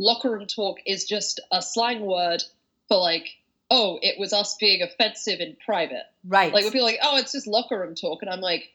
locker 0.00 0.30
room 0.30 0.46
talk 0.46 0.78
is 0.86 1.04
just 1.04 1.40
a 1.52 1.62
slang 1.62 2.00
word 2.00 2.42
for 2.88 2.96
like, 2.96 3.28
oh, 3.70 3.98
it 4.02 4.18
was 4.18 4.32
us 4.32 4.56
being 4.58 4.82
offensive 4.82 5.40
in 5.40 5.56
private. 5.64 6.04
right. 6.26 6.52
Like 6.52 6.64
when 6.64 6.72
people 6.72 6.88
are 6.88 6.90
like, 6.90 7.00
oh, 7.02 7.18
it's 7.18 7.32
just 7.32 7.46
locker 7.46 7.78
room 7.78 7.94
talk, 7.94 8.22
and 8.22 8.30
I'm 8.30 8.40
like, 8.40 8.72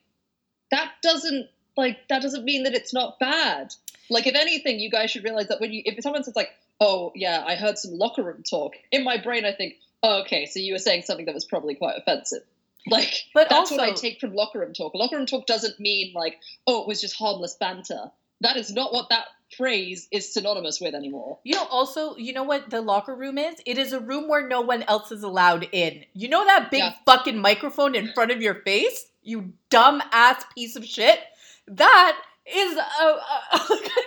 that 0.71 0.93
doesn't 1.01 1.49
like 1.76 2.07
that 2.07 2.21
doesn't 2.21 2.45
mean 2.45 2.63
that 2.63 2.73
it's 2.73 2.93
not 2.93 3.19
bad. 3.19 3.73
Like 4.09 4.28
if 4.28 4.36
anything, 4.36 4.80
you 4.80 4.89
guys 4.89 5.11
should 5.11 5.23
realize 5.23 5.47
that 5.47 5.59
when 5.59 5.73
you 5.73 5.82
if 5.86 6.01
someone 6.01 6.23
says 6.23 6.36
like, 6.36 6.51
oh 6.80 7.11
yeah, 7.15 7.43
I 7.45 7.55
heard 7.55 7.78
some 7.78 7.97
locker 7.97 8.23
room 8.23 8.43
talk, 8.49 8.73
in 8.91 9.03
my 9.03 9.17
brain 9.21 9.45
I 9.45 9.53
think, 9.53 9.76
oh, 10.03 10.21
okay, 10.21 10.45
so 10.45 10.59
you 10.59 10.73
were 10.73 10.80
saying 10.80 11.01
something 11.01 11.26
that 11.26 11.36
was 11.36 11.45
probably 11.45 11.76
quite 11.76 11.97
offensive. 11.97 12.43
Like 12.88 13.23
But 13.34 13.49
that's 13.49 13.71
what 13.71 13.80
I 13.80 13.93
take 13.93 14.19
from 14.19 14.36
locker 14.36 14.59
room 14.59 14.71
talk. 14.71 14.93
Locker 14.93 15.15
room 15.17 15.26
talk 15.26 15.47
doesn't 15.47 15.80
mean 15.80 16.13
like, 16.13 16.38
oh, 16.67 16.84
it 16.84 16.88
was 16.88 17.01
just 17.01 17.15
harmless 17.15 17.55
banter. 17.55 18.11
That 18.42 18.58
is 18.58 18.74
not 18.74 18.94
what 18.94 19.10
that 19.10 19.26
phrase 19.58 20.08
is 20.12 20.34
synonymous 20.34 20.80
with 20.82 20.96
anymore. 20.96 21.40
You 21.44 21.56
know, 21.56 21.66
also, 21.66 22.16
you 22.18 22.34
know 22.34 22.44
what 22.44 22.70
the 22.70 22.82
locker 22.82 23.16
room 23.16 23.38
is? 23.38 23.56
It 23.66 23.78
is 23.78 23.94
a 23.94 24.00
room 24.00 24.28
where 24.28 24.48
no 24.48 24.62
one 24.62 24.84
else 24.84 25.12
is 25.12 25.24
allowed 25.24 25.68
in. 25.72 26.04
You 26.14 26.28
know 26.30 26.46
that 26.46 26.72
big 26.72 26.80
Yeah. 26.80 26.94
fucking 27.06 27.40
microphone 27.40 27.96
in 27.96 28.12
front 28.14 28.32
of 28.32 28.42
your 28.42 28.56
face? 28.56 29.08
You 29.24 29.54
dumb 29.70 30.02
ass 30.12 30.44
piece 30.54 30.76
of 30.76 30.86
shit? 30.86 31.20
That 31.68 32.18
is, 32.46 32.78
uh, 32.78 32.82
uh, 33.02 33.18
I 33.52 33.58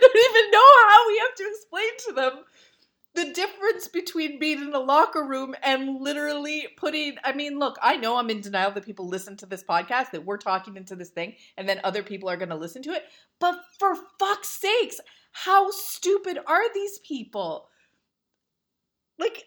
don't 0.01 0.31
even 0.31 0.51
know 0.51 0.71
how 0.89 1.09
we 1.09 1.19
have 1.19 1.35
to 1.37 1.49
explain 1.49 1.91
to 2.07 2.13
them 2.13 2.45
the 3.19 3.33
difference 3.33 3.89
between 3.89 4.39
being 4.39 4.61
in 4.61 4.73
a 4.73 4.79
locker 4.79 5.25
room 5.27 5.55
and 5.65 6.01
literally 6.01 6.69
putting. 6.77 7.17
I 7.25 7.33
mean, 7.33 7.59
look, 7.59 7.77
I 7.83 7.97
know 7.97 8.17
I'm 8.17 8.31
in 8.31 8.41
denial 8.41 8.71
that 8.71 8.85
people 8.87 9.09
listen 9.09 9.37
to 9.39 9.47
this 9.47 9.65
podcast, 9.65 10.13
that 10.13 10.25
we're 10.25 10.37
talking 10.37 10.77
into 10.77 10.95
this 10.95 11.11
thing, 11.11 11.35
and 11.57 11.69
then 11.69 11.81
other 11.83 12.05
people 12.05 12.29
are 12.31 12.37
going 12.37 12.51
to 12.51 12.57
listen 12.57 12.83
to 12.83 12.91
it. 12.93 13.03
But 13.41 13.57
for 13.81 13.97
fuck's 14.21 14.51
sakes, 14.51 15.01
how 15.33 15.71
stupid 15.71 16.39
are 16.47 16.73
these 16.73 16.99
people? 17.01 17.69
Like, 19.19 19.45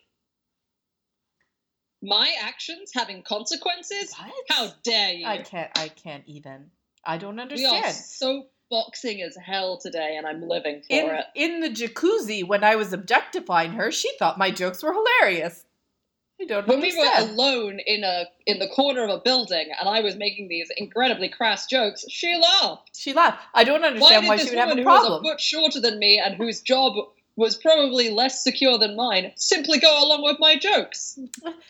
My 2.02 2.30
actions 2.44 2.92
having 2.94 3.24
consequences? 3.24 4.14
what? 4.18 4.34
How 4.50 4.70
dare 4.84 5.14
you? 5.14 5.26
I 5.26 5.38
can't. 5.38 5.72
I 5.78 5.88
can't 5.88 6.24
even. 6.28 6.72
I 7.06 7.18
don't 7.18 7.40
understand 7.40 7.72
we 7.72 7.78
are 7.78 7.84
understand. 7.84 8.06
so 8.06 8.46
boxing 8.72 9.22
as 9.22 9.36
hell 9.36 9.78
today, 9.78 10.16
and 10.18 10.26
I'm 10.26 10.48
living 10.48 10.82
for 10.82 10.88
In, 10.90 11.10
it. 11.10 11.26
in 11.36 11.60
the 11.60 11.70
jacuzzi, 11.70 12.44
when 12.44 12.64
I 12.64 12.76
was 12.76 12.94
objectifying 12.94 13.74
her, 13.74 13.92
she 13.92 14.12
thought 14.18 14.40
my 14.40 14.50
jokes 14.50 14.82
were 14.82 14.94
hilarious. 14.94 15.66
I 16.42 16.46
don't 16.46 16.68
When 16.68 16.82
we 16.82 16.98
were 16.98 17.08
alone 17.18 17.80
in 17.86 18.04
a 18.04 18.26
in 18.48 18.58
the 18.58 18.68
corner 18.70 19.04
of 19.04 19.12
a 19.12 19.20
building, 19.20 19.68
and 19.80 19.88
I 19.88 20.00
was 20.02 20.16
making 20.16 20.48
these 20.48 20.72
incredibly 20.76 21.30
crass 21.30 21.68
jokes, 21.68 22.04
she 22.10 22.36
laughed. 22.36 22.98
she 22.98 23.14
laughed. 23.14 23.44
I 23.54 23.64
don't 23.64 23.84
understand 23.84 24.26
why, 24.26 24.38
this 24.38 24.46
she 24.50 24.56
would 24.56 24.60
have 24.60 24.76
a 24.76 24.82
who 24.82 24.84
was 24.84 25.20
a 25.20 25.22
foot 25.22 25.40
shorter 25.40 25.80
than 25.80 26.00
me 26.00 26.18
and 26.18 26.36
whose 26.36 26.62
job 26.62 26.94
was 27.36 27.58
probably 27.58 28.10
less 28.10 28.44
secure 28.44 28.78
than 28.78 28.96
mine 28.96 29.32
simply 29.36 29.80
go 29.80 30.04
along 30.06 30.24
with 30.24 30.38
my 30.40 30.58
jokes? 30.58 31.18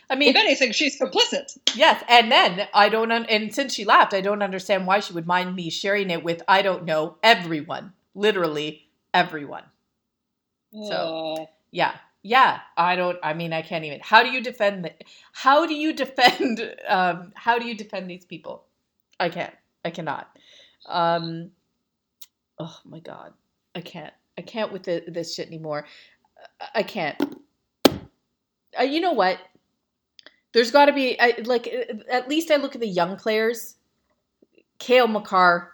I 0.10 0.16
mean, 0.16 0.30
If 0.30 0.36
anything, 0.36 0.72
she's 0.72 1.00
complicit. 1.00 1.58
Yes, 1.76 2.04
and 2.10 2.32
then 2.32 2.68
I 2.74 2.90
don't, 2.90 3.12
un- 3.12 3.26
and 3.30 3.54
since 3.54 3.74
she 3.74 3.86
laughed, 3.86 4.14
I 4.14 4.22
don't 4.22 4.42
understand 4.42 4.88
why 4.88 5.00
she 5.00 5.14
would 5.14 5.28
mind 5.28 5.56
me 5.56 5.70
sharing 5.70 6.10
it 6.10 6.24
with 6.24 6.42
I 6.48 6.62
don't 6.62 6.86
know 6.86 7.18
everyone, 7.24 7.94
literally 8.16 8.88
everyone. 9.14 9.64
So- 10.88 11.48
Yeah, 11.72 11.96
yeah. 12.24 12.60
I 12.78 12.96
don't. 12.96 13.18
I 13.24 13.34
mean, 13.34 13.54
I 13.54 13.62
can't 13.62 13.86
even. 13.86 14.00
How 14.02 14.24
do 14.24 14.30
you 14.30 14.42
defend? 14.42 14.86
The, 14.86 14.94
how 15.34 15.66
do 15.66 15.74
you 15.74 15.94
defend? 15.94 16.76
Um, 16.88 17.32
how 17.36 17.58
do 17.60 17.66
you 17.66 17.76
defend 17.76 18.10
these 18.10 18.26
people? 18.26 18.64
I 19.20 19.30
can't. 19.30 19.54
I 19.86 19.90
cannot. 19.92 20.28
Um, 20.86 21.52
oh 22.60 22.78
my 22.86 23.00
god, 23.00 23.34
I 23.76 23.82
can't. 23.82 24.14
I 24.38 24.42
can't 24.42 24.72
with 24.72 24.84
the, 24.84 25.04
this 25.08 25.36
shit 25.36 25.48
anymore. 25.48 25.86
I- 26.74 26.84
can't. 26.84 27.22
Uh, 28.80 28.84
you 28.84 29.02
know 29.02 29.12
what? 29.14 29.38
There's 30.54 30.72
got 30.72 30.86
to 30.86 30.94
be 30.94 31.20
I, 31.20 31.36
like 31.44 31.68
uh, 31.68 31.96
at 32.10 32.28
least 32.30 32.52
I 32.52 32.56
look 32.58 32.74
at 32.76 32.82
the 32.82 32.88
young 32.88 33.18
players. 33.18 33.76
Cale 34.80 35.08
Makar. 35.08 35.72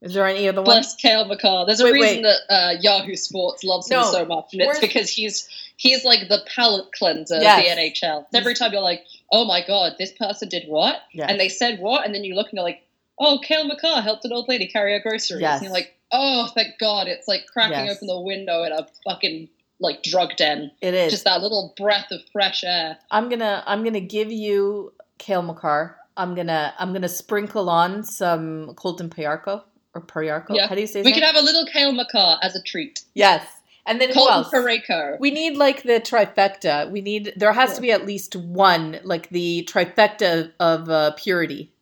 Is 0.00 0.14
there 0.14 0.26
any 0.26 0.48
other 0.48 0.58
one? 0.58 0.64
bless 0.66 0.94
Cale 0.94 1.24
Makar. 1.24 1.64
There's 1.66 1.80
a 1.80 1.84
Wait, 1.84 1.92
reason 1.94 2.22
wait. 2.22 2.36
that 2.48 2.54
uh, 2.54 2.70
Yahoo 2.80 3.16
Sports 3.16 3.64
loves 3.64 3.90
him 3.90 4.02
so 4.04 4.24
much, 4.24 4.52
and 4.52 4.62
it's 4.62 4.78
because 4.78 5.10
he's 5.10 5.48
he's 5.76 6.04
like 6.04 6.28
the 6.28 6.38
palate 6.54 6.92
cleanser 6.92 7.38
Yes. 7.40 7.58
of 7.58 7.76
the 7.76 7.82
NHL. 7.82 8.26
Every 8.34 8.54
time 8.54 8.72
you're 8.72 8.80
like, 8.82 9.04
oh 9.32 9.44
my 9.44 9.64
god, 9.66 9.94
this 9.98 10.12
person 10.12 10.48
did 10.48 10.68
what? 10.68 11.02
Yes. 11.12 11.28
And 11.30 11.40
they 11.40 11.48
said 11.48 11.80
what? 11.80 12.04
And 12.06 12.14
then 12.14 12.22
you 12.24 12.34
look 12.34 12.46
and 12.50 12.54
you're 12.58 12.64
like, 12.64 12.82
oh, 13.18 13.40
Cale 13.42 13.64
Makar 13.64 14.00
helped 14.02 14.24
an 14.24 14.32
old 14.32 14.48
lady 14.48 14.68
carry 14.68 14.92
her 14.92 15.00
groceries. 15.00 15.40
Yes. 15.40 15.54
And 15.56 15.64
you're 15.64 15.72
like, 15.72 15.94
oh, 16.12 16.48
thank 16.54 16.78
God. 16.78 17.06
It's 17.08 17.28
like 17.28 17.46
cracking 17.52 17.86
Yes. 17.86 17.96
open 17.96 18.08
the 18.08 18.20
window 18.20 18.62
in 18.64 18.72
a 18.72 18.86
fucking 19.04 19.48
like 19.80 20.02
drug 20.02 20.36
den. 20.36 20.70
It 20.80 20.94
is. 20.94 21.12
Just 21.12 21.24
that 21.24 21.40
little 21.40 21.74
breath 21.76 22.10
of 22.10 22.20
fresh 22.32 22.64
air. 22.64 22.98
I'm 23.10 23.28
gonna 23.28 23.62
I'm 23.66 23.84
gonna 23.84 24.00
give 24.00 24.30
you 24.32 24.92
Cale 25.18 25.42
Makar. 25.42 25.96
I'm 26.16 26.34
gonna 26.34 26.74
I'm 26.78 26.92
gonna 26.92 27.08
sprinkle 27.08 27.70
on 27.70 28.02
some 28.02 28.74
Colton 28.74 29.08
Payarko 29.08 29.62
or 29.94 30.00
Payarko. 30.00 30.50
Yeah. 30.50 30.66
How 30.66 30.74
do 30.74 30.80
you 30.80 30.86
say 30.86 31.02
We 31.02 31.12
could 31.12 31.22
have 31.22 31.36
a 31.36 31.40
little 31.42 31.64
Cale 31.66 31.92
Makar 31.92 32.38
as 32.42 32.56
a 32.56 32.62
treat. 32.62 33.04
yes. 33.14 33.46
And 33.86 33.98
then 34.02 34.12
Colton? 34.12 34.44
Parayko. 34.52 35.18
We 35.18 35.30
need 35.30 35.56
like 35.56 35.82
the 35.82 35.92
trifecta. 35.98 36.90
We 36.90 37.00
need 37.00 37.32
there 37.36 37.52
has 37.54 37.74
to 37.76 37.80
be 37.80 37.90
at 37.90 38.04
least 38.04 38.36
one 38.36 39.00
like 39.02 39.30
the 39.30 39.66
trifecta 39.66 40.52
of 40.60 40.90
uh, 40.90 41.12
purity 41.12 41.72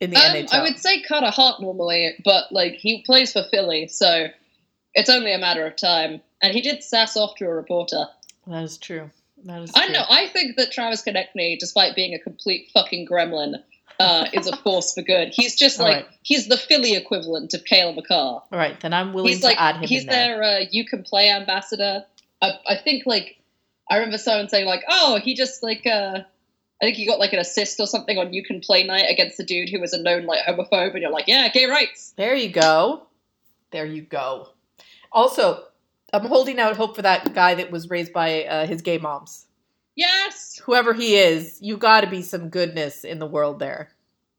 in 0.00 0.10
the 0.10 0.16
Um, 0.16 0.34
NHL. 0.36 0.52
I 0.52 0.62
would 0.62 0.78
say 0.78 1.02
Carter 1.02 1.30
Hart 1.30 1.60
normally, 1.60 2.14
but 2.24 2.50
like 2.52 2.74
he 2.74 3.02
plays 3.02 3.32
for 3.32 3.44
Philly, 3.50 3.88
so 3.88 4.28
it's 4.94 5.10
only 5.10 5.32
a 5.32 5.38
matter 5.38 5.66
of 5.66 5.76
time. 5.76 6.20
And 6.42 6.54
he 6.54 6.60
did 6.62 6.82
sass 6.82 7.16
off 7.16 7.36
to 7.36 7.44
a 7.44 7.48
reporter. 7.54 8.06
that 8.46 8.64
is 8.64 8.78
true. 8.78 9.10
That 9.44 9.62
is 9.62 9.70
I 9.74 9.86
true. 9.86 9.94
know. 9.94 10.04
I 10.08 10.26
think 10.28 10.56
that 10.56 10.72
Travis 10.72 11.02
Konecny, 11.02 11.58
despite 11.58 11.94
being 11.94 12.14
a 12.14 12.18
complete 12.18 12.70
fucking 12.74 13.06
gremlin, 13.06 13.54
uh, 13.98 14.26
is 14.32 14.46
a 14.46 14.56
force 14.56 14.94
for 14.94 15.02
good. 15.02 15.28
He's 15.34 15.54
just 15.56 15.78
like 15.78 15.96
right. 16.06 16.06
he's 16.22 16.48
the 16.48 16.56
Philly 16.56 16.94
equivalent 16.94 17.52
of 17.54 17.64
Cale 17.66 17.92
Makar. 17.92 18.14
All 18.14 18.44
right, 18.52 18.78
then 18.80 18.92
I'm 18.94 19.12
willing 19.12 19.28
He's 19.28 19.40
to 19.40 19.46
like 19.48 19.60
add 19.60 19.76
him 19.76 19.88
he's 19.88 20.02
in 20.02 20.06
there. 20.08 20.38
their 20.38 20.42
uh, 20.42 20.64
you 20.70 20.86
can 20.86 21.02
play 21.02 21.30
ambassador. 21.30 22.04
I, 22.42 22.52
I 22.66 22.76
think 22.76 23.04
like 23.06 23.36
I 23.90 23.96
remember 23.96 24.16
someone 24.18 24.48
saying 24.48 24.66
like, 24.66 24.84
oh, 24.88 25.20
he 25.22 25.34
just 25.34 25.62
like 25.62 25.86
uh, 25.86 26.20
I 26.80 26.86
think 26.86 26.96
he 26.96 27.06
got 27.06 27.18
like 27.18 27.32
an 27.32 27.38
assist 27.38 27.78
or 27.78 27.86
something 27.86 28.16
on 28.16 28.32
you 28.32 28.42
can 28.42 28.60
play 28.60 28.84
night 28.84 29.06
against 29.10 29.36
the 29.36 29.44
dude 29.44 29.68
who 29.68 29.80
was 29.80 29.92
a 29.92 30.02
known 30.02 30.24
like 30.24 30.46
homophobe, 30.46 30.92
and 30.92 31.02
you're 31.02 31.10
like, 31.10 31.28
yeah, 31.28 31.48
gay 31.48 31.66
rights. 31.66 32.14
There 32.16 32.34
you 32.34 32.48
go. 32.48 33.06
There 33.70 33.86
you 33.86 34.02
go. 34.02 34.48
Also, 35.12 35.64
I'm 36.12 36.24
holding 36.24 36.58
out 36.58 36.76
hope 36.76 36.96
for 36.96 37.02
that 37.02 37.34
guy 37.34 37.54
that 37.54 37.70
was 37.70 37.90
raised 37.90 38.12
by 38.12 38.44
uh, 38.44 38.66
his 38.66 38.82
gay 38.82 38.98
moms. 38.98 39.46
Yes, 39.96 40.60
Whoever 40.64 40.94
he 40.94 41.16
is, 41.16 41.58
you 41.60 41.76
got 41.76 42.02
to 42.02 42.06
be 42.06 42.22
some 42.22 42.48
goodness 42.48 43.04
in 43.04 43.18
the 43.18 43.26
world 43.26 43.58
there. 43.58 43.90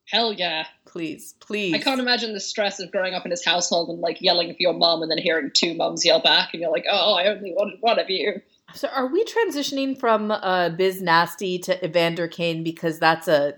hell 0.09 0.33
yeah. 0.33 0.65
Please, 0.85 1.35
please. 1.39 1.73
I 1.73 1.77
can't 1.77 2.01
imagine 2.01 2.33
the 2.33 2.39
stress 2.39 2.79
of 2.79 2.91
growing 2.91 3.13
up 3.13 3.23
in 3.23 3.31
his 3.31 3.45
household 3.45 3.89
and 3.89 3.99
like 3.99 4.21
yelling 4.21 4.49
for 4.49 4.57
your 4.59 4.73
mom 4.73 5.01
and 5.01 5.09
then 5.11 5.17
hearing 5.17 5.51
two 5.53 5.73
moms 5.75 6.03
yell 6.03 6.19
back, 6.19 6.49
and 6.53 6.61
you're 6.61 6.71
like, 6.71 6.85
oh, 6.89 7.13
I 7.13 7.27
only 7.27 7.53
wanted 7.53 7.79
one 7.81 7.99
of 7.99 8.09
you. 8.09 8.41
So, 8.73 8.87
are 8.89 9.07
we 9.07 9.23
transitioning 9.25 9.99
from 9.99 10.31
uh, 10.31 10.69
Biz 10.69 11.01
Nasty 11.01 11.59
to 11.59 11.83
Evander 11.85 12.27
Kane 12.27 12.63
because 12.63 12.99
that's 12.99 13.27
a 13.27 13.55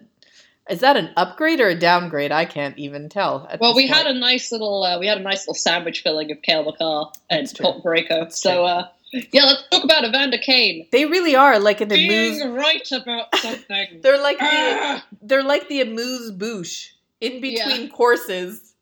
is 0.69 0.79
that 0.79 0.95
an 0.95 1.09
upgrade 1.17 1.59
or 1.59 1.67
a 1.67 1.75
downgrade? 1.75 2.31
I 2.31 2.45
can't 2.45 2.77
even 2.77 3.09
tell. 3.09 3.49
Well, 3.59 3.75
we 3.75 3.87
point. 3.87 3.97
had 3.97 4.07
a 4.07 4.13
nice 4.17 4.51
little 4.51 4.83
uh, 4.83 4.97
we 4.99 5.07
had 5.07 5.17
a 5.17 5.21
nice 5.21 5.41
little 5.41 5.53
sandwich 5.55 6.01
filling 6.03 6.31
of 6.31 6.41
Cale 6.41 6.63
Makar 6.63 7.11
and. 7.29 7.51
Colton 7.59 7.81
Parayko. 7.81 8.31
So 8.31 8.65
uh, 8.65 8.87
yeah, 9.31 9.43
let's 9.43 9.63
talk 9.69 9.83
about 9.83 10.05
Evander 10.05 10.37
Kane 10.39 10.87
They 10.91 11.05
really 11.05 11.35
are 11.35 11.59
like 11.59 11.81
an 11.81 11.89
being 11.89 12.41
amuse. 12.41 12.45
right 12.57 12.91
about 12.91 13.35
something. 13.35 13.99
They're 14.01 14.21
like 14.21 14.39
the 14.39 14.45
Ah! 14.49 15.05
they're 15.21 15.43
like 15.43 15.67
the 15.67 15.81
amuse 15.81 16.31
bouche. 16.31 16.91
In 17.21 17.39
between 17.41 17.83
Yeah. 17.83 17.87
courses, 17.89 18.73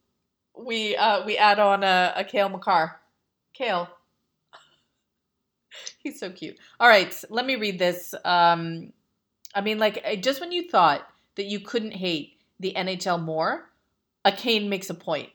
we 0.58 0.96
uh 0.96 1.26
we 1.26 1.38
add 1.38 1.60
on 1.60 1.84
a, 1.84 2.14
a 2.16 2.24
Cale 2.24 2.50
Makar. 2.50 3.00
Cale. 3.54 3.90
He's 6.00 6.20
so 6.20 6.30
cute. 6.30 6.58
All 6.80 6.88
right, 6.88 7.14
let 7.30 7.46
me 7.46 7.56
read 7.56 7.80
this. 7.80 8.14
Um 8.26 8.94
I 9.54 9.62
mean 9.62 9.80
like 9.80 10.22
just 10.22 10.42
when 10.42 10.52
you 10.52 10.70
thought 10.70 11.08
that 11.36 11.46
you 11.46 11.60
couldn't 11.60 11.92
hate 11.92 12.38
the 12.60 12.74
NHL 12.76 13.22
more, 13.22 13.70
a 14.26 14.32
Kane 14.32 14.70
makes 14.70 14.90
a 14.90 14.94
point. 14.94 15.30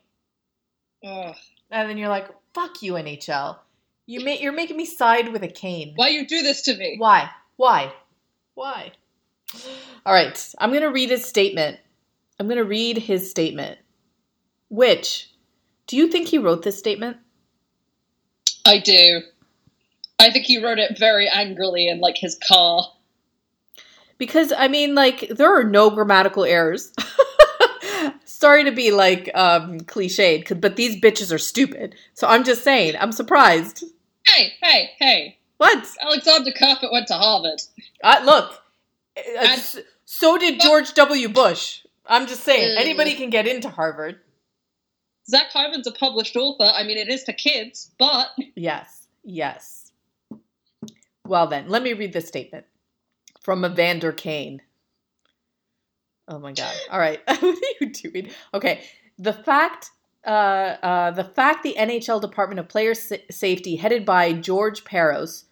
Ugh. 1.05 1.35
And 1.71 1.91
then 1.91 1.99
you're 1.99 2.09
like, 2.09 2.29
"Fuck 2.55 2.83
you 2.83 2.95
NHL. 2.95 3.59
You 4.07 4.25
ma- 4.25 4.39
you're 4.41 4.53
making 4.53 4.77
me 4.77 4.85
side 4.85 5.33
with 5.33 5.43
a 5.43 5.49
Kane." 5.49 5.93
Why 5.97 6.09
you 6.09 6.27
do 6.27 6.43
this 6.43 6.63
to 6.63 6.77
me? 6.77 6.97
Why? 6.99 7.29
Why? 7.57 7.93
Why? 8.55 8.93
All 10.05 10.13
right, 10.13 10.55
I'm 10.59 10.71
going 10.71 10.83
to 10.83 10.91
read 10.91 11.11
his 11.11 11.25
statement. 11.25 11.79
I'm 12.39 12.47
going 12.47 12.59
to 12.59 12.65
read 12.65 12.99
his 12.99 13.31
statement. 13.31 13.79
Which, 14.69 15.31
do 15.87 15.97
you 15.97 16.09
think 16.09 16.29
he 16.29 16.39
wrote 16.39 16.63
this 16.63 16.79
statement? 16.79 17.19
I 18.67 18.79
do. 18.79 19.23
I 20.19 20.31
think 20.31 20.47
he 20.47 20.63
wrote 20.63 20.79
it 20.79 20.99
very 20.99 21.29
angrily 21.29 21.89
in 21.89 22.01
like 22.01 22.17
his 22.17 22.39
car. 22.49 22.87
Because, 24.19 24.51
I 24.57 24.69
mean, 24.69 24.95
like, 24.95 25.29
there 25.29 25.55
are 25.61 25.65
no 25.65 25.91
grammatical 25.91 26.45
errors. 26.45 26.91
Sorry 28.25 28.65
to 28.65 28.71
be, 28.73 28.91
like, 28.91 29.31
um, 29.35 29.81
cliched, 29.81 30.59
but 30.59 30.77
these 30.77 30.99
bitches 30.99 31.31
are 31.35 31.39
stupid. 31.39 31.95
So 32.15 32.27
I'm 32.27 32.43
just 32.43 32.65
saying, 32.65 32.95
I'm 32.99 33.13
surprised. 33.13 33.85
Hey, 34.27 34.55
hey, 34.63 34.91
hey! 34.99 35.39
What? 35.59 35.87
Alexander 36.01 36.51
Kerfoot 36.53 36.93
went 36.93 37.09
to 37.09 37.15
Harvard. 37.15 37.61
Uh, 38.03 38.23
look, 38.25 38.63
uh, 39.19 39.21
And- 39.39 39.85
so 40.07 40.39
did 40.39 40.61
George 40.61 40.95
W. 40.95 41.29
Bush. 41.29 41.81
I'm 42.07 42.27
just 42.27 42.43
saying, 42.43 42.77
Uh. 42.77 42.81
anybody 42.81 43.15
can 43.15 43.29
get 43.29 43.47
into 43.47 43.69
Harvard. 43.69 44.21
Zach 45.29 45.51
Hyman's 45.53 45.87
a 45.87 45.93
published 45.93 46.37
author. 46.37 46.71
I 46.75 46.85
mean, 46.85 46.97
it 46.97 47.09
is 47.09 47.23
for 47.25 47.33
kids, 47.33 47.91
but 47.99 48.29
Yes, 48.55 49.09
yes. 49.25 49.86
Well, 51.29 51.47
then, 51.47 51.69
let 51.69 51.83
me 51.83 51.93
read 51.93 52.13
the 52.13 52.21
statement 52.21 52.67
from 53.41 53.65
Evander 53.65 54.13
Kane. 54.13 54.63
Oh 56.29 56.39
my 56.39 56.53
God! 56.53 56.75
All 56.91 56.99
right, 56.99 57.21
what 57.27 57.43
are 57.43 57.55
you 57.81 57.91
doing? 57.91 58.31
Okay, 58.53 58.83
the 59.19 59.33
fact, 59.33 59.91
uh, 60.27 60.31
uh, 60.83 61.11
the 61.13 61.25
fact, 61.25 61.63
the 61.63 61.77
NHL 61.79 62.21
Department 62.21 62.59
of 62.59 62.69
Player 62.69 62.95
Sa- 62.95 63.17
Safety, 63.31 63.77
headed 63.77 64.05
by 64.05 64.33
George 64.33 64.85
Parros, 64.85 65.45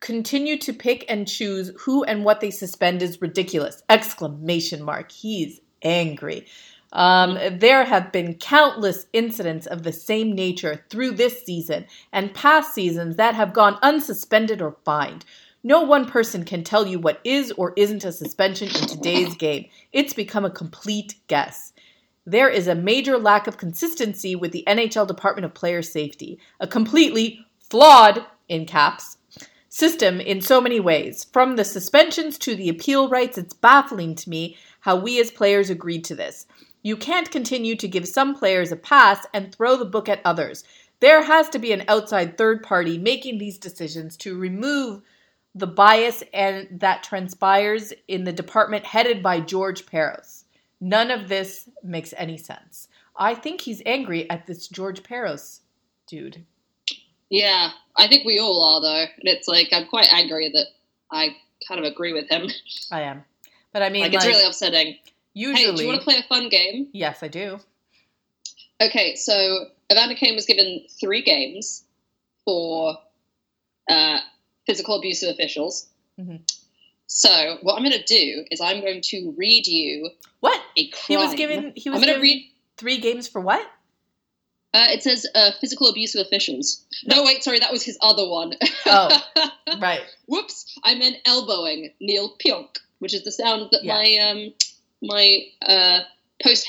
continue 0.00 0.56
to 0.58 0.72
pick 0.72 1.04
and 1.10 1.28
choose 1.28 1.72
who 1.80 2.04
and 2.04 2.24
what 2.24 2.40
they 2.40 2.50
suspend 2.50 3.02
is 3.02 3.20
ridiculous! 3.20 3.82
Exclamation 3.90 4.82
mark. 4.82 5.12
He's 5.12 5.60
angry. 5.82 6.46
Um, 6.92 7.38
there 7.58 7.84
have 7.84 8.12
been 8.12 8.34
countless 8.34 9.06
incidents 9.12 9.66
of 9.66 9.82
the 9.82 9.92
same 9.92 10.32
nature 10.32 10.84
through 10.88 11.12
this 11.12 11.44
season 11.44 11.86
and 12.12 12.34
past 12.34 12.74
seasons 12.74 13.16
that 13.16 13.34
have 13.34 13.52
gone 13.52 13.78
unsuspended 13.82 14.62
or 14.62 14.76
fined. 14.84 15.24
No 15.62 15.82
one 15.82 16.06
person 16.06 16.44
can 16.44 16.64
tell 16.64 16.86
you 16.86 16.98
what 16.98 17.20
is 17.24 17.52
or 17.52 17.72
isn't 17.76 18.04
a 18.04 18.12
suspension 18.12 18.68
in 18.68 18.86
today's 18.86 19.34
game. 19.36 19.66
It's 19.92 20.14
become 20.14 20.44
a 20.44 20.50
complete 20.50 21.16
guess. 21.26 21.72
There 22.24 22.48
is 22.48 22.68
a 22.68 22.74
major 22.74 23.18
lack 23.18 23.46
of 23.46 23.58
consistency 23.58 24.36
with 24.36 24.52
the 24.52 24.64
NHL 24.66 25.06
Department 25.06 25.46
of 25.46 25.54
Player 25.54 25.82
Safety, 25.82 26.38
a 26.60 26.66
completely 26.66 27.44
flawed, 27.58 28.24
in 28.48 28.64
caps, 28.66 29.18
system 29.68 30.20
in 30.20 30.40
so 30.40 30.60
many 30.60 30.80
ways. 30.80 31.24
From 31.32 31.56
the 31.56 31.64
suspensions 31.64 32.38
to 32.38 32.54
the 32.54 32.68
appeal 32.68 33.08
rights, 33.08 33.38
it's 33.38 33.54
baffling 33.54 34.14
to 34.16 34.30
me 34.30 34.56
how 34.80 34.96
we 34.96 35.20
as 35.20 35.30
players 35.30 35.70
agreed 35.70 36.04
to 36.04 36.14
this. 36.14 36.46
You 36.88 36.96
can't 36.96 37.30
continue 37.30 37.76
to 37.76 37.86
give 37.86 38.08
some 38.08 38.34
players 38.34 38.72
a 38.72 38.76
pass 38.76 39.26
and 39.34 39.54
throw 39.54 39.76
the 39.76 39.84
book 39.84 40.08
at 40.08 40.22
others. 40.24 40.64
There 41.00 41.22
has 41.22 41.50
to 41.50 41.58
be 41.58 41.72
an 41.72 41.84
outside 41.86 42.38
third 42.38 42.62
party 42.62 42.96
making 42.96 43.36
these 43.36 43.58
decisions 43.58 44.16
to 44.16 44.38
remove 44.38 45.02
the 45.54 45.66
bias 45.66 46.24
and 46.32 46.66
that 46.80 47.02
transpires 47.02 47.92
in 48.08 48.24
the 48.24 48.32
department 48.32 48.86
headed 48.86 49.22
by 49.22 49.38
George 49.38 49.84
Parros. 49.84 50.44
None 50.80 51.10
of 51.10 51.28
this 51.28 51.68
makes 51.82 52.14
any 52.16 52.38
sense. 52.38 52.88
I 53.14 53.34
think 53.34 53.60
he's 53.60 53.82
angry 53.84 54.30
at 54.30 54.46
this 54.46 54.66
George 54.66 55.02
Parros 55.02 55.60
dude. 56.06 56.42
Yeah, 57.28 57.68
I 57.98 58.08
think 58.08 58.24
we 58.24 58.38
all 58.38 58.64
are 58.64 58.80
though. 58.80 59.02
And 59.02 59.28
it's 59.28 59.46
like 59.46 59.68
I'm 59.72 59.88
quite 59.88 60.10
angry 60.10 60.48
that 60.54 60.68
I 61.12 61.36
kind 61.68 61.84
of 61.84 61.84
agree 61.84 62.14
with 62.14 62.30
him. 62.30 62.48
I 62.90 63.02
am. 63.02 63.26
But 63.74 63.82
I 63.82 63.90
mean 63.90 64.04
like, 64.04 64.14
it's 64.14 64.24
really 64.24 64.46
upsetting. 64.46 64.96
Usually 65.38 65.64
Hey, 65.70 65.74
do 65.76 65.82
you 65.82 65.88
want 65.88 66.00
to 66.00 66.04
play 66.04 66.16
a 66.18 66.22
fun 66.24 66.48
game? 66.48 66.88
Yes, 66.92 67.22
I 67.22 67.28
do. 67.28 67.58
Okay, 68.80 69.14
so 69.16 69.66
Evander 69.90 70.14
Kane 70.14 70.34
was 70.34 70.46
given 70.46 70.84
three 71.00 71.22
games 71.22 71.84
for 72.44 72.96
uh, 73.90 74.18
physical 74.66 74.96
abuse 74.96 75.22
of 75.22 75.30
officials. 75.30 75.88
Mhm. 76.18 76.40
So 77.06 77.58
what 77.62 77.74
I'm 77.76 77.82
going 77.84 77.98
to 77.98 78.04
do 78.04 78.44
is 78.50 78.60
I'm 78.60 78.80
going 78.80 79.00
to 79.12 79.34
read 79.36 79.66
you 79.66 80.10
What? 80.40 80.60
a 80.76 80.88
crime. 80.88 81.04
He 81.08 81.16
was 81.16 81.34
given 81.34 81.72
he 81.74 81.88
was 81.90 82.00
I'm 82.00 82.06
going 82.06 82.16
to 82.18 82.22
read. 82.22 82.50
three 82.76 82.98
games 82.98 83.26
for 83.28 83.40
what? 83.40 83.66
Uh, 84.74 84.88
it 84.90 85.02
says 85.02 85.26
uh, 85.34 85.50
physical 85.60 85.88
abuse 85.88 86.14
of 86.14 86.26
officials. 86.26 86.84
No, 87.06 87.24
wait, 87.24 87.42
sorry, 87.42 87.58
that 87.60 87.72
was 87.72 87.82
his 87.82 87.96
other 88.02 88.28
one. 88.28 88.52
Oh. 88.86 89.08
Right. 89.80 90.00
Whoops, 90.26 90.78
I 90.82 90.94
meant 90.94 91.16
elbowing 91.26 91.92
Neil 92.00 92.34
Pionk, 92.42 92.68
which 93.00 93.12
is 93.14 93.22
the 93.24 93.30
sound 93.30 93.68
that 93.72 93.84
my 93.84 94.16
um 94.16 94.52
my 95.02 95.38
uh 95.66 96.00
post. 96.42 96.68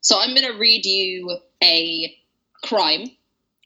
So 0.00 0.18
I'm 0.18 0.34
going 0.34 0.50
to 0.50 0.58
read 0.58 0.86
you 0.86 1.38
a 1.62 2.16
crime 2.64 3.10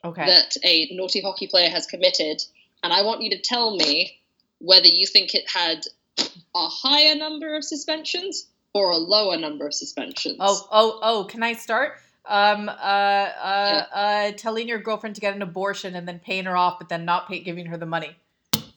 Okay. 0.05 0.27
that 0.27 0.57
a 0.65 0.89
naughty 0.93 1.21
hockey 1.21 1.47
player 1.47 1.71
has 1.71 1.87
committed, 1.87 2.43
and 2.83 2.93
I 2.93 3.03
want 3.03 3.23
you 3.23 3.31
to 3.31 3.41
tell 3.41 3.77
me 3.77 4.19
whether 4.59 4.89
you 4.89 5.07
think 5.07 5.35
it 5.35 5.49
had 5.49 5.85
a 6.19 6.69
higher 6.69 7.15
number 7.15 7.55
of 7.55 7.63
suspensions 7.63 8.49
or 8.75 8.91
a 8.91 8.97
lower 8.97 9.37
number 9.37 9.67
of 9.67 9.75
suspensions. 9.75 10.39
Oh, 10.41 10.67
oh, 10.73 10.99
oh! 11.03 11.25
Can 11.25 11.45
I 11.45 11.53
start? 11.53 11.93
Um, 12.25 12.69
uh, 12.69 12.73
uh, 12.73 13.87
uh, 13.95 14.33
telling 14.33 14.67
your 14.67 14.79
girlfriend 14.79 15.15
to 15.17 15.21
get 15.21 15.35
an 15.37 15.43
abortion 15.43 15.95
and 15.95 16.09
then 16.09 16.19
paying 16.19 16.45
her 16.47 16.57
off, 16.57 16.79
but 16.79 16.89
then 16.89 17.05
not 17.05 17.29
pay, 17.29 17.41
giving 17.41 17.67
her 17.67 17.77
the 17.77 17.87
money. 17.87 18.17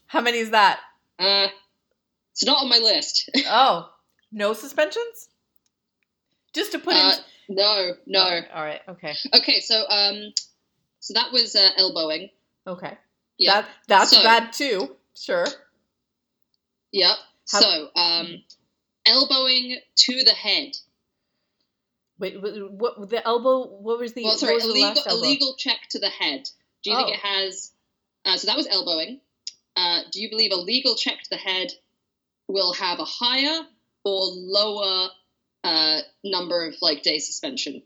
How 0.07 0.21
many 0.21 0.37
is 0.37 0.51
that? 0.51 0.79
Uh, 1.17 1.47
it's 2.35 2.45
not 2.45 2.61
on 2.61 2.69
my 2.69 2.77
list. 2.77 3.29
Oh, 3.47 3.89
no 4.31 4.53
suspensions. 4.53 5.29
Just 6.53 6.73
to 6.73 6.79
put 6.79 6.95
Uh, 6.95 7.13
in. 7.49 7.55
no, 7.55 7.91
no. 8.05 8.21
All 8.53 8.63
right. 8.63 8.81
Okay. 8.89 9.13
Okay, 9.33 9.59
so 9.61 9.85
um, 9.89 10.33
so 10.99 11.13
that 11.13 11.31
was 11.31 11.55
uh, 11.55 11.69
elbowing. 11.77 12.29
Okay. 12.67 12.97
Yeah, 13.37 13.61
That 13.61 13.69
that's 13.87 14.11
So- 14.11 14.23
bad 14.23 14.51
too. 14.53 14.95
Sure. 15.17 15.45
yep. 16.91 17.15
How- 17.51 17.59
So 17.61 17.89
um, 17.95 18.43
elbowing 19.05 19.77
to 19.95 20.23
the 20.23 20.31
head. 20.33 20.71
Wait, 22.17 22.41
what, 22.41 23.09
the 23.09 23.25
elbow? 23.25 23.65
What 23.67 23.99
was 23.99 24.13
the? 24.13 24.23
Well, 24.23 24.33
sorry, 24.37 24.53
what 24.55 24.65
was 24.65 24.73
the 24.73 24.81
illegal 24.81 25.03
illegal 25.09 25.55
check 25.57 25.79
to 25.91 25.99
the 25.99 26.09
head. 26.09 26.43
Do 26.83 26.91
you 26.91 26.95
think 26.95 27.09
Oh. 27.09 27.13
it 27.13 27.19
has? 27.19 27.71
Uh, 28.23 28.37
so 28.37 28.47
that 28.47 28.55
was 28.57 28.67
elbowing. 28.67 29.19
Uh, 29.75 29.99
do 30.11 30.21
you 30.21 30.29
believe 30.29 30.51
a 30.51 30.55
legal 30.55 30.95
check 30.95 31.21
to 31.23 31.29
the 31.29 31.35
head 31.37 31.73
will 32.47 32.73
have 32.73 32.99
a 32.99 33.05
higher 33.05 33.61
or 34.03 34.19
lower 34.33 35.09
uh, 35.63 35.99
number 36.23 36.65
of 36.67 36.75
like 36.81 37.03
day 37.03 37.19
suspension? 37.19 37.81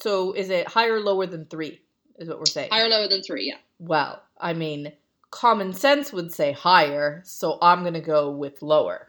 So 0.00 0.32
is 0.32 0.50
it 0.50 0.68
higher 0.68 0.94
or 0.94 1.00
lower 1.00 1.26
than 1.26 1.46
three? 1.46 1.80
Is 2.18 2.28
what 2.28 2.38
we're 2.38 2.46
saying. 2.46 2.70
Higher 2.70 2.86
or 2.86 2.88
lower 2.88 3.08
than 3.08 3.22
three? 3.22 3.46
Yeah. 3.48 3.56
Well, 3.78 4.22
I 4.40 4.52
mean, 4.52 4.92
common 5.30 5.72
sense 5.72 6.12
would 6.12 6.32
say 6.32 6.52
higher, 6.52 7.22
so 7.24 7.58
I'm 7.60 7.84
gonna 7.84 8.00
go 8.00 8.30
with 8.30 8.62
lower. 8.62 9.08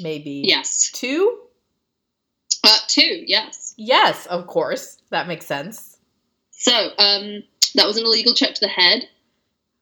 Maybe 0.00 0.42
Yes. 0.46 0.90
two. 0.92 1.38
Uh, 2.64 2.76
two. 2.88 3.24
Yes. 3.26 3.74
Yes, 3.76 4.26
of 4.26 4.46
course. 4.46 4.98
That 5.10 5.26
makes 5.26 5.46
sense. 5.46 5.98
So 6.50 6.72
um, 6.72 7.42
that 7.74 7.86
was 7.86 7.96
an 7.96 8.04
illegal 8.04 8.34
check 8.34 8.54
to 8.54 8.60
the 8.60 8.68
head. 8.68 9.08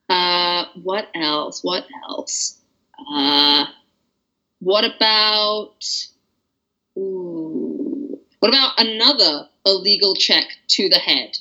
Uh, 0.08 0.64
what 0.82 1.08
else? 1.14 1.62
What 1.62 1.84
else? 2.08 2.58
Uh, 3.12 3.66
what 4.61 4.84
about? 4.84 5.74
Ooh, 6.96 8.18
what 8.38 8.48
about 8.48 8.78
another 8.78 9.48
illegal 9.66 10.14
check 10.14 10.44
to 10.68 10.88
the 10.88 10.98
head? 10.98 11.36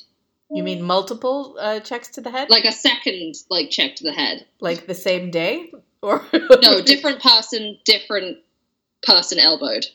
You 0.52 0.64
mean 0.64 0.82
multiple 0.82 1.56
uh, 1.60 1.78
checks 1.78 2.08
to 2.08 2.20
the 2.20 2.30
head, 2.30 2.50
Like 2.50 2.64
a 2.64 2.72
second, 2.72 3.36
like 3.50 3.70
check 3.70 3.94
to 3.96 4.04
the 4.04 4.12
head. 4.12 4.46
like 4.60 4.86
the 4.88 4.94
same 4.96 5.30
day, 5.30 5.72
or 6.02 6.24
No, 6.60 6.80
different 6.82 7.22
person, 7.22 7.78
different 7.84 8.38
person 9.04 9.38
elbowed. 9.38 9.86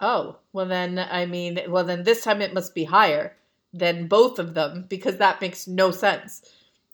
Oh, 0.00 0.36
well 0.52 0.66
then, 0.66 0.98
I 0.98 1.24
mean, 1.24 1.58
well 1.68 1.84
then 1.84 2.02
this 2.02 2.22
time 2.22 2.42
it 2.42 2.52
must 2.52 2.74
be 2.74 2.84
higher 2.84 3.34
than 3.72 4.06
both 4.06 4.38
of 4.38 4.52
them 4.52 4.84
because 4.90 5.16
that 5.16 5.40
makes 5.40 5.66
no 5.66 5.90
sense. 5.90 6.42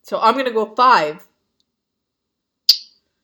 So 0.03 0.17
I'm 0.17 0.37
gonna 0.37 0.51
go 0.51 0.73
five. 0.73 1.27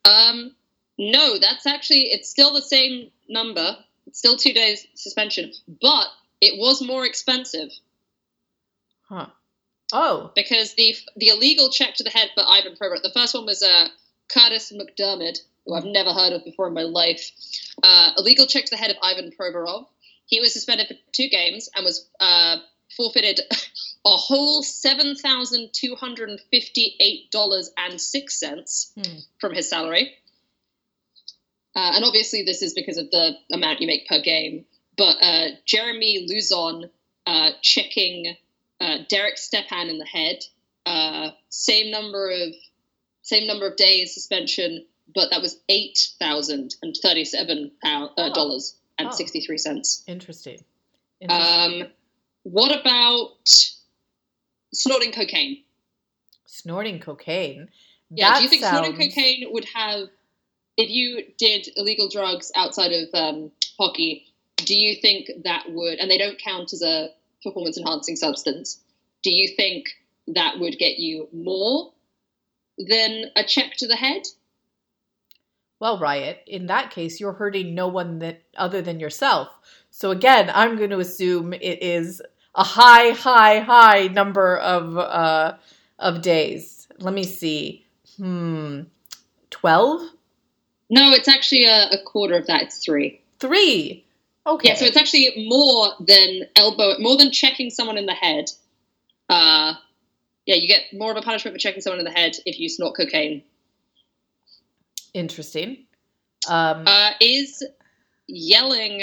Um, 0.04 0.54
no, 0.98 1.38
that's 1.38 1.66
actually 1.66 2.04
it's 2.12 2.30
still 2.30 2.54
the 2.54 2.62
same 2.62 3.12
number. 3.30 3.78
It's 4.08 4.20
still 4.20 4.38
two 4.38 4.54
days 4.54 4.86
suspension, 4.96 5.52
but 5.82 6.08
it 6.42 6.58
was 6.60 6.82
more 6.82 7.06
expensive. 7.06 7.70
Huh. 9.10 9.28
Oh, 9.94 10.32
because 10.36 10.74
the 10.76 10.96
the 11.16 11.30
illegal 11.30 11.70
check 11.70 11.96
to 11.96 12.04
the 12.04 12.10
head 12.10 12.30
for 12.36 12.44
Ivan 12.48 12.76
Provorov. 12.76 13.02
The 13.04 13.12
first 13.14 13.34
one 13.34 13.46
was 13.46 13.64
uh, 13.64 13.88
Curtis 14.30 14.74
McDermott, 14.74 15.40
who 15.66 15.74
I've 15.76 15.86
never 15.86 16.12
heard 16.14 16.34
of 16.34 16.44
before 16.44 16.68
in 16.68 16.74
my 16.74 16.84
life. 16.84 17.32
Uh, 17.82 18.12
illegal 18.18 18.48
check 18.48 18.66
to 18.66 18.72
the 18.72 18.78
head 18.78 18.92
of 18.92 18.98
Ivan 19.02 19.32
Provorov. 19.40 19.86
He 20.26 20.42
was 20.42 20.52
suspended 20.52 20.88
for 20.88 20.96
two 21.14 21.30
games 21.30 21.70
and 21.74 21.86
was 21.86 22.10
uh, 22.20 22.58
forfeited 22.98 23.40
a 24.06 24.10
whole 24.10 24.62
seven 24.62 25.16
thousand 25.16 25.70
two 25.72 25.96
hundred 25.96 26.30
and 26.30 26.40
fifty-eight 26.52 27.32
dollars 27.32 27.72
and 27.78 28.00
six 28.02 28.38
cents 28.40 28.92
Hmm. 28.96 29.20
from 29.40 29.54
his 29.54 29.70
salary. 29.70 30.14
Uh, 31.78 31.92
and 31.96 32.04
obviously, 32.04 32.42
this 32.44 32.62
is 32.64 32.74
because 32.74 32.98
of 32.98 33.10
the 33.12 33.34
amount 33.54 33.80
you 33.82 33.88
make 33.88 34.08
per 34.08 34.20
game. 34.22 34.66
But 34.98 35.18
uh, 35.22 35.48
Jeremy 35.66 36.28
Lauzon 36.28 36.90
uh, 37.28 37.52
checking 37.62 38.36
uh, 38.82 38.98
Derek 39.10 39.38
Stepan 39.38 39.88
in 39.88 40.00
the 40.00 40.06
head. 40.06 40.38
Uh, 40.88 41.30
same 41.50 41.92
number 41.92 42.32
of 42.32 42.50
same 43.22 43.46
number 43.46 43.68
of 43.68 43.76
days 43.76 44.14
suspension, 44.14 44.86
but 45.14 45.30
that 45.30 45.42
was 45.42 45.60
eight 45.70 46.00
thousand 46.20 46.76
and 46.82 46.96
thirty-seven 47.04 47.72
uh, 47.84 48.08
Oh. 48.18 48.34
dollars 48.34 48.76
and 48.98 49.10
Oh. 49.10 49.12
sixty-three 49.12 49.58
cents. 49.60 50.04
interesting. 50.08 50.58
Interesting. 51.22 51.84
Um, 51.84 51.88
what 52.44 52.72
about 52.80 53.34
snorting 54.74 55.12
cocaine? 55.12 55.64
Snorting 56.46 57.00
cocaine. 57.00 57.68
Yeah, 58.10 58.30
That 58.30 58.38
do 58.38 58.44
you 58.44 58.50
think 58.50 58.62
sounds... 58.64 58.78
snorting 58.88 59.10
cocaine 59.10 59.48
would 59.52 59.66
have, 59.76 60.08
if 60.78 60.90
you 60.90 61.24
did 61.38 61.70
illegal 61.76 62.08
drugs 62.10 62.52
outside 62.56 62.92
of 62.92 63.10
um, 63.14 63.52
hockey, 63.78 64.26
do 64.58 64.76
you 64.76 64.96
think 65.02 65.30
that 65.44 65.66
would, 65.70 66.00
and 66.00 66.10
they 66.10 66.18
don't 66.18 66.40
count 66.40 66.74
as 66.74 66.82
a 66.82 67.10
performance 67.44 67.78
enhancing 67.78 68.16
substance, 68.16 68.80
do 69.24 69.32
you 69.32 69.56
think 69.56 69.90
that 70.28 70.60
would 70.60 70.78
get 70.78 71.00
you 71.00 71.28
more 71.34 71.92
than 72.78 73.26
a 73.36 73.44
check 73.44 73.74
to 73.78 73.88
the 73.88 73.96
head? 73.96 74.24
Well, 75.80 76.00
Riot, 76.00 76.44
in 76.48 76.68
that 76.68 76.92
case, 76.92 77.20
you're 77.20 77.34
hurting 77.34 77.76
no 77.76 77.88
one 77.88 78.20
that 78.20 78.42
other 78.56 78.82
than 78.82 79.00
yourself. 79.00 79.50
So 79.92 80.12
again, 80.12 80.52
I'm 80.54 80.76
going 80.76 80.90
to 80.90 81.00
assume 81.00 81.54
it 81.54 81.84
is 81.84 82.22
a 82.56 82.64
high, 82.64 83.12
high, 83.12 83.60
high 83.60 84.08
number 84.08 84.58
of 84.58 84.98
uh, 84.98 85.58
of 86.00 86.22
days. 86.22 86.88
Let 87.00 87.14
me 87.14 87.24
see. 87.24 87.86
Hmm, 88.18 88.82
twelve, 89.52 90.02
No, 90.90 91.12
it's 91.12 91.28
actually 91.28 91.66
a, 91.66 91.90
a 91.90 92.04
quarter 92.06 92.36
of 92.36 92.48
that. 92.48 92.64
It's 92.64 92.84
three. 92.84 93.22
three. 93.40 94.06
Okay. 94.46 94.70
Yeah, 94.70 94.76
so 94.76 94.86
it's 94.86 94.96
actually 94.96 95.46
more 95.50 95.92
than 96.00 96.44
elbow, 96.56 96.98
more 97.00 97.18
than 97.18 97.32
checking 97.32 97.70
someone 97.70 97.98
in 97.98 98.06
the 98.06 98.14
head. 98.14 98.46
Uh, 99.30 99.74
yeah, 100.46 100.56
you 100.56 100.68
get 100.68 100.84
more 100.94 101.12
of 101.12 101.18
a 101.18 101.22
punishment 101.22 101.54
for 101.54 101.60
checking 101.60 101.82
someone 101.82 102.00
in 102.00 102.06
the 102.06 102.12
head 102.12 102.38
if 102.46 102.58
you 102.58 102.70
snort 102.70 102.96
cocaine. 102.96 103.44
Interesting. 105.14 105.80
Um, 106.48 106.88
uh, 106.88 107.12
is 107.20 107.64
yelling 108.28 109.02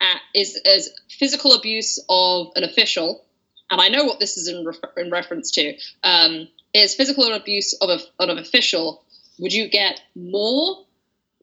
at 0.00 0.20
is 0.32 0.60
is 0.64 0.90
physical 1.08 1.54
abuse 1.54 1.98
of 2.08 2.52
an 2.54 2.62
official, 2.62 3.24
and 3.70 3.80
I 3.80 3.88
know 3.88 4.04
what 4.04 4.20
this 4.20 4.36
is 4.36 4.46
in, 4.46 4.64
refer- 4.64 4.92
in 4.96 5.10
reference 5.10 5.50
to. 5.52 5.76
Um, 6.04 6.46
is 6.72 6.94
physical 6.94 7.32
abuse 7.32 7.72
of 7.80 7.90
a, 7.90 7.98
of 8.22 8.28
an 8.28 8.38
official? 8.38 9.04
Would 9.40 9.52
you 9.52 9.68
get 9.68 10.00
more 10.14 10.83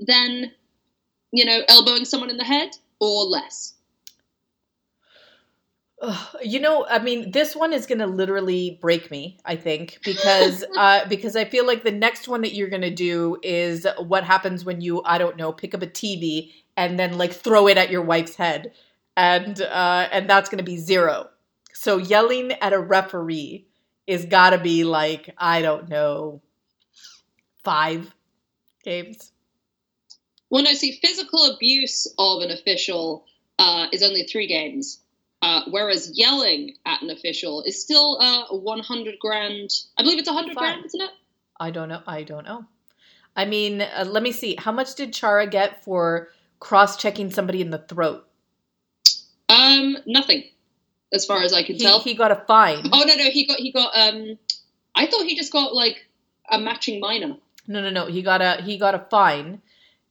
than 0.01 0.51
you 1.31 1.45
know, 1.45 1.61
elbowing 1.67 2.05
someone 2.05 2.29
in 2.29 2.37
the 2.37 2.43
head 2.43 2.71
or 2.99 3.23
less? 3.23 3.73
You 6.41 6.59
know, 6.59 6.85
I 6.89 6.97
mean, 6.97 7.31
this 7.31 7.55
one 7.55 7.73
is 7.73 7.85
going 7.85 7.99
to 7.99 8.07
literally 8.07 8.79
break 8.81 9.11
me. 9.11 9.37
I 9.45 9.55
think 9.55 9.99
because 10.03 10.63
uh, 10.77 11.07
because 11.07 11.35
I 11.35 11.45
feel 11.45 11.65
like 11.65 11.83
the 11.83 11.91
next 11.91 12.27
one 12.27 12.41
that 12.41 12.53
you're 12.53 12.69
going 12.69 12.81
to 12.81 12.93
do 12.93 13.37
is 13.43 13.85
what 13.99 14.23
happens 14.23 14.65
when 14.65 14.81
you 14.81 15.03
I 15.05 15.17
don't 15.17 15.37
know 15.37 15.51
pick 15.51 15.75
up 15.75 15.83
a 15.83 15.87
TV 15.87 16.51
and 16.75 16.97
then 16.97 17.17
like 17.17 17.33
throw 17.33 17.67
it 17.67 17.77
at 17.77 17.91
your 17.91 18.01
wife's 18.01 18.35
head, 18.35 18.73
and 19.15 19.61
uh, 19.61 20.09
and 20.11 20.27
that's 20.27 20.49
going 20.49 20.57
to 20.57 20.63
be 20.63 20.77
zero. 20.77 21.29
So 21.73 21.97
yelling 21.97 22.53
at 22.53 22.73
a 22.73 22.79
referee 22.79 23.67
is 24.07 24.25
got 24.25 24.49
to 24.51 24.57
be 24.57 24.83
like 24.83 25.33
I 25.37 25.61
don't 25.61 25.87
know 25.87 26.41
five 27.63 28.11
games. 28.83 29.31
Well, 30.51 30.63
no, 30.63 30.73
see, 30.73 30.99
physical 31.01 31.45
abuse 31.55 32.05
of 32.19 32.41
an 32.43 32.51
official 32.51 33.25
uh, 33.57 33.87
is 33.91 34.03
only 34.03 34.23
three 34.23 34.47
games, 34.47 34.99
uh, 35.41 35.61
whereas 35.69 36.11
yelling 36.17 36.75
at 36.85 37.01
an 37.01 37.09
official 37.09 37.63
is 37.63 37.81
still 37.81 38.19
uh, 38.21 38.47
100 38.49 39.15
grand. 39.19 39.69
I 39.97 40.03
believe 40.03 40.19
it's 40.19 40.27
100 40.29 40.53
Fine. 40.53 40.55
grand, 40.55 40.85
isn't 40.85 41.01
it? 41.01 41.09
I 41.59 41.71
don't 41.71 41.87
know. 41.89 42.01
I 42.05 42.23
don't 42.23 42.45
know. 42.45 42.65
I 43.35 43.45
mean, 43.45 43.81
uh, 43.81 44.03
let 44.07 44.23
me 44.23 44.33
see. 44.33 44.55
How 44.59 44.73
much 44.73 44.95
did 44.95 45.13
Chara 45.13 45.47
get 45.47 45.83
for 45.85 46.27
cross 46.59 46.97
checking 46.97 47.31
somebody 47.31 47.61
in 47.61 47.69
the 47.69 47.77
throat? 47.77 48.27
Um, 49.47 49.97
nothing, 50.05 50.43
as 51.13 51.25
far 51.25 51.41
as 51.43 51.53
I 51.53 51.63
can 51.63 51.75
He, 51.75 51.83
tell. 51.83 51.99
he 52.01 52.13
got 52.13 52.31
a 52.31 52.43
fine. 52.47 52.89
oh 52.91 53.03
no, 53.07 53.15
no, 53.15 53.29
he 53.29 53.45
got 53.45 53.57
he 53.59 53.71
got. 53.71 53.97
Um, 53.97 54.37
I 54.95 55.05
thought 55.07 55.23
he 55.25 55.35
just 55.37 55.51
got 55.53 55.73
like 55.73 56.07
a 56.49 56.59
matching 56.59 56.99
minor. 56.99 57.35
No, 57.67 57.81
no, 57.81 57.89
no. 57.89 58.05
He 58.07 58.21
got 58.21 58.41
a 58.41 58.61
he 58.63 58.77
got 58.77 58.95
a 58.95 59.05
fine 59.09 59.61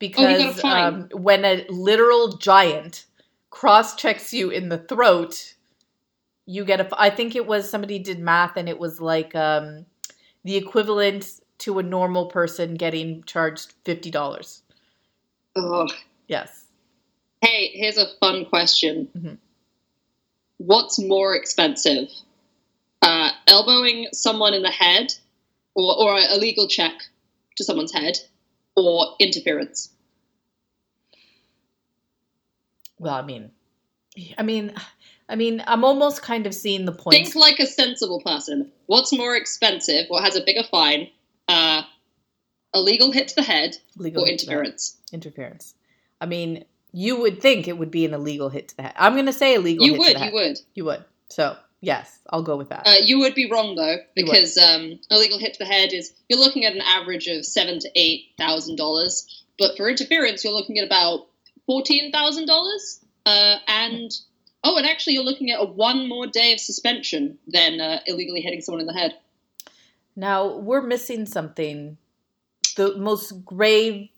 because 0.01 0.61
fine. 0.61 0.85
Um, 0.85 1.09
when 1.13 1.45
a 1.45 1.65
literal 1.69 2.37
giant 2.39 3.07
cross 3.51 3.95
checks 3.95 4.33
you 4.35 4.51
in 4.51 4.69
the 4.69 4.79
throat, 4.79 5.55
you 6.47 6.65
get 6.65 6.81
a. 6.81 6.89
I 7.01 7.11
think 7.11 7.37
it 7.37 7.47
was 7.47 7.71
somebody 7.71 8.01
did 8.01 8.19
math 8.19 8.57
and 8.57 8.69
it 8.69 8.81
was 8.81 9.01
like 9.01 9.37
um, 9.37 9.87
the 10.43 10.57
equivalent 10.57 11.31
to 11.59 11.79
a 11.79 11.83
normal 11.85 12.27
person 12.27 12.75
getting 12.75 13.23
charged 13.25 13.75
fifty 13.85 14.11
dollars. 14.11 14.63
Oh, 15.55 15.87
Yes. 16.27 16.65
hey, 17.43 17.71
here's 17.75 17.99
a 17.99 18.07
fun 18.21 18.45
question. 18.47 19.09
Mhm. 19.17 19.39
What's 20.59 20.99
more 20.99 21.35
expensive, 21.35 22.09
uh, 23.03 23.31
elbowing 23.47 24.09
someone 24.13 24.55
in 24.55 24.63
the 24.63 24.71
head, 24.71 25.13
or 25.75 25.99
or 25.99 26.19
a 26.19 26.37
legal 26.37 26.69
check 26.69 26.93
to 27.57 27.65
someone's 27.65 27.93
head, 27.93 28.19
or 28.87 29.17
interference? 29.19 29.91
Well, 32.99 33.15
I 33.15 33.23
mean, 33.23 33.51
I 34.37 34.43
mean, 34.43 34.75
I 35.29 35.37
mean, 35.37 35.63
I'm 35.67 35.85
almost 35.85 36.23
kind 36.23 36.47
of 36.47 36.55
seeing 36.55 36.85
the 36.85 36.93
point. 36.93 37.15
Think 37.15 37.35
like 37.35 37.59
a 37.59 37.67
sensible 37.67 38.21
person. 38.21 38.71
What's 38.87 39.13
more 39.13 39.37
expensive? 39.37 40.07
What 40.09 40.25
has 40.25 40.37
a 40.37 40.43
bigger 40.45 40.65
fine? 40.71 41.09
Uh, 41.49 41.83
a 42.75 42.81
legal 42.81 43.11
hit 43.11 43.29
to 43.29 43.35
the 43.37 43.43
head 43.43 43.77
legal 43.97 44.23
or 44.23 44.27
hit 44.27 44.39
to 44.41 44.47
the 44.47 44.53
head. 44.53 44.59
interference? 44.59 44.97
Interference. 45.13 45.75
I 46.21 46.27
mean, 46.27 46.65
you 46.93 47.21
would 47.21 47.41
think 47.41 47.67
it 47.69 47.79
would 47.79 47.91
be 47.91 48.05
an 48.05 48.13
illegal 48.15 48.49
hit 48.51 48.69
to 48.69 48.77
the 48.77 48.83
head. 48.83 48.95
I'm 48.97 49.15
going 49.15 49.27
to 49.27 49.33
say 49.33 49.55
illegal 49.55 49.87
You 49.87 49.95
hit 49.95 49.99
to 49.99 50.01
would, 50.05 50.15
the 50.15 50.19
head. 50.19 50.27
you 50.29 50.35
would. 50.35 50.59
You 50.75 50.85
would. 50.85 51.05
So, 51.31 51.57
yes, 51.81 52.19
I'll 52.31 52.43
go 52.43 52.57
with 52.57 52.69
that. 52.71 52.87
Uh, 52.87 52.95
you 53.03 53.19
would 53.21 53.35
be 53.35 53.51
wrong 53.51 53.75
though, 53.75 53.97
because 54.15 54.57
um, 54.57 54.99
a 55.11 55.19
legal 55.19 55.39
hit 55.39 55.55
to 55.55 55.59
the 55.61 55.65
head 55.67 55.93
is 55.93 56.13
you're 56.29 56.39
looking 56.39 56.65
at 56.65 56.75
an 56.75 56.83
average 56.83 57.27
of 57.27 57.45
seven 57.45 57.79
to 57.81 57.91
eight 57.95 58.27
thousand 58.39 58.77
dollars, 58.77 59.45
but 59.59 59.77
for 59.77 59.89
interference 59.89 60.45
you're 60.45 60.53
looking 60.55 60.79
at 60.79 60.87
about 60.87 61.27
fourteen 61.67 62.13
thousand 62.13 62.47
dollars. 62.47 63.01
Uh, 63.27 63.57
and 63.69 64.11
oh, 64.65 64.77
and 64.77 64.87
actually 64.87 65.13
you're 65.13 65.25
looking 65.25 65.51
at 65.51 65.61
a 65.61 65.65
one 65.65 66.09
more 66.09 66.27
day 66.27 66.53
of 66.53 66.61
suspension 66.61 67.39
than 67.47 67.81
uh, 67.81 68.01
illegally 68.07 68.41
hitting 68.41 68.61
someone 68.61 68.81
in 68.81 68.87
the 68.87 68.95
head. 68.95 69.15
Now, 70.17 70.57
we're 70.57 70.83
missing 70.83 71.27
something. 71.27 71.97
The 72.77 72.97
most 72.97 73.45
grave 73.45 74.09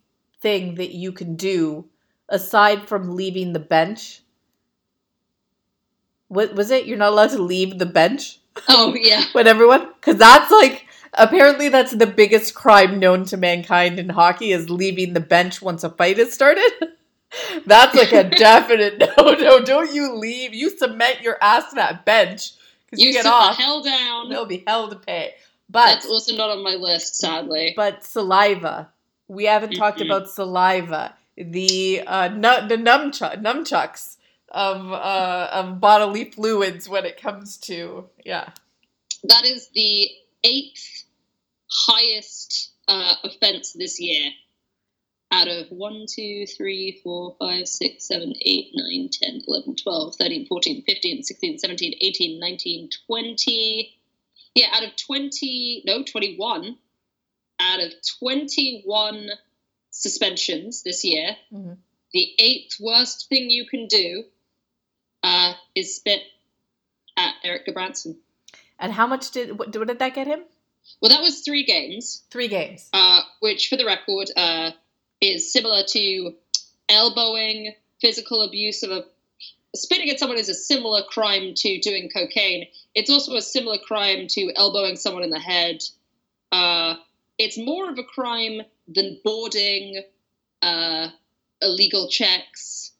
thing 0.40 0.76
that 0.76 0.92
you 0.92 1.12
can 1.12 1.36
do, 1.36 1.86
aside 2.28 2.88
from 2.88 3.16
leaving 3.16 3.52
the 3.52 3.60
bench, 3.60 4.22
what 6.36 6.54
was 6.54 6.70
it? 6.70 6.86
You're 6.86 6.98
not 6.98 7.12
allowed 7.12 7.30
to 7.30 7.42
leave 7.42 7.78
the 7.78 7.86
bench 7.86 8.38
Oh 8.68 8.94
yeah, 8.94 9.24
with 9.34 9.46
everyone? 9.46 9.88
Because 9.94 10.16
that's 10.16 10.50
like, 10.50 10.86
apparently, 11.14 11.68
that's 11.68 11.92
the 11.92 12.06
biggest 12.06 12.54
crime 12.54 12.98
known 12.98 13.24
to 13.26 13.36
mankind 13.36 13.98
in 13.98 14.08
hockey 14.10 14.52
is 14.52 14.68
leaving 14.70 15.12
the 15.14 15.20
bench 15.20 15.60
once 15.62 15.84
a 15.84 15.90
fight 15.90 16.18
has 16.18 16.32
started. 16.32 16.70
That's 17.64 17.94
like 17.96 18.12
a 18.12 18.24
definite 18.44 18.98
no, 18.98 19.32
no. 19.32 19.64
Don't 19.64 19.94
you 19.94 20.14
leave? 20.16 20.52
You 20.52 20.68
cement 20.76 21.22
your 21.22 21.38
ass 21.40 21.70
to 21.70 21.76
that 21.76 22.04
bench 22.04 22.50
because 22.84 23.00
you, 23.02 23.06
you 23.08 23.12
get 23.14 23.24
off. 23.24 23.56
hell 23.56 23.82
down. 23.82 24.28
There'll 24.28 24.44
be 24.44 24.62
hell 24.66 24.88
to 24.90 24.96
pay. 24.96 25.32
But 25.70 25.86
That's 25.86 26.06
also 26.06 26.36
not 26.36 26.50
on 26.50 26.62
my 26.62 26.74
list, 26.74 27.16
sadly. 27.16 27.72
but 27.74 28.04
saliva. 28.04 28.90
We 29.28 29.46
haven't 29.46 29.72
talked 29.76 30.00
Mhm. 30.00 30.06
about 30.06 30.28
saliva. 30.28 31.14
The 31.38 32.02
uh, 32.06 32.28
nu- 32.28 32.68
the 32.68 32.76
numchuck 32.76 33.40
numchucks 33.42 34.16
of 34.52 34.92
uh, 34.92 35.48
of 35.52 35.80
bodily 35.80 36.30
fluids 36.30 36.88
when 36.88 37.04
it 37.04 37.20
comes 37.20 37.56
to 37.58 38.08
yeah. 38.24 38.50
That 39.24 39.44
is 39.44 39.68
the 39.74 40.10
eighth 40.44 41.04
highest 41.70 42.72
uh, 42.88 43.14
offense 43.24 43.72
this 43.72 44.00
year. 44.00 44.30
Out 45.34 45.48
of 45.48 45.68
1, 45.70 46.04
2, 46.14 46.44
3, 46.46 47.00
4, 47.02 47.36
5, 47.38 47.66
6, 47.68 48.04
7, 48.06 48.34
8, 48.42 48.70
9, 48.74 49.08
10, 49.10 49.40
11, 49.48 49.76
12, 49.76 50.14
13, 50.16 50.46
14, 50.46 50.82
15, 50.86 51.22
16, 51.22 51.58
17, 51.58 51.94
18, 52.02 52.38
19, 52.40 52.90
20. 53.06 53.98
Yeah, 54.54 54.66
out 54.74 54.84
of 54.84 54.90
20, 54.96 55.84
no, 55.86 56.02
21. 56.02 56.76
Out 57.60 57.80
of 57.80 57.92
21 58.18 59.30
suspensions 59.90 60.82
this 60.82 61.02
year, 61.02 61.36
Mhm. 61.52 61.78
the 62.12 62.34
eighth 62.38 62.78
worst 62.80 63.28
thing 63.30 63.48
you 63.48 63.64
can 63.66 63.86
do 63.86 64.24
uh, 65.22 65.54
is 65.74 65.96
spit 65.96 66.22
at 67.16 67.34
Erik 67.44 67.66
Gudbranson. 67.66 68.16
And 68.78 68.92
how 68.92 69.06
much 69.06 69.30
did 69.30 69.58
what, 69.58 69.76
what 69.76 69.88
did 69.88 69.98
that 69.98 70.14
get 70.14 70.26
him? 70.26 70.40
Well, 71.00 71.10
that 71.10 71.22
was 71.22 71.40
three 71.40 71.64
games, 71.64 72.24
Three 72.30 72.48
games. 72.48 72.88
uh, 72.92 73.20
which, 73.40 73.68
for 73.68 73.76
the 73.76 73.84
record, 73.86 74.30
uh, 74.36 74.72
is 75.20 75.52
similar 75.52 75.82
to 75.90 76.34
elbowing, 76.88 77.74
physical 78.00 78.42
abuse 78.42 78.82
of 78.82 78.90
a. 78.90 79.04
Spitting 79.74 80.10
at 80.10 80.18
someone 80.18 80.36
is 80.38 80.50
a 80.50 80.54
similar 80.54 81.02
crime 81.08 81.54
to 81.54 81.78
doing 81.80 82.10
cocaine. 82.10 82.66
It's 82.94 83.08
also 83.08 83.36
a 83.36 83.40
similar 83.42 83.78
crime 83.78 84.26
to 84.28 84.52
elbowing 84.54 84.96
someone 84.96 85.22
in 85.22 85.30
the 85.30 85.38
head. 85.38 85.82
Uh, 86.50 86.96
it's 87.38 87.56
more 87.56 87.88
of 87.88 87.98
a 87.98 88.02
crime 88.02 88.60
than 88.86 89.18
boarding, 89.24 90.02
uh, 90.60 91.08
illegal 91.62 92.08
checks. 92.10 92.92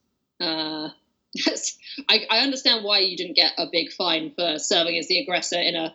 Uh, 1.34 1.42
yes, 1.46 1.78
I, 2.08 2.20
I 2.30 2.38
understand 2.40 2.84
why 2.84 2.98
you 3.00 3.16
didn't 3.16 3.36
get 3.36 3.52
a 3.58 3.66
big 3.70 3.90
fine 3.92 4.32
for 4.34 4.58
serving 4.58 4.98
as 4.98 5.08
the 5.08 5.18
aggressor 5.18 5.58
in 5.60 5.74
a 5.76 5.94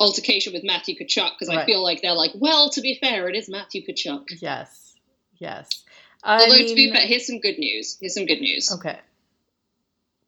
altercation 0.00 0.52
with 0.52 0.62
Matthew 0.64 0.94
Tkachuk 0.96 1.30
because 1.38 1.48
I 1.48 1.64
feel 1.66 1.82
like 1.82 2.02
they're 2.02 2.12
like, 2.12 2.30
well, 2.36 2.70
to 2.70 2.80
be 2.80 2.96
fair, 3.00 3.28
it 3.28 3.34
is 3.34 3.48
Matthew 3.48 3.82
Tkachuk. 3.84 4.26
Yes, 4.40 4.94
yes. 5.38 5.68
I 6.22 6.40
Although 6.42 6.66
to 6.68 6.74
be 6.74 6.92
fair, 6.92 7.02
here's 7.06 7.26
some 7.26 7.40
good 7.40 7.58
news. 7.58 7.96
Here's 8.00 8.14
some 8.14 8.26
good 8.26 8.40
news. 8.40 8.70
okay. 8.74 8.98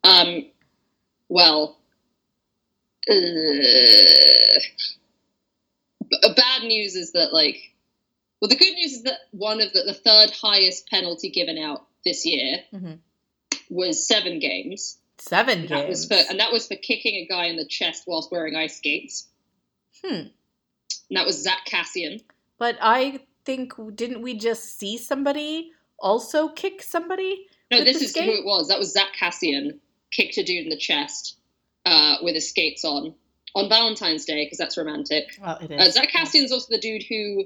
Um, 0.03 0.47
well, 1.29 1.77
uh, 3.09 3.12
b- 6.09 6.35
bad 6.37 6.62
news 6.65 6.95
is 6.97 7.12
that 7.12 7.33
like, 7.33 7.57
well, 8.41 8.49
the 8.49 8.57
good 8.57 8.75
news 8.75 8.93
is 8.95 9.03
that 9.05 9.19
one 9.33 9.61
of 9.61 9.73
the, 9.73 9.83
the 9.87 9.95
third 9.95 10.31
highest 10.31 10.89
penalty 10.89 11.31
given 11.31 11.59
out 11.59 11.85
this 12.05 12.25
year 12.25 12.59
Mhm. 12.73 12.99
Was 13.71 14.07
seven 14.07 14.39
games. 14.39 14.99
Seven 15.19 15.67
That 15.67 15.89
was 15.89 16.07
games. 16.07 16.27
for, 16.27 16.31
and 16.31 16.41
that 16.41 16.53
was 16.53 16.67
for 16.67 16.77
kicking 16.77 17.15
a 17.17 17.27
guy 17.27 17.47
in 17.47 17.57
the 17.57 17.67
chest 17.67 18.05
whilst 18.07 18.31
wearing 18.31 18.57
ice 18.57 18.77
skates. 18.77 19.29
Hmm. 20.05 20.15
And 20.15 20.31
that 21.11 21.27
was 21.27 21.43
Zack 21.43 21.67
Kassian. 21.67 22.23
But 22.59 22.77
I 22.81 23.21
think 23.45 23.73
didn't 23.95 24.23
we 24.23 24.35
just 24.35 24.79
see 24.79 24.99
somebody 24.99 25.73
also 25.99 26.49
kick 26.49 26.83
somebody? 26.83 27.47
No, 27.71 27.85
this 27.85 28.03
is 28.03 28.11
skate? 28.11 28.25
who 28.25 28.33
it 28.33 28.45
was. 28.45 28.69
That 28.69 28.79
was 28.79 28.93
Zack 28.93 29.09
Kassian 29.21 29.79
kicked 30.11 30.37
a 30.39 30.43
dude 30.43 30.65
in 30.65 30.71
the 30.71 30.77
chest 30.77 31.37
uh, 31.87 32.17
with 32.23 32.35
his 32.35 32.49
skates 32.49 32.85
on 32.85 33.15
on 33.55 33.69
Valentine's 33.69 34.25
Day 34.25 34.45
because 34.45 34.59
that's 34.59 34.77
romantic. 34.79 35.39
Well, 35.43 35.59
it 35.61 35.71
is. 35.71 35.81
Uh, 35.81 35.91
Zack 35.91 36.11
Kassian's 36.13 36.53
also 36.53 36.69
the 36.71 36.81
dude 36.81 37.03
who 37.09 37.45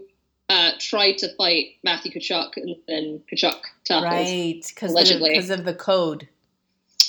uh, 0.48 0.72
tried 0.78 1.18
to 1.18 1.34
fight 1.36 1.76
Matthew 1.82 2.12
Tkachuk 2.12 2.56
and 2.56 2.76
then 2.86 3.22
Tkachuk 3.32 3.60
tackled. 3.84 4.04
right 4.04 4.64
because 4.66 4.92
allegedly. 4.92 5.30
because 5.30 5.50
of 5.50 5.64
the 5.64 5.74
code. 5.74 6.28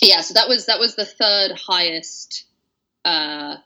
Yeah, 0.02 0.22
so 0.22 0.34
that 0.36 0.48
was 0.48 0.68
that 0.68 0.80
was 0.80 0.96
the 0.96 1.06
third 1.06 1.52
highest. 1.58 2.46
Uh, 3.04 3.58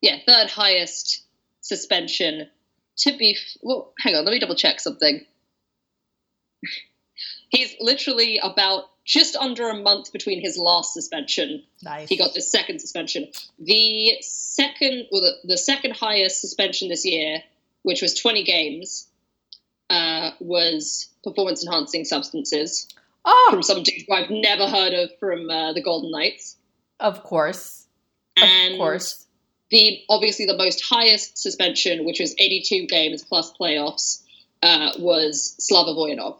yeah, 0.00 0.18
third 0.26 0.50
highest 0.50 1.24
suspension. 1.60 2.48
To 2.98 3.16
be 3.16 3.36
f- 3.36 3.56
well, 3.62 3.92
hang 3.98 4.14
on, 4.14 4.24
let 4.24 4.32
me 4.32 4.38
double 4.38 4.56
check 4.56 4.80
something. 4.80 5.24
he's 7.48 7.74
literally 7.80 8.38
about 8.42 8.84
just 9.04 9.36
under 9.36 9.68
a 9.68 9.74
month 9.74 10.12
between 10.12 10.40
his 10.40 10.56
last 10.56 10.94
suspension. 10.94 11.62
Nice. 11.82 12.08
He 12.08 12.16
got 12.16 12.34
the 12.34 12.40
second 12.40 12.80
suspension. 12.80 13.28
The 13.58 14.16
second, 14.20 15.06
well, 15.10 15.22
the, 15.22 15.48
the 15.48 15.58
second 15.58 15.96
highest 15.96 16.40
suspension 16.40 16.88
this 16.88 17.04
year, 17.04 17.42
which 17.82 18.02
was 18.02 18.18
20 18.18 18.44
games, 18.44 19.08
uh, 19.88 20.30
was 20.40 21.08
performance 21.24 21.64
enhancing 21.64 22.04
substances 22.04 22.88
oh, 23.24 23.48
from 23.50 23.62
some 23.62 23.82
dude 23.82 24.04
who 24.06 24.14
I've 24.14 24.30
never 24.30 24.66
heard 24.66 24.94
of 24.94 25.10
from 25.18 25.50
uh, 25.50 25.72
the 25.72 25.82
Golden 25.82 26.10
Knights. 26.10 26.56
of 26.98 27.22
course. 27.22 27.86
Of 28.72 28.78
course. 28.78 29.26
the 29.70 30.00
obviously 30.08 30.46
the 30.46 30.56
most 30.56 30.82
highest 30.82 31.36
suspension, 31.36 32.04
which 32.04 32.20
was 32.20 32.34
82 32.38 32.86
games 32.86 33.22
plus 33.22 33.52
playoffs, 33.52 34.22
uh, 34.62 34.92
was 34.98 35.56
Slava 35.58 35.90
Voynov. 35.90 36.36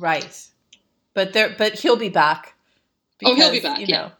Right. 0.00 0.46
But 1.14 1.32
there 1.32 1.54
but 1.56 1.78
he'll 1.78 1.96
be 1.96 2.08
back. 2.08 2.54
Oh, 3.24 3.34
he'll 3.34 3.50
be 3.50 3.60
back, 3.60 3.80
You 3.80 3.86
yeah. 3.88 3.96
know. 4.02 4.12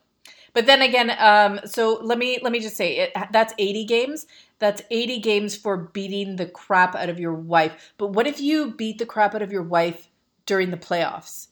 But 0.54 0.66
then 0.66 0.82
again, 0.82 1.12
um, 1.18 1.60
so 1.64 2.00
let 2.02 2.18
me 2.18 2.38
let 2.42 2.52
me 2.52 2.60
just 2.60 2.76
say 2.76 2.96
it, 2.96 3.12
that's 3.30 3.54
80 3.58 3.84
games. 3.84 4.26
That's 4.58 4.82
80 4.90 5.20
games 5.20 5.56
for 5.56 5.76
beating 5.76 6.36
the 6.36 6.46
crap 6.46 6.94
out 6.94 7.08
of 7.08 7.20
your 7.20 7.34
wife. 7.34 7.92
But 7.98 8.08
what 8.08 8.26
if 8.26 8.40
you 8.40 8.72
beat 8.72 8.98
the 8.98 9.06
crap 9.06 9.34
out 9.34 9.42
of 9.42 9.52
your 9.52 9.62
wife 9.62 10.08
during 10.46 10.70
the 10.70 10.76
playoffs? 10.76 11.48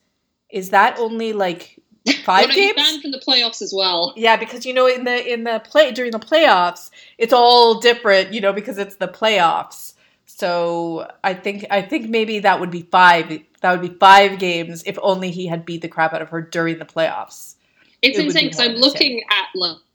Is 0.49 0.69
that 0.71 0.99
only 0.99 1.33
like 1.33 1.79
five 2.23 2.47
Well, 2.47 2.55
games? 2.55 2.75
banned 2.75 3.01
from 3.01 3.11
the 3.11 3.19
playoffs 3.19 3.61
as 3.61 3.73
well. 3.75 4.13
Yeah, 4.17 4.35
because 4.37 4.65
you 4.65 4.73
know 4.73 4.87
in 4.87 5.03
the 5.03 5.33
in 5.33 5.43
the 5.43 5.59
play 5.59 5.91
during 5.91 6.11
the 6.11 6.19
playoffs, 6.19 6.89
it's 7.17 7.33
all 7.33 7.79
different, 7.79 8.33
you 8.33 8.41
know, 8.41 8.53
because 8.53 8.77
it's 8.77 8.95
the 8.95 9.07
playoffs. 9.07 9.93
So 10.25 11.09
I 11.23 11.33
think 11.33 11.65
I 11.69 11.81
think 11.81 12.09
maybe 12.09 12.39
that 12.39 12.59
would 12.59 12.71
be 12.71 12.81
five. 12.83 13.29
That 13.61 13.71
would 13.71 13.81
be 13.89 13.97
five 13.97 14.39
games 14.39 14.83
if 14.85 14.97
only 15.01 15.31
he 15.31 15.47
had 15.47 15.65
beat 15.65 15.81
the 15.81 15.87
crap 15.87 16.13
out 16.13 16.21
of 16.21 16.29
her 16.29 16.41
during 16.41 16.79
the 16.79 16.85
playoffs. 16.85 17.55
It's 18.01 18.17
It 18.17 18.25
insane 18.25 18.45
because 18.45 18.59
I'm 18.59 18.75
looking 18.75 19.21
at 19.29 19.45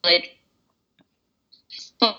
like 0.05 0.36
games. 2.01 2.14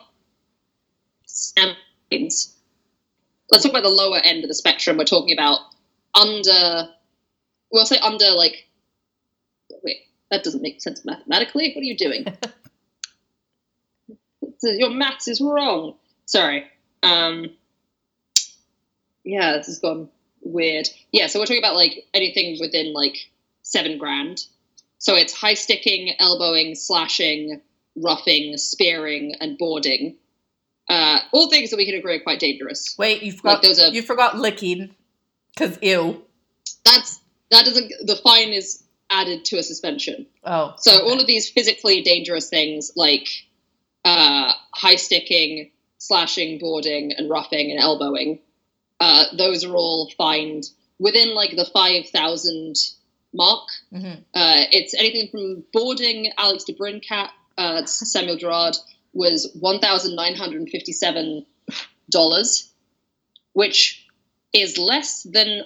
Let's 3.54 3.64
talk 3.64 3.72
about 3.72 3.84
the 3.84 3.90
lower 3.90 4.18
end 4.18 4.44
of 4.44 4.48
the 4.48 4.56
spectrum. 4.56 4.98
We're 4.98 5.06
talking 5.06 5.34
about 5.34 5.60
under. 6.20 6.90
We'll 7.72 7.86
say 7.86 7.98
under 7.98 8.32
like. 8.32 8.68
Wait, 9.84 9.98
that 10.32 10.44
doesn't 10.44 10.62
make 10.62 10.82
sense 10.82 11.04
mathematically. 11.06 11.72
What 11.74 11.82
are 11.82 11.86
you 11.86 11.98
doing? 11.98 12.26
Your 14.64 14.92
maths 14.92 15.28
is 15.28 15.42
wrong. 15.42 15.96
Sorry. 16.26 16.66
Um. 17.02 17.52
Yeah, 19.24 19.58
this 19.58 19.68
has 19.68 19.80
gone 19.80 20.10
weird. 20.42 20.90
Yeah, 21.12 21.28
so 21.28 21.40
we're 21.40 21.46
talking 21.46 21.62
about 21.62 21.76
like 21.76 22.06
anything 22.14 22.58
within 22.60 22.94
like 22.94 23.30
seven 23.62 23.98
grand. 23.98 24.46
So 25.00 25.16
it's 25.16 25.34
high 25.34 25.56
sticking, 25.56 26.14
elbowing, 26.20 26.76
slashing, 26.76 27.62
roughing, 27.96 28.58
spearing, 28.58 29.36
and 29.40 29.58
boarding. 29.58 30.16
Uh, 30.90 31.20
all 31.32 31.50
things 31.50 31.70
that 31.70 31.78
we 31.78 31.86
can 31.86 31.96
agree 31.96 32.16
are 32.18 32.20
quite 32.20 32.40
dangerous. 32.40 32.96
Wait, 32.98 33.22
you 33.24 33.32
Like 33.32 33.38
forgot 33.42 33.62
there's 33.62 33.80
a 33.80 33.92
you 33.92 34.02
forgot 34.02 34.38
licking 34.38 34.94
because 35.56 35.78
ew. 35.82 36.24
that's 36.84 37.20
that 37.52 37.66
doesn't 37.66 37.92
the 38.06 38.16
fine 38.18 38.50
is 38.50 38.84
added 39.10 39.46
to 39.46 39.58
a 39.58 39.64
suspension. 39.64 40.26
Oh, 40.44 40.74
So 40.78 40.96
okay. 40.96 41.04
all 41.10 41.20
of 41.22 41.28
these 41.28 41.50
physically 41.50 42.02
dangerous 42.02 42.50
things 42.50 42.92
like 42.96 43.28
uh, 44.04 44.52
high 44.74 44.96
sticking, 44.96 45.72
slashing, 46.00 46.60
boarding, 46.60 47.14
and 47.14 47.30
roughing 47.30 47.72
and 47.72 47.80
elbowing, 47.80 48.40
uh, 49.00 49.26
those 49.38 49.64
are 49.64 49.74
all 49.76 50.12
fined 50.18 50.66
within 51.00 51.34
like 51.34 51.56
the 51.56 51.66
five 51.74 52.10
thousand 52.10 52.76
mark. 53.34 53.68
Mhm. 53.94 54.18
Uh, 54.34 54.64
it's 54.72 54.94
anything 54.94 55.30
from 55.32 55.64
boarding 55.72 56.32
Alex 56.38 56.66
DeBrincat, 56.70 57.30
uh, 57.58 57.86
Samuel 57.86 58.36
Girard 58.38 58.76
was 59.14 59.52
one 59.60 59.80
thousand 59.80 60.16
nine 60.16 60.36
hundred 60.36 60.62
and 60.62 60.70
fifty-seven 60.70 61.46
dollars, 62.10 62.72
which 63.54 64.06
is 64.54 64.78
less 64.78 65.24
than 65.24 65.64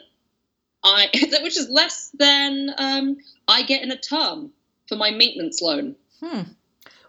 I, 0.83 1.07
which 1.41 1.57
is 1.57 1.69
less 1.69 2.11
than 2.17 2.71
um, 2.77 3.17
I 3.47 3.63
get 3.63 3.83
in 3.83 3.91
a 3.91 3.97
term 3.97 4.51
for 4.87 4.95
my 4.95 5.11
maintenance 5.11 5.61
loan. 5.61 5.95
Hmm. 6.21 6.41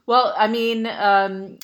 Well, 0.07 0.35
I 0.37 0.49
mean, 0.49 0.87
um, 0.87 1.59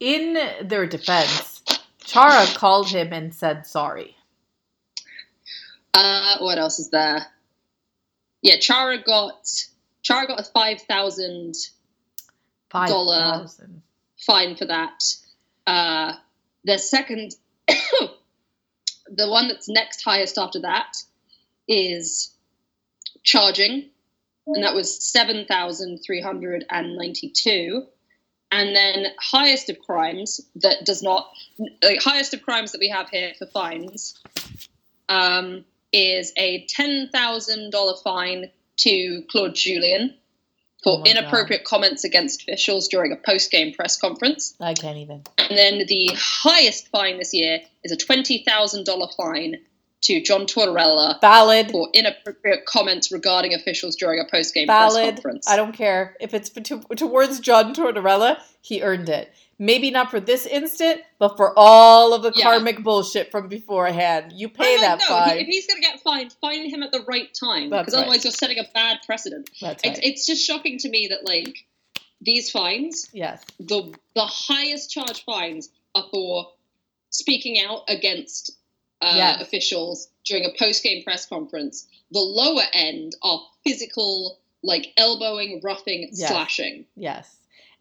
in 0.00 0.34
their 0.62 0.86
defense, 0.86 1.62
Chara 2.04 2.46
called 2.54 2.88
him 2.88 3.12
and 3.12 3.32
said 3.34 3.66
sorry. 3.66 4.16
Uh, 5.92 6.38
what 6.38 6.58
else 6.58 6.80
is 6.80 6.90
there? 6.90 7.26
Yeah, 8.42 8.56
Chara 8.58 9.02
got 9.02 9.48
Chara 10.02 10.26
got 10.26 10.40
a 10.40 10.44
five 10.44 10.80
thousand 10.82 11.54
Dollar. 12.74 13.46
Fine 14.26 14.56
for 14.56 14.66
that. 14.66 15.02
Uh, 15.66 16.14
the 16.64 16.78
second, 16.78 17.34
the 17.68 19.28
one 19.28 19.48
that's 19.48 19.68
next 19.68 20.02
highest 20.02 20.38
after 20.38 20.60
that 20.60 20.96
is 21.68 22.34
charging, 23.22 23.90
and 24.46 24.64
that 24.64 24.74
was 24.74 25.02
seven 25.02 25.46
thousand 25.46 25.98
three 26.04 26.20
hundred 26.20 26.64
and 26.70 26.96
ninety-two. 26.96 27.86
And 28.52 28.76
then 28.76 29.06
highest 29.18 29.68
of 29.68 29.80
crimes 29.80 30.40
that 30.56 30.84
does 30.84 31.02
not, 31.02 31.28
like, 31.82 32.00
highest 32.00 32.34
of 32.34 32.42
crimes 32.42 32.70
that 32.70 32.78
we 32.78 32.88
have 32.88 33.08
here 33.08 33.32
for 33.36 33.46
fines, 33.46 34.14
um, 35.08 35.64
is 35.92 36.32
a 36.36 36.64
ten 36.66 37.08
thousand 37.12 37.70
dollar 37.70 37.96
fine 38.02 38.50
to 38.76 39.22
Claude 39.28 39.54
Julien 39.54 40.14
Oh 40.86 40.98
for 40.98 40.98
God. 40.98 41.08
inappropriate 41.08 41.64
comments 41.64 42.04
against 42.04 42.42
officials 42.42 42.88
during 42.88 43.12
a 43.12 43.16
post-game 43.16 43.74
press 43.74 43.96
conference. 43.98 44.54
I 44.60 44.74
can't 44.74 44.98
even. 44.98 45.22
And 45.38 45.56
then 45.58 45.86
the 45.86 46.10
highest 46.16 46.88
fine 46.88 47.18
this 47.18 47.32
year 47.32 47.60
is 47.82 47.92
a 47.92 47.96
twenty 47.96 48.42
thousand 48.44 48.84
dollar 48.84 49.08
fine 49.16 49.56
to 50.02 50.20
John 50.20 50.44
Tortorella 50.44 51.18
Valid. 51.22 51.70
for 51.70 51.88
inappropriate 51.94 52.66
comments 52.66 53.10
regarding 53.10 53.54
officials 53.54 53.96
during 53.96 54.20
a 54.20 54.30
post-game 54.30 54.66
press 54.66 54.94
conference. 54.94 55.48
I 55.48 55.56
don't 55.56 55.72
care 55.72 56.14
if 56.20 56.34
it's 56.34 56.50
to, 56.50 56.80
towards 56.94 57.40
John 57.40 57.74
Tortorella. 57.74 58.38
He 58.60 58.82
earned 58.82 59.08
it. 59.08 59.32
Maybe 59.58 59.90
not 59.90 60.10
for 60.10 60.18
this 60.20 60.46
instant, 60.46 61.02
but 61.18 61.36
for 61.36 61.52
all 61.56 62.12
of 62.12 62.22
the 62.22 62.32
Yeah. 62.34 62.44
karmic 62.44 62.82
bullshit 62.82 63.30
from 63.30 63.48
beforehand. 63.48 64.32
You 64.34 64.48
pay 64.48 64.76
that 64.78 64.98
know, 64.98 65.06
fine. 65.06 65.38
If 65.38 65.46
he's 65.46 65.66
going 65.66 65.80
to 65.80 65.86
get 65.86 66.00
fined, 66.00 66.32
fine 66.40 66.68
him 66.68 66.82
at 66.82 66.90
the 66.90 67.02
right 67.02 67.32
time, 67.34 67.70
because 67.70 67.94
right. 67.94 68.00
otherwise 68.00 68.24
you're 68.24 68.32
setting 68.32 68.58
a 68.58 68.64
bad 68.74 68.98
precedent. 69.06 69.50
That's 69.60 69.82
It's, 69.84 69.98
right. 69.98 70.04
it's 70.06 70.26
just 70.26 70.44
shocking 70.44 70.78
to 70.78 70.88
me 70.88 71.06
that 71.08 71.24
like 71.24 71.64
these 72.20 72.50
fines, 72.50 73.08
yes. 73.12 73.44
the 73.60 73.94
the 74.14 74.24
highest 74.26 74.90
charge 74.90 75.24
fines 75.24 75.68
are 75.94 76.06
for 76.10 76.50
speaking 77.10 77.60
out 77.64 77.82
against 77.88 78.50
uh, 79.00 79.12
Yes. 79.14 79.42
officials 79.42 80.08
during 80.24 80.44
a 80.46 80.50
post 80.58 80.82
game 80.82 81.04
press 81.04 81.26
conference. 81.26 81.86
The 82.10 82.20
lower 82.20 82.62
end 82.72 83.14
are 83.22 83.40
physical, 83.64 84.38
like 84.62 84.92
elbowing, 84.96 85.60
roughing, 85.62 86.08
Yes. 86.12 86.30
slashing. 86.30 86.86
Yes. 86.96 87.36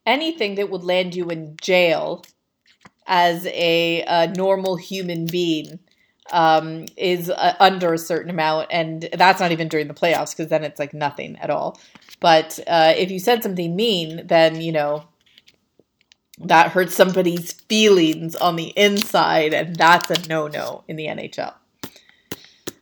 Anything 0.06 0.56
that 0.56 0.70
would 0.70 0.84
land 0.84 1.16
you 1.16 1.30
in 1.30 1.56
jail 1.62 2.24
as 3.08 3.46
a, 3.48 4.04
a 4.08 4.28
normal 4.36 4.76
human 4.76 5.26
being 5.26 5.80
um, 6.32 6.86
is 6.98 7.30
uh, 7.30 7.56
under 7.60 7.94
a 7.94 7.98
certain 7.98 8.30
amount, 8.30 8.68
and 8.72 9.10
that's 9.14 9.40
not 9.40 9.52
even 9.52 9.68
during 9.68 9.88
the 9.88 9.94
playoffs 9.94 10.32
because 10.32 10.50
then 10.50 10.64
it's 10.64 10.80
like 10.80 10.94
nothing 10.94 11.38
at 11.38 11.50
all. 11.50 11.80
But 12.20 12.60
uh, 12.68 12.94
if 12.96 13.12
you 13.12 13.20
said 13.20 13.44
something 13.44 13.76
mean, 13.76 14.26
then 14.28 14.62
you 14.62 14.72
know 14.72 15.06
that 16.40 16.72
hurts 16.72 16.96
somebody's 16.96 17.54
feelings 17.54 18.36
on 18.36 18.56
the 18.56 18.74
inside, 18.76 19.54
and 19.54 19.76
that's 19.76 20.10
a 20.10 20.28
no-no 20.28 20.84
in 20.88 20.96
the 20.96 21.08
NHL. 21.08 21.54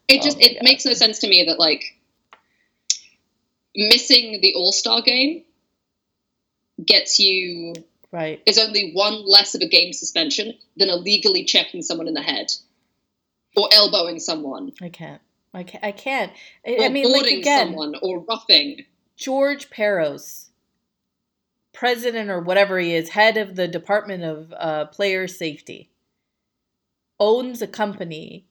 It 0.07 0.22
just 0.22 0.38
Oh 0.38 0.41
it 0.41 0.57
makes 0.61 0.85
no 0.85 0.93
sense 0.93 1.19
to 1.19 1.27
me 1.27 1.45
that 1.48 1.60
like 1.60 1.98
missing 3.76 4.39
the 4.41 4.53
All 4.56 4.72
Star 4.72 5.02
game 5.02 5.43
gets 6.86 7.20
you 7.20 7.74
Right? 8.12 8.41
is 8.45 8.58
only 8.58 8.91
one 8.91 9.26
less 9.26 9.56
of 9.56 9.62
a 9.62 9.68
game 9.68 9.94
suspension 9.94 10.53
than 10.76 10.90
illegally 10.90 11.45
checking 11.45 11.82
someone 11.82 12.08
in 12.08 12.14
the 12.14 12.22
head 12.22 12.52
or 13.56 13.70
elbowing 13.72 14.20
someone 14.20 14.74
I 14.82 14.90
can't. 14.90 15.22
I 15.53 15.64
can't. 15.64 15.84
I 15.84 15.91
can't. 15.91 16.32
I, 16.66 16.86
I 16.86 16.90
mean, 16.90 17.12
like 17.12 17.32
again, 17.32 17.68
someone 17.68 17.95
or 18.02 18.20
roughing. 18.20 18.86
George 19.18 19.70
Parros, 19.70 20.49
president 21.74 22.30
or 22.30 22.40
whatever 22.40 22.80
he 22.80 22.95
is, 22.95 23.10
head 23.10 23.38
of 23.38 23.56
the 23.56 23.68
Department 23.68 24.24
of 24.24 24.53
uh, 24.58 24.86
Player 24.86 25.28
Safety, 25.28 25.90
owns 27.20 27.62
a 27.62 27.68
company. 27.68 28.45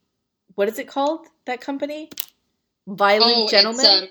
What 0.55 0.69
is 0.69 0.79
it 0.79 0.89
called? 0.89 1.27
That 1.47 1.61
company? 1.61 2.11
Violent 2.87 3.35
oh, 3.37 3.49
Gentlemen? 3.49 3.87
Um, 3.87 4.09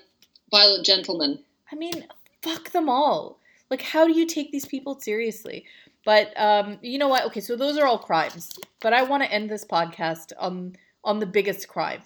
violent 0.50 0.84
gentleman. 0.84 1.38
I 1.72 1.76
mean, 1.76 2.06
fuck 2.42 2.70
them 2.70 2.88
all. 2.88 3.39
Like, 3.70 3.82
how 3.82 4.06
do 4.06 4.12
you 4.18 4.26
take 4.26 4.52
these 4.52 4.66
people 4.66 5.00
seriously? 5.00 5.64
But 6.04 6.38
um, 6.40 6.78
you 6.82 6.98
know 6.98 7.08
what? 7.08 7.26
Okay, 7.26 7.40
so 7.40 7.56
those 7.56 7.78
are 7.78 7.86
all 7.86 7.98
crimes. 7.98 8.52
But 8.80 8.92
I 8.94 9.02
want 9.02 9.22
to 9.22 9.32
end 9.32 9.50
this 9.50 9.64
podcast 9.64 10.32
on 10.38 10.76
on 11.04 11.18
the 11.20 11.26
biggest 11.26 11.68
crime. 11.68 12.02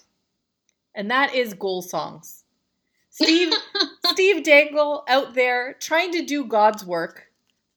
and 0.94 1.10
that 1.10 1.34
is 1.34 1.54
goal 1.54 1.82
songs. 1.82 2.44
Steve 3.10 3.52
Steve 4.06 4.42
Dangle 4.44 5.04
out 5.08 5.34
there 5.34 5.74
trying 5.80 6.12
to 6.12 6.24
do 6.24 6.44
God's 6.44 6.84
work 6.84 7.30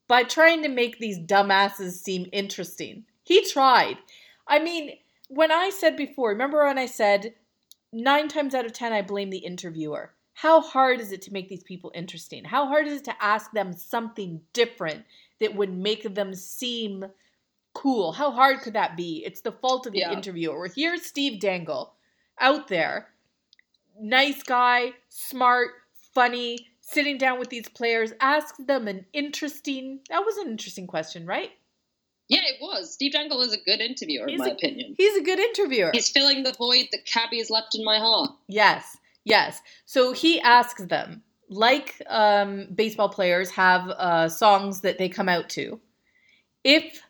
by 0.08 0.24
trying 0.24 0.64
to 0.64 0.70
make 0.70 1.00
these 1.00 1.20
dumbasses 1.20 1.94
seem 1.94 2.28
interesting. 2.32 3.06
He 3.24 3.44
tried. 3.46 3.98
I 4.48 4.60
mean, 4.60 4.98
when 5.30 5.52
I 5.52 5.70
said 5.70 5.98
before, 5.98 6.30
remember 6.30 6.66
when 6.66 6.78
I 6.78 6.86
said 6.88 7.34
nine 7.94 8.28
times 8.30 8.56
out 8.56 8.66
of 8.66 8.74
ten 8.74 8.94
I 8.94 9.02
blame 9.02 9.30
the 9.30 9.40
interviewer. 9.40 10.14
How 10.38 10.62
hard 10.62 11.00
is 11.02 11.12
it 11.12 11.24
to 11.24 11.34
make 11.34 11.50
these 11.50 11.64
people 11.64 11.92
interesting? 11.96 12.44
How 12.44 12.68
hard 12.68 12.86
is 12.86 13.00
it 13.02 13.06
to 13.06 13.24
ask 13.24 13.52
them 13.54 13.74
something 13.74 14.40
different 14.54 15.04
that 15.40 15.56
would 15.56 15.74
make 15.76 16.14
them 16.14 16.36
seem 16.36 17.06
cool? 17.74 18.12
How 18.12 18.30
hard 18.30 18.60
could 18.60 18.74
that 18.74 18.96
be? 18.96 19.24
It's 19.26 19.42
the 19.42 19.52
fault 19.52 19.88
of 19.88 19.94
the 19.94 20.00
Yeah. 20.02 20.14
interviewer. 20.14 20.70
Here's 20.76 21.04
Steve 21.08 21.40
Dangle 21.40 21.96
out 22.38 22.68
there, 22.68 23.12
nice 24.00 24.44
guy, 24.44 24.94
smart, 25.10 25.72
funny, 26.14 26.68
sitting 26.82 27.18
down 27.18 27.40
with 27.40 27.50
these 27.50 27.68
players, 27.70 28.14
asks 28.22 28.60
them 28.64 28.88
an 28.88 29.08
interesting, 29.14 30.02
that 30.10 30.24
was 30.24 30.38
an 30.38 30.50
interesting 30.52 30.86
question, 30.86 31.26
right? 31.26 31.52
Yeah, 32.28 32.42
it 32.44 32.62
was. 32.62 32.94
Steve 32.94 33.14
Dangle 33.14 33.42
is 33.42 33.54
a 33.54 33.58
good 33.58 33.82
interviewer, 33.82 34.28
in 34.28 34.38
my 34.38 34.50
a- 34.50 34.54
opinion. 34.54 34.94
He's 35.00 35.18
a 35.18 35.22
good 35.24 35.40
interviewer. 35.40 35.90
He's 35.96 36.10
filling 36.10 36.44
the 36.44 36.54
void 36.54 36.90
that 36.92 37.06
Cabby 37.06 37.40
has 37.40 37.50
left 37.50 37.74
in 37.74 37.84
my 37.84 37.98
heart. 37.98 38.34
Yes, 38.48 38.98
yes. 39.28 39.62
So 39.86 40.14
he 40.14 40.40
asks 40.42 40.84
them, 40.86 41.24
like 41.50 42.02
um, 42.08 42.68
baseball 42.74 43.10
players 43.10 43.50
have 43.52 43.90
uh, 43.90 44.30
songs 44.30 44.82
that 44.82 44.98
they 44.98 45.10
come 45.10 45.30
out 45.30 45.50
to. 45.52 45.80
If 46.64 47.02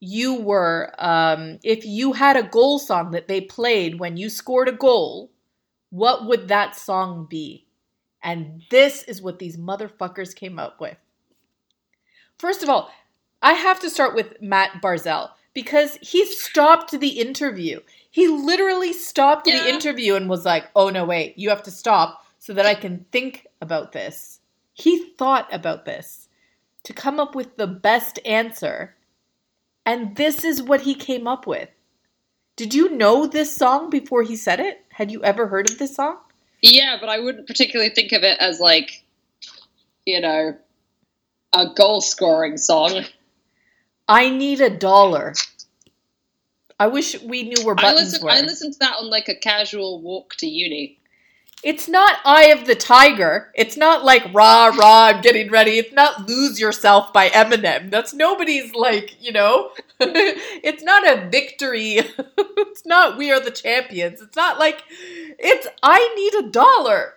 you 0.00 0.40
were, 0.40 0.92
um, 0.98 1.58
if 1.62 1.84
you 1.84 2.12
had 2.12 2.36
a 2.36 2.42
goal 2.42 2.78
song 2.78 3.10
that 3.12 3.28
they 3.28 3.40
played 3.40 3.98
when 3.98 4.16
you 4.16 4.28
scored 4.28 4.68
a 4.68 4.72
goal, 4.72 5.30
what 5.90 6.26
would 6.26 6.48
that 6.48 6.76
song 6.76 7.26
be? 7.28 7.66
And 8.22 8.62
this 8.70 9.02
is 9.04 9.22
what 9.22 9.38
these 9.38 9.56
motherfuckers 9.56 10.34
came 10.34 10.58
up 10.58 10.80
with. 10.80 10.96
First 12.38 12.62
of 12.62 12.68
all, 12.68 12.90
I 13.42 13.54
have 13.54 13.80
to 13.80 13.90
start 13.90 14.14
with 14.14 14.40
Matt 14.40 14.82
Barzal 14.82 15.30
because 15.54 15.98
he 16.02 16.24
stopped 16.26 16.98
the 16.98 17.20
interview. 17.20 17.80
He 18.10 18.26
literally 18.28 18.92
stopped 18.92 19.46
Yeah. 19.46 19.62
the 19.62 19.68
interview 19.68 20.16
and 20.16 20.28
was 20.28 20.44
like, 20.44 20.68
"Oh 20.74 20.90
no, 20.90 21.04
wait, 21.04 21.38
you 21.38 21.48
have 21.50 21.62
to 21.64 21.70
stop 21.70 22.24
so 22.38 22.52
that 22.52 22.66
I 22.66 22.74
can 22.74 23.06
think 23.12 23.46
about 23.60 23.92
this." 23.92 24.40
He 24.72 24.98
thought 25.16 25.52
about 25.52 25.84
this 25.84 26.28
to 26.84 26.92
come 26.92 27.20
up 27.20 27.34
with 27.34 27.56
the 27.56 27.66
best 27.66 28.18
answer. 28.24 28.96
And 29.86 30.16
this 30.16 30.44
is 30.44 30.62
what 30.62 30.82
he 30.82 30.94
came 30.94 31.26
up 31.26 31.46
with. 31.46 31.68
Did 32.56 32.74
you 32.74 32.90
know 32.90 33.26
this 33.26 33.54
song 33.54 33.90
before 33.90 34.22
he 34.22 34.36
said 34.36 34.60
it? 34.60 34.84
Had 34.90 35.10
you 35.10 35.22
ever 35.24 35.46
heard 35.46 35.70
of 35.70 35.78
this 35.78 35.94
song? 35.94 36.18
Yeah, 36.62 36.98
but 37.00 37.08
I 37.08 37.18
wouldn't 37.18 37.46
particularly 37.46 37.90
think 37.90 38.12
of 38.12 38.22
it 38.22 38.38
as 38.38 38.60
like, 38.60 39.02
you 40.04 40.20
know, 40.20 40.56
a 41.52 41.66
goal 41.74 42.00
scoring 42.00 42.58
song. 42.58 43.04
I 44.08 44.28
need 44.28 44.60
a 44.60 44.70
dollar. 44.70 45.34
I 46.80 46.86
wish 46.86 47.20
we 47.22 47.42
knew 47.42 47.62
where 47.62 47.74
I 47.78 47.82
buttons 47.82 48.12
listened, 48.12 48.24
were. 48.24 48.30
I 48.30 48.40
listened 48.40 48.72
to 48.72 48.78
that 48.78 48.96
on 48.98 49.10
like 49.10 49.28
a 49.28 49.34
casual 49.34 50.00
walk 50.00 50.34
to 50.36 50.46
uni. 50.46 50.96
It's 51.62 51.88
not 51.88 52.20
Eye 52.24 52.46
of 52.46 52.66
the 52.66 52.74
Tiger. 52.74 53.52
It's 53.54 53.76
not 53.76 54.02
like 54.02 54.24
rah 54.32 54.68
rah, 54.68 55.08
I'm 55.08 55.20
getting 55.20 55.50
ready. 55.50 55.72
It's 55.72 55.92
not 55.92 56.26
Lose 56.26 56.58
Yourself 56.58 57.12
by 57.12 57.28
Eminem. 57.28 57.90
That's 57.90 58.14
nobody's 58.14 58.74
like, 58.74 59.22
you 59.22 59.30
know, 59.30 59.72
it's 60.00 60.82
not 60.82 61.06
a 61.06 61.28
victory. 61.28 61.98
it's 62.38 62.86
not 62.86 63.18
We 63.18 63.30
Are 63.30 63.40
the 63.40 63.50
Champions. 63.50 64.22
It's 64.22 64.36
not 64.36 64.58
like, 64.58 64.82
it's 65.38 65.66
I 65.82 66.14
need 66.16 66.46
a 66.46 66.50
dollar. 66.50 67.12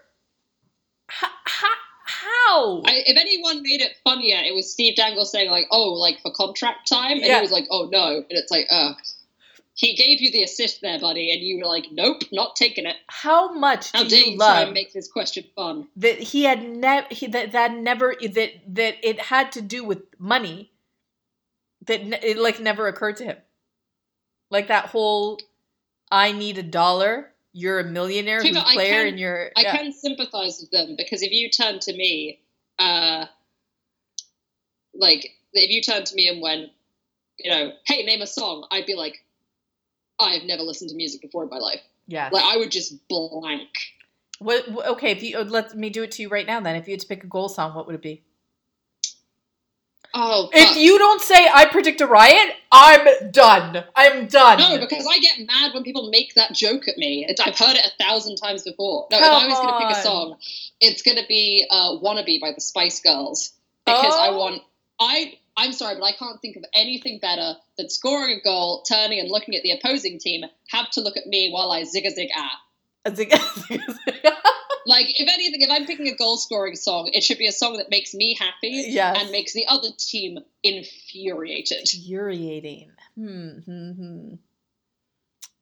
How? 1.07 2.81
I, 2.85 3.01
if 3.05 3.17
anyone 3.17 3.61
made 3.63 3.79
it 3.79 3.95
funnier, 4.03 4.39
it 4.43 4.53
was 4.53 4.69
Steve 4.69 4.97
Dangle 4.97 5.23
saying 5.25 5.49
like, 5.49 5.67
"Oh, 5.71 5.93
like 5.93 6.19
for 6.21 6.31
contract 6.31 6.87
time," 6.89 7.13
and 7.13 7.21
Yeah. 7.25 7.35
he 7.37 7.41
was 7.41 7.51
like, 7.51 7.65
"Oh 7.71 7.87
no," 7.91 8.17
and 8.17 8.25
it's 8.29 8.51
like, 8.51 8.67
"Uh." 8.69 8.93
He 9.75 9.95
gave 9.95 10.21
you 10.21 10.31
the 10.31 10.43
assist 10.43 10.81
there, 10.81 10.99
buddy, 10.99 11.31
and 11.31 11.41
you 11.41 11.57
were 11.57 11.65
like, 11.65 11.87
"Nope, 11.91 12.21
not 12.31 12.55
taking 12.55 12.85
it." 12.85 12.95
How 13.07 13.53
much 13.53 13.91
How 13.91 14.03
do 14.03 14.09
dare 14.09 14.19
you 14.19 14.37
try 14.37 14.59
love 14.59 14.63
and 14.65 14.73
make 14.73 14.93
this 14.93 15.11
question 15.11 15.45
fun? 15.55 15.87
that 15.95 16.19
he 16.19 16.43
had 16.43 16.63
never 16.63 17.07
that 17.29 17.51
that 17.53 17.73
never 17.73 18.15
that 18.21 18.51
that 18.67 18.95
it 19.01 19.19
had 19.19 19.51
to 19.53 19.61
do 19.61 19.83
with 19.83 20.03
money 20.19 20.71
that 21.87 22.05
ne- 22.05 22.19
it 22.21 22.37
like 22.37 22.59
never 22.59 22.87
occurred 22.87 23.17
to 23.17 23.25
him 23.25 23.37
like 24.49 24.67
that 24.67 24.85
whole 24.85 25.37
i 26.09 26.31
need 26.31 26.57
a 26.57 26.63
dollar 26.63 27.33
you're 27.51 27.79
a 27.79 27.83
millionaire 27.83 28.41
who's 28.41 28.55
I 28.55 28.73
player 28.73 28.99
can- 28.99 29.07
and 29.07 29.19
you're 29.19 29.51
I 29.57 29.63
can 29.63 29.91
sympathize 29.91 30.59
with 30.61 30.71
them 30.71 30.95
because 30.97 31.21
if 31.21 31.31
you 31.31 31.49
turn 31.49 31.79
to 31.79 31.93
me, 31.93 32.39
uh, 32.79 33.25
like 34.93 35.31
if 35.53 35.69
you 35.69 35.81
turn 35.81 36.03
to 36.03 36.15
me 36.15 36.27
and 36.27 36.41
went, 36.41 36.71
you 37.37 37.51
know, 37.51 37.71
hey, 37.85 38.03
name 38.03 38.21
a 38.21 38.27
song, 38.27 38.67
I'd 38.71 38.85
be 38.85 38.95
like, 38.95 39.23
I've 40.23 40.43
never 40.43 40.63
listened 40.63 40.89
to 40.91 40.95
music 40.95 41.21
before 41.21 41.43
in 41.43 41.49
my 41.49 41.57
life. 41.59 41.81
yeah 42.07 42.29
Like 42.31 42.43
I 42.43 42.57
would 42.57 42.71
just 42.71 43.07
blank. 43.07 43.69
what, 44.39 44.67
okay 44.93 45.11
if 45.11 45.21
you 45.23 45.37
uh, 45.37 45.43
let 45.43 45.75
me 45.75 45.89
do 45.89 46.03
it 46.03 46.11
to 46.11 46.21
you 46.23 46.29
right 46.29 46.45
now 46.47 46.59
then 46.59 46.75
if 46.75 46.87
you 46.87 46.93
had 46.93 46.99
to 47.01 47.07
pick 47.07 47.23
a 47.23 47.27
goal 47.27 47.49
song 47.49 47.73
what 47.75 47.85
would 47.87 47.95
it 47.95 48.01
be 48.01 48.23
Oh, 50.15 50.47
if 50.53 50.67
fuck. 50.69 50.77
you 50.77 50.99
don't 50.99 51.21
say 51.23 51.47
i 51.51 51.65
predict 51.65 51.99
a 51.99 52.05
riot 52.05 52.53
i'm 52.71 53.31
done 53.31 53.83
i'm 53.95 54.27
done 54.27 54.59
No, 54.59 54.77
because 54.79 55.07
I 55.09 55.17
get 55.17 55.39
mad 55.47 55.73
when 55.73 55.81
people 55.83 56.09
make 56.11 56.35
that 56.35 56.53
joke 56.53 56.87
at 56.87 56.97
me. 56.99 57.25
It's, 57.27 57.41
I've 57.41 57.57
heard 57.57 57.75
it 57.75 57.83
a 57.85 58.03
thousand 58.03 58.35
times 58.35 58.61
before. 58.61 59.07
No, 59.09 59.17
if 59.17 59.23
I 59.23 59.47
was 59.47 59.57
going 59.59 59.69
to 59.73 59.79
pick 59.79 59.89
a 59.97 60.01
song, 60.03 60.35
it's 60.79 61.01
going 61.01 61.17
to 61.17 61.25
be 61.27 61.65
uh, 61.71 61.97
"Wannabe" 61.97 62.39
by 62.39 62.51
the 62.51 62.61
Spice 62.61 62.99
Girls 63.01 63.53
because 63.85 64.13
I 64.15 64.27
Oh. 64.29 64.37
want. 64.37 64.61
I 64.99 65.33
I'm 65.55 65.71
sorry, 65.71 65.95
but 65.95 66.03
I 66.05 66.13
can't 66.13 66.41
think 66.41 66.55
of 66.55 66.65
anything 66.73 67.19
better 67.19 67.55
than 67.77 67.89
scoring 67.89 68.39
a 68.39 68.43
goal, 68.43 68.83
turning 68.89 69.19
and 69.19 69.29
looking 69.29 69.55
at 69.55 69.61
the 69.63 69.71
opposing 69.71 70.17
team. 70.19 70.43
Have 70.69 70.89
to 70.91 71.01
look 71.01 71.15
at 71.17 71.27
me 71.27 71.51
while 71.51 71.71
I 71.71 71.83
zig 71.83 72.05
a 72.05 72.11
zig 72.11 72.29
ah. 72.35 72.59
Like, 74.85 75.07
if 75.17 75.29
anything, 75.33 75.61
if 75.61 75.69
I'm 75.71 75.85
picking 75.85 76.07
a 76.09 76.15
goal 76.15 76.35
scoring 76.37 76.75
song, 76.75 77.09
it 77.13 77.23
should 77.23 77.37
be 77.37 77.47
a 77.47 77.53
song 77.53 77.77
that 77.77 77.89
makes 77.89 78.13
me 78.13 78.35
happy 78.37 78.85
Yes. 78.89 79.17
and 79.21 79.31
makes 79.31 79.53
the 79.53 79.65
other 79.67 79.87
team 79.97 80.39
infuriated. 80.61 81.79
infuriating 81.93 82.91
hmm, 83.15 83.59
hmm, 83.59 83.91
hmm. 83.91 84.33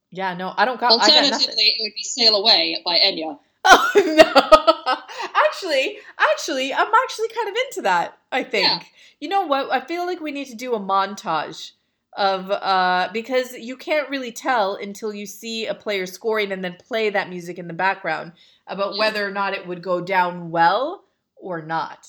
yeah 0.10 0.34
no 0.36 0.54
i 0.58 0.64
don't 0.66 0.80
got 0.80 0.94
i 0.94 0.98
got 0.98 1.10
Alternatively, 1.10 1.64
it 1.66 1.78
would 1.82 1.94
be 1.94 2.04
"Sail 2.04 2.36
Away" 2.36 2.82
by 2.86 2.98
Enya. 2.98 3.38
Oh 3.66 3.92
no. 3.96 4.98
actually, 5.36 6.00
actually, 6.18 6.74
I'm 6.74 6.92
actually 7.04 7.28
kind 7.30 7.50
of 7.50 7.56
into 7.68 7.82
that, 7.84 8.18
I 8.32 8.44
think. 8.44 8.68
Yeah. 8.68 8.80
You 9.20 9.30
know 9.30 9.46
what? 9.46 9.72
I 9.72 9.82
feel 9.82 10.06
like 10.06 10.20
we 10.20 10.32
need 10.32 10.48
to 10.48 10.56
do 10.56 10.74
a 10.74 10.80
montage 10.80 11.72
of 12.18 12.52
uh 12.52 13.08
because 13.14 13.54
you 13.54 13.78
can't 13.78 14.10
really 14.10 14.32
tell 14.34 14.76
until 14.76 15.14
you 15.14 15.26
see 15.26 15.66
a 15.68 15.74
player 15.74 16.06
scoring 16.06 16.52
and 16.52 16.62
then 16.64 16.76
play 16.78 17.10
that 17.10 17.30
music 17.30 17.58
in 17.58 17.68
the 17.70 17.74
background 17.74 18.34
about 18.68 18.94
Yeah. 18.96 19.00
whether 19.00 19.26
or 19.26 19.32
not 19.32 19.54
it 19.54 19.66
would 19.66 19.82
go 19.82 20.02
down 20.02 20.52
well 20.52 21.06
or 21.38 21.62
not. 21.62 22.08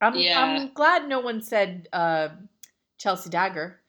I'm 0.00 0.14
Yeah. 0.14 0.40
I'm 0.40 0.72
glad 0.74 1.08
no 1.08 1.20
one 1.20 1.40
said 1.42 1.88
uh 1.92 2.28
Chelsea 2.98 3.30
Dagger. 3.30 3.80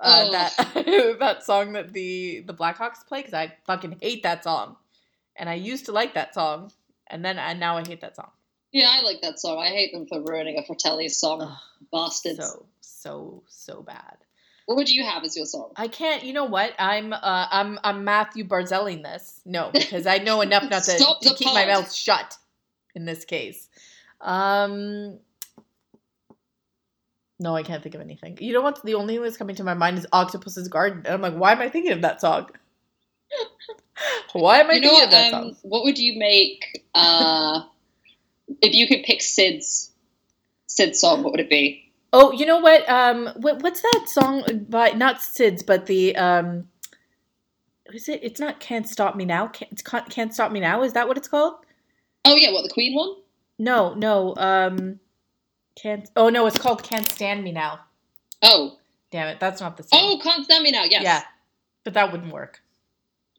Uh, 0.00 0.24
Oh. 0.26 0.32
that 0.32 1.16
that 1.20 1.42
song 1.44 1.72
that 1.72 1.92
the 1.92 2.40
the 2.46 2.54
Blackhawks 2.54 3.06
play 3.06 3.20
because 3.20 3.34
I 3.34 3.54
fucking 3.66 3.98
hate 4.02 4.22
that 4.24 4.44
song, 4.44 4.76
and 5.38 5.48
I 5.48 5.54
used 5.54 5.86
to 5.86 5.92
like 5.92 6.14
that 6.14 6.34
song, 6.34 6.72
and 7.06 7.24
then 7.24 7.38
and 7.38 7.58
now 7.60 7.76
I 7.78 7.86
hate 7.86 8.00
that 8.00 8.16
song. 8.16 8.30
Yeah, 8.72 8.90
I 8.92 9.02
like 9.02 9.22
that 9.22 9.40
song. 9.40 9.58
I 9.58 9.68
hate 9.68 9.92
them 9.92 10.06
for 10.06 10.20
ruining 10.20 10.58
a 10.58 10.64
Fratelli 10.64 11.08
song. 11.08 11.42
Ugh, 11.42 11.56
Bastards. 11.92 12.38
so 12.38 12.66
so 12.80 13.42
so 13.48 13.82
bad. 13.82 14.16
What 14.66 14.76
would 14.76 14.90
you 14.90 15.02
have 15.02 15.24
as 15.24 15.34
your 15.34 15.46
song? 15.46 15.72
I 15.76 15.88
can't. 15.88 16.24
You 16.24 16.34
know 16.34 16.44
what? 16.44 16.74
I'm 16.78 17.12
uh 17.14 17.18
I'm 17.22 17.78
I'm 17.82 18.04
Matthew 18.04 18.44
Barzelling 18.44 19.02
this. 19.02 19.40
No, 19.46 19.70
because 19.72 20.06
I 20.06 20.18
know 20.18 20.42
enough 20.42 20.68
not 20.68 20.82
to, 20.84 21.16
to 21.22 21.34
keep 21.34 21.54
my 21.54 21.64
mouth 21.64 21.92
shut 21.92 22.36
in 22.94 23.06
this 23.06 23.24
case. 23.24 23.68
Um. 24.20 25.20
No, 27.40 27.54
I 27.54 27.62
can't 27.62 27.82
think 27.82 27.94
of 27.94 28.00
anything. 28.00 28.36
You 28.40 28.52
know 28.52 28.62
what? 28.62 28.82
The 28.82 28.94
only 28.94 29.14
thing 29.14 29.22
that's 29.22 29.36
coming 29.36 29.54
to 29.56 29.64
my 29.64 29.74
mind 29.74 29.96
is 29.96 30.06
Octopus's 30.12 30.66
Garden. 30.66 31.02
And 31.04 31.14
I'm 31.14 31.20
like, 31.20 31.34
why 31.34 31.52
am 31.52 31.60
I 31.60 31.68
thinking 31.68 31.92
of 31.92 32.02
that 32.02 32.20
song? 32.20 32.50
why 34.32 34.60
am 34.60 34.70
I 34.70 34.74
you 34.74 34.80
know 34.82 34.90
thinking 34.98 35.10
that 35.10 35.34
Um, 35.34 35.56
what 35.62 35.84
would 35.84 35.98
you 35.98 36.18
make 36.18 36.84
uh, 36.94 37.62
if 38.62 38.74
you 38.74 38.86
could 38.86 39.02
pick 39.02 39.22
Sid's 39.22 39.90
Sid's 40.66 41.00
song? 41.00 41.22
What 41.22 41.32
would 41.32 41.40
it 41.40 41.50
be? 41.50 41.84
Oh, 42.12 42.32
you 42.32 42.46
know 42.46 42.58
what? 42.58 42.88
Um, 42.88 43.28
what, 43.36 43.62
what's 43.62 43.82
that 43.82 44.04
song 44.08 44.66
by 44.68 44.90
not 44.90 45.20
Sid's, 45.22 45.62
but 45.62 45.86
the 45.86 46.16
um, 46.16 46.68
is 47.92 48.08
it? 48.08 48.20
It's 48.22 48.40
not 48.40 48.60
"Can't 48.60 48.88
Stop 48.88 49.16
Me 49.16 49.24
Now." 49.24 49.48
Can't, 49.48 49.72
it's 49.72 49.82
Can't 49.82 50.08
Can't 50.08 50.32
Stop 50.32 50.52
Me 50.52 50.60
Now. 50.60 50.82
Is 50.82 50.92
that 50.94 51.06
what 51.08 51.16
it's 51.16 51.28
called? 51.28 51.54
Oh 52.24 52.36
yeah, 52.36 52.52
what 52.52 52.62
the 52.62 52.70
Queen 52.70 52.94
one? 52.94 53.16
No, 53.58 53.94
no. 53.94 54.34
Um, 54.36 55.00
can't. 55.74 56.08
Oh 56.16 56.28
no, 56.28 56.46
it's 56.46 56.58
called 56.58 56.82
"Can't 56.82 57.08
Stand 57.08 57.44
Me 57.44 57.52
Now." 57.52 57.80
Oh, 58.42 58.78
Damn 59.10 59.28
it, 59.28 59.40
that's 59.40 59.60
not 59.60 59.76
the 59.76 59.82
same. 59.82 60.00
oh, 60.02 60.18
can't 60.22 60.44
stand 60.44 60.62
me 60.62 60.70
now. 60.70 60.84
Yes. 60.84 61.02
Yeah, 61.02 61.22
but 61.84 61.94
that 61.94 62.12
wouldn't 62.12 62.32
work. 62.32 62.62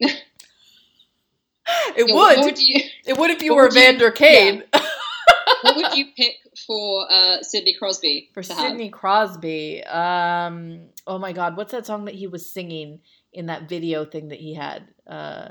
It 1.96 2.08
Yeah, 2.08 2.14
would. 2.14 2.38
Would 2.44 2.58
you, 2.60 2.80
it 3.06 3.18
would 3.18 3.30
if 3.30 3.42
you 3.42 3.54
were 3.54 3.64
would 3.64 3.74
you- 3.74 3.80
Vander 3.80 4.10
Kane. 4.10 4.62
what 5.62 5.76
would 5.76 5.94
you 5.94 6.06
pick 6.16 6.36
for 6.66 7.06
uh, 7.10 7.42
Sidney 7.42 7.74
Crosby 7.78 8.30
For 8.32 8.40
have? 8.42 8.56
Sidney 8.56 8.88
Crosby, 8.90 9.82
um, 9.84 10.80
oh 11.06 11.18
my 11.18 11.32
God, 11.32 11.56
what's 11.56 11.72
that 11.72 11.86
song 11.86 12.04
that 12.06 12.14
he 12.14 12.26
was 12.26 12.48
singing 12.48 13.00
in 13.32 13.46
that 13.46 13.68
video 13.68 14.04
thing 14.04 14.28
that 14.28 14.38
he 14.40 14.54
had? 14.54 14.88
Uh, 15.06 15.48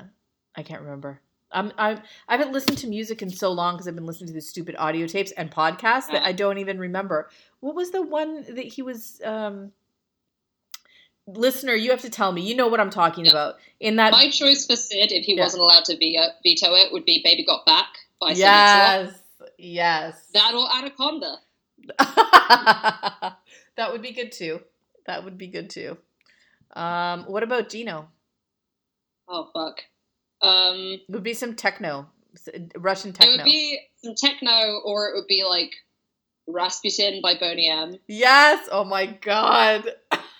I 0.55 0.63
can't 0.63 0.81
remember. 0.81 1.21
I'm, 1.51 1.71
I'm, 1.77 1.99
I 2.27 2.37
haven't 2.37 2.53
listened 2.53 2.77
to 2.79 2.87
music 2.87 3.21
in 3.21 3.29
so 3.31 3.51
long 3.51 3.73
because 3.73 3.87
I've 3.87 3.95
been 3.95 4.05
listening 4.05 4.27
to 4.27 4.33
these 4.33 4.47
stupid 4.49 4.75
audio 4.77 5.07
tapes 5.07 5.31
and 5.31 5.49
podcasts 5.49 6.11
that 6.11 6.23
I 6.23 6.31
don't 6.31 6.59
even 6.59 6.77
remember. 6.77 7.29
What 7.59 7.75
was 7.75 7.89
the 7.91 8.03
one 8.03 8.43
that 8.53 8.65
he 8.65 8.81
was? 8.83 9.19
Um, 9.23 9.71
listener, 11.35 11.73
you 11.75 11.91
have 11.91 12.01
to 12.01 12.09
tell 12.09 12.31
me. 12.31 12.41
You 12.41 12.55
know 12.55 12.67
what 12.67 12.79
I'm 12.79 12.89
talking 12.89 13.25
Yeah. 13.25 13.31
about. 13.31 13.55
In 13.79 13.95
that, 13.97 14.11
My 14.11 14.29
choice 14.29 14.65
for 14.65 14.75
Sid, 14.75 15.11
if 15.11 15.25
he 15.25 15.35
Yeah. 15.35 15.43
wasn't 15.43 15.61
allowed 15.61 15.85
to 15.85 15.97
veto, 15.97 16.27
veto 16.43 16.73
it, 16.75 16.91
would 16.91 17.05
be 17.05 17.21
"Baby 17.23 17.43
Got 17.45 17.65
Back" 17.65 17.87
by 18.19 18.31
yes, 18.31 19.13
yes. 19.57 20.27
That 20.33 20.53
or 20.53 20.67
"Anaconda." 20.75 21.39
that 21.99 23.91
would 23.91 24.01
be 24.01 24.11
good 24.11 24.31
too. 24.31 24.61
That 25.05 25.23
would 25.23 25.37
be 25.37 25.47
good 25.47 25.69
too. 25.69 25.97
Um, 26.73 27.23
what 27.25 27.43
about 27.43 27.69
Gino? 27.69 28.09
Oh 29.27 29.49
fuck. 29.53 29.81
Um, 30.41 30.99
Would 31.09 31.23
be 31.23 31.33
some 31.33 31.55
techno, 31.55 32.09
Russian 32.77 33.11
techno. 33.13 33.33
it 33.33 33.37
would 33.37 33.43
be 33.45 33.79
some 34.03 34.15
techno, 34.15 34.79
or 34.85 35.09
it 35.09 35.15
would 35.15 35.27
be 35.27 35.43
like 35.43 35.73
"Rasputin" 36.47 37.21
by 37.21 37.35
Boney 37.35 37.69
M. 37.69 37.97
yes. 38.07 38.67
Oh 38.71 38.83
my 38.85 39.05
god. 39.07 39.83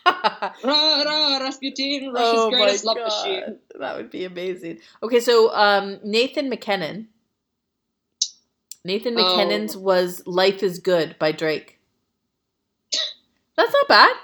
Ra 0.63 1.03
ra 1.03 1.37
Rasputin, 1.39 2.11
Russia's 2.13 2.39
oh 2.39 2.49
greatest 2.49 2.85
love 2.85 2.97
machine. 2.97 3.59
That 3.79 3.95
would 3.97 4.09
be 4.09 4.25
amazing. 4.25 4.79
Okay, 5.03 5.19
so 5.19 5.53
um, 5.53 5.99
Nathan 6.03 6.49
MacKinnon. 6.49 7.07
Nathan 8.83 9.13
Oh. 9.17 9.23
MacKinnon's 9.23 9.77
was 9.77 10.23
"Life 10.25 10.63
Is 10.63 10.79
Good" 10.79 11.17
by 11.19 11.31
Drake. 11.31 11.79
That's 13.55 13.73
not 13.73 13.87
bad. 13.87 14.15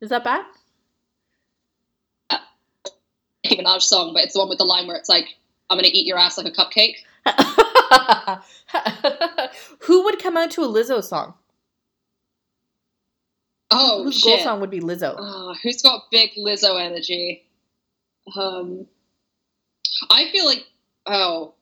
Is 0.00 0.08
that 0.10 0.24
bad? 0.24 0.44
Nicki 3.44 3.62
Minaj 3.62 3.82
song, 3.82 4.12
but 4.14 4.24
it's 4.24 4.32
the 4.34 4.40
one 4.40 4.48
with 4.48 4.58
the 4.58 4.64
line 4.64 4.86
where 4.86 4.96
it's 4.96 5.08
like, 5.08 5.36
"I'm 5.70 5.78
gonna 5.78 5.88
eat 5.92 6.06
your 6.06 6.18
ass 6.18 6.38
like 6.38 6.46
a 6.46 6.50
cupcake." 6.50 6.96
Who 9.80 10.04
would 10.04 10.18
come 10.18 10.36
out 10.36 10.50
to 10.52 10.62
a 10.62 10.68
Lizzo 10.68 11.02
song? 11.02 11.34
Oh 13.70 14.04
Whose 14.04 14.22
goal 14.24 14.38
song 14.38 14.60
would 14.60 14.70
be 14.70 14.80
Lizzo? 14.80 15.14
Oh, 15.18 15.54
who's 15.62 15.82
got 15.82 16.10
big 16.10 16.30
Lizzo 16.38 16.80
energy? 16.80 17.44
Um, 18.36 18.86
I 20.10 20.30
feel 20.30 20.46
like 20.46 20.64
oh, 21.06 21.54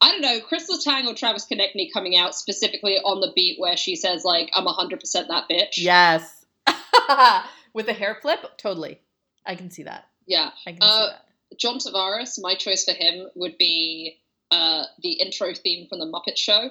I 0.00 0.12
don't 0.12 0.20
know. 0.20 0.40
Kris 0.40 0.70
Letang 0.70 1.06
or 1.06 1.14
Travis 1.14 1.46
Konecny 1.50 1.92
coming 1.92 2.16
out 2.16 2.34
specifically 2.34 2.96
on 2.98 3.20
the 3.20 3.32
beat 3.34 3.58
where 3.58 3.76
she 3.76 3.96
says 3.96 4.24
like, 4.24 4.50
"I'm 4.54 4.64
100 4.64 5.00
percent 5.00 5.28
that 5.28 5.48
bitch." 5.50 5.78
Yes. 5.78 6.44
With 7.74 7.88
a 7.88 7.92
hair 7.92 8.18
flip? 8.20 8.40
Totally. 8.56 9.00
I 9.46 9.54
can 9.54 9.70
see 9.70 9.82
that. 9.84 10.06
Yeah. 10.26 10.50
I 10.66 10.72
can 10.72 10.78
Uh, 10.82 10.86
see 11.06 11.12
that. 11.12 11.58
John 11.58 11.78
Tavares. 11.78 12.38
My 12.40 12.54
choice 12.54 12.84
for 12.84 12.92
him 12.92 13.28
would 13.34 13.56
be 13.58 14.18
uh, 14.50 14.84
the 15.02 15.12
intro 15.12 15.54
theme 15.54 15.86
from 15.88 15.98
the 16.00 16.06
Muppet 16.06 16.36
Show. 16.36 16.70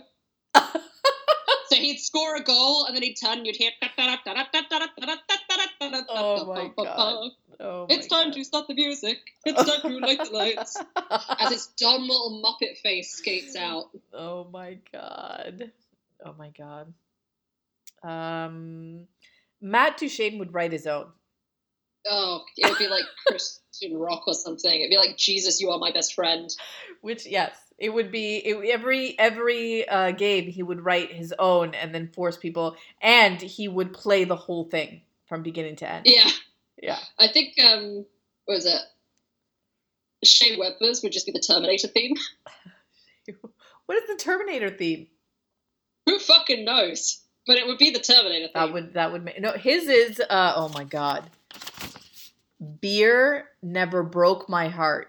so 1.70 1.76
he'd 1.76 2.00
score 2.00 2.36
a 2.36 2.44
goal 2.44 2.86
and 2.86 2.96
then 2.96 3.04
he'd 3.04 3.16
turn. 3.16 3.40
and 3.40 3.48
You'd 3.48 3.56
hear. 3.56 3.72
Oh 6.10 6.46
my 6.46 6.72
God. 6.84 7.32
Oh 7.60 7.88
It's 7.90 8.10
my 8.12 8.24
time 8.24 8.32
to 8.34 8.44
stop 8.44 8.68
the 8.68 8.76
music. 8.76 9.18
It's 9.46 9.64
time 9.64 9.82
to 9.82 10.00
light 10.00 10.24
the 10.24 10.32
lights. 10.32 10.78
As 11.40 11.52
his 11.52 11.68
dumb 11.78 12.04
little 12.04 12.42
Muppet 12.44 12.78
face 12.78 13.12
skates 13.16 13.56
out. 13.56 13.90
Oh 14.14 14.48
my 14.52 14.78
god. 14.94 15.72
Oh 16.26 16.36
my 16.38 16.50
god. 16.50 16.94
Um 18.04 19.08
Matt 19.60 19.98
Duchene 19.98 20.38
would 20.38 20.54
write 20.54 20.72
his 20.72 20.86
own. 20.86 21.08
Oh, 22.10 22.44
it 22.56 22.70
would 22.70 22.78
be 22.78 22.88
like 22.88 23.04
Christian 23.28 23.98
rock 23.98 24.28
or 24.28 24.34
something. 24.34 24.72
It'd 24.72 24.92
be 24.92 24.98
like 24.98 25.18
Jesus, 25.18 25.60
you 25.60 25.72
are 25.72 25.80
my 25.80 25.92
best 25.92 26.14
friend. 26.14 26.50
Which 27.02 27.26
yes, 27.26 27.58
it 27.78 27.90
would 27.90 28.12
be 28.12 28.38
it, 28.38 28.70
every 28.70 29.18
every 29.20 29.88
uh, 29.88 30.12
game 30.12 30.50
he 30.50 30.64
would 30.64 30.84
write 30.84 31.12
his 31.12 31.34
own 31.38 31.74
and 31.76 31.94
then 31.94 32.10
force 32.10 32.38
people, 32.38 32.76
and 33.02 33.40
he 33.42 33.68
would 33.68 33.94
play 33.94 34.24
the 34.24 34.36
whole 34.36 34.66
thing 34.66 35.02
from 35.28 35.44
beginning 35.44 35.76
to 35.78 35.90
end. 35.90 36.06
Yeah, 36.08 36.30
Yeah. 36.82 37.00
I 37.20 37.28
think 37.28 37.54
um, 37.60 38.06
what 38.46 38.56
was 38.56 38.66
it? 38.66 38.82
Shea 40.24 40.58
Weber's 40.58 41.04
would 41.04 41.12
just 41.12 41.26
be 41.26 41.32
the 41.32 41.40
Terminator 41.46 41.88
theme. 41.88 42.16
What 43.88 43.98
is 43.98 44.08
the 44.08 44.22
Terminator 44.22 44.70
theme? 44.70 45.08
Who 46.06 46.20
fucking 46.20 46.66
knows? 46.66 47.22
But 47.46 47.58
it 47.58 47.66
would 47.66 47.78
be 47.78 47.90
the 47.90 48.00
Terminator 48.00 48.48
theme. 48.48 48.52
That 48.54 48.74
would 48.74 48.94
that 48.94 49.12
would 49.12 49.24
make 49.24 49.40
no. 49.40 49.54
His 49.54 49.88
is 49.88 50.20
uh 50.20 50.54
oh 50.56 50.70
my 50.70 50.84
god. 50.84 51.30
Beer 52.82 53.46
never 53.62 54.04
broke 54.04 54.50
my 54.50 54.68
heart. 54.68 55.08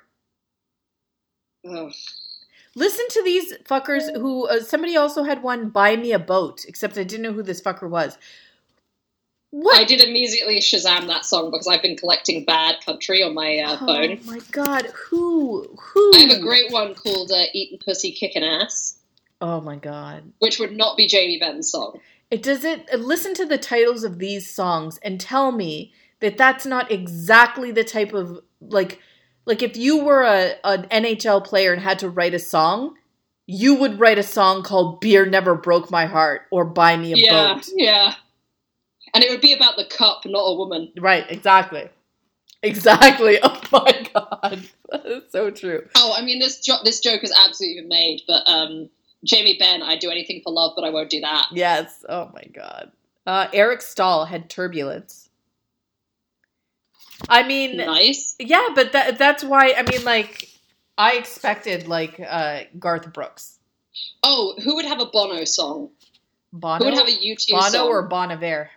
Ugh. 1.69 1.93
Listen 2.79 3.07
to 3.11 3.23
these 3.25 3.53
fuckers 3.65 4.15
who 4.15 4.47
uh, 4.47 4.61
somebody 4.61 4.97
also 4.97 5.25
had 5.25 5.43
one 5.43 5.69
buy 5.71 5.97
me 5.97 6.13
a 6.13 6.19
boat, 6.19 6.65
except 6.69 6.97
I 6.97 7.03
didn't 7.03 7.23
know 7.23 7.33
who 7.33 7.43
this 7.43 7.61
fucker 7.61 7.91
was. 7.91 8.17
What? 9.51 9.79
I 9.79 9.85
did 9.85 10.01
immediately 10.01 10.61
Shazam 10.61 11.07
that 11.09 11.25
song 11.25 11.51
because 11.51 11.67
I've 11.67 11.83
been 11.83 11.97
collecting 11.97 12.45
Bad 12.45 12.77
Country 12.85 13.23
on 13.23 13.35
my 13.35 13.59
uh, 13.59 13.79
oh 13.81 13.87
phone. 13.87 14.21
my 14.27 14.41
god, 14.53 14.87
who? 14.95 15.67
Who? 15.77 16.13
I 16.15 16.19
have 16.21 16.39
a 16.39 16.41
great 16.41 16.71
one 16.71 16.95
called 16.95 17.33
uh, 17.33 17.45
Eating 17.53 17.79
Pussy 17.85 18.13
Kicking 18.13 18.45
Ass, 18.45 18.99
Oh 19.41 19.61
my 19.61 19.77
god. 19.77 20.33
which 20.39 20.59
would 20.59 20.77
not 20.77 20.97
be 20.97 21.07
Jamie 21.09 21.39
Benn's 21.41 21.73
song. 21.73 21.99
It 22.31 22.43
does 22.43 22.63
it 22.63 22.89
uh, 22.93 22.99
listen 22.99 23.35
to 23.35 23.47
the 23.47 23.59
titles 23.59 24.05
of 24.05 24.19
these 24.19 24.49
songs 24.49 24.99
and 25.03 25.19
tell 25.19 25.51
me 25.51 25.93
that 26.21 26.37
that's 26.37 26.67
not 26.67 26.93
exactly 26.93 27.73
the 27.73 27.85
type 27.85 28.13
of 28.13 28.41
like 28.61 29.01
like 29.49 29.63
if 29.63 29.77
you 29.77 30.05
were 30.05 30.23
a 30.23 30.55
an 30.65 30.85
NHL 30.91 31.45
player 31.45 31.73
and 31.73 31.83
had 31.83 31.99
to 32.01 32.09
write 32.09 32.35
a 32.35 32.39
song, 32.39 32.95
you 33.47 33.75
would 33.75 33.99
write 33.99 34.19
a 34.19 34.23
song 34.23 34.63
called 34.63 35.01
Beer 35.01 35.27
Never 35.27 35.55
Broke 35.55 35.91
My 35.91 36.07
Heart 36.07 36.43
or 36.53 36.65
Buy 36.65 36.97
Me 36.97 37.15
a 37.15 37.17
yeah, 37.17 37.55
Boat. 37.55 37.69
yeah. 37.75 38.15
And 39.15 39.25
it 39.25 39.31
would 39.31 39.41
be 39.41 39.55
about 39.55 39.77
the 39.77 39.87
cup, 39.87 40.21
not 40.27 40.39
a 40.41 40.55
woman. 40.55 40.93
Right, 41.01 41.25
exactly. 41.31 41.89
Exactly. 42.63 43.39
Oh 43.71 43.85
my 43.85 44.09
god. 44.15 44.63
That 44.91 45.07
is 45.07 45.23
so 45.31 45.51
true. 45.51 45.87
Oh, 45.95 46.15
I 46.17 46.23
mean, 46.25 46.39
this 46.39 46.61
jo- 46.61 46.83
this 46.85 47.01
joke 47.01 47.21
has 47.21 47.33
absolutely 47.45 47.83
been 47.83 47.89
made, 47.89 48.23
but 48.27 48.49
um, 48.49 48.89
Jamie 49.25 49.59
Benn, 49.59 49.83
I'd 49.83 49.99
do 49.99 50.11
anything 50.11 50.41
for 50.43 50.53
love, 50.53 50.73
but 50.75 50.85
I 50.85 50.91
won't 50.91 51.11
do 51.11 51.21
that. 51.21 51.47
Yes. 51.53 52.05
Oh 52.09 52.31
my 52.35 52.45
god. 52.55 52.91
Uh 53.27 53.49
Eric 53.53 53.83
Staal 53.83 54.25
had 54.25 54.49
turbulence. 54.49 55.28
I 57.29 57.43
mean 57.47 57.77
Nice. 57.77 58.35
Yeah, 58.39 58.69
but 58.75 58.93
that 58.93 59.19
that's 59.19 59.43
why 59.45 59.73
I 59.77 59.83
mean 59.83 60.05
like 60.05 60.49
I 60.97 61.15
expected 61.17 61.89
like 61.89 62.21
uh 62.21 62.61
Garth 62.79 63.13
Brooks. 63.13 63.59
Oh, 64.23 64.55
who 64.63 64.77
would 64.77 64.85
have 64.85 65.01
a 65.01 65.07
Bono 65.07 65.45
song? 65.45 65.91
Bono 66.53 66.79
Who 66.79 66.85
would 66.85 66.95
have 66.95 67.09
a 67.09 67.13
U2 67.13 67.51
Bono 67.51 67.69
song? 67.71 67.89
or 67.89 68.03
Bon 68.09 68.31
Iver? 68.31 68.71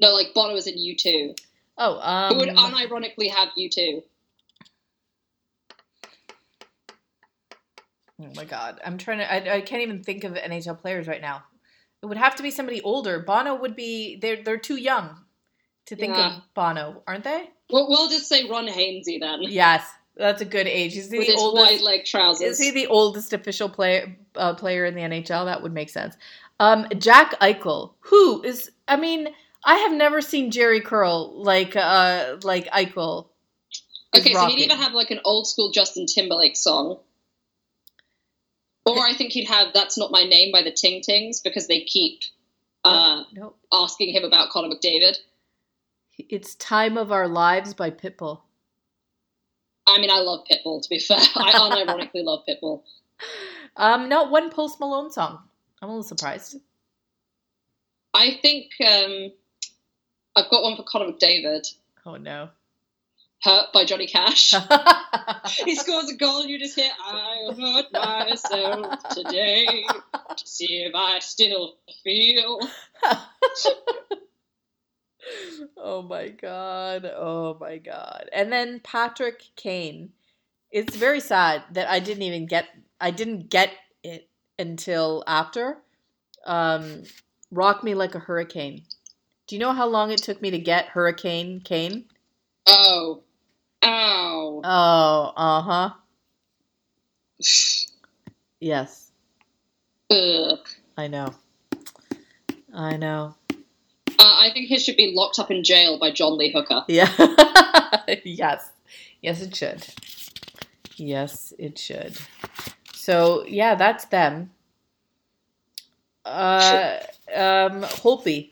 no, 0.00 0.12
like 0.12 0.34
Bono 0.34 0.54
is 0.56 0.66
in 0.66 0.74
U2. 0.74 1.34
Oh, 1.78 1.98
um 2.00 2.32
Who 2.34 2.38
would 2.40 2.50
unironically 2.50 3.30
have 3.30 3.48
U2? 3.58 4.02
Oh 8.20 8.28
my 8.34 8.44
god. 8.44 8.80
I'm 8.84 8.96
trying 8.98 9.18
to 9.18 9.30
I, 9.30 9.56
I 9.56 9.60
can't 9.60 9.82
even 9.82 10.02
think 10.02 10.24
of 10.24 10.32
NHL 10.34 10.80
players 10.80 11.06
right 11.06 11.20
now. 11.20 11.44
It 12.02 12.06
would 12.06 12.16
have 12.18 12.36
to 12.36 12.42
be 12.42 12.50
somebody 12.50 12.80
older. 12.82 13.18
Bono 13.20 13.54
would 13.56 13.76
be 13.76 14.16
they're 14.20 14.42
they're 14.42 14.56
too 14.58 14.76
young 14.76 15.24
to 15.86 15.96
think 15.96 16.16
Yeah. 16.16 16.36
of 16.36 16.42
Bono, 16.54 17.02
aren't 17.06 17.24
they? 17.24 17.50
Well, 17.70 17.88
we'll 17.88 18.08
just 18.08 18.28
say 18.28 18.48
Ron 18.48 18.66
Hainsey 18.68 19.18
then, 19.20 19.42
Yes. 19.42 19.84
That's 20.16 20.40
a 20.40 20.46
good 20.46 20.66
age. 20.66 20.94
He's 20.94 21.10
the 21.10 21.18
with 21.18 21.26
his 21.26 21.36
oldest 21.36 21.70
wide 21.72 21.80
leg 21.82 22.04
trousers. 22.06 22.52
Is 22.52 22.58
he 22.58 22.70
the 22.70 22.86
oldest 22.86 23.34
official 23.34 23.68
player 23.68 24.16
uh, 24.34 24.54
player 24.54 24.86
in 24.86 24.94
the 24.94 25.02
NHL? 25.02 25.44
That 25.44 25.62
would 25.62 25.74
make 25.74 25.90
sense. 25.90 26.16
Um, 26.58 26.86
Jack 26.98 27.38
Eichel, 27.40 27.92
who 28.00 28.42
is, 28.42 28.70
I 28.88 28.96
mean, 28.96 29.28
I 29.62 29.76
have 29.76 29.92
never 29.92 30.22
seen 30.22 30.50
Jerry 30.50 30.80
Curl 30.80 31.42
like 31.42 31.76
uh, 31.76 32.36
like 32.42 32.66
Eichel. 32.68 33.28
okay, 34.16 34.32
so 34.32 34.46
he'd 34.46 34.64
either 34.64 34.76
have 34.76 34.94
like 34.94 35.10
an 35.10 35.20
old 35.24 35.46
school 35.46 35.70
Justin 35.70 36.06
Timberlake 36.06 36.56
song, 36.56 36.98
or 38.86 38.98
I 38.98 39.12
think 39.12 39.32
he'd 39.32 39.48
have 39.48 39.74
"That's 39.74 39.98
Not 39.98 40.12
My 40.12 40.22
Name" 40.22 40.50
by 40.50 40.62
the 40.62 40.70
Ting 40.70 41.02
Tings 41.02 41.40
because 41.40 41.66
they 41.66 41.80
keep 41.80 42.20
uh, 42.84 43.24
no, 43.34 43.54
asking 43.70 44.14
him 44.14 44.24
about 44.24 44.48
Connor 44.48 44.74
McDavid. 44.74 45.16
It's 46.18 46.54
"Time 46.54 46.96
of 46.96 47.12
Our 47.12 47.28
Lives" 47.28 47.74
by 47.74 47.90
Pitbull. 47.90 48.40
I 49.86 50.00
mean, 50.00 50.10
I 50.10 50.20
love 50.20 50.46
Pitbull. 50.50 50.82
To 50.82 50.88
be 50.88 50.98
fair, 50.98 51.18
I 51.36 51.52
unironically 51.52 52.24
love 52.24 52.44
Pitbull. 52.48 52.82
Um, 53.76 54.08
not 54.08 54.30
one 54.30 54.50
Post 54.50 54.80
Malone 54.80 55.10
song. 55.10 55.40
I'm 55.80 55.88
a 55.88 55.92
little 55.92 56.02
surprised. 56.02 56.56
I 58.14 58.38
think 58.40 58.70
um, 58.80 59.30
I've 60.34 60.50
got 60.50 60.62
one 60.62 60.76
for 60.76 60.84
Connor 60.84 61.12
McDavid. 61.12 61.66
Oh 62.04 62.16
no. 62.16 62.50
Hurt 63.42 63.72
by 63.74 63.84
Johnny 63.84 64.06
Cash. 64.06 64.54
he 65.64 65.74
scores 65.74 66.10
a 66.10 66.16
goal 66.16 66.40
and 66.40 66.50
you 66.50 66.58
just 66.58 66.74
hear, 66.74 66.90
I 66.98 67.52
hurt 67.54 67.92
myself 67.92 68.98
today 69.10 69.84
to 70.36 70.46
see 70.46 70.82
if 70.82 70.94
I 70.94 71.18
still 71.18 71.74
feel. 72.02 72.60
oh 75.76 76.02
my 76.02 76.28
god. 76.28 77.04
Oh 77.04 77.56
my 77.60 77.78
god. 77.78 78.28
And 78.32 78.52
then 78.52 78.80
Patrick 78.80 79.42
Kane. 79.56 80.10
It's 80.70 80.96
very 80.96 81.20
sad 81.20 81.62
that 81.72 81.88
I 81.88 82.00
didn't 82.00 82.22
even 82.22 82.46
get 82.46 82.66
I 83.00 83.10
didn't 83.10 83.50
get 83.50 83.70
it 84.02 84.28
until 84.58 85.24
after. 85.26 85.78
Um 86.44 87.04
Rock 87.50 87.84
Me 87.84 87.94
Like 87.94 88.14
a 88.14 88.20
Hurricane. 88.20 88.82
Do 89.46 89.54
you 89.54 89.60
know 89.60 89.72
how 89.72 89.86
long 89.86 90.10
it 90.10 90.22
took 90.22 90.42
me 90.42 90.50
to 90.50 90.58
get 90.58 90.86
Hurricane 90.86 91.60
Kane? 91.60 92.06
Oh. 92.66 93.22
Ow. 93.84 94.60
Oh, 94.64 95.32
uh-huh. 95.36 95.90
Yes, 98.58 99.06
Ugh. 100.10 100.58
I 100.96 101.08
know. 101.08 101.34
I 102.72 102.96
know. 102.96 103.34
Uh, 104.18 104.36
I 104.38 104.50
think 104.52 104.68
he 104.68 104.78
should 104.78 104.96
be 104.96 105.12
locked 105.14 105.38
up 105.38 105.50
in 105.50 105.62
jail 105.64 105.98
by 105.98 106.10
John 106.10 106.36
Lee 106.36 106.52
Hooker. 106.52 106.84
Yeah. 106.88 107.10
yes. 108.24 108.70
Yes, 109.20 109.42
it 109.42 109.54
should. 109.56 109.86
Yes, 110.96 111.52
it 111.58 111.78
should. 111.78 112.16
So 112.94 113.44
yeah, 113.46 113.74
that's 113.74 114.06
them. 114.06 114.50
Uh, 116.24 116.98
um, 117.34 117.82
Holtby. 117.82 118.50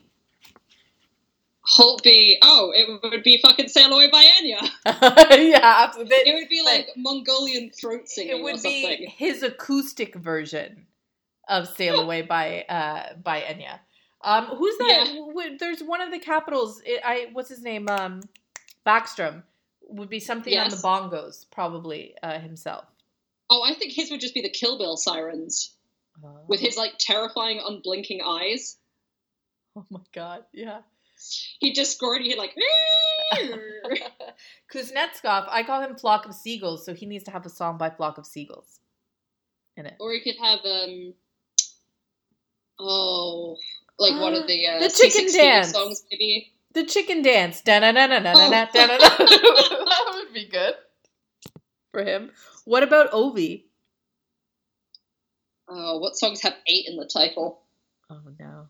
Holtby. 1.66 2.34
Oh, 2.42 2.72
it 2.74 3.00
would 3.02 3.22
be 3.22 3.38
fucking 3.38 3.68
Sail 3.68 3.92
Away 3.92 4.10
by 4.10 4.22
Enya. 4.22 4.70
yeah, 5.50 5.84
absolutely. 5.88 6.16
It 6.16 6.34
would 6.34 6.48
be 6.48 6.62
like 6.62 6.88
Mongolian 6.96 7.70
throat 7.70 8.08
singing 8.08 8.38
It 8.38 8.42
would 8.42 8.62
be 8.62 9.06
his 9.06 9.42
acoustic 9.42 10.14
version 10.14 10.86
of 11.48 11.68
"Sail 11.68 12.00
Away" 12.00 12.22
by 12.22 12.62
uh 12.68 13.14
by 13.22 13.40
Enya. 13.40 13.78
Um, 14.24 14.46
who's 14.46 14.76
that? 14.78 15.06
Yeah. 15.12 15.20
w- 15.26 15.58
There's 15.58 15.82
one 15.82 16.00
of 16.00 16.10
the 16.10 16.18
capitals. 16.18 16.80
It, 16.84 17.00
I 17.04 17.28
what's 17.32 17.48
his 17.50 17.62
name? 17.62 17.88
Um, 17.88 18.22
Backstrom 18.86 19.42
would 19.88 20.08
be 20.08 20.18
something 20.20 20.56
on 20.58 20.70
the 20.70 20.76
bongos, 20.76 21.44
probably 21.50 22.14
uh, 22.22 22.38
himself. 22.38 22.84
Oh, 23.50 23.62
I 23.62 23.74
think 23.74 23.92
his 23.92 24.10
would 24.10 24.20
just 24.20 24.32
be 24.34 24.40
the 24.40 24.48
Kill 24.48 24.78
Bill 24.78 24.96
sirens 24.96 25.74
with 26.48 26.60
his 26.60 26.76
like 26.76 26.94
terrifying 26.98 27.60
unblinking 27.64 28.20
eyes. 28.26 28.78
Oh 29.76 29.84
my 29.90 30.00
god! 30.12 30.44
Yeah. 30.52 30.80
He 31.60 31.72
just 31.72 31.96
scored. 31.96 32.22
He 32.22 32.34
like. 32.36 32.54
Kuznetsov, 34.72 35.46
I 35.48 35.62
call 35.64 35.80
him 35.82 35.96
Flock 35.96 36.26
of 36.26 36.34
Seagulls, 36.34 36.84
so 36.84 36.94
he 36.94 37.06
needs 37.06 37.24
to 37.24 37.30
have 37.30 37.46
a 37.46 37.50
song 37.50 37.78
by 37.78 37.90
Flock 37.90 38.18
of 38.18 38.26
Seagulls 38.26 38.80
in 39.76 39.86
it. 39.86 39.94
or 40.00 40.12
he 40.12 40.20
could 40.20 40.36
have 40.42 40.60
um. 40.64 41.14
Oh, 42.78 43.56
like 43.98 44.20
one 44.20 44.34
of 44.34 44.46
the 44.46 44.66
uh, 44.66 44.78
The 44.80 44.88
chicken 44.90 45.26
C16 45.26 45.32
dance. 45.34 45.70
songs, 45.72 46.04
maybe. 46.10 46.52
The 46.72 46.84
chicken 46.84 47.22
dance. 47.22 47.60
Da-na-na-na-na-na, 47.60 48.34
Oh. 48.36 48.50
da-na-na. 48.72 48.98
that 49.18 50.12
would 50.14 50.32
be 50.34 50.46
good 50.48 50.74
for 51.92 52.02
him. 52.02 52.30
What 52.64 52.82
about 52.82 53.12
Ovi? 53.12 53.64
Oh, 55.68 55.98
what 55.98 56.16
songs 56.16 56.40
have 56.42 56.54
eight 56.66 56.86
in 56.88 56.96
the 56.96 57.06
title? 57.06 57.60
Oh 58.10 58.20
no. 58.38 58.66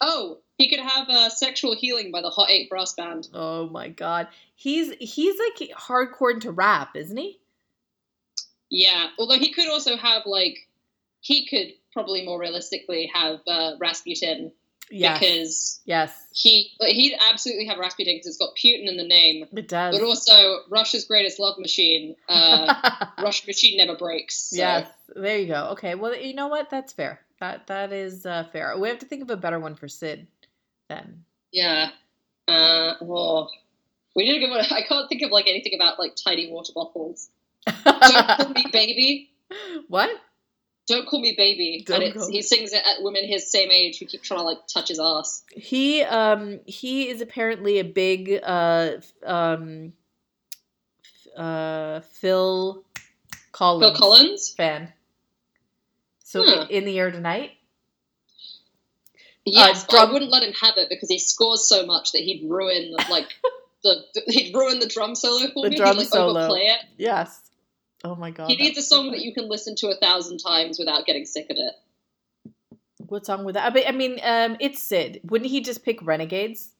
Oh, 0.00 0.38
he 0.58 0.68
could 0.68 0.80
have 0.80 1.08
uh, 1.08 1.28
"Sexual 1.30 1.76
Healing" 1.76 2.10
by 2.10 2.20
the 2.20 2.28
Hot 2.30 2.50
Eight 2.50 2.68
Brass 2.68 2.92
Band. 2.94 3.28
Oh 3.32 3.68
my 3.68 3.88
god. 3.88 4.28
He's 4.56 4.92
he's 5.00 5.36
like 5.38 5.70
hardcore 5.70 6.32
into 6.32 6.50
rap, 6.50 6.96
isn't 6.96 7.16
he? 7.16 7.38
Yeah, 8.70 9.08
although 9.18 9.38
he 9.38 9.52
could 9.52 9.68
also 9.68 9.96
have 9.96 10.22
like, 10.26 10.68
he 11.20 11.46
could 11.46 11.68
probably 11.94 12.24
more 12.26 12.38
realistically 12.38 13.10
have 13.14 13.40
uh, 13.46 13.72
Rasputin 13.78 14.52
Yes. 14.90 15.18
because 15.18 15.80
yes. 15.86 16.12
he 16.34 16.70
he'd 16.80 17.16
absolutely 17.30 17.64
have 17.68 17.78
Rasputin 17.78 18.16
because 18.16 18.26
it's 18.26 18.36
got 18.36 18.50
Putin 18.54 18.86
in 18.86 18.98
the 18.98 19.06
name, 19.06 19.46
It 19.56 19.66
does. 19.66 19.96
but 19.98 20.04
also 20.04 20.58
Russia's 20.68 21.06
greatest 21.06 21.38
love 21.40 21.58
machine. 21.58 22.16
Uh, 22.28 23.06
Russian 23.22 23.46
machine 23.46 23.78
never 23.78 23.96
breaks. 23.96 24.36
so- 24.50 24.56
Yes. 24.56 24.90
There 25.16 25.38
you 25.38 25.46
go. 25.46 25.68
Okay. 25.72 25.94
Well, 25.94 26.14
you 26.14 26.34
know 26.34 26.48
what? 26.48 26.68
That's 26.68 26.92
fair. 26.92 27.20
That 27.40 27.66
that 27.68 27.92
is 27.94 28.26
uh, 28.26 28.44
fair. 28.52 28.76
We 28.78 28.88
have 28.88 28.98
to 28.98 29.06
think 29.06 29.22
of 29.22 29.30
a 29.30 29.36
better 29.38 29.58
one 29.58 29.74
for 29.74 29.88
Sid 29.88 30.26
then. 30.90 31.24
Yeah. 31.50 31.90
Uh, 32.46 32.94
well, 33.00 33.50
we 34.14 34.24
need 34.24 34.36
a 34.36 34.40
good 34.46 34.50
one. 34.50 34.64
I 34.70 34.82
can't 34.82 35.08
think 35.08 35.22
of 35.22 35.30
like 35.30 35.46
anything 35.48 35.72
about 35.74 35.98
like 35.98 36.14
tiny 36.14 36.50
water 36.52 36.72
bottles. 36.74 37.30
Don't 37.66 38.26
call 38.26 38.48
me 38.50 38.66
baby. 38.70 39.30
what? 39.88 40.10
Don't 40.86 41.06
call 41.06 41.20
me 41.20 41.34
baby. 41.36 41.82
Don't 41.86 42.02
and 42.02 42.14
he 42.30 42.42
sings 42.42 42.72
it 42.72 42.82
at 42.86 43.02
women 43.02 43.24
his 43.24 43.50
same 43.50 43.70
age 43.70 43.98
who 43.98 44.04
keep 44.04 44.22
trying 44.22 44.40
to 44.40 44.44
like 44.44 44.58
touch 44.66 44.88
his 44.88 45.00
ass. 45.00 45.42
He 45.50 46.02
um 46.02 46.60
he 46.66 47.08
is 47.08 47.20
apparently 47.22 47.78
a 47.78 47.84
big 47.84 48.38
uh 48.42 48.96
um 49.24 49.94
uh 51.36 52.00
Phil 52.00 52.84
Collins, 53.52 53.82
Phil 53.92 53.94
Collins. 53.96 54.50
fan. 54.56 54.92
So 56.24 56.42
Huh. 56.44 56.66
in 56.68 56.84
the 56.84 56.98
air 56.98 57.10
tonight. 57.10 57.52
Yes, 59.46 59.84
but 59.84 59.92
drum- 59.92 60.08
I 60.08 60.12
wouldn't 60.12 60.30
let 60.30 60.42
him 60.42 60.52
have 60.60 60.76
it 60.78 60.88
because 60.88 61.08
he 61.08 61.18
scores 61.18 61.66
so 61.68 61.84
much 61.86 62.12
that 62.12 62.22
he'd 62.22 62.48
ruin 62.48 62.94
like 63.10 63.28
the 63.82 64.02
he'd 64.26 64.54
ruin 64.54 64.80
the 64.80 64.86
drum 64.86 65.14
solo 65.14 65.46
for 65.52 65.62
The 65.64 65.70
me. 65.70 65.76
drum 65.76 65.96
he'd 65.96 66.00
like 66.00 66.08
solo. 66.08 66.40
overplay 66.40 66.60
it. 66.66 66.80
Yes. 66.98 67.40
Oh 68.04 68.14
my 68.14 68.30
god. 68.30 68.50
he 68.50 68.56
needs 68.56 68.76
a 68.76 68.82
song 68.82 69.12
that 69.12 69.20
you 69.20 69.32
can 69.32 69.48
listen 69.48 69.74
to 69.76 69.88
a 69.88 69.96
thousand 69.96 70.38
times 70.38 70.78
without 70.78 71.06
getting 71.06 71.24
sick 71.24 71.46
of 71.50 71.56
it. 71.58 71.74
What 73.08 73.24
song 73.26 73.44
would 73.44 73.54
that? 73.54 73.74
I 73.86 73.92
mean, 73.92 74.18
um, 74.22 74.56
it's 74.60 74.82
Sid. 74.82 75.20
Wouldn't 75.24 75.50
he 75.50 75.60
just 75.62 75.84
pick 75.84 76.04
Renegades? 76.04 76.70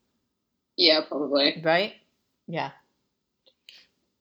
Yeah, 0.76 1.00
probably. 1.06 1.60
Right? 1.62 1.94
Yeah. 2.46 2.70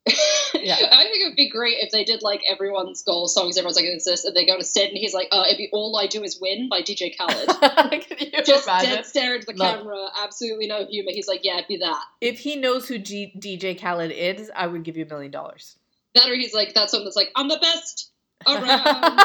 Yeah. 0.56 0.76
I 0.76 1.04
think 1.04 1.22
it 1.22 1.28
would 1.28 1.36
be 1.36 1.50
great 1.50 1.78
if 1.80 1.92
they 1.92 2.06
did 2.06 2.22
like 2.22 2.42
everyone's 2.50 3.04
goal 3.04 3.28
songs. 3.28 3.58
Everyone's 3.58 3.76
like, 3.76 3.84
"It's 3.86 4.06
this," 4.06 4.24
and 4.24 4.34
they 4.34 4.46
go 4.46 4.58
to 4.58 4.64
Sid, 4.64 4.90
and 4.90 4.98
he's 4.98 5.14
like, 5.14 5.28
"Uh, 5.30 5.44
it'd 5.48 5.58
be 5.58 5.68
all 5.74 5.98
I 5.98 6.08
do 6.08 6.24
is 6.24 6.40
win" 6.40 6.70
by 6.70 6.82
DJ 6.82 7.14
Khaled. 7.18 7.50
Just 8.46 8.66
imagine? 8.66 8.90
dead 8.92 9.06
stare 9.06 9.36
into 9.36 9.48
the 9.48 9.54
Love. 9.58 9.80
camera, 9.80 10.08
absolutely 10.24 10.68
no 10.68 10.86
humor. 10.86 11.12
He's 11.12 11.28
like, 11.28 11.42
"Yeah, 11.44 11.56
it'd 11.56 11.68
be 11.68 11.78
that." 11.78 12.02
If 12.22 12.40
he 12.40 12.56
knows 12.56 12.88
who 12.88 12.98
G- 12.98 13.34
DJ 13.38 13.78
Khaled 13.78 14.12
is, 14.12 14.50
I 14.56 14.68
would 14.68 14.84
give 14.84 14.96
you 14.96 15.04
a 15.04 15.08
million 15.08 15.32
dollars. 15.32 15.76
That 16.16 16.30
or 16.30 16.36
he's 16.36 16.54
like 16.54 16.74
that 16.76 16.90
song 16.92 17.04
that's 17.04 17.16
like, 17.16 17.32
"I'm 17.36 17.48
the 17.48 17.60
best 17.62 18.12
around." 18.48 19.20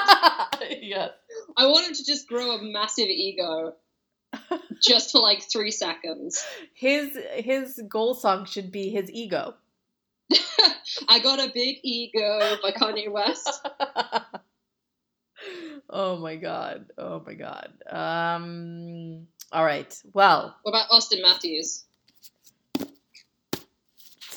yes. 0.83 1.11
I 1.57 1.67
want 1.67 1.87
him 1.87 1.95
to 1.95 2.05
just 2.05 2.29
grow 2.29 2.53
a 2.53 2.63
massive 2.63 3.09
ego, 3.09 3.75
just 4.83 5.13
for 5.13 5.21
like 5.21 5.43
three 5.43 5.71
seconds. 5.71 6.45
His 6.75 7.17
his 7.35 7.81
goal 7.89 8.15
song 8.15 8.47
should 8.47 8.73
be 8.73 8.91
his 8.91 9.11
ego. 9.11 9.55
I 11.09 11.21
got 11.21 11.39
a 11.39 11.51
big 11.53 11.79
ego 11.83 12.57
by 12.63 12.73
Kanye 12.73 13.11
West. 13.11 13.67
oh 15.91 16.17
my 16.17 16.37
god. 16.37 16.87
Oh 16.97 17.23
my 17.25 17.35
god. 17.35 17.73
Um 17.89 19.27
all 19.53 19.65
right. 19.65 19.95
Well, 20.13 20.57
What 20.63 20.73
about 20.73 20.91
Auston 20.91 21.23
Matthews? 21.23 21.85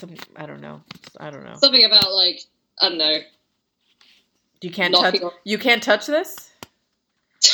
Some 0.02 0.16
I 0.36 0.46
don't 0.46 0.62
know. 0.62 0.82
I 1.18 1.30
don't 1.30 1.46
know. 1.46 1.56
Something 1.56 1.86
about 1.86 2.12
like 2.14 2.42
I 2.82 2.90
don't 2.90 2.98
know. 2.98 3.18
You 4.62 4.72
can't 4.72 4.94
touch 4.94 5.22
on- 5.22 5.32
you 5.44 5.58
can't 5.58 5.82
touch 5.82 6.06
this? 6.08 6.52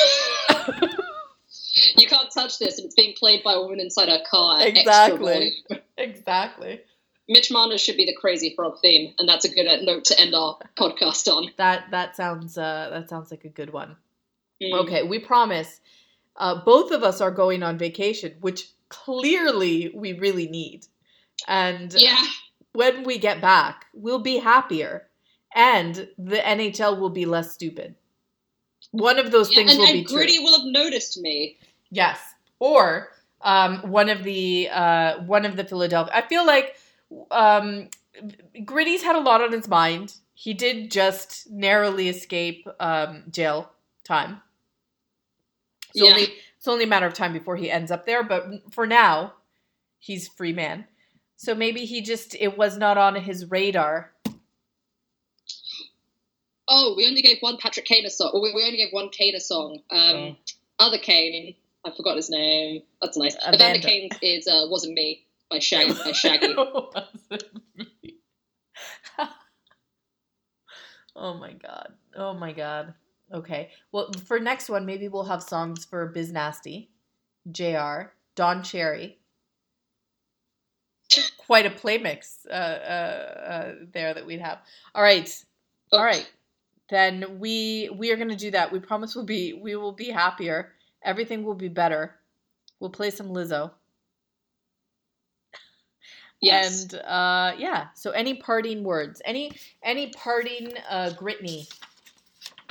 you 1.95 2.07
can't 2.07 2.31
touch 2.33 2.57
this, 2.59 2.77
and 2.77 2.85
it's 2.85 2.95
being 2.95 3.13
played 3.17 3.43
by 3.43 3.53
a 3.53 3.61
woman 3.61 3.79
inside 3.79 4.09
her 4.09 4.23
car. 4.29 4.65
Exactly. 4.65 5.53
Exactly. 5.97 6.81
Mitch 7.29 7.51
Marner 7.51 7.77
should 7.77 7.97
be 7.97 8.05
the 8.05 8.15
crazy 8.15 8.53
frog 8.55 8.79
theme, 8.81 9.13
and 9.19 9.27
that's 9.27 9.43
a 9.45 9.49
good 9.49 9.67
uh, 9.67 9.81
note 9.81 10.05
to 10.05 10.19
end 10.19 10.33
our 10.33 10.57
podcast 10.77 11.27
on. 11.27 11.51
That 11.57 11.91
that 11.91 12.15
sounds 12.15 12.57
uh 12.57 12.89
that 12.91 13.09
sounds 13.09 13.31
like 13.31 13.43
a 13.45 13.49
good 13.49 13.71
one. 13.71 13.97
Mm. 14.61 14.73
Okay, 14.85 15.03
we 15.03 15.19
promise. 15.19 15.79
Uh, 16.35 16.63
both 16.63 16.91
of 16.91 17.03
us 17.03 17.19
are 17.19 17.31
going 17.31 17.63
on 17.63 17.77
vacation, 17.79 18.35
which 18.41 18.69
clearly 18.89 19.91
we 19.93 20.13
really 20.13 20.47
need. 20.47 20.85
And 21.47 21.93
Yeah, 21.93 22.21
when 22.73 23.03
we 23.03 23.17
get 23.17 23.41
back, 23.41 23.85
we'll 23.93 24.19
be 24.19 24.37
happier, 24.37 25.09
and 25.55 26.07
the 26.17 26.37
NHL 26.37 26.99
will 26.99 27.09
be 27.09 27.25
less 27.25 27.53
stupid. 27.53 27.95
One 28.91 29.19
of 29.19 29.31
those 29.31 29.51
yeah 29.51 29.55
things 29.55 29.71
and, 29.71 29.79
will 29.79 29.85
and 29.85 29.93
be 29.93 30.03
true. 30.05 30.17
Gritty 30.17 30.39
will 30.39 30.57
have 30.59 30.65
noticed 30.65 31.19
me. 31.19 31.57
Yes, 31.91 32.19
or 32.59 33.09
um, 33.41 33.79
one 33.89 34.09
of 34.09 34.23
the 34.23 34.69
uh, 34.71 35.19
one 35.23 35.45
of 35.45 35.55
the 35.55 35.63
Philadelphia. 35.63 36.13
I 36.15 36.21
feel 36.27 36.45
like 36.45 36.75
um, 37.31 37.89
Gritty's 38.65 39.03
had 39.03 39.15
a 39.15 39.19
lot 39.21 39.41
on 39.41 39.51
his 39.51 39.67
mind. 39.67 40.15
He 40.33 40.53
did 40.53 40.91
just 40.91 41.49
narrowly 41.49 42.09
escape 42.09 42.67
um, 42.79 43.23
jail 43.31 43.71
time. 44.03 44.41
It's 45.89 46.01
Yeah. 46.03 46.11
only 46.11 46.33
it's 46.57 46.67
only 46.67 46.85
a 46.85 46.87
matter 46.87 47.07
of 47.07 47.13
time 47.13 47.33
before 47.33 47.55
he 47.57 47.71
ends 47.71 47.91
up 47.91 48.05
there. 48.05 48.23
But 48.23 48.71
for 48.71 48.87
now, 48.87 49.33
he's 49.99 50.27
free 50.27 50.53
man. 50.53 50.85
So 51.37 51.53
maybe 51.55 51.85
he 51.85 52.01
just 52.01 52.35
it 52.35 52.57
was 52.57 52.77
not 52.77 52.97
on 52.97 53.15
his 53.15 53.49
radar. 53.49 54.11
Oh, 56.67 56.95
we 56.97 57.07
only 57.07 57.21
gave 57.21 57.37
one 57.39 57.57
Patrick 57.57 57.85
Kane 57.85 58.05
a 58.05 58.09
song. 58.09 58.31
We, 58.33 58.53
we 58.53 58.65
only 58.65 58.75
gave 58.77 58.91
one 58.91 59.09
Kane 59.09 59.35
a 59.35 59.39
song. 59.39 59.79
Um, 59.89 59.99
Oh. 59.99 60.35
Other 60.79 60.97
Kane, 60.99 61.55
I 61.85 61.91
forgot 61.91 62.17
his 62.17 62.29
name. 62.29 62.83
That's 63.01 63.17
nice. 63.17 63.35
Amanda. 63.41 63.55
Evander 63.55 63.87
Kane 63.87 64.09
is 64.21 64.47
uh, 64.47 64.67
"Wasn't 64.69 64.93
Me" 64.93 65.25
by 65.49 65.57
Shaggy. 65.59 65.93
By 65.93 66.11
Shaggy. 66.13 66.53
oh 71.15 71.33
my 71.39 71.53
god. 71.53 71.93
Oh 72.15 72.33
my 72.35 72.51
god. 72.51 72.93
Okay. 73.33 73.71
Well, 73.91 74.11
for 74.25 74.39
next 74.39 74.69
one, 74.69 74.85
maybe 74.85 75.07
we'll 75.07 75.23
have 75.23 75.41
songs 75.41 75.83
for 75.85 76.05
Biz 76.07 76.31
Nasty, 76.31 76.91
JR, 77.51 78.11
Don 78.35 78.61
Cherry. 78.63 79.17
Quite 81.47 81.65
a 81.65 81.71
play 81.71 81.97
mix 81.97 82.45
uh, 82.49 82.53
uh, 82.53 83.41
uh, 83.49 83.75
there 83.93 84.13
that 84.13 84.25
we'd 84.25 84.41
have. 84.41 84.59
All 84.93 85.01
right. 85.01 85.43
All 85.91 86.03
right. 86.03 86.29
Then 86.89 87.39
we 87.39 87.89
we 87.95 88.11
are 88.11 88.17
going 88.17 88.29
to 88.29 88.35
do 88.35 88.51
that. 88.51 88.71
We 88.71 88.79
promise 88.79 89.15
we'll 89.15 89.25
be 89.25 89.53
we 89.53 89.75
will 89.75 89.93
be 89.93 90.09
happier. 90.09 90.73
Everything 91.03 91.43
will 91.43 91.55
be 91.55 91.69
better. 91.69 92.15
We'll 92.79 92.89
play 92.89 93.09
some 93.09 93.29
Lizzo. 93.29 93.71
Yes. 96.41 96.83
And 96.83 96.95
uh, 96.95 97.53
yeah, 97.57 97.87
so 97.95 98.11
any 98.11 98.35
parting 98.35 98.83
words, 98.83 99.21
any 99.25 99.53
any 99.83 100.09
parting 100.09 100.73
uh, 100.89 101.11
Gritney 101.15 101.73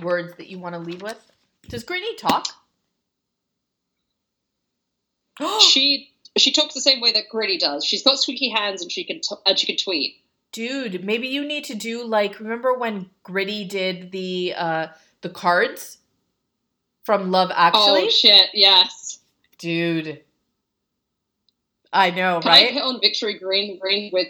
words 0.03 0.35
that 0.37 0.49
you 0.49 0.59
want 0.59 0.75
to 0.75 0.79
leave 0.79 1.03
with? 1.03 1.33
Does 1.69 1.85
Gritney 1.85 2.17
talk? 2.17 2.47
she 5.61 6.13
she 6.39 6.53
talks 6.53 6.75
the 6.75 6.81
same 6.81 7.01
way 7.01 7.13
that 7.13 7.29
Gritty 7.31 7.59
does. 7.59 7.85
She's 7.85 8.03
got 8.03 8.19
squeaky 8.19 8.51
hands 8.51 8.83
and 8.83 8.91
she 8.91 9.05
can 9.05 9.21
t- 9.21 9.37
and 9.47 9.59
she 9.59 9.67
can 9.67 9.77
tweet. 9.77 10.17
Dude, 10.53 11.05
maybe 11.05 11.29
you 11.29 11.45
need 11.45 11.65
to 11.65 11.75
do 11.75 12.05
like 12.05 12.39
remember 12.41 12.75
when 12.75 13.11
Gritty 13.23 13.65
did 13.65 14.13
the 14.13 14.55
uh 14.57 14.87
the 15.23 15.29
cards 15.31 15.99
from 17.05 17.31
Love 17.31 17.51
Actually? 17.55 18.07
Oh 18.07 18.11
shit! 18.11 18.51
Yes. 18.55 19.21
Dude. 19.59 20.23
I 21.93 22.11
know, 22.11 22.41
Can 22.41 22.51
I 22.51 22.63
right? 22.63 22.73
hit 22.73 22.83
on 22.83 23.01
Victory 23.01 23.39
Green 23.39 23.79
Green 23.79 24.11
with? 24.13 24.29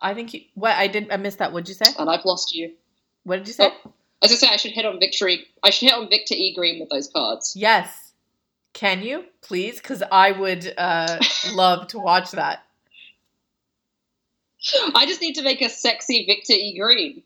I 0.00 0.14
think 0.14 0.34
you 0.34 0.40
what 0.54 0.76
I 0.76 0.88
did 0.88 1.10
I 1.10 1.16
missed 1.16 1.38
that. 1.38 1.52
What'd 1.52 1.68
you 1.68 1.74
say? 1.74 1.86
And 1.98 2.10
I've 2.10 2.24
lost 2.24 2.54
you. 2.54 2.72
What 3.24 3.36
did 3.36 3.46
you 3.48 3.52
say? 3.54 3.70
Oh. 3.84 3.92
As 4.22 4.32
I 4.32 4.34
say, 4.36 4.48
I 4.48 4.56
should 4.56 4.72
hit 4.72 4.86
on 4.86 4.98
Victory. 4.98 5.46
I 5.62 5.70
should 5.70 5.90
hit 5.90 5.94
on 5.98 6.08
Victor 6.08 6.34
E 6.34 6.54
Green 6.54 6.80
with 6.80 6.88
those 6.90 7.08
cards. 7.08 7.54
Yes. 7.56 8.05
Can 8.76 9.02
you 9.02 9.24
please? 9.40 9.78
Because 9.78 10.02
I 10.12 10.32
would 10.32 10.70
uh, 10.76 11.18
love 11.54 11.88
to 11.88 11.98
watch 11.98 12.32
that. 12.32 12.62
I 14.94 15.06
just 15.06 15.22
need 15.22 15.36
to 15.36 15.42
make 15.42 15.62
a 15.62 15.70
sexy 15.70 16.26
Victor 16.26 16.52
E 16.52 16.78
Green. 16.78 17.22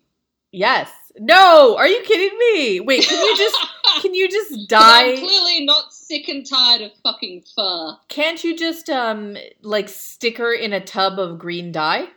Yes. 0.53 0.93
No. 1.19 1.77
Are 1.77 1.89
you 1.89 2.03
kidding 2.03 2.39
me? 2.39 2.79
Wait. 2.79 3.03
Can 3.03 3.19
you 3.19 3.37
just 3.37 3.57
can 4.01 4.15
you 4.15 4.29
just 4.29 4.69
dye? 4.69 5.11
I'm 5.11 5.19
clearly 5.19 5.65
not 5.65 5.93
sick 5.93 6.29
and 6.29 6.49
tired 6.49 6.83
of 6.83 6.93
fucking 7.03 7.43
fur. 7.57 7.97
Can't 8.07 8.45
you 8.45 8.57
just 8.57 8.89
um 8.89 9.37
like 9.63 9.89
stick 9.89 10.39
her 10.39 10.55
in 10.55 10.73
a 10.73 10.81
tub 10.81 11.19
of 11.19 11.41
green 11.41 11.73
dye? 11.73 12.11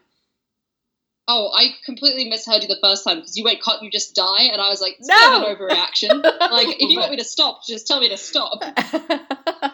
Oh, 1.26 1.52
I 1.56 1.76
completely 1.86 2.30
misheard 2.30 2.64
you 2.64 2.68
the 2.68 2.80
first 2.84 3.06
time 3.06 3.18
because 3.18 3.38
you 3.38 3.46
went, 3.46 3.62
"Can't 3.64 3.82
you 3.82 3.90
just 3.90 4.14
die?" 4.14 4.44
And 4.52 4.62
I 4.62 4.70
was 4.70 4.82
like, 4.82 4.98
"It's 5.00 5.08
No! 5.08 5.16
of 5.38 5.44
an 5.44 5.56
overreaction." 5.56 6.22
like, 6.52 6.68
if 6.68 6.90
you 6.90 7.00
want 7.00 7.12
me 7.12 7.18
to 7.18 7.24
stop, 7.24 7.66
just 7.66 7.88
tell 7.88 8.00
me 8.00 8.10
to 8.10 8.18
stop. 8.18 8.64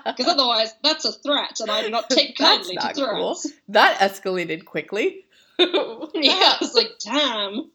Because 0.05 0.33
otherwise, 0.33 0.73
that's 0.83 1.05
a 1.05 1.11
threat, 1.13 1.59
and 1.59 1.71
I 1.71 1.81
do 1.81 1.89
not 1.89 2.09
take 2.09 2.35
kindly 2.37 2.75
to 2.75 2.93
threats. 2.93 3.47
that 3.69 3.99
escalated 3.99 4.65
quickly. 4.65 5.25
Yeah, 5.59 5.65
I 5.65 6.57
was 6.61 6.73
like, 6.73 6.91
"Damn." 7.03 7.71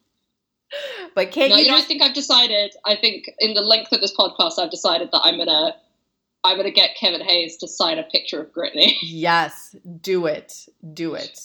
But 1.13 1.31
can't 1.31 1.49
no, 1.49 1.57
you 1.57 1.65
you 1.65 1.71
know, 1.71 1.77
I 1.77 1.81
think 1.81 2.01
I've 2.01 2.13
decided. 2.13 2.75
I 2.85 2.95
think 2.95 3.29
in 3.39 3.53
the 3.53 3.61
length 3.61 3.91
of 3.91 4.01
this 4.01 4.15
podcast, 4.15 4.59
I've 4.59 4.71
decided 4.71 5.09
that 5.11 5.21
I'm 5.23 5.37
gonna, 5.37 5.75
I'm 6.43 6.57
gonna 6.57 6.71
get 6.71 6.95
Kevin 6.99 7.21
Hayes 7.21 7.57
to 7.57 7.67
sign 7.67 7.99
a 7.99 8.03
picture 8.03 8.41
of 8.41 8.53
Britney. 8.53 8.93
Yes, 9.01 9.75
do 10.01 10.25
it. 10.25 10.67
Do 10.93 11.15
it. 11.15 11.39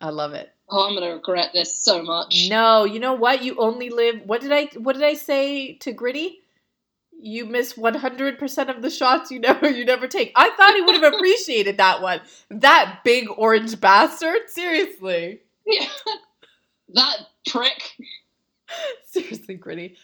I 0.00 0.10
love 0.10 0.34
it. 0.34 0.52
Oh, 0.74 0.88
I'm 0.88 0.94
gonna 0.94 1.12
regret 1.12 1.50
this 1.52 1.76
so 1.78 2.02
much. 2.02 2.46
No, 2.48 2.84
you 2.84 2.98
know 2.98 3.12
what? 3.12 3.42
You 3.44 3.56
only 3.58 3.90
live. 3.90 4.22
What 4.24 4.40
did 4.40 4.52
I? 4.52 4.64
What 4.78 4.94
did 4.94 5.02
I 5.02 5.12
say 5.14 5.74
to 5.74 5.92
Gritty? 5.92 6.38
You 7.20 7.44
miss 7.44 7.76
one 7.76 7.94
hundred 7.94 8.38
percent 8.38 8.70
of 8.70 8.80
the 8.80 8.88
shots 8.88 9.30
you 9.30 9.38
never 9.48 9.68
you 9.70 9.84
never 9.84 10.08
take. 10.08 10.32
I 10.34 10.48
thought 10.50 10.74
he 10.74 10.80
would 10.80 10.94
have 10.94 11.12
appreciated 11.14 11.76
that 11.76 12.00
one. 12.00 12.22
That 12.48 13.00
big 13.04 13.28
orange 13.36 13.78
bastard. 13.80 14.48
Seriously, 14.48 15.40
Yeah. 15.66 15.86
that 16.94 17.16
prick. 17.46 17.92
seriously, 19.04 19.56
Gritty. 19.56 19.96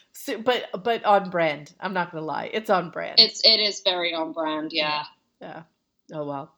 But 0.45 0.65
but 0.83 1.03
on 1.03 1.31
brand. 1.31 1.73
I'm 1.79 1.93
not 1.93 2.11
gonna 2.11 2.23
lie. 2.25 2.51
It's 2.53 2.69
on 2.69 2.91
brand. 2.91 3.15
It's 3.19 3.41
it 3.43 3.59
is 3.59 3.81
very 3.81 4.13
on 4.13 4.33
brand. 4.33 4.71
Yeah. 4.71 5.03
Yeah. 5.41 5.63
Oh 6.13 6.25
well. 6.25 6.53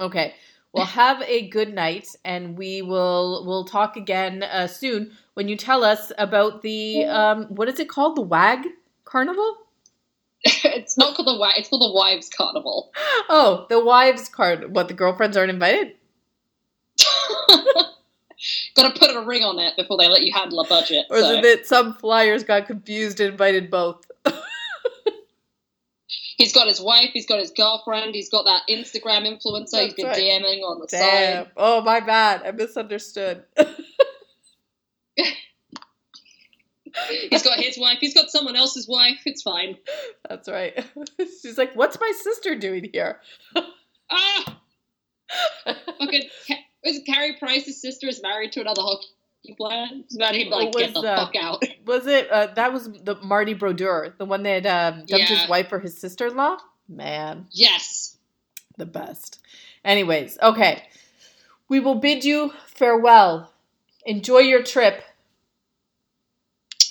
Okay. 0.00 0.34
Well, 0.76 0.86
have 0.86 1.22
a 1.22 1.48
good 1.48 1.74
night, 1.74 2.14
and 2.24 2.56
we 2.56 2.82
will 2.82 3.44
we'll 3.46 3.64
talk 3.64 3.96
again 3.96 4.42
uh, 4.42 4.66
soon 4.66 5.12
when 5.34 5.48
you 5.48 5.56
tell 5.56 5.84
us 5.84 6.12
about 6.18 6.62
the 6.62 7.04
um 7.04 7.44
what 7.44 7.68
is 7.68 7.80
it 7.80 7.88
called 7.88 8.16
the 8.16 8.22
WAG 8.22 8.66
Carnival? 9.04 9.58
it's 10.44 10.96
not 10.96 11.16
called 11.16 11.28
the 11.28 11.32
wi- 11.32 11.54
It's 11.56 11.68
called 11.68 11.82
the 11.82 11.92
Wives 11.92 12.28
Carnival. 12.28 12.92
Oh, 13.28 13.66
the 13.68 13.82
wives 13.82 14.28
card. 14.28 14.74
What 14.74 14.88
the 14.88 14.94
girlfriends 14.94 15.36
aren't 15.36 15.50
invited? 15.50 15.94
Got 18.76 18.94
to 18.94 18.98
put 18.98 19.16
a 19.16 19.20
ring 19.20 19.42
on 19.42 19.58
it 19.58 19.74
before 19.76 19.96
they 19.96 20.08
let 20.08 20.22
you 20.22 20.32
handle 20.32 20.60
a 20.60 20.68
budget. 20.68 21.06
Or 21.10 21.16
is 21.16 21.24
so. 21.24 21.32
it 21.34 21.42
that 21.42 21.66
some 21.66 21.94
flyers 21.94 22.44
got 22.44 22.66
confused 22.66 23.20
and 23.20 23.30
invited 23.30 23.70
both? 23.70 24.05
He's 26.36 26.52
got 26.52 26.66
his 26.68 26.80
wife. 26.80 27.10
He's 27.12 27.26
got 27.26 27.38
his 27.38 27.50
girlfriend. 27.50 28.14
He's 28.14 28.28
got 28.28 28.44
that 28.44 28.62
Instagram 28.68 29.26
influencer. 29.26 29.82
he's 29.82 29.94
That's 29.94 29.94
been 29.94 30.06
right. 30.06 30.18
DMing 30.18 30.62
on 30.62 30.80
the 30.80 30.86
Damn. 30.86 31.44
side. 31.44 31.52
Oh 31.56 31.80
my 31.80 32.00
bad. 32.00 32.42
I 32.44 32.50
misunderstood. 32.52 33.44
He's 37.30 37.42
got 37.42 37.58
his 37.58 37.78
wife. 37.78 37.98
He's 38.00 38.14
got 38.14 38.30
someone 38.30 38.56
else's 38.56 38.88
wife. 38.88 39.20
It's 39.26 39.42
fine. 39.42 39.76
That's 40.28 40.48
right. 40.48 40.82
She's 41.42 41.58
like, 41.58 41.74
"What's 41.76 42.00
my 42.00 42.12
sister 42.16 42.54
doing 42.54 42.88
here?" 42.92 43.20
Ah, 44.10 44.58
fucking. 45.64 46.28
It 46.82 47.04
Carey 47.06 47.36
Price's 47.38 47.80
sister 47.80 48.06
is 48.08 48.22
married 48.22 48.52
to 48.52 48.60
another 48.60 48.82
hockey 48.82 49.08
player? 49.54 49.86
It's 49.92 50.16
about 50.16 50.34
him 50.34 50.48
like 50.50 50.74
What 50.74 50.78
get 50.78 50.94
the 50.94 51.00
was, 51.00 51.04
uh, 51.04 51.16
fuck 51.26 51.36
out. 51.36 51.62
Was 51.86 52.06
it? 52.06 52.30
Uh, 52.30 52.48
that 52.54 52.72
was 52.72 52.90
the 52.90 53.14
Marty 53.22 53.54
Brodeur, 53.54 54.14
the 54.18 54.24
one 54.24 54.42
that 54.42 54.66
um, 54.66 55.04
dumped 55.06 55.28
his 55.28 55.48
wife 55.48 55.68
for 55.68 55.78
his 55.78 55.96
sister-in-law. 55.96 56.56
Man, 56.88 57.46
Yes. 57.52 58.16
the 58.76 58.86
best. 58.86 59.40
Anyways, 59.84 60.36
okay, 60.42 60.82
we 61.68 61.78
will 61.80 61.94
bid 61.96 62.24
you 62.24 62.52
farewell. 62.66 63.52
Enjoy 64.04 64.38
your 64.38 64.62
trip. 64.62 65.02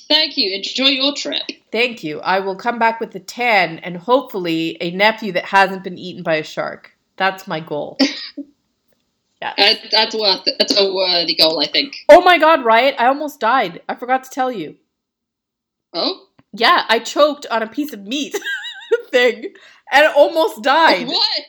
Thank 0.07 0.37
you. 0.37 0.51
Enjoy 0.55 0.87
your 0.87 1.13
trip. 1.15 1.41
Thank 1.71 2.03
you. 2.03 2.21
I 2.21 2.39
will 2.39 2.55
come 2.55 2.77
back 2.79 2.99
with 2.99 3.15
a 3.15 3.19
tan 3.19 3.79
and 3.79 3.97
hopefully 3.97 4.77
a 4.79 4.91
nephew 4.91 5.31
that 5.33 5.45
hasn't 5.45 5.83
been 5.83 5.97
eaten 5.97 6.23
by 6.23 6.35
a 6.35 6.43
shark. 6.43 6.95
That's 7.17 7.47
my 7.47 7.59
goal. 7.59 7.97
yeah. 9.41 9.53
Uh, 9.57 9.73
that's 9.91 10.15
worth. 10.15 10.45
That's 10.57 10.79
a 10.79 10.93
worthy 10.93 11.35
goal, 11.35 11.59
I 11.61 11.67
think. 11.67 11.95
Oh 12.09 12.21
my 12.21 12.37
God, 12.37 12.63
Riot! 12.65 12.95
I 12.97 13.07
almost 13.07 13.39
died. 13.39 13.81
I 13.89 13.95
forgot 13.95 14.23
to 14.23 14.29
tell 14.29 14.51
you. 14.51 14.75
Oh, 15.93 16.25
Yeah, 16.53 16.83
I 16.89 16.99
choked 16.99 17.45
on 17.51 17.63
a 17.63 17.67
piece 17.67 17.93
of 17.93 18.01
meat 18.05 18.37
thing 19.11 19.53
and 19.91 20.13
almost 20.15 20.61
died. 20.63 21.07
what? 21.07 21.41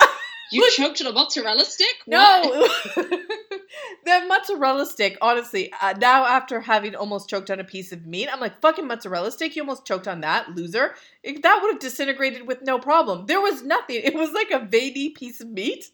You 0.52 0.68
choked 0.72 1.00
on 1.00 1.06
a 1.06 1.12
mozzarella 1.12 1.64
stick? 1.64 1.94
What? 2.06 2.72
No, 2.96 3.18
the 4.04 4.26
mozzarella 4.26 4.84
stick. 4.84 5.16
Honestly, 5.22 5.72
uh, 5.80 5.94
now 6.00 6.24
after 6.26 6.60
having 6.60 6.96
almost 6.96 7.28
choked 7.30 7.50
on 7.50 7.60
a 7.60 7.64
piece 7.64 7.92
of 7.92 8.04
meat, 8.04 8.28
I'm 8.32 8.40
like, 8.40 8.60
fucking 8.60 8.86
mozzarella 8.86 9.30
stick. 9.30 9.54
You 9.54 9.62
almost 9.62 9.86
choked 9.86 10.08
on 10.08 10.22
that, 10.22 10.56
loser. 10.56 10.94
It- 11.22 11.42
that 11.44 11.60
would 11.62 11.70
have 11.74 11.80
disintegrated 11.80 12.48
with 12.48 12.62
no 12.62 12.80
problem. 12.80 13.26
There 13.26 13.40
was 13.40 13.62
nothing. 13.62 14.00
It 14.02 14.14
was 14.14 14.32
like 14.32 14.50
a 14.50 14.58
veiny 14.64 15.10
piece 15.10 15.40
of 15.40 15.48
meat, 15.48 15.90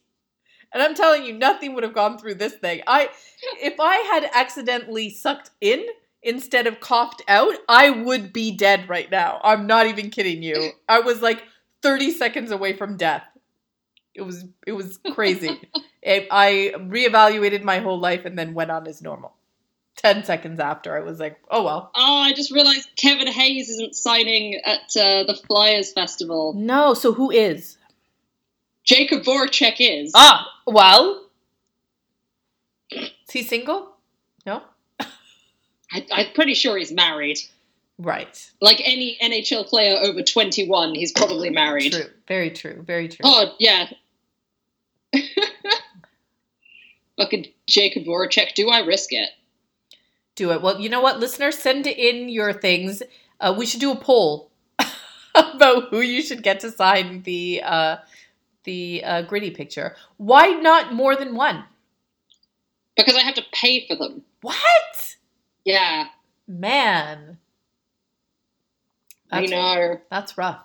and 0.73 0.83
I'm 0.83 0.95
telling 0.95 1.25
you, 1.25 1.33
nothing 1.33 1.75
would 1.75 1.85
have 1.85 1.95
gone 1.95 2.19
through 2.19 2.35
this 2.35 2.55
thing. 2.55 2.83
I, 2.87 3.09
if 3.63 3.79
I 3.81 3.97
had 3.97 4.31
accidentally 4.35 5.11
sucked 5.11 5.51
in 5.61 5.85
instead 6.23 6.67
of 6.67 6.81
coughed 6.81 7.23
out, 7.29 7.55
I 7.69 7.91
would 7.91 8.33
be 8.33 8.51
dead 8.57 8.89
right 8.89 9.11
now. 9.11 9.41
I'm 9.45 9.67
not 9.67 9.87
even 9.87 10.11
kidding 10.11 10.43
you. 10.43 10.71
I 10.89 11.01
was 11.01 11.23
like 11.23 11.43
30 11.83 12.11
seconds 12.11 12.51
away 12.51 12.73
from 12.73 12.97
death. 12.97 13.25
It 14.15 14.23
was 14.23 14.45
it 14.67 14.73
was 14.73 14.99
crazy. 15.13 15.61
It- 16.03 16.29
I 16.31 16.73
reevaluated 16.77 17.63
my 17.65 17.79
whole 17.79 17.99
life 17.99 18.25
and 18.25 18.39
then 18.39 18.55
went 18.55 18.71
on 18.71 18.87
as 18.87 19.03
normal. 19.03 19.35
Ten 19.97 20.23
seconds 20.25 20.61
after, 20.61 20.97
I 20.97 21.01
was 21.01 21.19
like, 21.19 21.39
"Oh 21.51 21.65
well." 21.65 21.91
Oh, 21.97 22.19
I 22.19 22.33
just 22.33 22.53
realised 22.53 22.89
Kevin 22.97 23.27
Hayes 23.27 23.69
isn't 23.71 23.97
signing 23.97 24.55
at 24.65 24.83
uh, 24.97 25.25
the 25.25 25.37
Flyers 25.49 25.93
Festival. 25.93 26.53
No, 26.55 26.95
so 26.95 27.13
who 27.13 27.31
is? 27.33 27.77
Jakub 28.87 29.25
Voracek 29.25 29.77
is. 29.79 30.13
Ah, 30.15 30.47
well, 30.67 31.27
is 32.91 33.11
he 33.31 33.43
single? 33.43 33.97
No. 34.45 34.63
I, 35.01 36.07
I'm 36.13 36.33
pretty 36.35 36.55
sure 36.55 36.77
he's 36.79 36.93
married. 36.93 37.39
Right. 37.99 38.51
Like 38.61 38.81
any 38.85 39.19
NHL 39.23 39.67
player 39.67 39.97
over 40.03 40.23
21, 40.23 40.95
he's 40.95 41.13
probably 41.13 41.51
married. 41.51 41.93
True. 41.93 42.11
Very 42.29 42.51
true. 42.51 42.83
Very 42.87 43.09
true. 43.09 43.25
Oh, 43.25 43.55
yeah. 43.59 43.89
Fucking 47.17 47.47
Jakub 47.69 48.07
Voracek, 48.07 48.55
do 48.55 48.69
I 48.69 48.81
risk 48.81 49.13
it? 49.13 49.31
Do 50.35 50.53
it. 50.53 50.61
Well, 50.61 50.79
you 50.81 50.91
know 50.91 51.01
what, 51.01 51.19
listeners, 51.19 51.59
send 51.59 51.87
in 51.87 52.29
your 52.29 52.53
things. 52.53 53.03
Uh, 53.41 53.55
we 53.57 53.65
should 53.65 53.81
do 53.81 53.91
a 53.91 53.97
poll 53.97 54.51
about 55.35 55.89
who 55.91 56.03
you 56.03 56.21
should 56.21 56.43
get 56.43 56.61
to 56.61 56.71
sign 56.71 57.23
the 57.23 57.63
uh, 57.65 57.97
the 58.67 59.03
uh, 59.03 59.23
gritty 59.23 59.51
picture. 59.51 59.97
Why 60.19 60.49
not 60.49 60.93
more 60.93 61.17
than 61.17 61.35
one? 61.35 61.65
Because 62.97 63.17
I 63.17 63.21
have 63.21 63.35
to 63.37 63.45
pay 63.53 63.87
for 63.87 63.97
them. 63.97 64.23
What? 64.43 65.17
Yeah, 65.65 66.07
Man. 66.47 67.39
I 69.31 69.41
That's, 69.41 69.51
know. 69.51 70.01
that's 70.11 70.39
rough. 70.39 70.61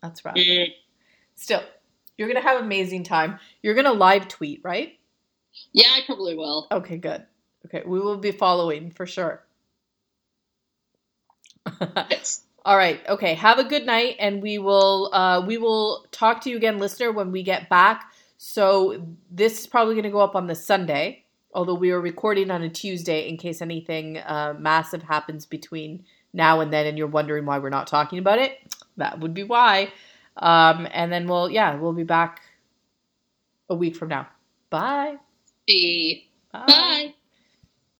That's 0.00 0.24
rough. 0.24 0.36
Mm. 0.36 0.68
Still, 1.34 1.62
you're 2.16 2.28
going 2.28 2.40
to 2.40 2.48
have 2.48 2.60
amazing 2.60 3.02
time. 3.02 3.40
You're 3.60 3.74
going 3.74 3.86
to 3.86 3.92
live 3.92 4.28
tweet, 4.28 4.60
right? 4.62 4.96
Yeah, 5.72 5.88
I 5.88 6.02
probably 6.06 6.36
will. 6.36 6.68
Okay, 6.70 6.96
good. 6.96 7.24
Okay, 7.66 7.82
we 7.84 7.98
will 7.98 8.18
be 8.18 8.30
following 8.30 8.90
for 8.90 9.06
sure. 9.06 9.42
All 12.64 12.76
right. 12.76 13.00
Okay. 13.08 13.34
Have 13.34 13.58
a 13.58 13.64
good 13.64 13.84
night, 13.84 14.16
and 14.18 14.42
we 14.42 14.58
will 14.58 15.10
uh, 15.12 15.44
we 15.46 15.58
will 15.58 16.06
talk 16.12 16.40
to 16.42 16.50
you 16.50 16.56
again, 16.56 16.78
listener, 16.78 17.12
when 17.12 17.30
we 17.30 17.42
get 17.42 17.68
back. 17.68 18.12
So 18.38 19.06
this 19.30 19.60
is 19.60 19.66
probably 19.66 19.94
going 19.94 20.04
to 20.04 20.10
go 20.10 20.20
up 20.20 20.34
on 20.34 20.46
the 20.46 20.54
Sunday, 20.54 21.24
although 21.52 21.74
we 21.74 21.90
are 21.90 22.00
recording 22.00 22.50
on 22.50 22.62
a 22.62 22.68
Tuesday 22.68 23.28
in 23.28 23.36
case 23.36 23.62
anything 23.62 24.18
uh, 24.18 24.54
massive 24.58 25.02
happens 25.02 25.46
between 25.46 26.04
now 26.32 26.60
and 26.60 26.72
then, 26.72 26.86
and 26.86 26.98
you're 26.98 27.06
wondering 27.06 27.46
why 27.46 27.58
we're 27.58 27.70
not 27.70 27.86
talking 27.86 28.18
about 28.18 28.38
it. 28.38 28.58
That 28.96 29.20
would 29.20 29.34
be 29.34 29.44
why. 29.44 29.92
Um, 30.36 30.88
and 30.92 31.12
then 31.12 31.26
we'll 31.28 31.50
yeah 31.50 31.76
we'll 31.76 31.92
be 31.92 32.02
back 32.02 32.40
a 33.68 33.74
week 33.74 33.96
from 33.96 34.08
now. 34.08 34.28
Bye. 34.70 35.16
Bye. 36.52 36.64
Bye. 36.66 37.14